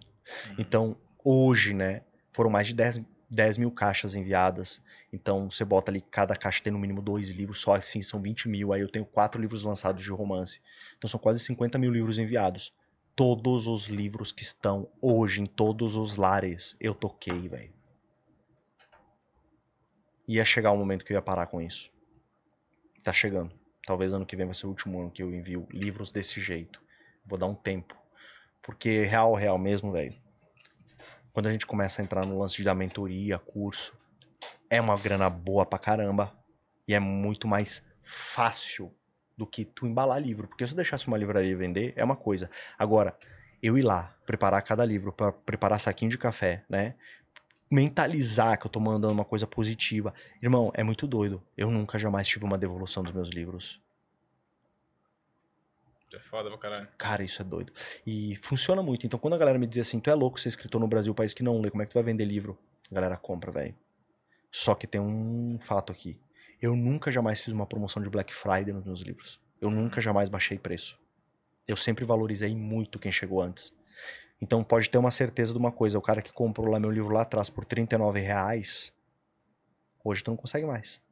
[0.48, 0.54] Uhum.
[0.58, 2.02] Então, hoje, né,
[2.32, 3.00] foram mais de 10,
[3.30, 4.82] 10 mil caixas enviadas.
[5.12, 8.48] Então, você bota ali, cada caixa tem no mínimo dois livros, só assim são 20
[8.48, 8.72] mil.
[8.72, 10.60] Aí eu tenho quatro livros lançados de romance.
[10.98, 12.72] Então, são quase 50 mil livros enviados.
[13.16, 17.72] Todos os livros que estão hoje em todos os lares, eu toquei, velho.
[20.28, 21.90] Ia chegar o um momento que eu ia parar com isso.
[23.02, 23.59] Tá chegando.
[23.90, 26.80] Talvez ano que vem vai ser o último ano que eu envio livros desse jeito.
[27.26, 27.96] Vou dar um tempo.
[28.62, 30.14] Porque real, real mesmo, velho.
[31.32, 33.98] Quando a gente começa a entrar no lance da mentoria, curso,
[34.70, 36.32] é uma grana boa pra caramba.
[36.86, 38.94] E é muito mais fácil
[39.36, 40.46] do que tu embalar livro.
[40.46, 42.48] Porque se eu deixasse uma livraria vender, é uma coisa.
[42.78, 43.18] Agora,
[43.60, 46.94] eu ir lá, preparar cada livro, para preparar saquinho de café, né?
[47.70, 50.12] Mentalizar que eu tô mandando uma coisa positiva.
[50.42, 51.42] Irmão, é muito doido.
[51.56, 53.80] Eu nunca jamais tive uma devolução dos meus livros.
[56.12, 56.88] É foda pra caralho.
[56.98, 57.72] Cara, isso é doido.
[58.04, 59.06] E funciona muito.
[59.06, 61.32] Então, quando a galera me diz assim, tu é louco ser escritor no Brasil, país
[61.32, 62.58] que não lê, como é que tu vai vender livro?
[62.90, 63.74] A galera compra, velho.
[64.50, 66.18] Só que tem um fato aqui.
[66.60, 69.40] Eu nunca jamais fiz uma promoção de Black Friday nos meus livros.
[69.60, 70.98] Eu nunca jamais baixei preço.
[71.68, 73.72] Eu sempre valorizei muito quem chegou antes.
[74.40, 77.12] Então pode ter uma certeza de uma coisa, o cara que comprou lá meu livro
[77.12, 78.92] lá atrás por 39 reais,
[80.02, 81.02] hoje tu não consegue mais.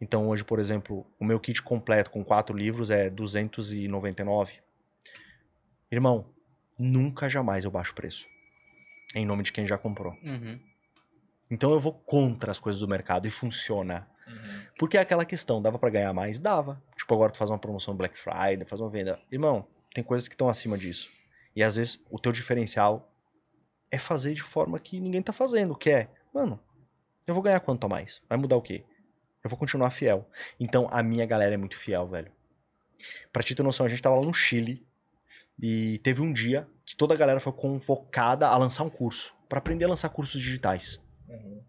[0.00, 4.54] Então hoje, por exemplo, o meu kit completo com quatro livros é 299.
[5.90, 6.26] Irmão,
[6.78, 8.26] nunca jamais eu baixo o preço.
[9.14, 10.12] Em nome de quem já comprou.
[10.22, 10.60] Uhum.
[11.50, 14.08] Então eu vou contra as coisas do mercado e funciona.
[14.26, 14.66] Uhum.
[14.78, 16.38] Porque é aquela questão, dava para ganhar mais?
[16.38, 16.82] Dava.
[16.96, 19.20] Tipo, agora tu faz uma promoção Black Friday, faz uma venda.
[19.30, 21.08] Irmão, tem coisas que estão acima disso.
[21.54, 23.10] E às vezes o teu diferencial
[23.90, 26.60] é fazer de forma que ninguém tá fazendo, que é, mano,
[27.26, 28.20] eu vou ganhar quanto a mais?
[28.28, 28.84] Vai mudar o quê?
[29.42, 30.28] Eu vou continuar fiel.
[30.60, 32.30] Então a minha galera é muito fiel, velho.
[33.32, 34.86] Pra te ter noção, a gente tava lá no Chile
[35.58, 39.58] e teve um dia que toda a galera foi convocada a lançar um curso, para
[39.58, 41.00] aprender a lançar cursos digitais.
[41.26, 41.62] Uhum.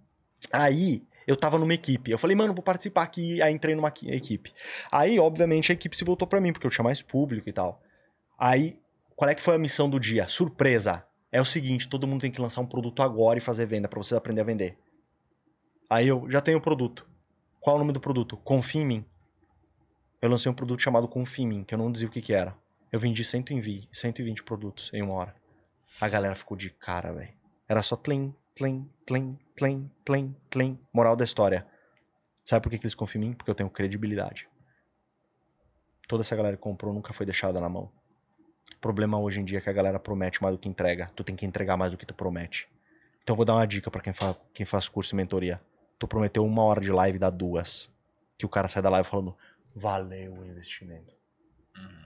[0.52, 2.12] Aí eu tava numa equipe.
[2.12, 3.42] Eu falei, mano, vou participar aqui.
[3.42, 4.54] Aí entrei numa equipe.
[4.92, 7.82] Aí, obviamente, a equipe se voltou para mim, porque eu tinha mais público e tal.
[8.38, 8.80] Aí,
[9.16, 10.28] qual é que foi a missão do dia?
[10.28, 11.04] Surpresa.
[11.32, 13.98] É o seguinte, todo mundo tem que lançar um produto agora e fazer venda para
[13.98, 14.78] você aprender a vender.
[15.90, 17.08] Aí eu já tenho o produto.
[17.60, 18.38] Qual é o nome do produto?
[18.38, 19.06] Confia em mim.
[20.22, 22.34] Eu lancei um produto chamado Confia em mim, que eu não dizia o que, que
[22.34, 22.56] era.
[22.92, 25.36] Eu vendi 120, 120 produtos em uma hora.
[26.00, 27.34] A galera ficou de cara, velho.
[27.68, 30.80] Era só tlim, tlim, tlim, tlim, tlim, tlim.
[30.94, 31.68] Moral da história.
[32.46, 33.34] Sabe por que, que eles confiam em mim?
[33.34, 34.48] Porque eu tenho credibilidade.
[36.08, 37.92] Toda essa galera que comprou nunca foi deixada na mão.
[38.76, 41.10] O problema hoje em dia é que a galera promete mais do que entrega.
[41.16, 42.68] Tu tem que entregar mais do que tu promete.
[43.24, 45.62] Então vou dar uma dica para quem, fa quem faz curso e mentoria.
[46.00, 47.90] Tu prometeu uma hora de live, dá duas.
[48.38, 49.36] Que o cara sai da live falando,
[49.76, 51.14] valeu o investimento.
[51.76, 52.06] Uhum.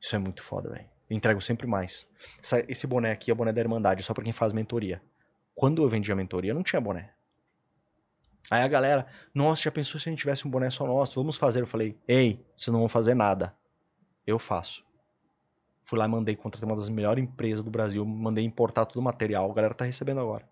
[0.00, 0.88] Isso é muito foda, velho.
[1.10, 2.06] Entrego sempre mais.
[2.42, 5.02] Essa, esse boné aqui é o boné da Irmandade, só pra quem faz mentoria.
[5.54, 7.12] Quando eu vendi a mentoria, não tinha boné.
[8.50, 11.20] Aí a galera, nossa, já pensou se a gente tivesse um boné só nosso?
[11.20, 11.60] Vamos fazer.
[11.60, 13.54] Eu falei, ei, vocês não vão fazer nada.
[14.26, 14.84] Eu faço.
[15.84, 19.02] Fui lá e mandei, contratei uma das melhores empresas do Brasil, mandei importar todo o
[19.02, 20.48] material, a galera tá recebendo agora.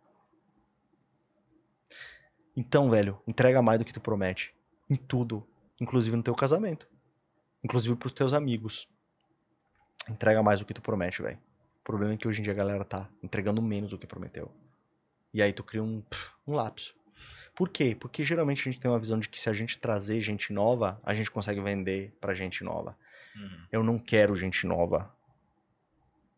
[2.56, 4.52] Então, velho, entrega mais do que tu promete.
[4.90, 5.46] Em tudo.
[5.80, 6.88] Inclusive no teu casamento.
[7.62, 8.88] Inclusive pros teus amigos.
[10.08, 11.38] entrega mais do que tu promete, velho.
[11.80, 14.50] O problema é que hoje em dia a galera tá entregando menos do que prometeu.
[15.32, 16.02] E aí tu cria um,
[16.46, 16.96] um lapso.
[17.54, 17.96] Por quê?
[17.98, 21.00] Porque geralmente a gente tem uma visão de que se a gente trazer gente nova,
[21.04, 22.96] a gente consegue vender pra gente nova.
[23.36, 23.66] Uhum.
[23.70, 25.12] Eu não quero gente nova.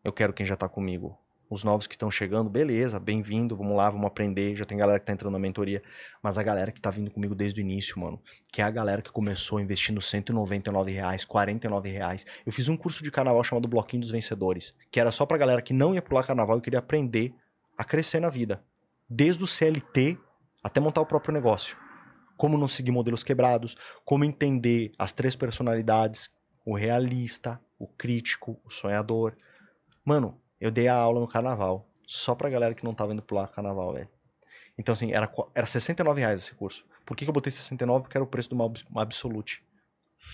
[0.03, 1.15] Eu quero quem já tá comigo.
[1.47, 4.55] Os novos que estão chegando, beleza, bem-vindo, vamos lá, vamos aprender.
[4.55, 5.83] Já tem galera que tá entrando na mentoria.
[6.23, 8.19] Mas a galera que tá vindo comigo desde o início, mano,
[8.51, 12.25] que é a galera que começou investindo 199 reais, 49 reais.
[12.45, 15.61] Eu fiz um curso de carnaval chamado Bloquinho dos Vencedores, que era só pra galera
[15.61, 17.33] que não ia pular carnaval e queria aprender
[17.77, 18.63] a crescer na vida.
[19.07, 20.17] Desde o CLT
[20.63, 21.77] até montar o próprio negócio.
[22.37, 26.31] Como não seguir modelos quebrados, como entender as três personalidades,
[26.65, 29.35] o realista, o crítico, o sonhador.
[30.03, 33.47] Mano, eu dei a aula no carnaval, só pra galera que não tava indo pular
[33.47, 34.09] carnaval, velho.
[34.77, 36.85] Então, assim, era, era 69 reais esse curso.
[37.05, 38.03] Por que, que eu botei 69?
[38.03, 39.63] Porque era o preço de uma, uma Absolute.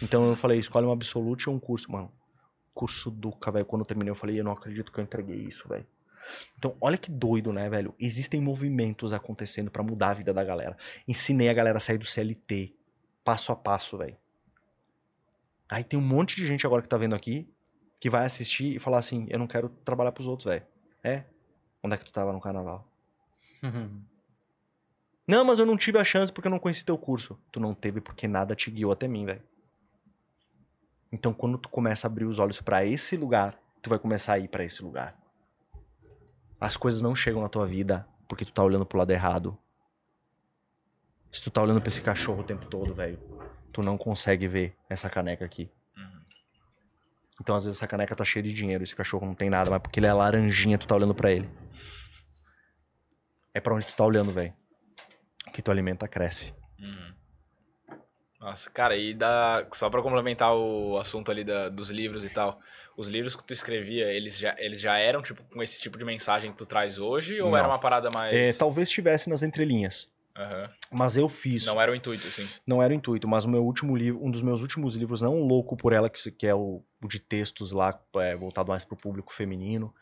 [0.01, 1.91] Então eu falei, escolhe uma Absolute ou um curso.
[1.91, 2.11] Mano,
[2.73, 3.65] curso do velho.
[3.65, 5.85] Quando eu terminei, eu falei, eu não acredito que eu entreguei isso, velho.
[6.57, 7.93] Então, olha que doido, né, velho?
[7.99, 10.77] Existem movimentos acontecendo pra mudar a vida da galera.
[11.07, 12.75] Ensinei a galera a sair do CLT,
[13.23, 14.17] passo a passo, velho.
[15.69, 17.49] Aí tem um monte de gente agora que tá vendo aqui
[17.99, 20.65] que vai assistir e falar assim: eu não quero trabalhar pros outros, velho.
[21.03, 21.23] É?
[21.83, 22.87] Onde é que tu tava no carnaval?
[25.27, 27.37] Não, mas eu não tive a chance porque eu não conheci teu curso.
[27.51, 29.43] Tu não teve porque nada te guiou até mim, velho.
[31.11, 34.39] Então, quando tu começa a abrir os olhos pra esse lugar, tu vai começar a
[34.39, 35.17] ir pra esse lugar.
[36.61, 39.57] As coisas não chegam na tua vida porque tu tá olhando pro lado errado.
[41.29, 43.19] Se tu tá olhando pra esse cachorro o tempo todo, velho,
[43.73, 45.69] tu não consegue ver essa caneca aqui.
[47.39, 49.81] Então, às vezes, essa caneca tá cheia de dinheiro, esse cachorro não tem nada, mas
[49.81, 51.47] porque ele é laranjinha, tu tá olhando pra ele.
[53.53, 54.53] É pra onde tu tá olhando, velho.
[55.53, 56.53] Que tu alimenta, cresce.
[56.79, 57.13] Uhum.
[58.39, 62.59] Nossa, cara, e dá, só pra complementar o assunto ali da- dos livros e tal,
[62.95, 66.05] os livros que tu escrevia, eles já, eles já eram tipo com esse tipo de
[66.05, 67.57] mensagem que tu traz hoje ou Não.
[67.57, 70.07] era uma parada mais É, talvez tivesse nas entrelinhas.
[70.91, 71.65] Mas eu fiz.
[71.65, 72.47] Não era o intuito assim.
[72.65, 75.39] não era o intuito, mas o meu último livro, um dos meus últimos livros, não
[75.41, 78.95] louco por ela, que, que é o, o de textos lá, é, voltado mais pro
[78.95, 79.93] público feminino.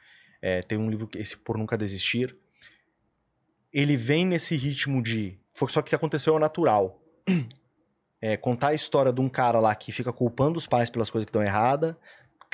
[0.41, 2.35] É, tem um livro, esse Por Nunca Desistir.
[3.73, 5.39] Ele vem nesse ritmo de.
[5.53, 7.01] foi Só que aconteceu ao natural.
[8.21, 11.25] É, contar a história de um cara lá que fica culpando os pais pelas coisas
[11.25, 11.95] que estão erradas,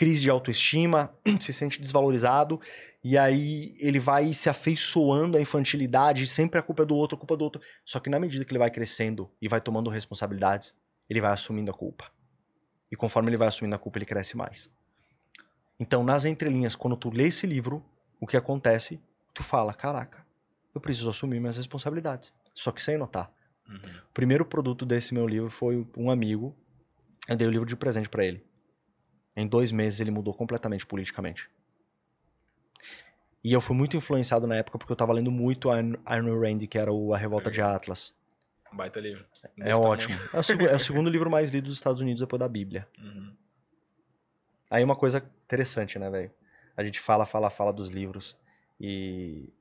[0.02, 2.60] crise de autoestima, se sente desvalorizado,
[3.04, 7.20] e aí ele vai se afeiçoando à infantilidade, sempre a culpa é do outro, a
[7.20, 7.62] culpa é do outro.
[7.86, 10.74] Só que na medida que ele vai crescendo e vai tomando responsabilidades,
[11.08, 12.10] ele vai assumindo a culpa.
[12.92, 14.72] E conforme ele vai assumindo a culpa, ele cresce mais.
[15.80, 17.86] Então, nas entrelinhas, quando tu lê esse livro,
[18.20, 19.00] o que acontece?
[19.36, 20.26] Tu fala, caraca,
[20.74, 22.34] eu preciso assumir minhas responsabilidades.
[22.56, 23.32] Só que sem notar.
[23.70, 23.76] Uhum.
[24.10, 26.56] O primeiro produto desse meu livro foi um amigo.
[27.30, 28.44] Eu dei o livro de presente pra ele.
[29.36, 31.50] Em dois meses ele mudou completamente politicamente.
[33.44, 36.78] E eu fui muito influenciado na época porque eu tava lendo muito Ayn Rand, que
[36.78, 38.14] era o A Revolta de Atlas.
[38.72, 39.26] Baita livro.
[39.58, 40.16] É Desse ótimo.
[40.34, 42.88] É o, é o segundo livro mais lido dos Estados Unidos depois da Bíblia.
[42.98, 43.36] Uhum.
[44.70, 46.32] Aí uma coisa interessante, né, velho?
[46.78, 48.38] A gente fala, fala, fala dos livros
[48.80, 49.52] e.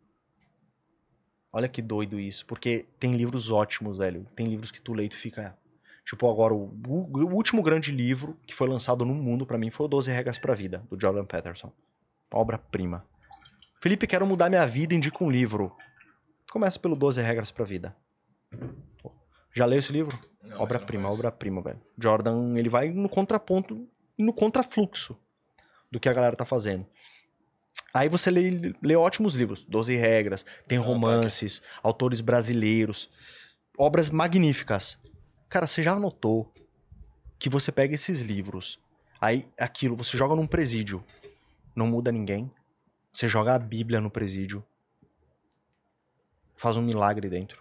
[1.53, 4.25] Olha que doido isso, porque tem livros ótimos, velho.
[4.37, 5.59] Tem livros que tu lê e tu fica.
[6.11, 9.87] Tipo, agora, o, o- último grande livro que foi lançado no mundo pra mim foi
[9.87, 11.73] o 12 Regras pra Vida, do Jordan Peterson.
[12.33, 13.07] Obra-prima.
[13.81, 15.73] Felipe, quero mudar minha vida, indica um livro.
[16.51, 17.97] Começa pelo 12 Regras pra Vida.
[19.01, 19.13] Pô,
[19.55, 20.19] Já leu esse livro?
[20.57, 21.81] Obra-prima, obra-prima, velho.
[21.97, 23.87] Jordan, ele vai no contraponto,
[24.19, 25.17] no contrafluxo
[25.93, 26.85] do que a galera tá fazendo.
[27.95, 33.09] Aí você lê, lê ótimos livros, 12 regras, tem romances, autores brasileiros,
[33.79, 34.99] obras magníficas.
[35.51, 36.49] Cara, você já notou
[37.37, 38.79] que você pega esses livros,
[39.21, 41.05] aí aquilo, você joga num presídio,
[41.75, 42.49] não muda ninguém.
[43.13, 44.65] Você joga a Bíblia no presídio,
[46.57, 47.61] faz um milagre dentro.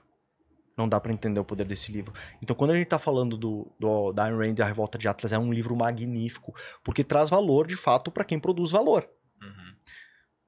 [0.78, 2.14] Não dá pra entender o poder desse livro.
[2.44, 5.08] Então, quando a gente tá falando do, do da Ayn Rand e a Revolta de
[5.08, 6.54] Atlas, é um livro magnífico,
[6.84, 9.10] porque traz valor, de fato, pra quem produz valor.
[9.42, 9.74] Uhum.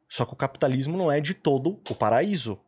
[0.08, 2.60] Só que o capitalismo não é de todo o paraíso.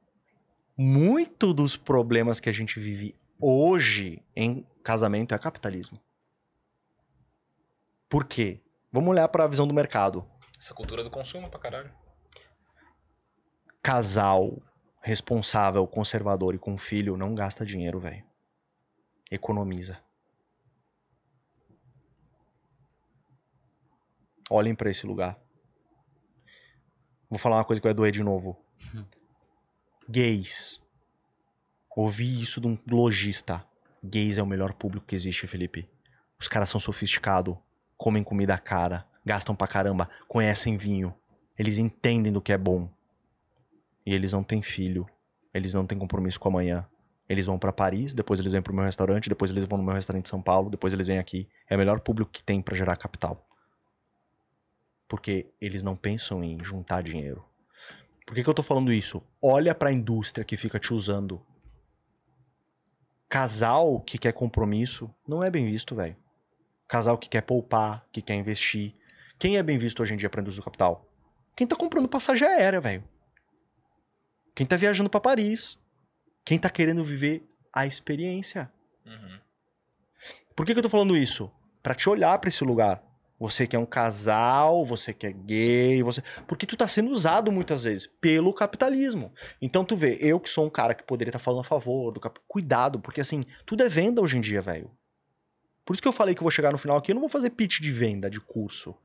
[0.75, 5.99] Muito dos problemas que a gente vive hoje em casamento é capitalismo.
[8.09, 8.61] Por quê?
[8.91, 10.25] Vamos olhar para a visão do mercado.
[10.57, 11.91] Essa cultura do consumo pra caralho.
[13.81, 14.61] Casal
[15.03, 18.23] responsável, conservador e com filho não gasta dinheiro, velho.
[19.29, 20.01] Economiza.
[24.49, 25.37] Olhem para esse lugar.
[27.29, 28.63] Vou falar uma coisa que vai doer de novo.
[30.07, 30.82] Gays.
[31.95, 33.63] Ouvi isso de um lojista.
[34.03, 35.87] Gays é o melhor público que existe, Felipe.
[36.39, 37.55] Os caras são sofisticados,
[37.95, 41.13] comem comida cara, gastam pra caramba, conhecem vinho.
[41.57, 42.89] Eles entendem do que é bom.
[44.05, 45.07] E eles não têm filho.
[45.53, 46.85] Eles não têm compromisso com amanhã.
[47.29, 49.93] Eles vão pra Paris, depois eles vêm pro meu restaurante, depois eles vão no meu
[49.93, 51.47] restaurante em São Paulo, depois eles vêm aqui.
[51.69, 53.47] É o melhor público que tem pra gerar capital.
[55.07, 57.45] Porque eles não pensam em juntar dinheiro.
[58.25, 59.21] Por que, que eu tô falando isso?
[59.41, 61.41] Olha pra indústria que fica te usando.
[63.33, 66.15] Casal que quer compromisso não é bem visto, velho.
[66.87, 68.93] Casal que quer poupar, que quer investir.
[69.39, 71.09] Quem é bem visto hoje em dia pra indústria do capital?
[71.55, 73.03] Quem tá comprando passagem aérea, velho.
[74.53, 75.79] Quem tá viajando pra Paris.
[76.45, 77.43] Quem tá querendo viver
[77.73, 78.71] a experiência.
[79.03, 79.39] Uhum.
[80.55, 81.51] Por que, que eu tô falando isso?
[81.81, 83.03] Pra te olhar pra esse lugar.
[83.39, 86.23] Você que é um casal, você que é gay, você.
[86.47, 89.33] Porque tu tá sendo usado muitas vezes pelo capitalismo.
[89.61, 92.19] Então tu vê, eu que sou um cara que poderia estar falando a favor do
[92.19, 92.39] cap...
[92.47, 94.89] Cuidado, porque assim, tudo é venda hoje em dia, velho.
[95.85, 97.29] Por isso que eu falei que eu vou chegar no final aqui, eu não vou
[97.29, 98.95] fazer pitch de venda, de curso.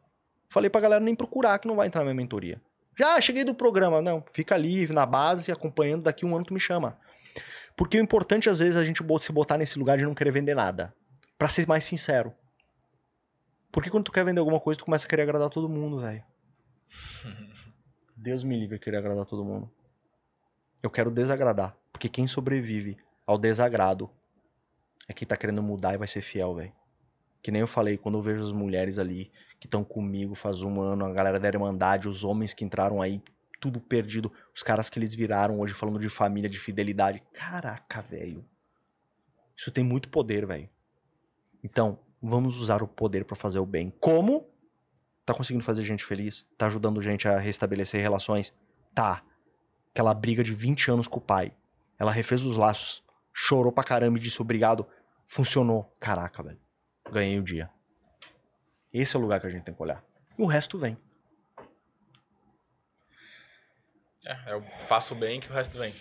[0.49, 2.61] Falei pra galera nem procurar que não vai entrar na minha mentoria.
[2.99, 4.03] Já cheguei do programa.
[4.03, 6.99] Não, fica ali na base, acompanhando, daqui um ano tu me chama.
[7.77, 10.33] Porque o importante, às vezes, é a gente se botar nesse lugar de não querer
[10.33, 10.93] vender nada.
[11.39, 12.35] Pra ser mais sincero.
[13.71, 16.25] Porque quando tu quer vender alguma coisa, tu começa a querer agradar todo mundo, velho.
[18.17, 19.71] Deus me livre querer agradar todo mundo.
[20.83, 21.77] Eu quero desagradar.
[21.93, 22.97] Porque quem sobrevive
[23.27, 24.11] ao desagrado
[25.09, 26.73] é quem tá querendo mudar e vai ser fiel, velho.
[27.43, 29.31] Que nem eu falei, quando eu vejo as mulheres ali
[29.61, 33.23] que estão comigo faz um ano, a galera da Irmandade, os homens que entraram aí,
[33.61, 37.23] tudo perdido, os caras que eles viraram hoje falando de família, de fidelidade.
[37.33, 38.45] Caraca, velho.
[39.57, 40.69] Isso tem muito poder, velho.
[41.63, 43.93] Então, vamos usar o poder para fazer o bem.
[44.01, 44.49] Como?
[45.25, 46.47] Tá conseguindo fazer gente feliz?
[46.57, 48.55] Tá ajudando gente a restabelecer relações?
[48.95, 49.23] Tá.
[49.93, 51.53] Aquela briga de 20 anos com o pai.
[51.99, 54.87] Ela refez os laços, chorou pra caramba e disse obrigado.
[55.27, 55.95] Funcionou.
[56.01, 56.59] Caraca, velho.
[57.11, 57.71] Ganhei o dia.
[58.93, 60.03] Esse é o lugar que a gente tem que olhar.
[60.39, 60.97] E o resto vem.
[64.25, 65.95] É, eu faço bem que o resto vem.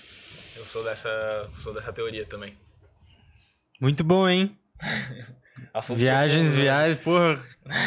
[0.55, 1.09] Eu sou dessa,
[1.53, 2.57] sou dessa teoria também.
[3.79, 4.57] Muito bom, hein?
[5.73, 6.61] Assuntos Viagens, né?
[6.61, 7.39] viagens, porra.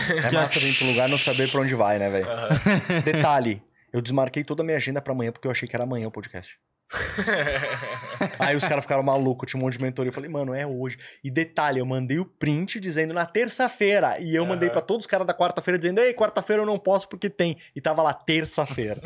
[0.08, 2.28] É massa vir pro lugar e não saber pra onde vai, né, velho?
[2.28, 3.00] Aham.
[3.04, 6.06] Detalhe, eu desmarquei toda a minha agenda pra amanhã porque eu achei que era amanhã
[6.08, 6.58] o podcast.
[8.38, 10.10] Aí os caras ficaram malucos, tinha um monte de mentoria.
[10.10, 10.98] Eu falei, mano, é hoje.
[11.22, 14.20] E detalhe, eu mandei o print dizendo na terça-feira.
[14.20, 14.72] E eu mandei Aham.
[14.72, 17.56] pra todos os caras da quarta-feira dizendo, ei, quarta-feira eu não posso porque tem.
[17.74, 19.00] E tava lá, terça-feira.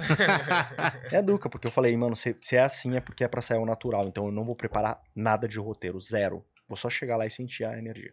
[1.13, 3.59] é duca, porque eu falei, mano, se, se é assim é porque é pra sair
[3.59, 4.09] o natural.
[4.09, 6.45] Então eu não vou preparar nada de roteiro, zero.
[6.67, 8.13] Vou só chegar lá e sentir a energia.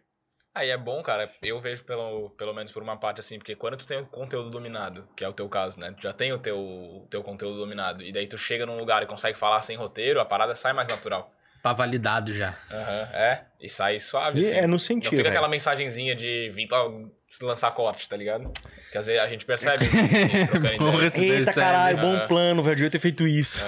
[0.54, 3.76] Aí é bom, cara, eu vejo pelo, pelo menos por uma parte assim, porque quando
[3.78, 5.92] tu tem o conteúdo dominado, que é o teu caso, né?
[5.96, 9.02] Tu já tem o teu, o teu conteúdo dominado, e daí tu chega num lugar
[9.02, 11.32] e consegue falar sem roteiro, a parada sai mais natural.
[11.62, 12.58] Tá validado já.
[12.70, 14.56] Aham, é, e sai suave, E assim.
[14.58, 15.28] é no Não sentir, fica velho.
[15.30, 16.82] aquela mensagenzinha de vir pra
[17.40, 18.52] lançar corte, tá ligado?
[18.90, 19.86] Que às vezes a gente percebe.
[21.10, 22.26] se Eita, caralho, bom Aham.
[22.28, 22.72] plano, velho.
[22.72, 23.64] Eu devia ter feito isso.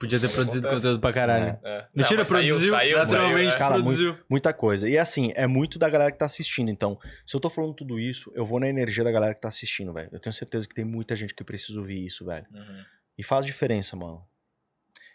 [0.00, 0.86] Podia ter produzido Acontece.
[0.86, 1.58] conteúdo pra caralho.
[1.62, 1.86] É.
[1.94, 2.70] Mentira, Não, mas saiu- produziu.
[2.74, 4.18] saiu, naturalmente saiu, Cara, produziu.
[4.30, 4.88] Muita coisa.
[4.88, 6.70] E assim, é muito da galera que tá assistindo.
[6.70, 9.48] Então, se eu tô falando tudo isso, eu vou na energia da galera que tá
[9.48, 10.08] assistindo, velho.
[10.10, 12.46] Eu tenho certeza que tem muita gente que precisa ouvir isso, velho.
[12.50, 12.84] Uhum.
[13.18, 14.26] E faz diferença, mano.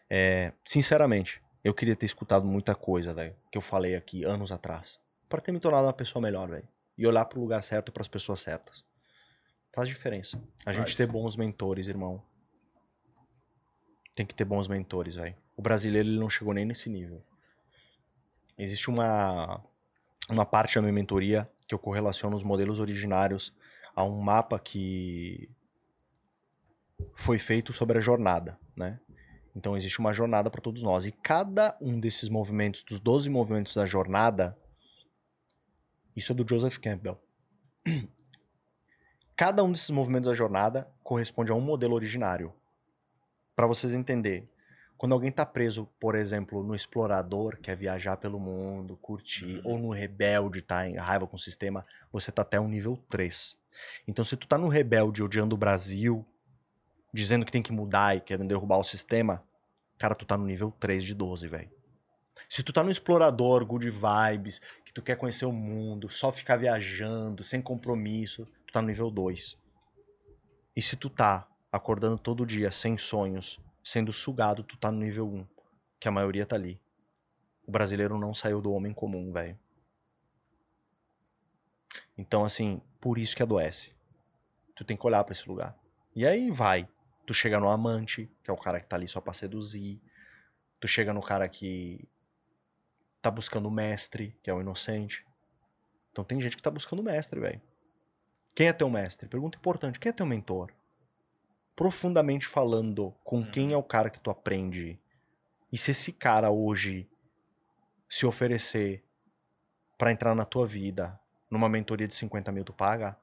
[0.08, 5.00] É, sinceramente, eu queria ter escutado muita coisa, velho, que eu falei aqui anos atrás.
[5.28, 6.68] Pra ter me tornado uma pessoa melhor, velho.
[6.96, 8.84] E olhar pro lugar certo e pras pessoas certas.
[9.74, 10.40] Faz diferença.
[10.66, 10.96] A gente Faz.
[10.96, 12.22] ter bons mentores, irmão.
[14.16, 15.36] Tem que ter bons mentores, velho.
[15.58, 17.22] O brasileiro ele não chegou nem nesse nível.
[18.58, 19.62] Existe uma
[20.30, 23.54] uma parte da minha mentoria que eu correlaciono os modelos originários
[23.96, 25.50] a um mapa que
[27.16, 29.00] foi feito sobre a jornada, né?
[29.56, 33.74] Então existe uma jornada para todos nós e cada um desses movimentos, dos 12 movimentos
[33.74, 34.58] da jornada,
[36.16, 37.20] isso é do Joseph Campbell.
[39.36, 42.54] Cada um desses movimentos da jornada corresponde a um modelo originário.
[43.56, 44.50] Para vocês entenderem,
[44.98, 49.92] quando alguém tá preso, por exemplo, no explorador, quer viajar pelo mundo, curtir, ou no
[49.92, 53.58] rebelde, tá em raiva com o sistema, você tá até um nível 3.
[54.08, 56.26] Então se tu tá no rebelde odiando o Brasil,
[57.14, 59.44] dizendo que tem que mudar e querendo derrubar o sistema,
[59.98, 61.72] cara, tu tá no nível 3 de 12, velho.
[62.50, 66.58] Se tu tá no explorador, good vibes, que tu quer conhecer o mundo, só ficar
[66.58, 69.58] viajando, sem compromisso, tu tá no nível 2.
[70.76, 75.28] E se tu tá acordando todo dia sem sonhos, sendo sugado, tu tá no nível
[75.28, 75.46] 1,
[76.00, 76.80] que a maioria tá ali.
[77.68, 79.60] O brasileiro não saiu do homem comum, velho.
[82.18, 83.94] Então, assim, por isso que adoece.
[84.74, 85.78] Tu tem que olhar pra esse lugar.
[86.16, 86.88] E aí vai.
[87.26, 90.02] Tu chega no amante, que é o cara que tá ali só pra seduzir.
[90.80, 92.08] Tu chega no cara que
[93.22, 95.26] tá buscando o mestre, que é o inocente.
[96.12, 97.62] Então tem gente que tá buscando o mestre, velho.
[98.54, 99.28] Quem é teu mestre?
[99.28, 100.00] Pergunta importante.
[100.00, 100.72] Quem é teu mentor?
[101.76, 103.52] Profundamente falando, com Uhum.
[103.52, 105.00] quem é o cara que tu aprende?
[105.72, 107.08] E se esse cara hoje
[108.10, 109.04] se oferecer
[109.98, 111.20] pra entrar na tua vida
[111.52, 113.18] numa mentoria de 50 mil, tu paga?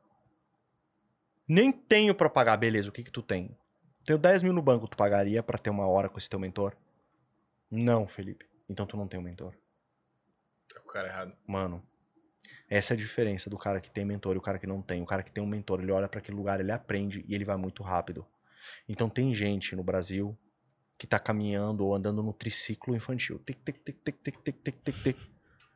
[1.49, 3.57] Nem tenho pra pagar, beleza, o que que tu tem?
[4.05, 6.77] Tenho 10 mil no banco, tu pagaria pra ter uma hora com esse teu mentor?
[7.71, 8.47] Não, Felipe.
[8.69, 9.55] Então tu não tem um mentor.
[10.73, 11.37] Tá com o cara errado.
[11.47, 11.83] Mano,
[12.69, 15.01] essa é a diferença do cara que tem mentor e o cara que não tem.
[15.03, 17.45] O cara que tem um mentor, ele olha pra aquele lugar, ele aprende e ele
[17.45, 18.27] vai muito rápido.
[18.89, 20.39] Então tem gente no Brasil
[20.99, 23.39] que tá caminhando ou andando no triciclo infantil.
[23.41, 25.19] Tic, tic, tic, tic, tic, tic, tic, tic, tic.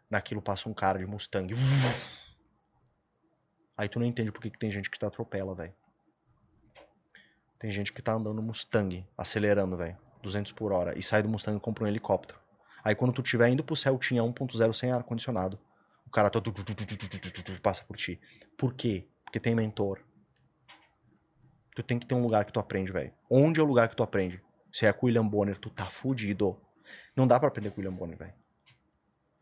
[0.08, 1.52] Naquilo passa um cara de Mustang.
[3.76, 5.74] Aí tu não entende por que, tem gente que te atropela, velho.
[7.58, 9.98] Tem gente que tá andando Mustang, acelerando, velho.
[10.22, 10.96] 200 por hora.
[10.98, 12.38] E sai do Mustang e compra um helicóptero.
[12.84, 15.58] Aí quando tu estiver indo pro céu, tinha 1.0 sem ar-condicionado.
[16.06, 16.54] O cara todo
[17.60, 18.20] passa por ti.
[18.56, 19.08] Por quê?
[19.24, 20.00] Porque tem mentor.
[21.76, 23.12] Tu tem que ter um lugar que tu aprende, velho.
[23.30, 24.42] Onde é o lugar que tu aprende?
[24.72, 26.58] Se é com o William Bonner, tu tá fudido.
[27.14, 28.32] Não dá pra aprender com o William Bonner, velho.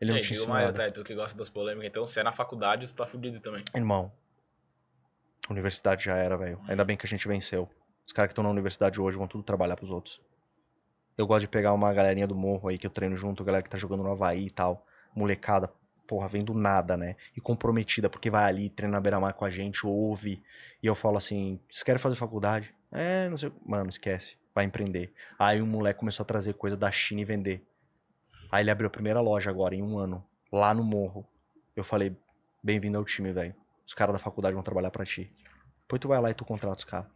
[0.01, 0.83] Ele não Ei, te ensina mais, nada.
[0.83, 3.63] até, tu que gosta das polêmicas, então se é na faculdade, tu tá fudido também.
[3.73, 4.11] Irmão,
[5.47, 6.59] a universidade já era, velho.
[6.67, 7.69] Ainda bem que a gente venceu.
[8.05, 10.21] Os caras que estão na universidade hoje vão tudo trabalhar pros outros.
[11.17, 13.69] Eu gosto de pegar uma galerinha do morro aí que eu treino junto, galera que
[13.69, 14.85] tá jogando no Havaí e tal.
[15.15, 15.71] Molecada,
[16.07, 17.15] porra, vem do nada, né?
[17.35, 20.41] E comprometida, porque vai ali, treina na beira-mar com a gente, ouve.
[20.81, 22.73] E eu falo assim: vocês querem fazer faculdade?
[22.91, 23.51] É, não sei.
[23.65, 24.37] Mano, esquece.
[24.53, 25.13] Vai empreender.
[25.37, 27.65] Aí um moleque começou a trazer coisa da China e vender.
[28.51, 31.27] Aí ele abriu a primeira loja agora, em um ano, lá no morro.
[31.75, 32.15] Eu falei:
[32.63, 33.55] bem-vindo ao time, velho.
[33.85, 35.31] Os caras da faculdade vão trabalhar pra ti.
[35.81, 37.07] Depois tu vai lá e tu contrata os caras.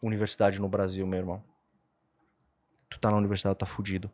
[0.00, 1.44] Universidade no Brasil, meu irmão.
[2.88, 4.10] Tu tá na universidade, tá fudido.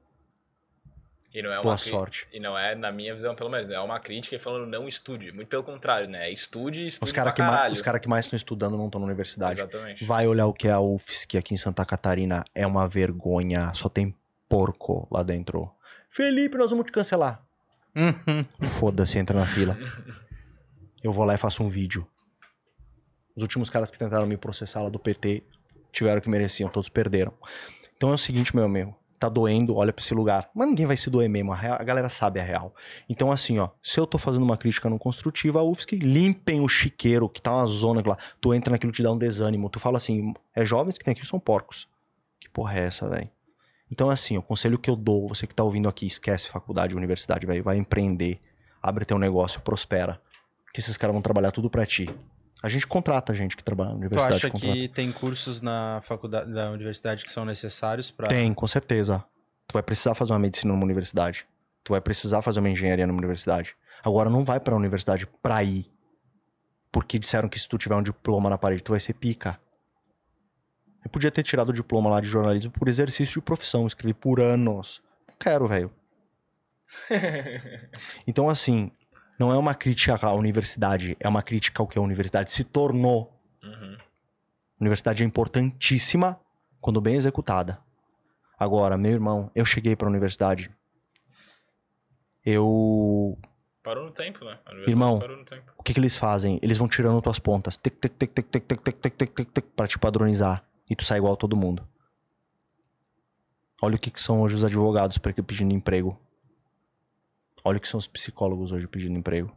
[1.35, 2.28] E não é uma Boa cri- sorte.
[2.32, 5.32] E não é, na minha visão, pelo menos, não é uma crítica falando não estude.
[5.32, 6.31] Muito pelo contrário, né?
[6.31, 7.73] Estude, estude Os caras que, mais- caralho.
[7.73, 9.59] os cara que mais estão estudando não estão na universidade.
[9.61, 10.05] Exatamente.
[10.05, 12.44] Vai olhar o que é a UFSC aqui em Santa Catarina.
[12.55, 13.73] É uma vergonha.
[13.74, 14.15] Só tem
[14.48, 15.69] porco lá dentro.
[16.09, 17.43] Felipe, nós vamos te cancelar.
[17.97, 18.44] Uhum.
[18.69, 19.77] Foda-se, entra na fila.
[21.02, 22.06] Eu vou lá e faço um vídeo.
[23.35, 25.43] Os últimos caras que tentaram me processar lá do PT
[25.90, 27.32] tiveram o que mereciam, todos perderam.
[27.97, 28.97] Então é o seguinte, meu amigo.
[29.24, 30.51] Tá doendo, olha pra esse lugar.
[30.55, 32.74] Mas ninguém vai se doer mesmo, a, real- a galera sabe a real.
[33.09, 36.68] Então, assim, ó, se eu tô fazendo uma crítica não construtiva, a UFSC, limpem o
[36.68, 38.18] chiqueiro, que tá uma zona lá.
[38.38, 39.70] Tu entra naquilo te dá um desânimo.
[39.70, 41.88] Tu fala assim, é jovens que tem aqui são porcos.
[42.38, 43.31] Que porra é essa, velho?
[43.90, 47.47] Então, assim, o conselho que eu dou, você que tá ouvindo aqui, esquece faculdade, universidade,
[47.47, 47.65] velho.
[47.65, 48.39] Vai empreender,
[48.82, 50.20] abre teu negócio, prospera.
[50.74, 52.10] Que esses caras vão trabalhar tudo pra ti.
[52.62, 54.34] A gente contrata gente que trabalha na Tu universidade.
[54.36, 54.74] acha contrata.
[54.74, 58.28] que tem cursos na faculdade da universidade que são necessários pra.
[58.28, 59.23] Tem, com certeza.
[59.68, 61.47] Tu vai precisar fazer uma medicina numa universidade.
[61.83, 63.76] Tu vai precisar fazer uma engenharia numa universidade.
[64.02, 65.91] Agora não vai pra universidade pra ir.
[66.91, 69.58] Porque disseram que se tu tiver um diploma na parede, tu vai ser pica.
[71.05, 74.41] Eu podia ter tirado o diploma lá de jornalismo por exercício de profissão, escrevi por
[74.41, 75.02] anos.
[75.28, 75.91] Não quero, velho.
[78.26, 78.91] Então, assim,
[79.38, 83.32] não é uma crítica à universidade, é uma crítica ao que a universidade se tornou.
[83.62, 83.96] Uhum.
[83.96, 86.38] A universidade é importantíssima
[86.80, 87.78] quando bem executada.
[88.58, 90.70] Agora, meu irmão, eu cheguei pra universidade.
[92.44, 93.38] Eu.
[93.82, 94.58] Parou no tempo, né?
[94.64, 95.18] A Irmão.
[95.44, 95.72] Tempo.
[95.76, 96.58] O que, que eles fazem?
[96.62, 97.76] Eles vão tirando tuas pontas.
[97.76, 100.64] Tic, tic, tic, tic, tic, tic, tic, tic, tic, tic, tic, pra te padronizar.
[100.88, 101.86] E tu sai igual a todo mundo.
[103.82, 106.18] Olha o que, que são hoje os advogados pra pedindo emprego.
[107.65, 109.51] Olha o que são os psicólogos hoje pedindo emprego.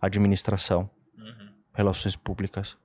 [0.00, 0.88] Administração.
[1.18, 1.52] Uhum.
[1.74, 2.76] Relações públicas.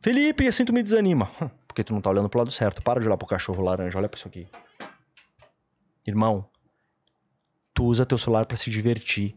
[0.00, 1.30] Felipe, assim tu me desanima.
[1.40, 2.82] Hum, Porque tu não tá olhando pro lado certo.
[2.82, 4.48] Para de olhar pro cachorro laranja, olha pra isso aqui.
[6.06, 6.48] Irmão,
[7.72, 9.36] tu usa teu celular pra se divertir.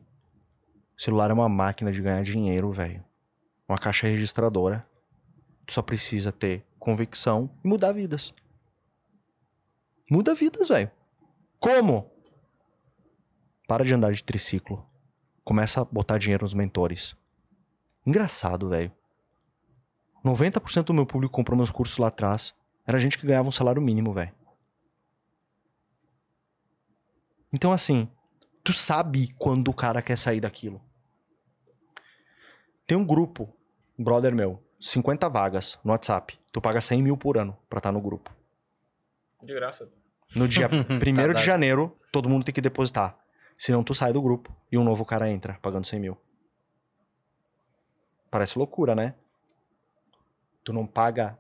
[0.98, 3.04] O celular é uma máquina de ganhar dinheiro, velho.
[3.68, 4.88] Uma caixa registradora.
[5.66, 8.34] Tu só precisa ter convicção e mudar vidas.
[10.10, 10.90] Muda vidas, velho.
[11.60, 12.10] Como?
[13.68, 14.86] Para de andar de triciclo.
[15.44, 17.16] Começa a botar dinheiro nos mentores.
[18.06, 18.92] Engraçado, velho.
[20.26, 22.54] 90% do meu público comprou meus cursos lá atrás.
[22.86, 24.34] Era gente que ganhava um salário mínimo, velho.
[27.52, 28.10] Então, assim,
[28.64, 30.82] tu sabe quando o cara quer sair daquilo.
[32.86, 33.54] Tem um grupo,
[33.98, 36.38] um brother meu, 50 vagas no WhatsApp.
[36.52, 38.34] Tu paga 100 mil por ano pra estar no grupo.
[39.44, 39.90] De graça.
[40.36, 41.38] No dia 1 Tá de dado.
[41.40, 43.18] janeiro, todo mundo tem que depositar.
[43.58, 46.18] Senão tu sai do grupo e um novo cara entra, pagando 100 mil.
[48.30, 49.16] Parece loucura, né?
[50.64, 51.40] Tu não paga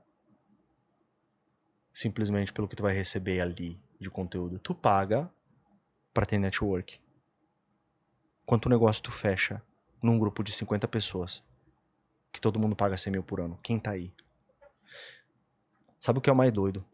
[1.94, 4.60] simplesmente pelo que tu vai receber ali de conteúdo.
[4.60, 5.32] Tu paga
[6.14, 7.00] pra ter network.
[8.46, 9.62] Quanto negócio tu fecha
[10.02, 11.44] num grupo de 50 pessoas?
[12.38, 13.60] que todo mundo paga 100 mil por ano?
[13.64, 14.14] Quem tá aí?
[16.00, 16.86] Sabe o que é o mais doido?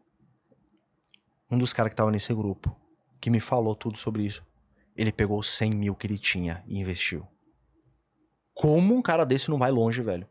[1.50, 2.74] Um dos caras que tava nesse grupo,
[3.20, 4.42] que me falou tudo sobre isso,
[4.96, 7.26] ele pegou 100 mil que ele tinha e investiu.
[8.54, 10.28] Como um cara desse não vai longe, velho?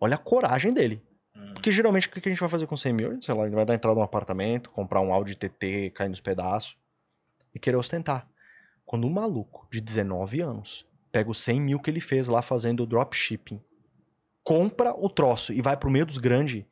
[0.00, 1.02] Olha a coragem dele.
[1.34, 1.54] Hum.
[1.54, 3.22] Porque geralmente o que a gente vai fazer com 100 mil?
[3.22, 6.76] Sei lá, ele vai dar entrada num apartamento, comprar um Audi TT, cair nos pedaços
[7.54, 8.28] e querer ostentar.
[8.84, 12.86] Quando um maluco de 19 anos pega os 100 mil que ele fez lá fazendo
[12.86, 13.60] dropshipping,
[14.42, 16.64] compra o troço e vai pro meio dos grandes,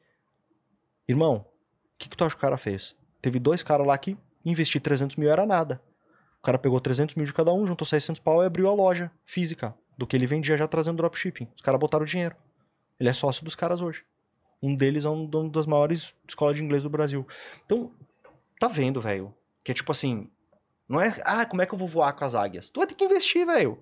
[1.09, 1.47] irmão,
[1.95, 2.95] o que, que tu acha que o cara fez?
[3.21, 5.81] Teve dois caras lá que investir 300 mil era nada.
[6.43, 9.12] O cara pegou 300 mil de cada um, juntou 600 pau e abriu a loja
[9.25, 11.47] física do que ele vendia já trazendo dropshipping.
[11.55, 12.35] Os caras botaram o dinheiro.
[12.99, 14.05] Ele é sócio dos caras hoje.
[14.61, 17.25] Um deles é um dono das maiores escolas de inglês do Brasil.
[17.65, 17.93] Então,
[18.59, 19.33] tá vendo, velho?
[19.62, 20.29] Que é tipo assim,
[20.89, 22.71] não é, ah, como é que eu vou voar com as águias?
[22.71, 23.79] Tu vai ter que investir, velho.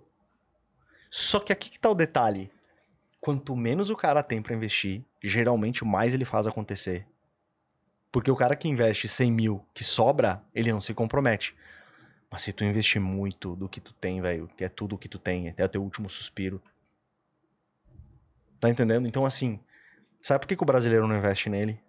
[1.11, 2.53] Só que aqui que tá o detalhe.
[3.23, 7.07] Quanto menos o cara tem pra investir, geralmente mais ele faz acontecer.
[8.13, 11.57] Porque o cara que investe 100 mil, que sobra, ele não se compromete.
[12.31, 15.09] Mas se tu investir muito do que tu tem, velho, que é tudo o que
[15.09, 16.63] tu tem, até o teu último suspiro.
[18.61, 19.09] Tá entendendo?
[19.09, 19.59] Então, assim,
[20.23, 21.81] sabe por que, que o brasileiro não investe nele?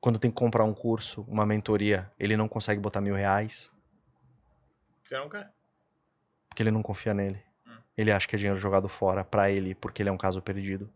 [0.00, 3.70] Quando tem que comprar um curso, uma mentoria, ele não consegue botar mil reais.
[5.02, 5.52] Porque não quer.
[6.48, 7.40] Porque ele não confia nele.
[7.96, 10.90] Ele acha que é dinheiro jogado fora pra ele, porque ele é um caso perdido.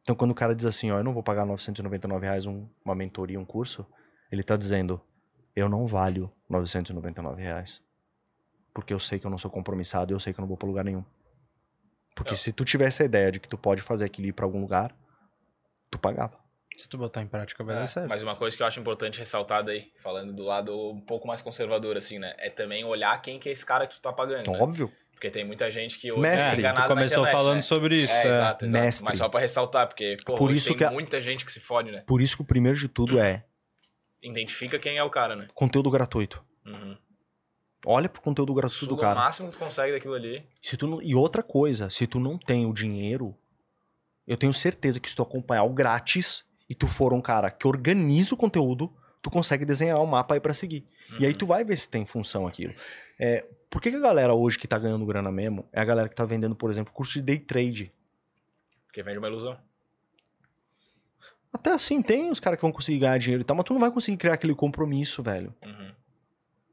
[0.00, 2.94] Então, quando o cara diz assim, ó, eu não vou pagar 999 reais um, uma
[2.94, 3.86] mentoria, um curso,
[4.32, 5.00] ele tá dizendo,
[5.56, 7.82] eu não valho 999 reais.
[8.72, 10.56] Porque eu sei que eu não sou compromissado e eu sei que eu não vou
[10.56, 11.02] pra lugar nenhum.
[12.14, 12.36] Porque É.
[12.36, 14.94] se tu tivesse a ideia de que tu pode fazer aquilo ir pra algum lugar,
[15.90, 16.38] tu pagava.
[16.76, 18.08] Se tu botar em prática, vai É, dar certo.
[18.08, 21.40] mas uma coisa que eu acho importante ressaltar daí, falando do lado um pouco mais
[21.40, 22.34] conservador, assim, né?
[22.38, 24.50] É também olhar quem que é esse cara que tu tá pagando.
[24.52, 24.58] né?
[24.60, 24.92] Óbvio.
[25.12, 27.62] Porque tem muita gente que hoje Mestre, é tu começou internet, falando né?
[27.62, 28.12] sobre isso.
[28.12, 28.28] É, é.
[28.28, 28.84] exato, exato.
[28.84, 29.04] Mestre.
[29.08, 31.60] Mas só pra ressaltar, porque, pô, Por isso tem que a- muita gente que se
[31.60, 32.02] fode, né?
[32.06, 33.42] Por isso que o primeiro de tudo é
[34.30, 35.48] Identifica quem é o cara, né?
[35.54, 36.42] conteúdo gratuito.
[36.64, 36.96] Uhum.
[37.84, 39.20] Olha pro conteúdo gratuito do Suga o cara.
[39.20, 40.44] máximo que tu consegue daquilo ali.
[40.60, 43.36] Se tu não- E outra coisa, se tu não tem o dinheiro,
[44.26, 47.66] eu tenho certeza que se tu acompanhar o grátis e tu for um cara que
[47.68, 50.84] organiza o conteúdo, tu consegue desenhar um mapa aí pra seguir.
[51.20, 51.38] E aí Uhum.
[51.38, 52.74] tu vai ver se tem função aquilo.
[53.20, 56.08] É, por que, que a galera hoje que tá ganhando grana mesmo é a galera
[56.08, 57.92] que tá vendendo, por exemplo, curso de day trade?
[58.86, 59.56] Porque vende uma ilusão.
[61.56, 63.80] Até assim, tem os caras que vão conseguir ganhar dinheiro e tal, mas tu não
[63.80, 65.54] vai conseguir criar aquele compromisso, velho.
[65.64, 65.90] Uhum.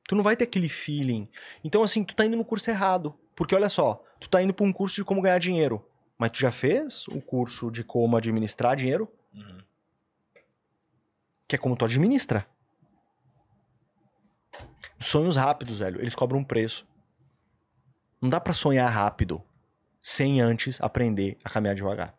[0.06, 1.30] Tu não vai ter aquele feeling.
[1.64, 3.18] Então, assim, tu tá indo no curso errado.
[3.34, 5.88] Porque olha só, tu tá indo pra um curso de como ganhar dinheiro.
[6.18, 9.10] Mas tu já fez o curso de como administrar dinheiro?
[9.34, 9.60] Uhum.
[11.48, 12.46] Que é como tu administra.
[15.00, 16.02] Sonhos rápidos, velho.
[16.02, 16.86] Eles cobram um preço.
[18.22, 19.42] Não dá pra sonhar rápido
[20.02, 22.14] sem antes aprender a caminhar devagar.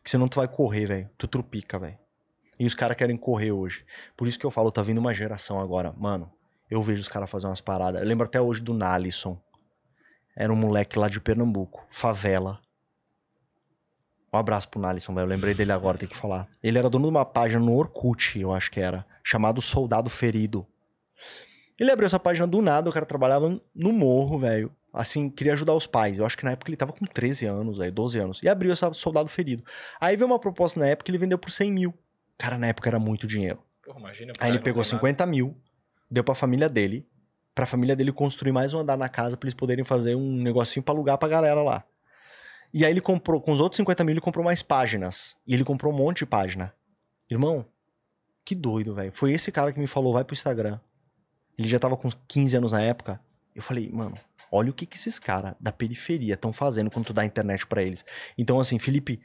[0.00, 1.10] Porque senão tu vai correr, velho.
[1.16, 1.98] Tu trupica, velho.
[2.58, 3.84] E os caras querem correr hoje.
[4.16, 5.94] Por isso que eu falo, tá vindo uma geração agora.
[5.96, 6.30] Mano,
[6.70, 8.00] eu vejo os caras fazendo umas paradas.
[8.00, 9.40] Eu lembro até hoje do Nalisson.
[10.36, 11.86] Era um moleque lá de Pernambuco.
[11.90, 12.60] Favela.
[14.32, 15.24] Um abraço pro Nalisson, velho.
[15.24, 16.48] Eu lembrei dele agora, tem que falar.
[16.62, 19.04] Ele era dono de uma página no Orkut, eu acho que era.
[19.24, 20.66] Chamado Soldado Ferido.
[21.78, 24.74] Ele abriu essa página do nada, o cara trabalhava no morro, velho.
[24.92, 26.18] Assim, queria ajudar os pais.
[26.18, 28.42] Eu acho que na época ele tava com 13 anos, velho, 12 anos.
[28.42, 29.64] E abriu essa Soldado Ferido.
[30.00, 31.94] Aí veio uma proposta na época que ele vendeu por 100 mil.
[32.36, 33.62] Cara, na época era muito dinheiro.
[33.84, 34.32] Porra, imagina.
[34.40, 35.54] Aí ele pegou não tem 50 mil,
[36.10, 37.06] deu pra família dele,
[37.54, 40.82] pra família dele construir mais um andar na casa pra eles poderem fazer um negocinho
[40.82, 41.84] pra alugar pra galera lá.
[42.72, 45.36] E aí ele comprou, com os outros 50 mil, ele comprou mais páginas.
[45.46, 46.72] E ele comprou um monte de página.
[47.28, 47.66] Irmão,
[48.44, 49.12] que doido, velho.
[49.12, 50.78] Foi esse cara que me falou, vai pro Instagram.
[51.58, 53.20] Ele já tava com uns 15 anos na época.
[53.54, 54.16] Eu falei, mano,
[54.50, 57.82] olha o que que esses caras da periferia estão fazendo quando tu dá internet pra
[57.82, 58.04] eles.
[58.36, 59.20] Então, assim, Felipe,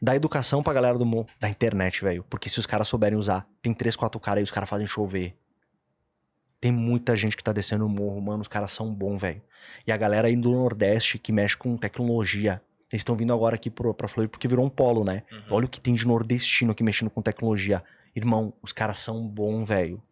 [0.00, 2.24] dá educação pra galera do morro, da internet, velho.
[2.28, 5.36] Porque se os caras souberem usar, tem três, quatro caras aí, os caras fazem chover.
[6.60, 9.42] Tem muita gente que tá descendo o morro, mano, os caras são bons, velho.
[9.86, 12.62] E a galera aí do Nordeste que mexe com tecnologia.
[12.92, 15.22] Eles estão vindo agora aqui pro, pra Floripa porque virou um polo, né?
[15.30, 15.42] Uhum.
[15.50, 17.84] Olha o que tem de nordestino aqui mexendo com tecnologia.
[18.16, 20.02] Irmão, os caras são bons, velho.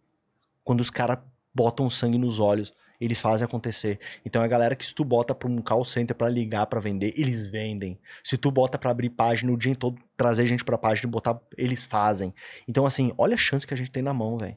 [0.63, 1.19] Quando os caras
[1.53, 3.99] botam sangue nos olhos, eles fazem acontecer.
[4.25, 7.13] Então é galera que se tu bota pra um call center pra ligar, pra vender,
[7.17, 7.99] eles vendem.
[8.23, 11.41] Se tu bota pra abrir página o dia todo, trazer gente pra página e botar,
[11.57, 12.35] eles fazem.
[12.67, 14.57] Então assim, olha a chance que a gente tem na mão, velho.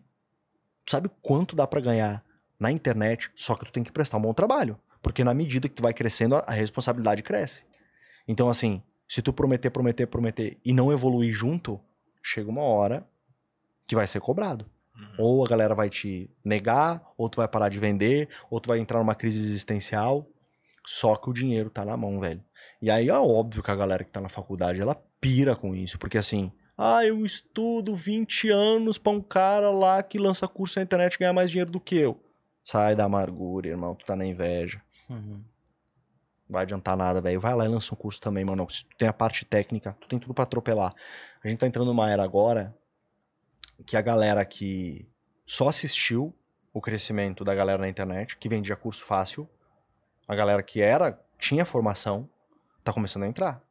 [0.86, 2.24] Tu sabe quanto dá pra ganhar
[2.60, 4.80] na internet, só que tu tem que prestar um bom trabalho.
[5.02, 7.66] Porque na medida que tu vai crescendo, a responsabilidade cresce.
[8.28, 11.80] Então, assim, se tu prometer, prometer, prometer e não evoluir junto,
[12.22, 13.08] chega uma hora
[13.88, 14.66] que vai ser cobrado.
[15.18, 18.80] Ou a galera vai te negar, ou tu vai parar de vender, ou tu vai
[18.80, 20.28] entrar numa crise existencial.
[20.86, 22.44] Só que o dinheiro tá na mão, velho.
[22.82, 26.00] E aí é óbvio que a galera que tá na faculdade, ela pira com isso.
[26.00, 30.84] Porque assim, ah, eu estudo 20 anos pra um cara lá que lança curso na
[30.84, 32.20] internet ganhar mais dinheiro do que eu.
[32.64, 33.96] Sai da amargura, irmão.
[33.96, 34.82] Tu tá na inveja.
[35.10, 35.44] Uhum.
[36.50, 37.40] Vai adiantar nada, velho.
[37.40, 38.68] Vai lá e lança um curso também, mano.
[38.70, 40.94] Se tu tem a parte técnica, tu tem tudo pra atropelar.
[41.44, 42.76] A gente tá entrando numa era agora
[43.86, 45.08] que a galera que
[45.46, 46.34] só assistiu
[46.74, 49.48] o crescimento da galera na internet, que vendia curso fácil,
[50.28, 52.30] a galera que era, tinha formação,
[52.84, 53.62] tá começando a entrar.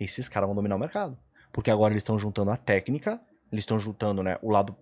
[0.00, 1.18] Esses caras vão dominar o mercado.
[1.52, 4.76] Porque agora eles estão juntando a técnica, eles estão juntando né, o lado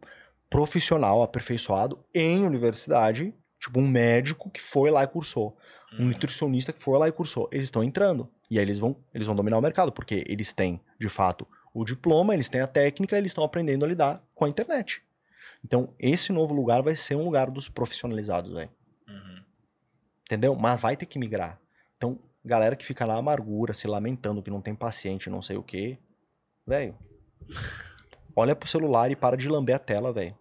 [0.48, 5.56] profissional, aperfeiçoado, em universidade, tipo um médico que foi lá e cursou,
[5.94, 6.08] um Uhum.
[6.08, 7.48] nutricionista que foi lá e cursou.
[7.50, 8.28] Eles estão entrando.
[8.50, 11.47] E aí eles vão, eles vão dominar o mercado, porque eles têm, de fato,
[11.78, 15.02] o diploma, eles têm a técnica, eles estão aprendendo a lidar com a internet.
[15.62, 18.70] Então, esse novo lugar vai ser um lugar dos profissionalizados, velho.
[19.06, 19.42] Uhum.
[20.24, 20.56] Entendeu?
[20.56, 21.60] Mas vai ter que migrar.
[21.98, 25.62] Então, galera que fica na amargura, se lamentando que não tem paciente, não sei o
[25.62, 25.98] quê.
[26.66, 26.96] Velho.
[28.34, 30.34] Olha pro celular e para de lamber a tela, velho.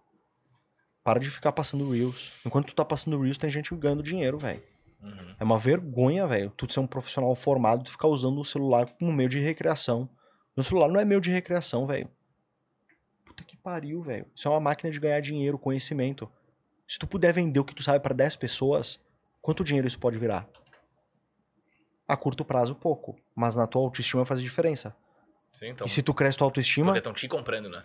[1.04, 2.32] Para de ficar passando Reels.
[2.46, 4.62] Enquanto tu tá passando Reels, tem gente ganhando dinheiro, velho.
[5.02, 5.36] Uhum.
[5.38, 6.50] É uma vergonha, velho.
[6.56, 10.08] Tu ser um profissional formado e ficar usando o celular como meio de recreação.
[10.56, 12.08] Meu celular não é meio de recreação, velho.
[13.24, 14.26] Puta que pariu, velho.
[14.34, 16.30] Isso é uma máquina de ganhar dinheiro, conhecimento.
[16.88, 18.98] Se tu puder vender o que tu sabe pra 10 pessoas,
[19.42, 20.48] quanto dinheiro isso pode virar?
[22.08, 23.16] A curto prazo, pouco.
[23.34, 24.96] Mas na tua autoestima faz diferença.
[25.52, 25.86] Sim, então.
[25.86, 27.84] e se tu cresce tua autoestima, estão te comprando, né?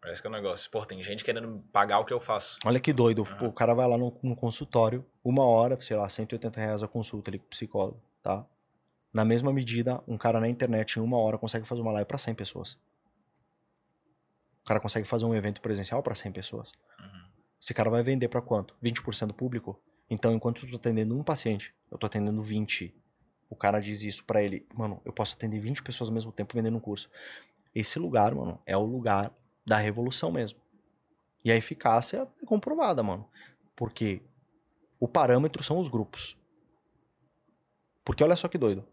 [0.00, 0.68] Parece que é o negócio.
[0.70, 2.58] Pô, tem gente querendo pagar o que eu faço.
[2.64, 3.22] olha que doido.
[3.22, 3.36] Aham.
[3.36, 6.88] Pô, o cara vai lá no, no consultório, uma hora, sei lá, 180 reais a
[6.88, 8.44] consulta ali com o psicólogo, tá?
[9.12, 12.16] Na mesma medida, um cara na internet em uma hora consegue fazer uma live pra
[12.16, 12.78] 100 pessoas.
[14.62, 16.72] O cara consegue fazer um evento presencial pra 100 pessoas.
[16.98, 17.28] Uhum.
[17.60, 18.74] Esse cara vai vender pra quanto?
[18.82, 19.78] 20% do público?
[20.08, 22.94] Então, enquanto eu tô atendendo um paciente, eu tô atendendo 20.
[23.50, 26.54] O cara diz isso pra ele, mano, eu posso atender 20 pessoas ao mesmo tempo
[26.54, 27.10] vendendo um curso.
[27.74, 29.32] Esse lugar, mano, é o lugar
[29.66, 30.60] da revolução mesmo.
[31.44, 33.28] E a eficácia é comprovada, mano.
[33.74, 34.22] Porque
[35.00, 36.36] o parâmetro são os grupos.
[38.04, 38.86] Porque olha só que doido.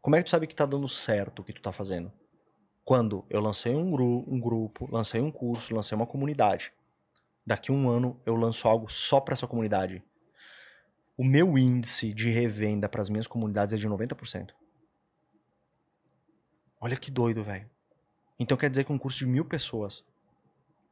[0.00, 2.10] Como é que tu sabe que tá dando certo o que tu tá fazendo?
[2.84, 6.72] Quando eu lancei um, gru um grupo, lancei um curso, lancei uma comunidade.
[7.46, 10.02] Daqui um ano eu lanço algo só pra essa comunidade.
[11.16, 14.52] O meu índice de revenda para as minhas comunidades é de 90%.
[16.80, 17.68] Olha que doido, velho.
[18.38, 20.02] Então quer dizer que um curso de mil pessoas,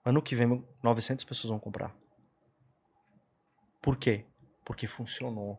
[0.05, 1.97] ano que vem 900 pessoas vão comprar.
[3.81, 4.27] Por quê?
[4.67, 5.59] Porque funcionou.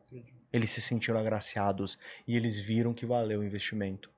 [0.52, 1.98] Eles se sentiram agraciados
[2.28, 4.12] e eles viram que valeu o investimento.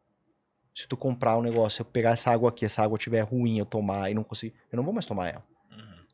[0.74, 3.66] Se tu comprar um negócio, eu pegar essa água aqui, essa água estiver ruim, eu
[3.66, 5.46] tomar e não conseguir, eu não vou mais tomar ela.
[5.72, 6.06] Uhum.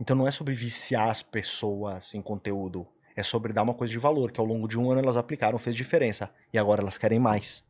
[0.00, 2.86] Então não é sobre viciar as pessoas em conteúdo.
[3.14, 5.58] É sobre dar uma coisa de valor, que ao longo de um ano elas aplicaram,
[5.58, 6.30] fez diferença.
[6.52, 7.64] E agora elas querem mais.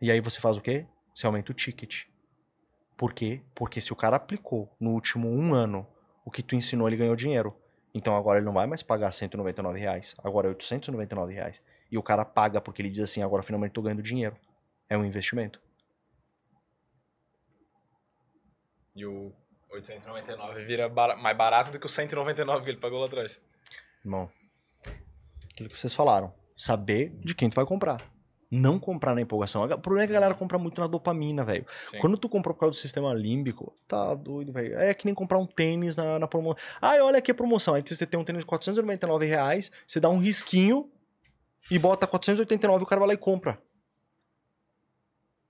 [0.00, 0.86] E aí você faz o quê?
[1.14, 2.04] Você aumenta o ticket.
[2.96, 3.42] Por quê?
[3.54, 5.86] Porque se o cara aplicou no último um ano
[6.24, 7.54] o que tu ensinou, ele ganhou dinheiro.
[7.96, 10.14] Então agora ele não vai mais pagar 199 reais.
[10.22, 11.62] Agora é 899 reais.
[11.90, 14.36] E o cara paga porque ele diz assim, agora finalmente tô ganhando dinheiro.
[14.86, 15.58] É um investimento.
[18.94, 19.32] E o
[19.70, 23.42] 899 vira bara- mais barato do que o 199 que ele pagou lá atrás.
[24.04, 24.30] Irmão,
[25.50, 26.34] aquilo que vocês falaram.
[26.54, 28.02] Saber de quem tu vai comprar.
[28.50, 29.64] Não comprar na empolgação.
[29.64, 31.66] O problema é que a galera compra muito na dopamina, velho.
[32.00, 34.78] Quando tu comprou por causa do sistema límbico, tá doido, velho.
[34.78, 36.62] É que nem comprar um tênis na, na promoção.
[36.80, 37.74] Ai, olha aqui a promoção.
[37.74, 40.88] Aí você tem um tênis de 499 reais, você dá um risquinho
[41.68, 43.60] e bota 489 o cara vai lá e compra.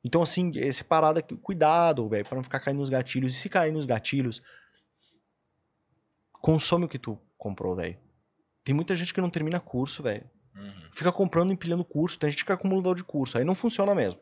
[0.02, 3.34] Então, assim, esse parada aqui, cuidado, velho, pra não ficar caindo nos gatilhos.
[3.34, 4.40] E se cair nos gatilhos,
[6.32, 7.98] consome o que tu comprou, velho.
[8.64, 10.24] Tem muita gente que não termina curso, velho
[10.56, 10.72] Uhum.
[10.92, 12.18] fica comprando e empilhando curso.
[12.18, 13.36] Tem gente que é acumulador de curso.
[13.36, 14.20] Aí não funciona mesmo.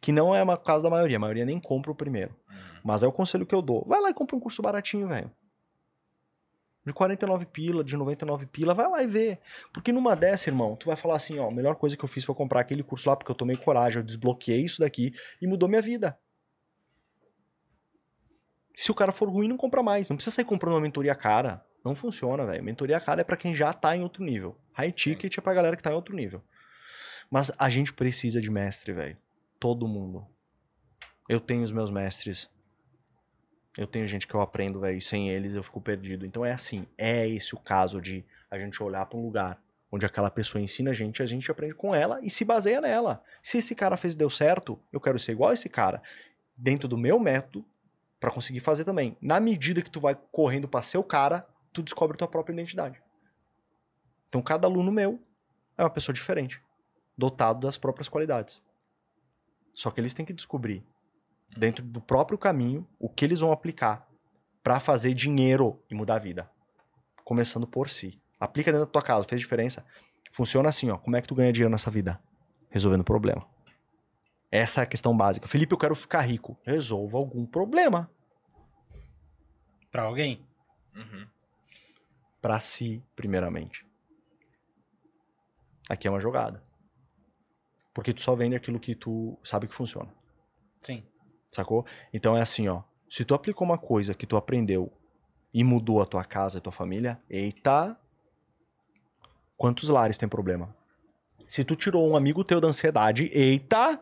[0.00, 1.16] Que não é o caso da maioria.
[1.16, 2.34] A maioria nem compra o primeiro.
[2.50, 2.56] Uhum.
[2.84, 3.84] Mas é o conselho que eu dou.
[3.86, 5.30] Vai lá e compra um curso baratinho, velho.
[6.84, 9.40] De 49 pila, de 99 pila, vai lá e vê.
[9.72, 12.24] Porque numa dessa, irmão, tu vai falar assim, ó, a melhor coisa que eu fiz
[12.24, 15.68] foi comprar aquele curso lá porque eu tomei coragem, eu desbloqueei isso daqui e mudou
[15.68, 16.16] minha vida.
[18.76, 20.08] Se o cara for ruim, não compra mais.
[20.08, 21.64] Não precisa sair comprando uma mentoria cara.
[21.86, 22.64] Não funciona, velho.
[22.64, 24.58] Mentoria cara é pra quem já tá em outro nível.
[24.72, 26.42] High ticket é pra galera que tá em outro nível.
[27.30, 29.16] Mas a gente precisa de mestre, velho.
[29.60, 30.26] Todo mundo.
[31.28, 32.50] Eu tenho os meus mestres.
[33.78, 36.26] Eu tenho gente que eu aprendo, velho, e sem eles eu fico perdido.
[36.26, 40.04] Então é assim, é esse o caso de a gente olhar pra um lugar onde
[40.04, 43.22] aquela pessoa ensina a gente, a gente aprende com ela e se baseia nela.
[43.40, 46.02] Se esse cara fez e deu certo, eu quero ser igual a esse cara,
[46.56, 47.64] dentro do meu método,
[48.18, 49.16] pra conseguir fazer também.
[49.20, 53.02] Na medida que tu vai correndo pra ser o cara, tu descobre tua própria identidade.
[54.28, 55.22] Então, cada aluno meu
[55.76, 56.62] é uma pessoa diferente,
[57.16, 58.62] dotado das próprias qualidades.
[59.72, 60.82] Só que eles têm que descobrir,
[61.56, 64.08] dentro do próprio caminho, o que eles vão aplicar
[64.62, 66.50] para fazer dinheiro e mudar a vida.
[67.24, 68.20] Começando por si.
[68.40, 69.84] Aplica dentro da tua casa, fez diferença?
[70.32, 70.96] Funciona assim, ó.
[70.96, 72.20] Como é que tu ganha dinheiro nessa vida?
[72.70, 73.46] Resolvendo problema.
[74.50, 75.46] Essa é a questão básica.
[75.46, 76.58] Felipe, eu quero ficar rico.
[76.62, 78.10] Resolva algum problema.
[79.90, 80.46] Pra alguém?
[80.94, 81.26] Uhum.
[82.46, 83.84] Pra si, primeiramente.
[85.90, 86.62] Aqui é uma jogada.
[87.92, 90.14] Porque tu só vende aquilo que tu sabe que funciona.
[90.80, 91.02] Sim.
[91.48, 91.84] Sacou?
[92.14, 92.84] Então é assim, ó.
[93.10, 94.92] Se tu aplicou uma coisa que tu aprendeu
[95.52, 97.98] e mudou a tua casa, a tua família, eita.
[99.56, 100.72] Quantos lares tem problema?
[101.48, 104.00] Se tu tirou um amigo teu da ansiedade, eita.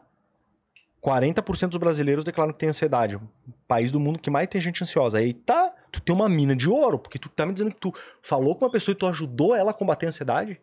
[1.02, 3.18] 40% dos brasileiros declaram que tem ansiedade.
[3.66, 5.22] País do mundo que mais tem gente ansiosa.
[5.22, 7.92] Eita, tu tem uma mina de ouro, porque tu tá me dizendo que tu
[8.22, 10.60] falou com uma pessoa e tu ajudou ela a combater a ansiedade?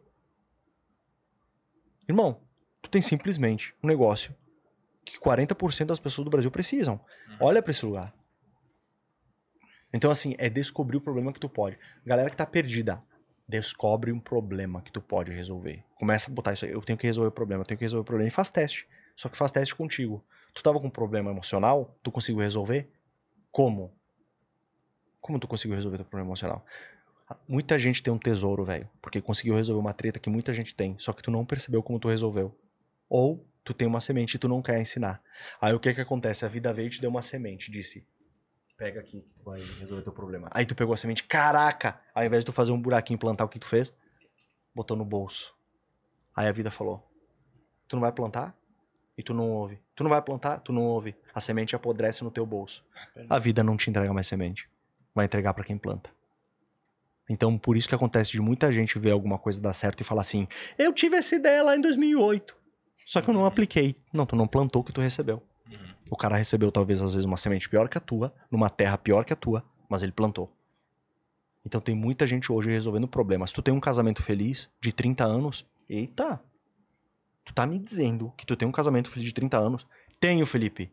[2.07, 2.41] Irmão,
[2.81, 4.35] tu tem simplesmente um negócio
[5.05, 6.99] que 40% das pessoas do Brasil precisam.
[7.39, 8.13] Olha pra esse lugar.
[9.93, 11.77] Então, assim, é descobrir o problema que tu pode.
[12.05, 13.01] Galera que tá perdida,
[13.47, 15.83] descobre um problema que tu pode resolver.
[15.95, 16.71] Começa a botar isso aí.
[16.71, 18.27] Eu tenho que resolver o problema, eu tenho que resolver o problema.
[18.27, 18.87] E faz teste.
[19.15, 20.23] Só que faz teste contigo.
[20.53, 22.89] Tu tava com um problema emocional, tu conseguiu resolver?
[23.51, 23.93] Como?
[25.21, 26.65] Como tu conseguiu resolver teu problema emocional?
[27.47, 30.97] Muita gente tem um tesouro, velho, porque conseguiu resolver uma treta que muita gente tem,
[30.99, 32.53] só que tu não percebeu como tu resolveu.
[33.07, 35.21] Ou tu tem uma semente e tu não quer ensinar.
[35.61, 36.43] Aí o que que acontece?
[36.43, 38.05] A vida veio e te deu uma semente, disse:
[38.75, 40.49] "Pega aqui, que tu vai resolver teu problema".
[40.51, 43.45] Aí tu pegou a semente, caraca, ao invés de tu fazer um buraquinho e plantar,
[43.45, 43.93] o que tu fez?
[44.75, 45.55] Botou no bolso.
[46.35, 47.07] Aí a vida falou:
[47.87, 48.57] "Tu não vai plantar?"
[49.17, 49.77] E tu não ouve.
[49.93, 50.59] Tu não vai plantar?
[50.61, 51.15] Tu não ouve.
[51.33, 52.83] A semente apodrece no teu bolso.
[53.29, 54.69] A vida não te entrega mais semente.
[55.13, 56.09] Vai entregar pra quem planta.
[57.29, 60.21] Então, por isso que acontece de muita gente ver alguma coisa dar certo e falar
[60.21, 62.55] assim: "Eu tive essa ideia lá em 2008,
[63.05, 63.95] só que eu não apliquei".
[64.11, 65.41] Não, tu não plantou o que tu recebeu.
[66.09, 69.23] O cara recebeu talvez às vezes uma semente pior que a tua, numa terra pior
[69.23, 70.53] que a tua, mas ele plantou.
[71.65, 73.53] Então tem muita gente hoje resolvendo problemas.
[73.53, 75.65] Tu tem um casamento feliz de 30 anos?
[75.87, 76.41] Eita.
[77.45, 79.87] Tu tá me dizendo que tu tem um casamento feliz de 30 anos?
[80.19, 80.91] Tenho, Felipe.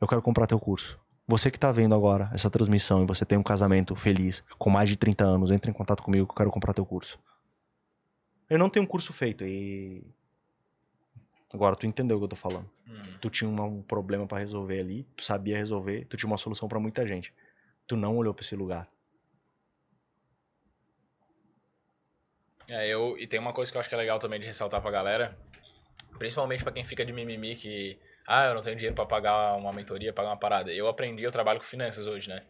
[0.00, 1.00] Eu quero comprar teu curso.
[1.30, 4.88] Você que tá vendo agora essa transmissão e você tem um casamento feliz com mais
[4.88, 7.18] de 30 anos, entre em contato comigo que eu quero comprar teu curso.
[8.48, 10.02] Eu não tenho um curso feito e
[11.52, 12.68] agora tu entendeu o que eu tô falando.
[12.86, 13.18] Uhum.
[13.20, 16.66] Tu tinha uma- um problema pra resolver ali, tu sabia resolver, tu tinha uma solução
[16.66, 17.34] pra muita gente.
[17.86, 18.88] Tu não olhou pra esse lugar.
[22.70, 24.80] É, eu, e tem uma coisa que eu acho que é legal também de ressaltar
[24.80, 25.38] pra galera,
[26.18, 27.98] principalmente pra quem fica de mimimi que,
[28.28, 30.70] ah, eu não tenho dinheiro pra pagar uma mentoria, pagar uma parada.
[30.72, 32.42] Eu aprendi, eu trabalho com finanças hoje, né?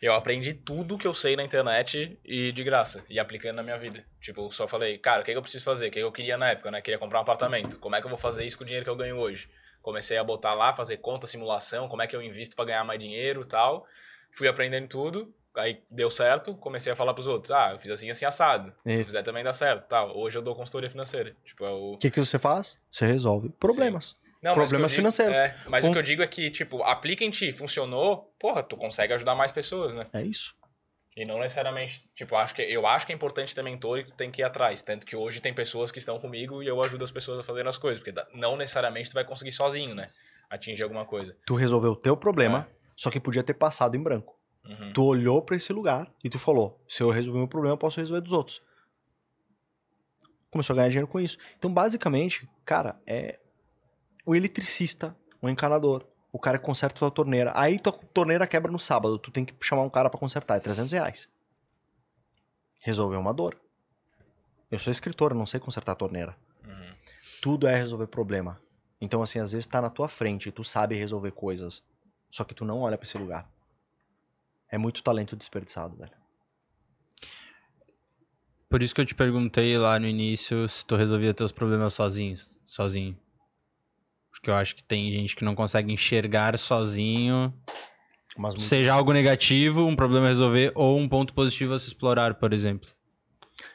[0.00, 3.76] Eu aprendi tudo que eu sei na internet e de graça, e aplicando na minha
[3.78, 4.02] vida.
[4.18, 5.88] Tipo, eu só falei, cara, o que, que eu preciso fazer?
[5.88, 6.80] O que, que eu queria na época, né?
[6.80, 7.78] Queria comprar um apartamento.
[7.78, 9.50] Como é que eu vou fazer isso com o dinheiro que eu ganho hoje?
[9.82, 12.98] Comecei a botar lá, fazer conta, simulação, como é que eu invisto pra ganhar mais
[12.98, 13.86] dinheiro e tal.
[14.32, 18.08] Fui aprendendo tudo, aí deu certo, comecei a falar pros outros, ah, eu fiz assim,
[18.10, 18.72] assim, assado.
[18.86, 20.16] Se E- eu fizer também dá certo, tal.
[20.16, 21.34] Hoje eu dou consultoria financeira.
[21.44, 21.98] Tipo, é o...
[21.98, 22.78] Que, que você faz?
[22.90, 24.16] Você resolve problemas.
[24.42, 25.36] Não, Problemas digo- financeiros.
[25.36, 28.62] É, mas Com- o que eu digo é que, tipo, aplica em ti, funcionou, porra,
[28.62, 30.06] tu consegue ajudar mais pessoas, né?
[30.12, 30.54] É isso.
[31.16, 34.12] E não necessariamente, tipo, acho que, eu acho que é importante ter mentor e tu
[34.14, 34.80] tem que ir atrás.
[34.80, 37.68] Tanto que hoje tem pessoas que estão comigo e eu ajudo as pessoas a fazerem
[37.68, 38.02] as coisas.
[38.02, 40.08] Porque não necessariamente tu vai conseguir sozinho, né?
[40.48, 41.36] Atingir alguma coisa.
[41.44, 44.38] Tu resolveu o teu problema, só que podia ter passado em branco.
[44.64, 44.92] Uhum.
[44.92, 47.98] Tu olhou pra esse lugar e tu falou: se eu resolver meu problema, eu posso
[48.00, 48.62] resolver dos outros.
[50.50, 51.36] Começou a ganhar dinheiro com isso.
[51.58, 53.38] Então, basicamente, cara, é
[54.30, 57.52] o eletricista, o encanador, o cara que conserta tua torneira.
[57.56, 60.60] Aí tua torneira quebra no sábado, tu tem que chamar um cara pra consertar, é
[60.60, 61.28] 300 reais.
[62.78, 63.60] Resolveu uma dor.
[64.70, 66.36] Eu sou escritor, não sei consertar torneira.
[66.64, 66.94] Uhum.
[67.42, 68.62] Tudo é resolver problema.
[69.00, 71.82] Então, assim, às vezes tá na tua frente e tu sabe resolver coisas,
[72.30, 73.50] só que tu não olha pra esse lugar.
[74.70, 76.12] É muito talento desperdiçado, velho.
[78.68, 82.60] Por isso que eu te perguntei lá no início se tu resolvia teus problemas sozinhos,
[82.64, 83.18] sozinho.
[84.40, 87.52] Porque eu acho que tem gente que não consegue enxergar sozinho,
[88.38, 91.88] Mas muito, seja algo negativo, um problema a resolver, ou um ponto positivo a se
[91.88, 92.88] explorar, por exemplo.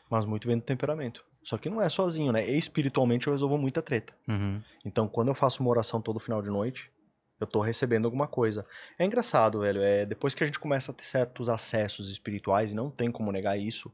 [0.09, 1.23] mas muito vem do temperamento.
[1.43, 2.49] Só que não é sozinho, né?
[2.49, 4.17] Espiritualmente eu resolvo muita treta.
[4.27, 4.59] Uhum.
[4.83, 6.91] Então, quando eu faço uma oração todo final de noite,
[7.39, 8.65] eu tô recebendo alguma coisa.
[8.97, 9.83] É engraçado, velho.
[9.83, 13.31] É, depois que a gente começa a ter certos acessos espirituais, e não tem como
[13.31, 13.93] negar isso,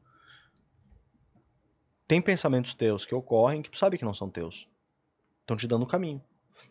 [2.08, 4.66] tem pensamentos teus que ocorrem que tu sabe que não são teus.
[5.40, 6.22] Estão te dando o caminho.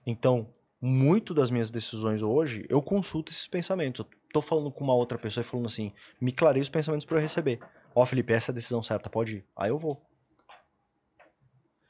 [0.05, 0.47] Então,
[0.81, 3.99] muito das minhas decisões hoje, eu consulto esses pensamentos.
[3.99, 7.17] Eu tô falando com uma outra pessoa e falando assim, me clareia os pensamentos pra
[7.17, 7.59] eu receber.
[7.93, 9.45] Ó, Felipe, essa é a decisão certa, pode ir.
[9.55, 10.01] Aí eu vou.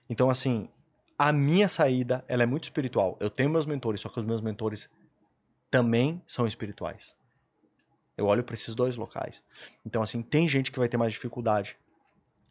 [0.09, 0.67] Então, assim,
[1.17, 3.17] a minha saída, ela é muito espiritual.
[3.19, 4.89] Eu tenho meus mentores, só que os meus mentores
[5.69, 7.15] também são espirituais.
[8.17, 9.43] Eu olho para esses dois locais.
[9.85, 11.77] Então, assim, tem gente que vai ter mais dificuldade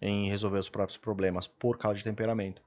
[0.00, 2.62] em resolver os próprios problemas por causa de temperamento.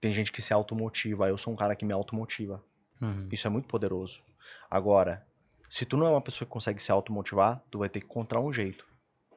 [0.00, 1.28] Tem gente que se automotiva.
[1.28, 2.62] Eu sou um cara que me automotiva.
[3.00, 3.28] Uhum.
[3.32, 4.22] Isso é muito poderoso.
[4.70, 5.26] Agora,
[5.68, 8.40] se tu não é uma pessoa que consegue se automotivar, tu vai ter que encontrar
[8.40, 8.86] um jeito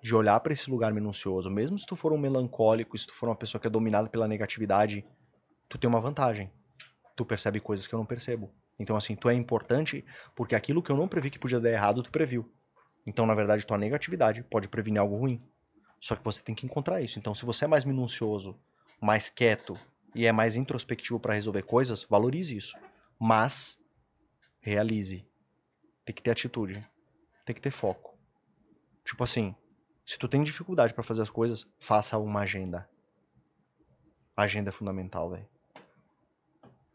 [0.02, 1.50] de olhar para esse lugar minucioso.
[1.50, 4.28] Mesmo se tu for um melancólico, se tu for uma pessoa que é dominada pela
[4.28, 5.06] negatividade,
[5.70, 6.52] tu tem uma vantagem.
[7.16, 8.52] Tu percebe coisas que eu não percebo.
[8.80, 10.04] Então, assim, tu é importante
[10.36, 12.52] porque aquilo que eu não previ que podia dar errado, tu previu.
[13.06, 15.42] Então, na verdade, tua negatividade pode prevenir algo ruim.
[16.00, 17.20] Só que você tem que encontrar isso.
[17.20, 18.60] Então, se você é mais minucioso,
[19.00, 19.78] mais quieto
[20.14, 22.76] e é mais introspectivo para resolver coisas, valorize isso.
[23.20, 23.80] Mas
[24.60, 25.26] realize.
[26.06, 26.86] Tem que ter atitude.
[27.46, 28.18] Tem que ter foco.
[29.06, 29.56] Tipo assim,
[30.06, 32.90] se tu tem dificuldade para fazer as coisas, faça uma agenda.
[34.36, 35.48] A agenda é fundamental, velho.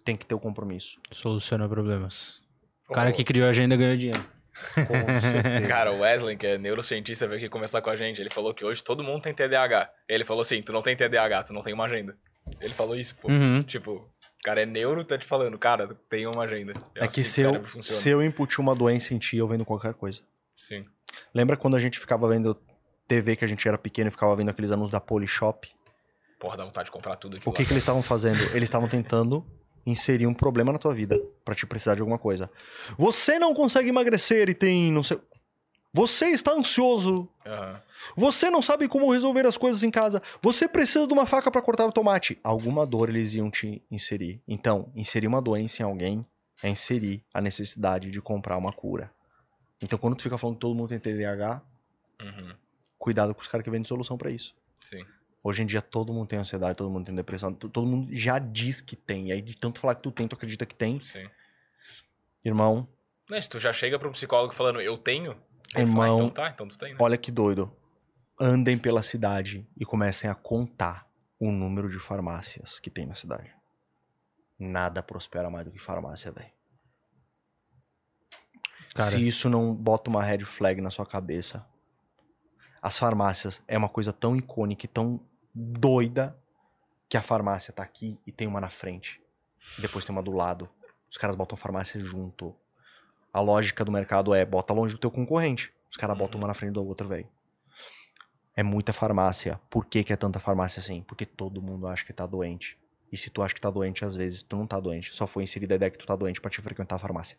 [0.05, 1.01] Tem que ter o compromisso.
[1.13, 2.41] Soluciona problemas.
[2.89, 4.37] O cara que criou a agenda ganhou dinheiro.
[5.69, 8.21] Cara, o Wesley, que é neurocientista, veio aqui conversar com a gente.
[8.21, 9.91] Ele falou que hoje todo mundo tem TDAH.
[10.09, 12.17] Ele falou assim: tu não tem TDAH, tu não tem uma agenda.
[12.61, 13.29] Ele falou isso, pô.
[13.29, 13.63] Uhum.
[13.63, 16.73] Tipo, o cara é neuro, tá te falando, cara, tem uma agenda.
[16.95, 18.01] É assim que se eu, funciona.
[18.01, 20.21] se eu inputir uma doença em ti, eu vendo qualquer coisa.
[20.57, 20.85] Sim.
[21.35, 22.57] Lembra quando a gente ficava vendo
[23.09, 25.69] TV que a gente era pequeno e ficava vendo aqueles anúncios da Polishop?
[26.39, 27.49] Porra, dá vontade de comprar tudo aqui.
[27.49, 28.41] O que, que eles estavam fazendo?
[28.55, 29.45] Eles estavam tentando
[29.87, 32.51] inserir um problema na tua vida pra te precisar de alguma coisa.
[32.99, 35.19] Você não consegue emagrecer e tem não sei.
[35.97, 37.27] Você está ansioso.
[37.47, 37.81] Aham.
[38.15, 40.21] Você não sabe como resolver as coisas em casa.
[40.43, 42.39] Você precisa de uma faca pra cortar o tomate.
[42.45, 44.43] Alguma dor eles iam te inserir.
[44.47, 46.25] Então, inserir uma doença em alguém
[46.63, 49.11] é inserir a necessidade de comprar uma cura.
[49.83, 51.63] Então, quando tu fica falando que todo mundo tem TDAH,
[52.21, 52.55] Uhum.
[52.99, 54.55] cuidado com os caras que vendem solução pra isso.
[54.79, 55.03] Sim.
[55.43, 58.83] Hoje em dia todo mundo tem ansiedade, todo mundo tem depressão, todo mundo já diz
[58.83, 59.29] que tem.
[59.29, 61.01] E aí de tanto falar que tu tem, tu acredita que tem.
[61.01, 61.27] Sim.
[62.45, 62.87] Irmão,
[63.41, 65.37] se tu já chega pra um psicólogo falando, eu tenho,
[65.75, 66.99] Irmão, fala, então tá, então tu tem, né?
[67.01, 67.75] olha que doido.
[68.39, 73.55] Andem pela cidade e comecem a contar o número de farmácias que tem na cidade.
[74.59, 76.51] Nada prospera mais do que farmácia, velho.
[79.05, 81.67] Se isso não bota uma red flag na sua cabeça.
[82.81, 85.21] As farmácias é uma coisa tão icônica e tão
[85.55, 86.39] doida
[87.09, 89.21] que a farmácia tá aqui e tem uma na frente.
[89.79, 90.69] E depois tem uma do lado.
[91.11, 92.55] Os caras botam farmácia junto.
[93.33, 95.73] A lógica do mercado é bota longe do teu concorrente.
[95.91, 97.29] Os caras botam uma na frente da outra, velho.
[98.55, 99.61] É muita farmácia.
[99.69, 101.03] Por que, que é tanta farmácia assim?
[101.03, 102.79] Porque todo mundo acha que tá doente.
[103.13, 105.15] E se tu acha que tá doente, às vezes tu não tá doente.
[105.15, 107.39] Só foi inserida a ideia que tu tá doente pra te frequentar a farmácia.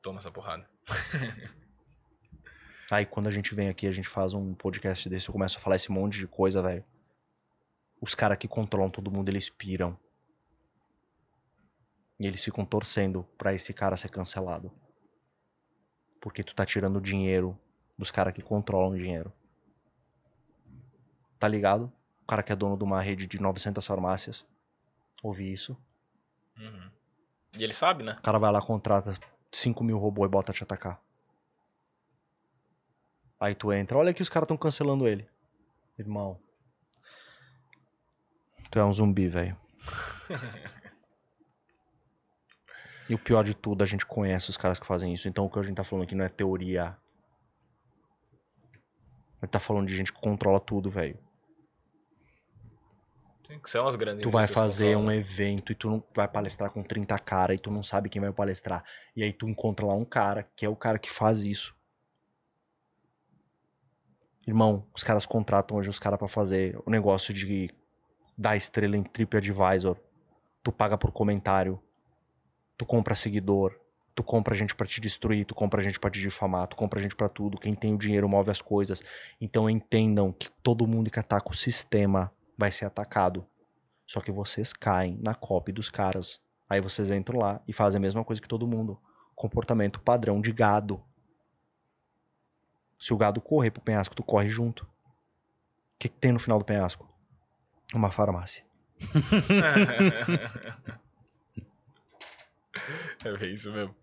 [0.00, 0.68] Toma essa porrada.
[2.90, 5.60] Aí quando a gente vem aqui, a gente faz um podcast desse, eu começo a
[5.60, 6.84] falar esse monte de coisa, velho.
[8.00, 9.96] Os caras que controlam todo mundo, eles piram.
[12.20, 14.70] E eles ficam torcendo pra esse cara ser cancelado.
[16.20, 17.58] Porque tu tá tirando dinheiro
[17.96, 19.32] dos caras que controlam o dinheiro.
[21.38, 21.90] Tá ligado?
[22.22, 24.44] O cara que é dono de uma rede de 900 farmácias.
[25.22, 25.74] Ouvi isso.
[26.58, 26.90] Uhum.
[27.56, 28.16] E ele sabe, né?
[28.18, 29.18] O cara vai lá, contrata
[29.50, 31.00] 5 mil robôs e bota te atacar.
[33.40, 35.26] Aí tu entra, olha que os caras estão cancelando ele.
[35.98, 36.38] Irmão.
[38.70, 39.56] Tu é um zumbi, velho.
[43.10, 45.26] e o pior de tudo, a gente conhece os caras que fazem isso.
[45.26, 46.96] Então o que a gente tá falando aqui não é teoria.
[49.42, 51.18] A gente tá falando de gente que controla tudo, velho.
[53.48, 56.70] Sim, que são as grandes Tu vai fazer um evento e tu não vai palestrar
[56.70, 58.84] com 30 cara e tu não sabe quem vai palestrar.
[59.16, 61.74] E aí tu encontra lá um cara que é o cara que faz isso.
[64.46, 67.74] Irmão, os caras contratam hoje os caras pra fazer o negócio de
[68.38, 69.96] dar estrela em TripAdvisor.
[70.62, 71.82] Tu paga por comentário.
[72.80, 73.78] Tu compra seguidor.
[74.16, 77.14] Tu compra gente pra te destruir, tu compra gente pra te difamar, tu compra gente
[77.14, 77.58] pra tudo.
[77.58, 79.02] Quem tem o dinheiro move as coisas.
[79.38, 83.46] Então entendam que todo mundo que ataca o sistema vai ser atacado.
[84.06, 86.40] Só que vocês caem na copy dos caras.
[86.70, 88.98] Aí vocês entram lá e fazem a mesma coisa que todo mundo.
[89.34, 91.04] Comportamento padrão de gado.
[92.98, 94.84] Se o gado correr pro penhasco, tu corre junto.
[94.84, 94.88] O
[95.98, 97.06] que, que tem no final do penhasco?
[97.92, 98.64] Uma farmácia.
[103.24, 103.94] é bem isso mesmo.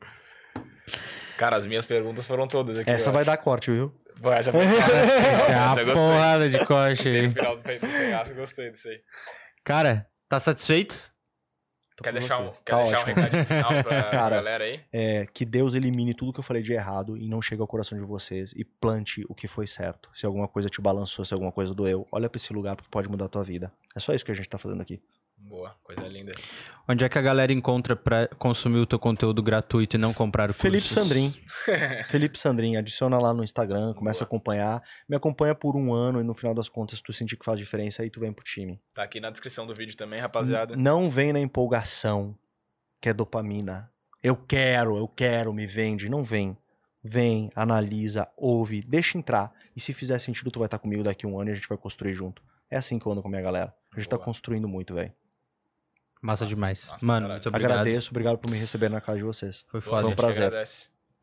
[1.38, 2.90] Cara, as minhas perguntas foram todas aqui.
[2.90, 3.32] Essa vai acho.
[3.32, 3.94] dar corte, viu?
[4.22, 5.94] Pô, essa foi é eu uma gostei.
[5.94, 7.28] porrada de corte aí.
[7.28, 9.00] no final do penhasco, eu gostei disso aí.
[9.64, 11.12] Cara, tá satisfeito?
[11.96, 14.80] Tô Quer deixar, um, quer Tá deixar um recadinho final pra Cara, galera aí?
[14.94, 17.98] É, que Deus elimine tudo que eu falei de errado e não chegue ao coração
[17.98, 20.08] de vocês e plante o que foi certo.
[20.14, 23.10] Se alguma coisa te balançou, se alguma coisa doeu, olha pra esse lugar porque pode
[23.10, 23.72] mudar a tua vida.
[23.96, 25.02] É só isso que a gente tá fazendo aqui.
[25.38, 26.34] Boa, coisa linda.
[26.88, 30.50] Onde é que a galera encontra pra consumir o teu conteúdo gratuito e não comprar
[30.50, 31.34] o Felipe Sandrin.
[32.10, 34.26] Felipe Sandrin, adiciona lá no Instagram, começa Boa.
[34.26, 34.84] a acompanhar.
[35.08, 37.60] Me acompanha por um ano e no final das contas, se tu sentir que faz
[37.60, 38.82] diferença, aí tu vem pro time.
[38.94, 40.76] Tá aqui na descrição do vídeo também, rapaziada.
[40.76, 42.38] Não vem na empolgação,
[43.00, 43.92] que é dopamina.
[44.22, 46.10] Eu quero, eu quero, me vende.
[46.10, 46.58] Não vem.
[47.04, 49.54] Vem, analisa, ouve, deixa entrar.
[49.76, 51.70] E se fizer sentido, tu vai estar comigo daqui a um ano e a gente
[51.70, 52.42] vai construir junto.
[52.70, 53.74] É assim que eu ando com a minha galera.
[53.94, 54.26] A gente tá Boa.
[54.26, 55.14] construindo muito, velho.
[56.22, 56.90] Massa, Massa, demais.
[56.90, 57.72] massa Mano, muito obrigado.
[57.72, 59.66] Agradeço, obrigado por me receber na casa de vocês.
[59.70, 60.02] Foi Boa, foda.
[60.02, 60.52] a um gente prazer.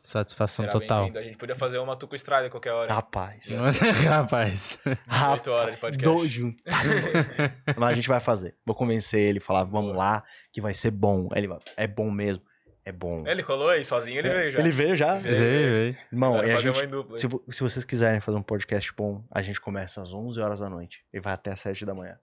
[0.04, 1.10] Satisfação Será total.
[1.14, 2.92] A gente podia fazer uma Tuco Estrada qualquer hora.
[2.92, 3.48] Rapaz.
[4.06, 4.78] Rapaz.
[5.08, 6.04] 18 horas de podcast.
[6.04, 6.62] Dois juntos.
[7.74, 8.54] Mas a gente vai fazer.
[8.66, 11.30] Vou convencer ele, falar, vamos lá, que vai ser bom.
[11.34, 12.42] Ele vai, é bom mesmo.
[12.84, 13.24] É bom.
[13.26, 14.58] Ele colou aí, sozinho ele veio já.
[14.58, 15.14] Ele veio já?
[15.14, 15.34] Veio.
[15.34, 15.98] Zé, véi.
[16.12, 16.78] Irmão, e a gente,
[17.16, 20.68] se, se vocês quiserem fazer um podcast bom, a gente começa às 11 horas da
[20.68, 22.18] noite e vai até às 7 da manhã.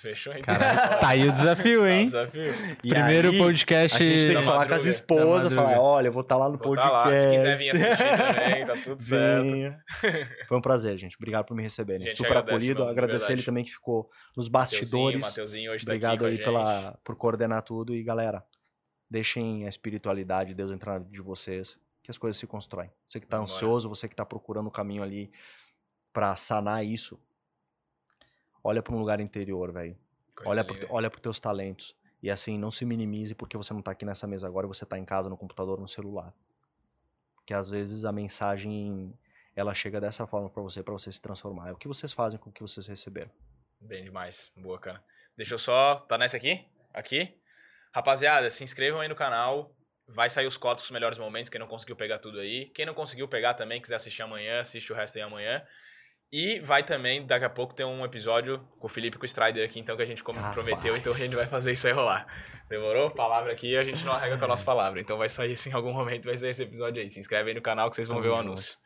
[0.00, 0.54] Fechou então.
[0.54, 2.06] Caralho, tá aí o desafio, Tá o hein?
[2.06, 2.52] desafio.
[2.82, 4.02] E Primeiro aí, podcast.
[4.02, 6.56] A gente tem que falar com as esposas, falar, olha, eu vou estar lá no
[6.56, 6.90] Vou podcast.
[6.92, 9.82] tá lá, se quiser vir assistir também, tá tudo certo.
[10.48, 11.16] Foi um prazer, gente.
[11.16, 12.02] Obrigado por me receberem.
[12.06, 12.78] Gente, Super agradece, acolhido.
[12.80, 13.40] mano, Agradecer verdade.
[13.40, 15.20] ele também que ficou nos Mateuzinho, bastidores.
[15.20, 17.94] Mateuzinho hoje Obrigado tá aí pela, por coordenar tudo.
[17.94, 18.42] E galera,
[19.08, 22.90] deixem a espiritualidade, Deus entrar na vida de vocês, que as coisas se constroem.
[23.08, 23.54] Você que tá Vambora.
[23.54, 25.30] ansioso, você que tá procurando o caminho ali
[26.12, 27.20] pra sanar isso,
[28.62, 29.96] olha pra um lugar interior, velho.
[30.44, 31.94] Olha, pro, olha pros teus talentos.
[32.22, 34.86] E assim, não se minimize porque você não tá aqui nessa mesa agora e você
[34.86, 36.32] tá em casa, no computador, no celular.
[37.34, 39.12] Porque às vezes a mensagem,
[39.56, 41.70] ela chega dessa forma pra você, pra você se transformar.
[41.70, 43.30] É o que vocês fazem com o que vocês receberam.
[43.80, 44.52] Bem demais.
[44.56, 45.02] Boa, cara.
[45.36, 45.96] Deixa eu só.
[45.96, 46.64] Tá nessa aqui?
[46.94, 47.36] Aqui?
[47.92, 49.74] Rapaziada, se inscrevam aí no canal.
[50.06, 51.48] Vai sair os cortes com os melhores momentos.
[51.48, 52.66] Quem não conseguiu pegar tudo aí.
[52.66, 55.66] Quem não conseguiu pegar também, quiser assistir amanhã, assiste o resto aí amanhã.
[56.32, 59.64] E vai também, daqui a pouco, ter um episódio com o Felipe com o Strider
[59.68, 60.54] aqui, então, que a gente como Rapaz.
[60.54, 62.26] prometeu, então a gente vai fazer isso aí rolar.
[62.70, 63.10] Demorou?
[63.10, 64.98] Palavra aqui, a gente não arrega com a nossa palavra.
[64.98, 67.08] Então vai sair isso em algum momento, vai sair esse episódio aí.
[67.10, 68.46] Se inscreve aí no canal que vocês vão Tamo ver o junto.
[68.48, 68.78] anúncio.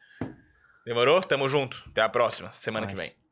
[0.84, 1.20] Demorou?
[1.20, 1.84] Tamo junto.
[1.88, 3.25] Até a próxima, semana que vem.